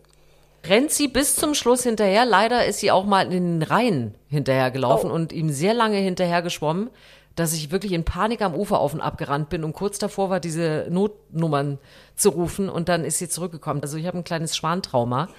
rennt 0.68 0.92
sie 0.92 1.08
bis 1.08 1.36
zum 1.36 1.54
Schluss 1.54 1.84
hinterher. 1.84 2.26
Leider 2.26 2.66
ist 2.66 2.80
sie 2.80 2.92
auch 2.92 3.06
mal 3.06 3.32
in 3.34 3.60
den 3.60 3.64
Rhein 3.64 4.16
hinterhergelaufen 4.28 5.10
Oh. 5.12 5.14
und 5.14 5.32
ihm 5.34 5.50
sehr 5.50 5.74
lange 5.74 5.98
hinterher 5.98 6.42
geschwommen, 6.42 6.90
dass 7.36 7.54
ich 7.54 7.72
wirklich 7.72 7.94
in 7.94 8.04
Panik 8.04 8.42
am 8.42 8.54
Ufer 8.54 8.80
auf 8.80 8.94
und 8.94 9.00
ab 9.02 9.18
gerannt 9.18 9.50
bin 9.50 9.64
und 9.64 9.72
kurz 9.74 9.98
davor 10.00 10.30
war, 10.30 10.40
diese 10.42 10.86
Notnummern 10.90 11.80
zu 12.16 12.30
rufen 12.30 12.70
und 12.70 12.90
dann 12.90 13.06
ist 13.06 13.20
sie 13.20 13.30
zurückgekommen. 13.30 13.82
Also 13.82 13.98
ich 13.98 14.06
habe 14.06 14.18
ein 14.18 14.24
kleines 14.26 14.56
Schwantrauma 14.56 15.30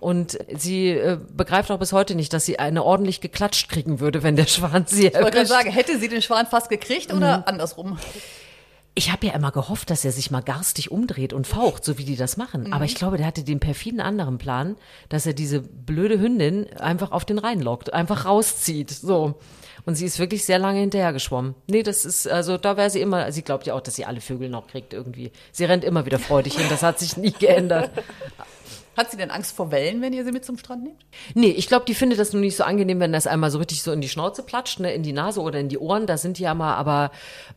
und 0.00 0.38
sie 0.56 0.90
äh, 0.90 1.18
begreift 1.36 1.70
auch 1.70 1.78
bis 1.78 1.92
heute 1.92 2.14
nicht, 2.14 2.32
dass 2.32 2.46
sie 2.46 2.58
eine 2.58 2.82
ordentlich 2.82 3.20
geklatscht 3.20 3.68
kriegen 3.68 4.00
würde, 4.00 4.22
wenn 4.22 4.34
der 4.34 4.46
Schwan 4.46 4.86
sie 4.86 5.08
Ich 5.08 5.14
wollte 5.14 5.32
gerade 5.32 5.46
sagen, 5.46 5.70
hätte 5.70 5.98
sie 5.98 6.08
den 6.08 6.22
Schwan 6.22 6.46
fast 6.46 6.70
gekriegt 6.70 7.12
oder 7.12 7.46
andersrum? 7.46 7.98
Ich 8.98 9.12
habe 9.12 9.26
ja 9.26 9.34
immer 9.34 9.52
gehofft, 9.52 9.90
dass 9.90 10.06
er 10.06 10.10
sich 10.10 10.30
mal 10.30 10.40
garstig 10.40 10.90
umdreht 10.90 11.34
und 11.34 11.46
faucht, 11.46 11.84
so 11.84 11.98
wie 11.98 12.04
die 12.04 12.16
das 12.16 12.38
machen. 12.38 12.72
Aber 12.72 12.86
ich 12.86 12.94
glaube, 12.94 13.18
der 13.18 13.26
hatte 13.26 13.44
den 13.44 13.60
perfiden 13.60 14.00
anderen 14.00 14.38
Plan, 14.38 14.76
dass 15.10 15.26
er 15.26 15.34
diese 15.34 15.60
blöde 15.60 16.18
Hündin 16.18 16.66
einfach 16.78 17.12
auf 17.12 17.26
den 17.26 17.38
Rhein 17.38 17.60
lockt, 17.60 17.92
einfach 17.92 18.24
rauszieht. 18.24 18.90
So. 18.90 19.34
Und 19.84 19.96
sie 19.96 20.06
ist 20.06 20.18
wirklich 20.18 20.44
sehr 20.46 20.58
lange 20.58 20.80
hinterher 20.80 21.12
geschwommen. 21.12 21.54
Nee, 21.68 21.82
das 21.82 22.06
ist, 22.06 22.26
also 22.26 22.56
da 22.56 22.78
wäre 22.78 22.88
sie 22.88 23.00
immer, 23.00 23.30
sie 23.32 23.42
glaubt 23.42 23.66
ja 23.66 23.74
auch, 23.74 23.82
dass 23.82 23.96
sie 23.96 24.06
alle 24.06 24.22
Vögel 24.22 24.48
noch 24.48 24.66
kriegt 24.66 24.94
irgendwie. 24.94 25.30
Sie 25.52 25.64
rennt 25.64 25.84
immer 25.84 26.06
wieder 26.06 26.18
freudig 26.18 26.56
hin, 26.56 26.66
das 26.70 26.82
hat 26.82 26.98
sich 26.98 27.16
nie 27.18 27.32
geändert. 27.32 27.90
Hat 28.96 29.10
sie 29.10 29.16
denn 29.16 29.30
Angst 29.30 29.54
vor 29.54 29.70
Wellen, 29.70 30.00
wenn 30.00 30.12
ihr 30.12 30.24
sie 30.24 30.32
mit 30.32 30.44
zum 30.44 30.56
Strand 30.56 30.84
nehmt? 30.84 31.04
Nee, 31.34 31.50
ich 31.50 31.68
glaube, 31.68 31.84
die 31.84 31.94
findet 31.94 32.18
das 32.18 32.32
nur 32.32 32.40
nicht 32.40 32.56
so 32.56 32.64
angenehm, 32.64 32.98
wenn 33.00 33.12
das 33.12 33.26
einmal 33.26 33.50
so 33.50 33.58
richtig 33.58 33.82
so 33.82 33.92
in 33.92 34.00
die 34.00 34.08
Schnauze 34.08 34.42
platscht, 34.42 34.80
ne, 34.80 34.94
in 34.94 35.02
die 35.02 35.12
Nase 35.12 35.40
oder 35.40 35.60
in 35.60 35.68
die 35.68 35.78
Ohren. 35.78 36.06
Da 36.06 36.16
sind 36.16 36.38
die 36.38 36.44
ja 36.44 36.54
mal, 36.54 36.74
aber 36.74 37.10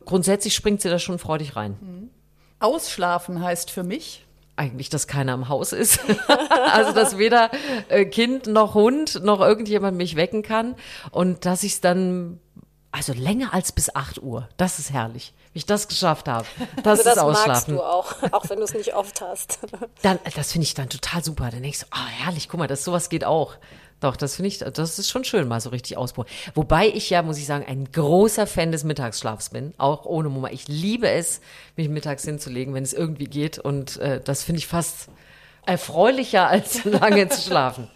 grundsätzlich 0.04 0.54
springt 0.54 0.82
sie 0.82 0.90
da 0.90 0.98
schon 0.98 1.18
freudig 1.18 1.56
rein. 1.56 2.10
Ausschlafen 2.58 3.42
heißt 3.42 3.70
für 3.70 3.82
mich, 3.82 4.26
eigentlich, 4.60 4.90
dass 4.90 5.06
keiner 5.06 5.32
im 5.32 5.48
Haus 5.48 5.72
ist. 5.72 6.00
also, 6.72 6.92
dass 6.92 7.16
weder 7.16 7.50
äh, 7.88 8.04
Kind 8.04 8.46
noch 8.46 8.74
Hund 8.74 9.24
noch 9.24 9.40
irgendjemand 9.40 9.96
mich 9.96 10.16
wecken 10.16 10.42
kann. 10.42 10.76
Und 11.10 11.46
dass 11.46 11.62
ich 11.62 11.72
es 11.72 11.80
dann, 11.80 12.40
also 12.92 13.12
länger 13.12 13.54
als 13.54 13.72
bis 13.72 13.94
8 13.94 14.22
Uhr. 14.22 14.48
Das 14.56 14.78
ist 14.78 14.92
herrlich. 14.92 15.32
Wie 15.52 15.58
ich 15.58 15.66
das 15.66 15.88
geschafft 15.88 16.28
habe. 16.28 16.46
Das 16.82 17.00
also 17.00 17.04
das 17.04 17.16
ist 17.16 17.16
magst 17.16 17.38
Ausschlafen. 17.38 17.74
du 17.74 17.82
auch, 17.82 18.14
auch 18.32 18.48
wenn 18.48 18.58
du 18.58 18.64
es 18.64 18.74
nicht 18.74 18.94
oft 18.94 19.20
hast. 19.20 19.58
Dann, 20.02 20.18
das 20.34 20.52
finde 20.52 20.64
ich 20.64 20.74
dann 20.74 20.88
total 20.88 21.22
super. 21.22 21.50
Dann 21.50 21.62
denkst 21.62 21.80
du, 21.80 21.86
ah, 21.90 22.06
herrlich, 22.06 22.48
guck 22.48 22.58
mal, 22.58 22.66
das 22.66 22.84
sowas 22.84 23.08
geht 23.08 23.24
auch. 23.24 23.56
Doch, 24.00 24.16
das 24.16 24.36
finde 24.36 24.48
ich, 24.48 24.58
das 24.58 24.98
ist 24.98 25.10
schon 25.10 25.24
schön, 25.24 25.46
mal 25.46 25.60
so 25.60 25.68
richtig 25.68 25.98
ausprobieren. 25.98 26.34
Wobei 26.54 26.88
ich 26.88 27.10
ja, 27.10 27.22
muss 27.22 27.36
ich 27.36 27.44
sagen, 27.44 27.66
ein 27.68 27.92
großer 27.92 28.46
Fan 28.46 28.72
des 28.72 28.82
Mittagsschlafs 28.82 29.50
bin, 29.50 29.74
auch 29.76 30.06
ohne 30.06 30.30
Mama. 30.30 30.48
Ich 30.50 30.68
liebe 30.68 31.08
es, 31.08 31.42
mich 31.76 31.90
mittags 31.90 32.24
hinzulegen, 32.24 32.72
wenn 32.72 32.82
es 32.82 32.94
irgendwie 32.94 33.26
geht. 33.26 33.58
Und 33.58 33.98
äh, 33.98 34.20
das 34.22 34.42
finde 34.42 34.60
ich 34.60 34.66
fast 34.66 35.08
erfreulicher, 35.66 36.48
als 36.48 36.84
lange 36.84 37.28
zu 37.28 37.42
schlafen. 37.42 37.90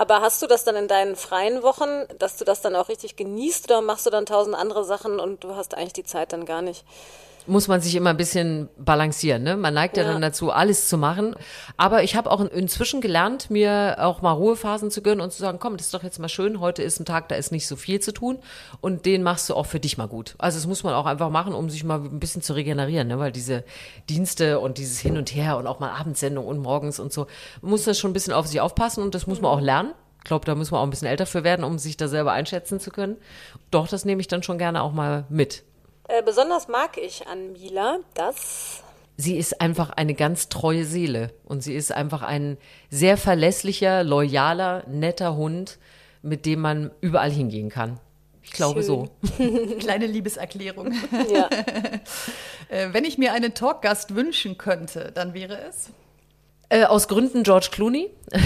Aber 0.00 0.22
hast 0.22 0.40
du 0.40 0.46
das 0.46 0.64
dann 0.64 0.76
in 0.76 0.88
deinen 0.88 1.14
freien 1.14 1.62
Wochen, 1.62 2.06
dass 2.18 2.38
du 2.38 2.46
das 2.46 2.62
dann 2.62 2.74
auch 2.74 2.88
richtig 2.88 3.16
genießt 3.16 3.66
oder 3.66 3.82
machst 3.82 4.06
du 4.06 4.10
dann 4.10 4.24
tausend 4.24 4.56
andere 4.56 4.82
Sachen 4.82 5.20
und 5.20 5.44
du 5.44 5.56
hast 5.56 5.74
eigentlich 5.74 5.92
die 5.92 6.04
Zeit 6.04 6.32
dann 6.32 6.46
gar 6.46 6.62
nicht? 6.62 6.86
Muss 7.46 7.68
man 7.68 7.80
sich 7.80 7.94
immer 7.94 8.10
ein 8.10 8.16
bisschen 8.16 8.68
balancieren. 8.78 9.42
Ne? 9.42 9.56
Man 9.56 9.74
neigt 9.74 9.96
ja, 9.96 10.02
Ja. 10.04 10.12
dann 10.12 10.22
dazu, 10.22 10.50
alles 10.52 10.88
zu 10.88 10.98
machen. 10.98 11.34
Aber 11.76 12.02
ich 12.02 12.14
habe 12.16 12.30
auch 12.30 12.40
in- 12.40 12.48
inzwischen 12.48 13.00
gelernt, 13.00 13.50
mir 13.50 13.96
auch 13.98 14.22
mal 14.22 14.32
Ruhephasen 14.32 14.90
zu 14.90 15.02
gönnen 15.02 15.20
und 15.20 15.32
zu 15.32 15.38
sagen, 15.40 15.58
komm, 15.60 15.76
das 15.76 15.86
ist 15.86 15.94
doch 15.94 16.02
jetzt 16.02 16.18
mal 16.18 16.28
schön, 16.28 16.60
heute 16.60 16.82
ist 16.82 17.00
ein 17.00 17.04
Tag, 17.04 17.28
da 17.28 17.34
ist 17.36 17.50
nicht 17.52 17.66
so 17.66 17.76
viel 17.76 18.00
zu 18.00 18.12
tun 18.12 18.38
und 18.80 19.06
den 19.06 19.22
machst 19.22 19.48
du 19.50 19.54
auch 19.54 19.66
für 19.66 19.80
dich 19.80 19.98
mal 19.98 20.08
gut. 20.08 20.34
Also 20.38 20.58
das 20.58 20.66
muss 20.66 20.82
man 20.84 20.94
auch 20.94 21.06
einfach 21.06 21.30
machen, 21.30 21.52
um 21.54 21.70
sich 21.70 21.84
mal 21.84 21.98
ein 22.00 22.20
bisschen 22.20 22.42
zu 22.42 22.52
regenerieren, 22.52 23.08
ne? 23.08 23.18
weil 23.18 23.32
diese 23.32 23.64
Dienste 24.08 24.60
und 24.60 24.78
dieses 24.78 24.98
Hin 24.98 25.16
und 25.16 25.34
Her 25.34 25.56
und 25.56 25.66
auch 25.66 25.80
mal 25.80 25.90
Abendsendung 25.90 26.46
und 26.46 26.58
morgens 26.58 27.00
und 27.00 27.12
so, 27.12 27.26
muss 27.62 27.84
das 27.84 27.98
schon 27.98 28.10
ein 28.10 28.14
bisschen 28.14 28.32
auf 28.32 28.46
sich 28.46 28.60
aufpassen 28.60 29.02
und 29.02 29.14
das 29.14 29.26
muss 29.26 29.40
man 29.40 29.50
auch 29.50 29.60
lernen. 29.60 29.92
Ich 30.18 30.24
glaube, 30.24 30.44
da 30.44 30.54
muss 30.54 30.70
man 30.70 30.80
auch 30.80 30.84
ein 30.84 30.90
bisschen 30.90 31.08
älter 31.08 31.24
für 31.24 31.44
werden, 31.44 31.64
um 31.64 31.78
sich 31.78 31.96
da 31.96 32.06
selber 32.06 32.32
einschätzen 32.32 32.78
zu 32.78 32.90
können. 32.90 33.16
Doch, 33.70 33.88
das 33.88 34.04
nehme 34.04 34.20
ich 34.20 34.28
dann 34.28 34.42
schon 34.42 34.58
gerne 34.58 34.82
auch 34.82 34.92
mal 34.92 35.24
mit. 35.30 35.62
Äh, 36.10 36.22
besonders 36.22 36.68
mag 36.68 36.96
ich 36.96 37.26
an 37.26 37.52
Mila, 37.52 37.98
dass 38.14 38.82
sie 39.16 39.36
ist 39.36 39.60
einfach 39.60 39.90
eine 39.90 40.14
ganz 40.14 40.48
treue 40.48 40.84
Seele 40.84 41.32
und 41.44 41.62
sie 41.62 41.74
ist 41.74 41.92
einfach 41.92 42.22
ein 42.22 42.56
sehr 42.90 43.16
verlässlicher, 43.16 44.02
loyaler, 44.02 44.84
netter 44.88 45.36
Hund, 45.36 45.78
mit 46.22 46.46
dem 46.46 46.60
man 46.60 46.90
überall 47.00 47.30
hingehen 47.30 47.68
kann. 47.68 48.00
Ich 48.42 48.52
glaube 48.52 48.82
Schön. 48.82 48.86
so. 48.86 49.08
kleine 49.78 50.06
Liebeserklärung. 50.06 50.94
ja, 51.32 51.48
Äh, 52.70 52.92
wenn 52.92 53.04
ich 53.04 53.18
mir 53.18 53.32
einen 53.32 53.52
Talkgast 53.52 54.14
wünschen 54.14 54.56
könnte, 54.56 55.10
dann 55.12 55.34
wäre 55.34 55.60
es. 55.68 55.90
Äh, 56.72 56.84
aus 56.84 57.08
Gründen 57.08 57.42
George 57.42 57.70
Clooney. 57.72 58.10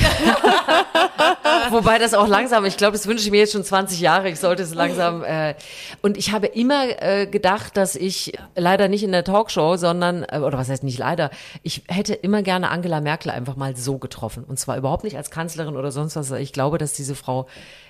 Wobei 1.71 1.99
das 1.99 2.15
auch 2.15 2.27
langsam, 2.27 2.65
ich 2.65 2.79
glaube, 2.79 2.93
das 2.93 3.07
wünsche 3.07 3.23
ich 3.23 3.31
mir 3.31 3.41
jetzt 3.41 3.53
schon 3.53 3.65
20 3.65 4.01
Jahre. 4.01 4.31
Ich 4.31 4.41
sollte 4.41 4.63
es 4.63 4.73
langsam. 4.73 5.23
Äh, 5.23 5.57
und 6.01 6.17
ich 6.17 6.33
habe 6.33 6.47
immer 6.47 7.03
äh, 7.03 7.27
gedacht, 7.27 7.77
dass 7.77 7.95
ich 7.95 8.33
leider 8.57 8.89
nicht 8.89 9.03
in 9.03 9.13
der 9.13 9.25
Talkshow, 9.25 9.77
sondern, 9.77 10.25
äh, 10.25 10.39
oder 10.39 10.57
was 10.57 10.71
heißt 10.71 10.85
nicht 10.85 10.99
leider, 10.99 11.29
ich 11.63 11.83
hätte 11.87 12.15
immer 12.15 12.43
gerne 12.43 12.71
Angela 12.71 13.03
Merkel 13.03 13.31
einfach 13.31 13.57
mal 13.57 13.77
so 13.77 13.99
getroffen. 13.99 14.45
Und 14.45 14.59
zwar 14.59 14.79
überhaupt 14.79 15.05
nicht 15.05 15.19
als 15.19 15.31
Kanzlerin 15.31 15.77
oder 15.77 15.93
sonst 15.93 16.17
was. 16.17 16.31
Ich 16.31 16.55
glaube, 16.55 16.79
dass 16.79 16.95
diese 16.95 17.15
Frau 17.15 17.47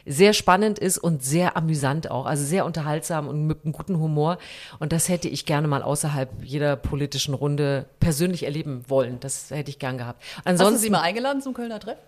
sehr 0.06 0.32
spannend 0.32 0.78
ist 0.78 0.98
und 0.98 1.24
sehr 1.24 1.56
amüsant 1.56 2.10
auch. 2.10 2.26
Also 2.26 2.44
sehr 2.44 2.64
unterhaltsam 2.64 3.28
und 3.28 3.46
mit 3.46 3.64
einem 3.64 3.72
guten 3.72 3.98
Humor. 3.98 4.38
Und 4.78 4.92
das 4.92 5.08
hätte 5.08 5.28
ich 5.28 5.46
gerne 5.46 5.68
mal 5.68 5.82
außerhalb 5.82 6.30
jeder 6.42 6.76
politischen 6.76 7.34
Runde 7.34 7.86
persönlich 8.00 8.44
erleben 8.44 8.84
wollen. 8.88 9.20
Das 9.20 9.50
hätte 9.50 9.70
ich 9.70 9.78
gern 9.78 9.98
gehabt. 9.98 10.22
Hast 10.36 10.44
du 10.44 10.50
Ansonsten, 10.50 10.80
sie 10.80 10.90
mal 10.90 11.00
eingeladen 11.00 11.42
zum 11.42 11.54
Kölner 11.54 11.80
Treff? 11.80 11.98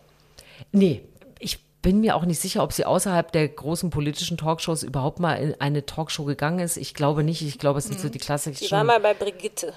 Nee, 0.73 1.03
ich 1.39 1.61
bin 1.83 2.01
mir 2.01 2.17
auch 2.17 2.25
nicht 2.25 2.41
sicher, 2.41 2.63
ob 2.63 2.73
sie 2.73 2.85
außerhalb 2.85 3.31
der 3.31 3.49
großen 3.49 3.91
politischen 3.91 4.37
Talkshows 4.37 4.83
überhaupt 4.83 5.21
mal 5.21 5.35
in 5.35 5.61
eine 5.61 5.87
Talkshow 5.87 6.25
gegangen 6.25 6.59
ist. 6.59 6.77
Ich 6.77 6.95
glaube 6.95 7.23
nicht. 7.23 7.43
Ich 7.43 7.59
glaube, 7.59 7.79
es 7.79 7.87
sind 7.87 8.01
so 8.01 8.09
die 8.09 8.19
die 8.19 8.25
klassischen. 8.25 8.71
war 8.73 8.85
mal 8.85 9.01
bei 9.01 9.15
Brigitte. 9.15 9.73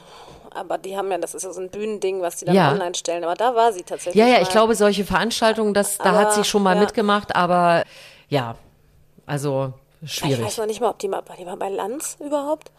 Aber 0.54 0.78
die 0.78 0.96
haben 0.98 1.12
ja, 1.12 1.18
das 1.18 1.34
ist 1.36 1.44
ja 1.44 1.52
so 1.52 1.62
ein 1.62 1.70
Bühnending, 1.70 2.22
was 2.22 2.38
die 2.38 2.46
dann 2.46 2.56
Ja. 2.56 2.72
online 2.72 2.96
stellen. 2.96 3.24
Aber 3.24 3.36
da 3.36 3.56
war 3.56 3.72
sie 3.74 3.84
tatsächlich. 3.84 4.16
ja, 4.16 4.28
ja, 4.28 4.34
mal. 4.36 4.42
ich 4.44 4.50
glaube, 4.50 4.76
solche 4.76 5.06
Veranstaltungen, 5.06 5.74
das, 5.74 5.98
da 5.98 6.12
hat 6.14 6.28
Aber, 6.28 6.32
sie 6.32 6.44
schon 6.44 6.64
mal 6.64 6.76
ja. 6.76 6.82
mitgemacht, 6.82 7.36
aber 7.36 7.84
ja, 8.30 8.56
also 9.26 9.74
Ich 10.02 10.14
schwierig. 10.16 10.44
weiß 10.46 10.58
noch 10.58 10.66
nicht 10.66 10.82
mal, 10.82 10.90
ob 10.90 11.00
die 11.00 11.08
mal, 11.08 11.22
war 11.28 11.36
die 11.38 11.46
mal 11.46 11.58
bei 11.58 11.70
Lanz 11.70 12.18
überhaupt? 12.20 12.72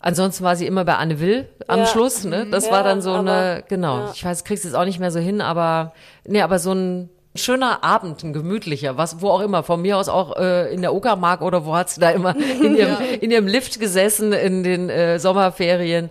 Ansonsten 0.00 0.44
war 0.44 0.54
sie 0.54 0.66
immer 0.66 0.84
bei 0.84 0.94
Anne 0.94 1.18
Will 1.18 1.48
am 1.66 1.80
Ja. 1.80 1.86
Schluss, 1.86 2.22
ne? 2.24 2.46
Das 2.50 2.66
Ja, 2.66 2.72
war 2.72 2.84
dann 2.84 3.02
so 3.02 3.10
aber- 3.10 3.18
eine, 3.32 3.64
genau. 3.68 3.98
ja. 3.98 4.10
Ich 4.14 4.24
weiß, 4.24 4.44
kriegst 4.44 4.64
es 4.64 4.74
auch 4.74 4.84
nicht 4.84 5.00
mehr 5.00 5.10
so 5.10 5.18
hin, 5.18 5.40
aber 5.40 5.92
nee, 6.24 6.40
aber 6.40 6.60
so 6.60 6.72
ein 6.72 7.10
schöner 7.34 7.82
Abend, 7.84 8.22
ein 8.22 8.32
gemütlicher, 8.32 8.96
was 8.96 9.20
wo 9.20 9.30
auch 9.30 9.40
immer, 9.40 9.62
von 9.64 9.82
mir 9.82 9.96
aus 9.96 10.08
auch 10.08 10.36
äh, 10.36 10.72
in 10.72 10.82
der 10.82 10.94
Uckermark 10.94 11.40
oder 11.42 11.66
wo 11.66 11.74
hat 11.74 11.90
sie 11.90 12.00
da 12.00 12.10
immer 12.10 12.34
in 12.62 12.76
ihrem, 12.76 12.96
in 13.20 13.30
ihrem 13.32 13.46
Lift 13.48 13.80
gesessen 13.80 14.32
in 14.32 14.62
den 14.62 14.88
äh, 14.88 15.18
Sommerferien. 15.18 16.10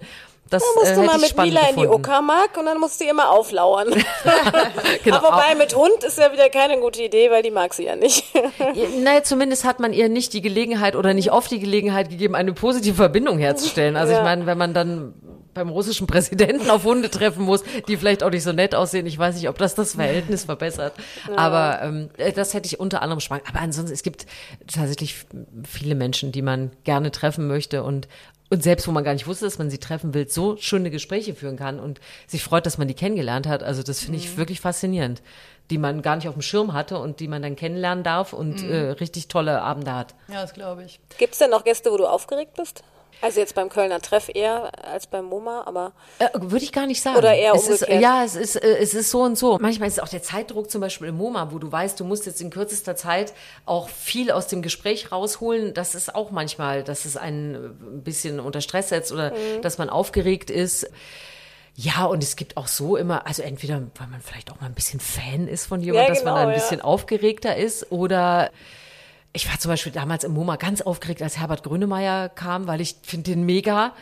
Das 0.49 0.63
Da 0.63 0.79
musst 0.79 0.91
äh, 0.91 0.95
du 0.95 1.01
mal 1.03 1.17
mit 1.17 1.37
Mila 1.37 1.61
in 1.61 1.67
die 1.67 1.81
gefunden. 1.81 1.93
Uckermark 1.93 2.57
und 2.57 2.65
dann 2.65 2.79
musst 2.79 2.99
du 2.99 3.05
ihr 3.05 3.13
mal 3.13 3.27
auflauern. 3.27 3.89
Genau. 5.03 5.17
Aber 5.17 5.27
wobei 5.37 5.55
mit 5.55 5.75
Hund 5.75 6.03
ist 6.05 6.17
ja 6.17 6.31
wieder 6.33 6.49
keine 6.49 6.79
gute 6.79 7.01
Idee, 7.03 7.29
weil 7.31 7.43
die 7.43 7.51
mag 7.51 7.73
sie 7.73 7.85
ja 7.85 7.95
nicht. 7.95 8.23
Naja, 9.03 9.23
zumindest 9.23 9.63
hat 9.63 9.79
man 9.79 9.93
ihr 9.93 10.09
nicht 10.09 10.33
die 10.33 10.41
Gelegenheit 10.41 10.95
oder 10.95 11.13
nicht 11.13 11.31
oft 11.31 11.49
die 11.51 11.59
Gelegenheit 11.59 12.09
gegeben, 12.09 12.35
eine 12.35 12.53
positive 12.53 12.95
Verbindung 12.95 13.37
herzustellen. 13.37 13.95
Also 13.95 14.13
Ja. 14.13 14.19
ich 14.19 14.23
meine, 14.23 14.45
wenn 14.45 14.57
man 14.57 14.73
dann 14.73 15.13
beim 15.53 15.69
russischen 15.69 16.05
Präsidenten 16.07 16.69
auf 16.69 16.83
Hunde 16.83 17.09
treffen 17.09 17.43
muss, 17.43 17.63
die 17.87 17.97
vielleicht 17.97 18.21
auch 18.23 18.29
nicht 18.29 18.43
so 18.43 18.51
nett 18.53 18.75
aussehen, 18.75 19.05
ich 19.07 19.17
weiß 19.17 19.35
nicht, 19.35 19.49
ob 19.49 19.57
das 19.57 19.73
das 19.75 19.95
Verhältnis 19.95 20.45
verbessert. 20.45 20.93
Aber 21.35 21.79
ähm, 21.81 22.09
äh, 22.17 22.31
das 22.31 22.53
hätte 22.53 22.67
ich 22.67 22.79
unter 22.79 23.01
anderem 23.01 23.19
spannend. 23.21 23.45
Aber 23.49 23.59
ansonsten, 23.61 23.91
es 23.93 24.03
gibt 24.03 24.25
tatsächlich 24.71 25.15
viele 25.67 25.95
Menschen, 25.95 26.31
die 26.31 26.41
man 26.43 26.71
gerne 26.83 27.11
treffen 27.11 27.47
möchte 27.47 27.81
und 27.83 28.07
und 28.49 28.63
selbst 28.63 28.87
wo 28.87 28.91
man 28.91 29.03
gar 29.03 29.13
nicht 29.13 29.27
wusste, 29.27 29.45
dass 29.45 29.57
man 29.57 29.69
sie 29.69 29.77
treffen 29.77 30.13
will, 30.13 30.29
so 30.29 30.57
schöne 30.57 30.89
Gespräche 30.89 31.35
führen 31.35 31.57
kann 31.57 31.79
und 31.79 31.99
sich 32.27 32.43
freut, 32.43 32.65
dass 32.65 32.77
man 32.77 32.87
die 32.87 32.93
kennengelernt 32.93 33.47
hat. 33.47 33.63
Also 33.63 33.83
das 33.83 33.99
finde 33.99 34.19
ich 34.19 34.37
wirklich 34.37 34.61
faszinierend, 34.61 35.21
die 35.69 35.77
man 35.77 36.01
gar 36.01 36.15
nicht 36.15 36.27
auf 36.27 36.35
dem 36.35 36.41
Schirm 36.41 36.73
hatte 36.73 36.97
und 36.99 37.19
die 37.19 37.27
man 37.27 37.41
dann 37.41 37.55
kennenlernen 37.55 38.03
darf 38.03 38.33
und 38.33 38.63
äh, 38.63 38.91
richtig 38.91 39.27
tolle 39.27 39.61
Abende 39.61 39.93
hat. 39.93 40.15
Ja, 40.27 40.41
das 40.41 40.53
glaube 40.53 40.83
ich. 40.83 40.99
Gibt's 41.17 41.39
denn 41.39 41.49
noch 41.49 41.63
Gäste, 41.63 41.91
wo 41.91 41.97
du 41.97 42.05
aufgeregt 42.05 42.55
bist? 42.55 42.83
Also 43.22 43.39
jetzt 43.39 43.55
beim 43.55 43.70
Kölner 43.70 43.99
Treff 43.99 44.30
eher 44.34 44.72
als 44.86 45.07
beim 45.07 45.26
MoMA, 45.26 45.63
aber 45.65 45.93
Äh, 46.20 46.28
Würde 46.36 46.63
ich 46.63 46.72
gar 46.72 46.86
nicht 46.86 47.01
sagen. 47.01 47.18
Oder 47.18 47.34
eher 47.34 47.53
es 47.53 47.68
ist. 47.68 47.88
Ja, 47.88 48.24
es 48.24 48.36
ist, 48.36 48.55
äh, 48.57 48.78
es 48.78 48.93
ist 48.93 49.09
so 49.09 49.22
und 49.24 49.38
so. 49.38 49.57
Manchmal 49.59 49.88
ist 49.88 49.95
es 49.97 49.99
auch 50.03 50.07
der 50.07 50.22
Zeitdruck 50.22 50.70
zum 50.70 50.82
Beispiel 50.82 51.07
im 51.07 51.15
MoMA, 51.15 51.51
wo 51.51 51.57
du 51.57 51.72
weißt, 51.72 51.99
du 51.99 52.03
musst 52.05 52.26
jetzt 52.28 52.41
in 52.41 52.49
kürzester 52.51 52.95
Zeit 52.95 53.34
auch 53.65 53.89
viel 53.89 54.30
aus 54.32 54.47
dem 54.47 54.61
Gespräch 54.61 55.11
rausholen. 55.11 55.74
Das 55.74 55.95
ist 55.95 56.13
auch 56.13 56.30
manchmal, 56.30 56.84
dass 56.84 57.05
es 57.05 57.18
einen 57.18 57.55
äh, 57.55 57.57
ein 57.97 58.03
bisschen 58.03 58.39
unter 58.39 58.61
Stress 58.61 58.89
setzt 58.89 59.11
oder 59.11 59.32
Mhm. 59.32 59.61
dass 59.63 59.78
man 59.80 59.89
aufgeregt 59.89 60.49
ist. 60.51 60.88
Ja, 61.80 62.05
und 62.05 62.24
es 62.24 62.36
gibt 62.36 62.57
auch 62.57 62.68
so 62.68 62.97
immer, 62.97 63.28
also 63.28 63.43
entweder, 63.43 63.82
weil 63.95 64.07
man 64.07 64.20
vielleicht 64.22 64.51
auch 64.51 64.59
mal 64.61 64.65
ein 64.68 64.74
bisschen 64.74 64.99
Fan 64.99 65.47
ist 65.47 65.65
von 65.68 65.80
jemandem, 65.82 66.07
Ja, 66.07 66.13
dass 66.13 66.24
man 66.24 66.34
genau, 66.36 66.47
ein 66.47 66.53
ja. 66.53 66.55
bisschen 66.55 66.82
aufgeregter 66.82 67.55
ist 67.55 67.91
oder 67.91 68.49
ich 69.38 69.47
war 69.47 69.59
zum 69.59 69.69
Beispiel 69.69 69.91
damals 69.91 70.23
im 70.23 70.33
MoMA 70.33 70.55
ganz 70.55 70.81
aufgeregt, 70.81 71.21
als 71.21 71.38
Herbert 71.38 71.61
Grönemeyer 71.61 72.27
kam, 72.27 72.65
weil 72.65 72.81
ich 72.81 72.95
finde 73.03 73.29
den 73.29 73.43
mega. 73.43 73.93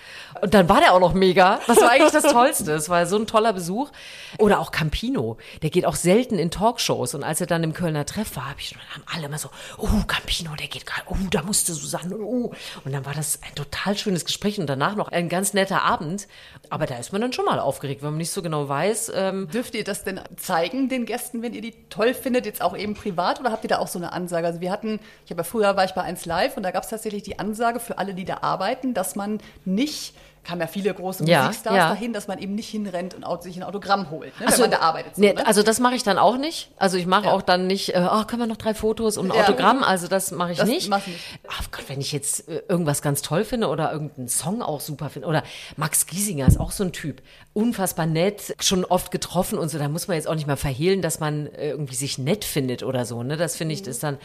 Und 0.42 0.54
dann 0.54 0.70
war 0.70 0.80
der 0.80 0.94
auch 0.94 1.02
noch 1.02 1.14
mega. 1.14 1.60
Das 1.68 1.82
war 1.82 1.90
eigentlich 1.92 2.14
das 2.14 2.24
Tollste. 2.24 2.72
Es 2.72 2.88
war 2.88 3.06
so 3.06 3.18
ein 3.18 3.28
toller 3.28 3.52
Besuch. 3.52 3.92
Oder 4.40 4.60
auch 4.60 4.72
Campino. 4.72 5.38
Der 5.62 5.70
geht 5.70 5.86
auch 5.86 5.96
selten 5.96 6.40
in 6.40 6.52
Talkshows. 6.52 7.16
Und 7.16 7.24
als 7.26 7.42
er 7.42 7.48
dann 7.48 7.64
im 7.64 7.74
Kölner 7.74 8.06
Treff 8.06 8.38
war, 8.38 8.50
hab 8.50 8.62
ich, 8.62 8.78
haben 8.94 9.04
alle 9.14 9.26
immer 9.26 9.38
so, 9.38 9.50
oh, 9.78 10.04
Campino, 10.08 10.56
der 10.56 10.68
geht 10.68 10.86
gerade, 10.86 11.06
oh, 11.08 11.18
da 11.32 11.44
musste 11.44 11.74
Susanne, 11.74 12.16
oh. 12.16 12.54
Und 12.86 12.94
dann 12.94 13.06
war 13.06 13.14
das 13.14 13.42
ein 13.46 13.56
total 13.56 13.98
schönes 13.98 14.24
Gespräch 14.24 14.58
und 14.58 14.68
danach 14.68 14.96
noch 14.96 15.10
ein 15.10 15.28
ganz 15.28 15.54
netter 15.54 15.84
Abend. 15.84 16.30
Aber 16.70 16.86
da 16.86 16.96
ist 16.96 17.12
man 17.12 17.20
dann 17.20 17.34
schon 17.34 17.44
mal 17.44 17.60
aufgeregt, 17.60 18.04
wenn 18.04 18.12
man 18.12 18.20
nicht 18.20 18.32
so 18.32 18.42
genau 18.42 18.70
weiß, 18.70 19.12
ähm, 19.14 19.50
Dürft 19.50 19.76
ihr 19.76 19.84
das 19.84 20.06
denn 20.06 20.22
zeigen, 20.38 20.88
den 20.88 21.06
Gästen, 21.06 21.42
wenn 21.42 21.54
ihr 21.54 21.62
die 21.62 21.74
toll 21.90 22.14
findet, 22.14 22.46
jetzt 22.46 22.62
auch 22.62 22.78
eben 22.78 22.94
privat 22.94 23.42
oder 23.42 23.52
habt 23.52 23.66
ihr 23.66 23.70
da 23.70 23.80
auch 23.80 23.90
so 23.90 24.00
eine 24.00 24.14
Ansage? 24.14 24.48
Also 24.48 24.62
wir 24.62 24.72
hatten, 24.72 25.00
ich 25.26 25.32
habe 25.32 25.40
ja 25.40 25.44
früher 25.44 25.76
war 25.76 25.84
ich 25.84 25.94
bei 25.94 26.04
1 26.04 26.26
Live 26.26 26.56
und 26.56 26.64
da 26.64 26.72
gab 26.72 26.84
es 26.84 26.90
tatsächlich 26.90 27.24
die 27.24 27.40
Ansage 27.40 27.80
für 27.80 27.98
alle, 27.98 28.14
die 28.14 28.26
da 28.26 28.38
arbeiten, 28.42 28.94
dass 28.94 29.16
man 29.16 29.40
nicht, 29.66 30.16
kamen 30.46 30.62
ja 30.62 30.68
viele 30.68 30.94
große 30.94 31.26
Ja, 31.26 31.44
Musikstars 31.44 31.76
ja. 31.76 31.90
dahin, 31.90 32.14
dass 32.14 32.28
man 32.28 32.38
eben 32.40 32.56
nicht 32.56 32.70
hinrennt 32.70 33.16
und 33.16 33.44
sich 33.44 33.58
ein 33.58 33.64
Autogramm 33.64 34.10
holt, 34.12 34.40
ne, 34.40 34.46
Ach 34.48 34.54
wenn 34.54 34.62
man 34.62 34.72
da 34.72 34.80
arbeitet. 34.80 35.16
So, 35.16 35.22
nee, 35.22 35.34
ne? 35.34 35.46
Also 35.46 35.64
das 35.64 35.80
mache 35.80 35.96
ich 35.96 36.04
dann 36.04 36.18
auch 36.18 36.38
nicht. 36.38 36.72
Also 36.78 36.98
ich 36.98 37.06
mache 37.06 37.26
Ja. 37.26 37.32
auch 37.34 37.42
dann 37.42 37.68
nicht, 37.68 37.90
äh, 37.96 38.08
oh, 38.10 38.24
können 38.26 38.42
wir 38.44 38.48
noch 38.48 38.58
drei 38.58 38.74
Fotos 38.74 39.18
und 39.18 39.32
ein. 39.32 39.42
Autogramm? 39.42 39.84
Also 39.84 40.08
das 40.08 40.32
mache 40.32 40.54
ich 40.54 40.58
Das 40.60 40.70
nicht. 40.70 40.90
machst 40.90 41.08
du 41.08 41.12
nicht. 41.12 41.24
Ach 41.50 41.64
Gott, 41.72 41.86
wenn 41.88 42.00
ich 42.00 42.12
jetzt 42.12 42.48
äh, 42.48 42.62
irgendwas 42.70 43.02
ganz 43.02 43.22
toll 43.22 43.44
finde 43.44 43.68
oder 43.68 43.92
irgendeinen 43.92 44.28
Song 44.30 44.62
auch 44.62 44.80
super 44.80 45.10
finde 45.10 45.28
oder 45.28 45.44
Max 45.76 46.06
Giesinger 46.06 46.48
ist 46.48 46.60
auch 46.60 46.72
so 46.72 46.84
ein 46.84 46.92
Typ, 46.94 47.22
unfassbar 47.54 48.06
nett, 48.06 48.56
schon 48.60 48.86
oft 48.86 49.12
getroffen 49.12 49.58
und 49.58 49.70
so, 49.70 49.78
da 49.80 49.88
muss 49.88 50.08
man 50.08 50.16
jetzt 50.18 50.28
auch 50.28 50.36
nicht 50.36 50.48
mal 50.48 50.58
verhehlen, 50.58 51.02
dass 51.02 51.20
man 51.20 51.48
äh, 51.48 51.70
irgendwie 51.72 51.96
sich 51.96 52.18
nett 52.18 52.46
findet 52.46 52.84
oder 52.84 53.06
so, 53.06 53.24
ne? 53.24 53.38
Das 53.38 53.56
finde 53.56 53.74
ich 53.74 53.82
das 53.84 54.00
dann. 54.00 54.16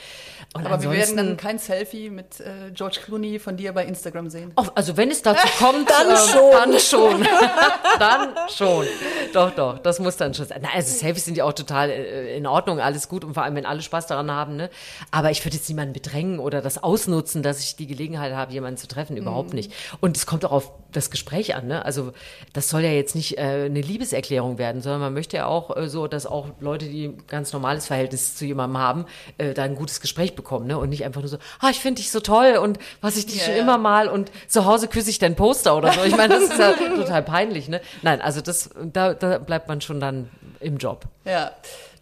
Und 0.55 0.61
Mhm. 0.61 0.67
Aber 0.67 0.83
wir 0.83 0.91
werden 0.91 1.17
dann 1.17 1.37
kein 1.37 1.59
Selfie 1.59 2.11
mit 2.11 2.41
äh, 2.41 2.71
George 2.75 2.99
Clooney 3.05 3.39
von 3.39 3.57
dir 3.57 3.73
bei 3.73 3.85
Instagram 3.85 4.29
sehen. 4.31 4.53
Oh, 4.57 4.67
also 4.75 4.97
wenn 4.97 5.11
es 5.11 5.23
dazu 5.23 5.47
kommt, 5.59 5.89
Dann 5.89 6.10
ähm, 6.11 6.29
schon. 6.29 6.51
Dann 6.53 6.79
schon. 6.79 7.27
dann 7.99 8.29
schon. 8.49 8.87
Doch, 9.33 9.51
doch, 9.51 9.79
das 9.79 9.99
muss 10.01 10.17
dann 10.17 10.35
schon 10.35 10.47
sein. 10.47 10.61
Na, 10.63 10.69
also 10.75 10.93
Selfies 10.93 11.25
sind 11.25 11.37
ja 11.37 11.45
auch 11.45 11.53
total 11.53 11.91
äh, 11.91 12.37
in 12.37 12.47
Ordnung, 12.47 12.81
alles 12.81 13.09
gut 13.09 13.25
und 13.25 13.35
vor 13.35 13.43
allem, 13.43 13.55
wenn 13.55 13.67
alle 13.67 13.83
Spaß 13.83 14.07
daran 14.07 14.31
haben. 14.31 14.57
Ne? 14.57 14.71
Aber 15.11 15.31
ich 15.31 15.45
würde 15.45 15.57
jetzt 15.57 15.69
niemanden 15.69 15.93
bedrängen 15.93 16.39
oder 16.39 16.63
das 16.63 16.83
ausnutzen, 16.83 17.43
dass 17.43 17.61
ich 17.61 17.77
die 17.77 17.87
Gelegenheit 17.87 18.35
habe, 18.35 18.53
jemanden 18.53 18.77
zu 18.77 18.89
treffen. 18.89 19.17
Überhaupt 19.17 19.55
nicht. 19.55 19.73
Und 20.01 20.17
es 20.17 20.27
kommt 20.27 20.45
auch 20.45 20.53
auf 20.53 20.73
das 20.93 21.11
Gespräch 21.11 21.55
an. 21.55 21.67
Ne? 21.67 21.85
Also 21.85 22.13
das 22.53 22.69
soll 22.69 22.83
ja 22.83 22.91
jetzt 22.91 23.15
nicht 23.15 23.39
äh, 23.39 23.65
eine 23.67 23.81
Liebeserklärung 23.81 24.59
werden, 24.59 24.83
sondern 24.83 25.01
man 25.01 25.15
möchte 25.15 25.37
ja 25.37 25.47
auch 25.47 25.77
äh, 25.77 25.89
so, 25.89 26.07
dass 26.07 26.27
auch 26.27 26.49
Leute, 26.61 26.87
die 26.87 27.09
ein 27.09 27.23
ganz 27.27 27.53
normales 27.53 27.87
Verhältnis 27.87 28.37
zu 28.37 28.45
jemandem 28.45 28.79
haben, 28.79 29.07
äh, 29.39 29.55
da 29.55 29.63
ein 29.63 29.75
gutes 29.75 30.01
Gespräch 30.01 30.35
bekommen. 30.35 30.67
Ne? 30.67 30.79
Und 30.79 30.91
nicht 30.91 31.05
einfach 31.05 31.21
nur 31.21 31.29
so, 31.29 31.39
ah, 31.61 31.71
ich 31.71 31.81
finde 31.81 32.01
dich 32.01 32.11
so 32.11 32.21
toll 32.21 32.57
und 32.57 32.79
was 33.01 33.17
ich 33.17 33.27
dich 33.27 33.39
Ja, 33.39 33.45
schon 33.45 33.55
immer 33.55 33.79
mal 33.79 34.09
und 34.09 34.31
zu 34.49 34.65
Hause 34.65 34.89
küsse 34.89 35.11
ich 35.11 35.19
dein 35.19 35.37
Poster 35.37 35.77
oder 35.77 35.93
so. 35.93 36.03
Ich 36.05 36.17
meine, 36.17 36.35
das 36.35 36.45
ist 36.45 36.59
ja 36.59 36.73
total 36.97 37.23
peinlich, 37.23 37.69
ne? 37.69 37.81
Nein, 38.03 38.21
also 38.21 38.41
das, 38.41 38.71
da, 38.93 39.15
da 39.15 39.39
bleibt 39.39 39.69
man 39.69 39.81
schon 39.81 40.01
dann 40.01 40.29
im 40.61 40.77
Job. 40.77 41.05
Ja. 41.25 41.53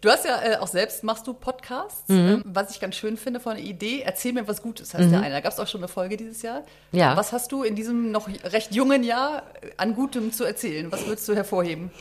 Du 0.01 0.09
hast 0.09 0.23
ja 0.23 0.41
äh, 0.41 0.55
auch 0.57 0.67
selbst, 0.67 1.03
machst 1.03 1.27
du 1.27 1.33
Podcasts, 1.33 2.07
Mhm. 2.07 2.15
ähm, 2.17 2.43
was 2.45 2.71
ich 2.71 2.79
ganz 2.79 2.95
schön 2.95 3.17
finde 3.17 3.39
von 3.41 3.55
der 3.57 3.65
Idee. 3.65 4.01
Erzähl 4.05 4.31
mir 4.31 4.47
was 4.47 4.61
Gutes, 4.61 4.93
heißt 4.93 5.11
der 5.11 5.19
eine. 5.21 5.31
Da 5.31 5.41
gab 5.41 5.51
es 5.51 5.59
auch 5.59 5.67
schon 5.67 5.81
eine 5.81 5.89
Folge 5.89 6.15
dieses 6.15 6.41
Jahr. 6.41 6.63
Ja. 6.93 7.17
Was 7.17 7.33
hast 7.33 7.51
du 7.51 7.63
in 7.63 7.75
diesem 7.75 8.11
noch 8.11 8.29
recht 8.45 8.73
jungen 8.73 9.03
Jahr 9.03 9.43
äh, 9.61 9.71
an 9.77 9.95
Gutem 9.95 10.31
zu 10.31 10.45
erzählen? 10.45 10.89
Was 10.91 11.05
würdest 11.05 11.27
du 11.27 11.35
hervorheben? 11.35 11.91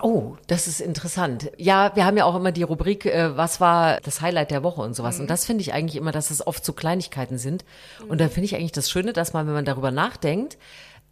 Oh, 0.00 0.36
das 0.46 0.66
ist 0.68 0.80
interessant. 0.80 1.50
Ja, 1.58 1.94
wir 1.94 2.06
haben 2.06 2.16
ja 2.16 2.24
auch 2.24 2.34
immer 2.34 2.50
die 2.52 2.62
Rubrik, 2.62 3.04
äh, 3.04 3.36
was 3.36 3.60
war 3.60 4.00
das 4.00 4.22
Highlight 4.22 4.50
der 4.50 4.62
Woche 4.62 4.80
und 4.80 4.94
sowas. 4.94 5.20
Und 5.20 5.28
das 5.28 5.44
finde 5.44 5.60
ich 5.60 5.74
eigentlich 5.74 5.96
immer, 5.96 6.12
dass 6.12 6.30
es 6.30 6.46
oft 6.46 6.64
so 6.64 6.72
Kleinigkeiten 6.72 7.36
sind. 7.36 7.66
Und 8.08 8.18
da 8.22 8.28
finde 8.28 8.46
ich 8.46 8.54
eigentlich 8.54 8.72
das 8.72 8.88
Schöne, 8.90 9.12
dass 9.12 9.34
man, 9.34 9.46
wenn 9.46 9.52
man 9.52 9.66
darüber 9.66 9.90
nachdenkt, 9.90 10.56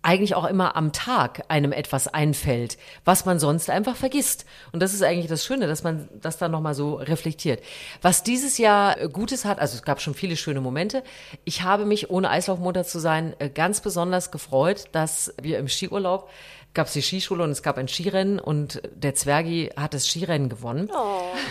eigentlich 0.02 0.34
auch 0.34 0.46
immer 0.46 0.76
am 0.76 0.92
Tag 0.92 1.44
einem 1.48 1.72
etwas 1.72 2.08
einfällt, 2.08 2.78
was 3.04 3.26
man 3.26 3.38
sonst 3.38 3.68
einfach 3.68 3.96
vergisst. 3.96 4.46
Und 4.72 4.80
das 4.80 4.94
ist 4.94 5.02
eigentlich 5.02 5.26
das 5.26 5.44
Schöne, 5.44 5.66
dass 5.66 5.82
man 5.82 6.08
das 6.20 6.38
dann 6.38 6.50
nochmal 6.50 6.74
so 6.74 6.94
reflektiert. 6.94 7.62
Was 8.00 8.22
dieses 8.22 8.56
Jahr 8.56 8.98
äh, 8.98 9.08
Gutes 9.08 9.44
hat, 9.44 9.58
also 9.58 9.76
es 9.76 9.82
gab 9.82 10.00
schon 10.00 10.14
viele 10.14 10.36
schöne 10.36 10.60
Momente. 10.60 11.02
Ich 11.44 11.62
habe 11.62 11.84
mich, 11.84 12.08
ohne 12.10 12.30
Eislaufmutter 12.30 12.84
zu 12.84 12.98
sein, 12.98 13.34
äh, 13.38 13.50
ganz 13.50 13.82
besonders 13.82 14.30
gefreut, 14.30 14.84
dass 14.92 15.34
wir 15.40 15.58
im 15.58 15.68
Skiurlaub 15.68 16.30
gab 16.74 16.86
es 16.86 16.92
die 16.92 17.02
Skischule 17.02 17.42
und 17.42 17.50
es 17.50 17.62
gab 17.62 17.78
ein 17.78 17.88
Skirennen 17.88 18.38
und 18.38 18.80
der 18.94 19.14
Zwergi 19.14 19.70
hat 19.76 19.94
das 19.94 20.06
Skirennen 20.06 20.48
gewonnen. 20.48 20.90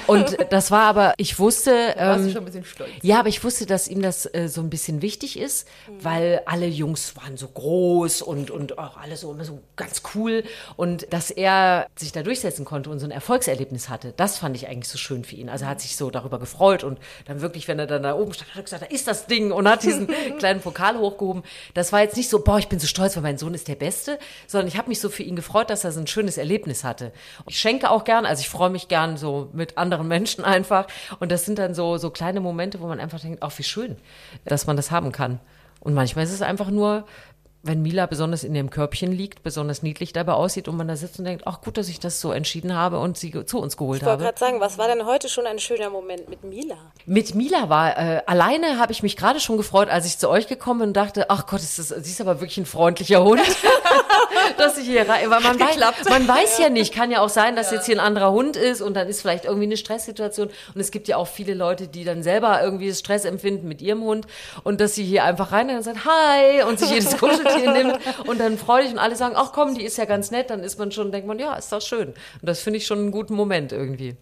Und 0.07 0.37
das 0.49 0.71
war 0.71 0.83
aber, 0.83 1.13
ich 1.17 1.39
wusste, 1.39 1.71
Warst 1.95 2.21
ähm, 2.21 2.27
du 2.27 2.31
schon 2.31 2.41
ein 2.41 2.45
bisschen 2.45 2.65
stolz? 2.65 2.89
ja, 3.01 3.19
aber 3.19 3.29
ich 3.29 3.43
wusste, 3.43 3.65
dass 3.65 3.87
ihm 3.87 4.01
das 4.01 4.25
äh, 4.33 4.47
so 4.47 4.61
ein 4.61 4.69
bisschen 4.69 5.01
wichtig 5.01 5.37
ist, 5.37 5.67
weil 6.01 6.41
alle 6.45 6.67
Jungs 6.67 7.15
waren 7.17 7.37
so 7.37 7.47
groß 7.47 8.21
und, 8.21 8.49
und 8.49 8.77
auch 8.77 8.97
alle 8.97 9.17
so 9.17 9.31
immer 9.31 9.43
so 9.43 9.61
ganz 9.75 10.03
cool 10.15 10.43
und 10.77 11.11
dass 11.11 11.31
er 11.31 11.87
sich 11.95 12.11
da 12.11 12.23
durchsetzen 12.23 12.63
konnte 12.65 12.89
und 12.89 12.99
so 12.99 13.05
ein 13.05 13.11
Erfolgserlebnis 13.11 13.89
hatte, 13.89 14.13
das 14.15 14.37
fand 14.37 14.55
ich 14.55 14.67
eigentlich 14.67 14.87
so 14.87 14.97
schön 14.97 15.25
für 15.25 15.35
ihn. 15.35 15.49
Also 15.49 15.65
er 15.65 15.71
hat 15.71 15.81
sich 15.81 15.97
so 15.97 16.09
darüber 16.09 16.39
gefreut 16.39 16.83
und 16.83 16.97
dann 17.25 17.41
wirklich, 17.41 17.67
wenn 17.67 17.79
er 17.79 17.87
dann 17.87 18.03
da 18.03 18.15
oben 18.15 18.33
stand, 18.33 18.51
hat 18.51 18.57
er 18.57 18.63
gesagt, 18.63 18.83
da 18.83 18.87
ist 18.87 19.07
das 19.07 19.27
Ding 19.27 19.51
und 19.51 19.67
hat 19.67 19.83
diesen 19.83 20.07
kleinen 20.39 20.61
Pokal 20.61 20.97
hochgehoben. 20.97 21.43
Das 21.73 21.91
war 21.91 22.01
jetzt 22.01 22.15
nicht 22.15 22.29
so, 22.29 22.39
boah, 22.43 22.57
ich 22.57 22.69
bin 22.69 22.79
so 22.79 22.87
stolz, 22.87 23.15
weil 23.15 23.23
mein 23.23 23.37
Sohn 23.37 23.53
ist 23.53 23.67
der 23.67 23.75
Beste, 23.75 24.17
sondern 24.47 24.67
ich 24.67 24.77
habe 24.77 24.87
mich 24.89 24.99
so 24.99 25.08
für 25.09 25.23
ihn 25.23 25.35
gefreut, 25.35 25.69
dass 25.69 25.83
er 25.83 25.91
so 25.91 25.99
ein 25.99 26.07
schönes 26.07 26.37
Erlebnis 26.37 26.83
hatte. 26.83 27.11
Ich 27.47 27.59
schenke 27.59 27.89
auch 27.89 28.03
gern, 28.03 28.25
also 28.25 28.41
ich 28.41 28.49
freue 28.49 28.69
mich 28.69 28.87
gern 28.87 29.17
so 29.17 29.49
mit 29.53 29.77
anderen 29.77 30.07
Menschen 30.07 30.43
einfach 30.55 30.87
und 31.19 31.31
das 31.31 31.45
sind 31.45 31.59
dann 31.59 31.73
so, 31.73 31.97
so 31.97 32.09
kleine 32.09 32.39
Momente, 32.39 32.79
wo 32.79 32.87
man 32.87 32.99
einfach 32.99 33.19
denkt, 33.19 33.43
ach, 33.43 33.57
wie 33.57 33.63
schön, 33.63 33.97
dass 34.45 34.67
man 34.67 34.75
das 34.77 34.91
haben 34.91 35.11
kann. 35.11 35.39
Und 35.81 35.93
manchmal 35.93 36.25
ist 36.25 36.33
es 36.33 36.41
einfach 36.41 36.69
nur, 36.69 37.05
wenn 37.61 37.81
Mila 37.81 38.05
besonders 38.05 38.45
in 38.45 38.55
ihrem 38.55 38.69
Körbchen 38.69 39.11
liegt, 39.11 39.43
besonders 39.43 39.83
niedlich 39.83 40.13
dabei 40.13 40.31
aussieht 40.33 40.69
und 40.69 40.77
man 40.77 40.87
da 40.87 40.95
sitzt 40.95 41.19
und 41.19 41.25
denkt, 41.25 41.43
ach 41.45 41.59
gut, 41.59 41.77
dass 41.77 41.89
ich 41.89 41.99
das 41.99 42.21
so 42.21 42.31
entschieden 42.31 42.73
habe 42.73 42.99
und 42.99 43.17
sie 43.17 43.45
zu 43.45 43.59
uns 43.59 43.75
geholt 43.75 44.01
Ich 44.01 44.05
wollte 44.05 44.11
habe. 44.13 44.23
gerade 44.23 44.39
sagen, 44.39 44.61
was 44.61 44.77
war 44.77 44.87
denn 44.87 45.05
heute 45.05 45.27
schon 45.27 45.45
ein 45.45 45.59
schöner 45.59 45.89
Moment 45.89 46.29
mit 46.29 46.43
Mila? 46.45 46.77
Mit 47.05 47.35
Mila 47.35 47.67
war, 47.67 47.97
äh, 47.97 48.21
alleine 48.25 48.79
habe 48.79 48.93
ich 48.93 49.03
mich 49.03 49.17
gerade 49.17 49.41
schon 49.41 49.57
gefreut, 49.57 49.89
als 49.89 50.05
ich 50.05 50.17
zu 50.17 50.29
euch 50.29 50.47
gekommen 50.47 50.79
bin 50.79 50.87
und 50.89 50.93
dachte, 50.93 51.29
ach 51.29 51.47
Gott, 51.47 51.59
ist 51.59 51.77
das, 51.79 51.89
sie 51.89 52.11
ist 52.11 52.21
aber 52.21 52.39
wirklich 52.39 52.57
ein 52.59 52.65
freundlicher 52.65 53.23
Hund, 53.23 53.41
dass 54.57 54.77
ich 54.77 54.85
hier 54.87 55.07
rein, 55.07 55.29
weil 55.29 55.41
man 55.41 55.59
weiß, 55.59 55.77
man 56.09 56.27
weiß 56.27 56.59
ja 56.59 56.69
nicht, 56.69 56.93
kann 56.93 57.11
ja 57.11 57.21
auch 57.21 57.29
sein, 57.29 57.57
dass 57.57 57.71
jetzt 57.71 57.85
hier 57.85 57.97
ein 57.97 57.99
anderer 58.05 58.31
Hund 58.31 58.55
ist 58.55 58.81
und 58.81 58.93
dann 58.93 59.07
ist 59.09 59.19
vielleicht 59.21 59.43
irgendwie 59.45 59.65
eine 59.65 59.77
Stresssituation 59.77 60.49
und 60.73 60.79
es 60.79 60.91
gibt 60.91 61.09
ja 61.09 61.17
auch 61.17 61.27
viele 61.27 61.53
Leute, 61.53 61.87
die 61.89 62.05
dann 62.05 62.23
selber 62.23 62.61
irgendwie 62.63 62.93
Stress 62.93 63.25
empfinden 63.25 63.67
mit 63.67 63.81
ihrem 63.81 64.01
Hund 64.01 64.27
und 64.63 64.79
dass 64.79 64.95
sie 64.95 65.03
hier 65.03 65.25
einfach 65.25 65.51
rein 65.51 65.69
und 65.69 65.83
sagt, 65.83 66.05
hi 66.05 66.63
und 66.63 66.79
sich 66.79 66.91
jedes 66.91 67.17
Kuscheltier 67.53 67.71
nimmt 67.83 67.99
und 68.27 68.39
dann 68.39 68.57
freudig 68.57 68.91
und 68.91 68.99
alle 68.99 69.15
sagen, 69.15 69.35
ach 69.37 69.51
komm, 69.53 69.75
die 69.75 69.83
ist 69.83 69.97
ja 69.97 70.05
ganz 70.05 70.31
nett, 70.31 70.49
dann 70.49 70.61
ist 70.63 70.77
man 70.79 70.91
schon, 70.91 71.11
denkt 71.11 71.27
man, 71.27 71.39
ja, 71.39 71.55
ist 71.55 71.71
doch 71.71 71.81
schön. 71.81 72.09
Und 72.09 72.15
das 72.43 72.59
finde 72.61 72.77
ich 72.77 72.85
schon 72.87 72.99
einen 72.99 73.11
guten 73.11 73.33
Moment 73.35 73.71
irgendwie. 73.71 74.15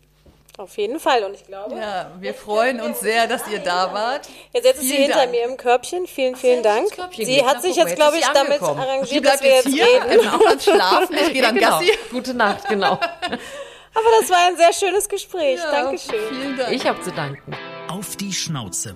Auf 0.57 0.75
jeden 0.78 0.99
Fall. 0.99 1.23
Und 1.23 1.36
ich 1.36 1.45
glaube, 1.45 1.75
Ja, 1.78 2.09
wir 2.19 2.34
freuen 2.34 2.82
uns 2.82 2.99
sehr, 2.99 3.28
dass 3.28 3.47
ihr 3.47 3.59
da 3.59 3.93
wart. 3.93 4.28
jetzt, 4.53 4.65
ist 4.65 4.82
sie 4.82 4.95
hinter 4.95 5.19
Dank. 5.19 5.32
mir 5.32 5.45
im 5.45 5.55
Körbchen. 5.55 6.07
Vielen, 6.07 6.36
vielen 6.36 6.63
Dank. 6.63 6.88
Sie 7.15 7.45
hat 7.45 7.61
sich 7.61 7.75
jetzt, 7.75 7.95
glaube 7.95 8.17
ich, 8.17 8.25
damit. 8.34 8.57
Sie 8.59 8.65
arrangiert, 8.65 9.21
bleibt 9.21 9.36
dass 9.36 9.43
wir 9.43 9.49
jetzt 9.51 9.67
hier, 9.67 9.86
reden. 9.86 10.19
genau, 10.19 10.38
dann 10.43 10.59
schlafen. 10.59 11.15
Ich 11.15 11.34
gehe 11.34 11.41
dann 11.43 11.53
genau. 11.55 11.69
Gassi. 11.80 11.91
Gute 12.09 12.34
Nacht, 12.34 12.67
genau. 12.69 12.93
Aber 13.97 14.05
das 14.19 14.30
war 14.32 14.47
ein 14.47 14.57
sehr 14.57 14.73
schönes 14.73 15.07
Gespräch. 15.07 15.59
Ja, 15.59 15.71
Dankeschön. 15.71 16.15
Vielen 16.30 16.57
Dank. 16.57 16.71
Ich 16.71 16.88
habe 16.88 17.01
zu 17.01 17.11
danken. 17.11 17.55
Auf 17.88 18.15
die 18.15 18.34
Schnauze. 18.34 18.95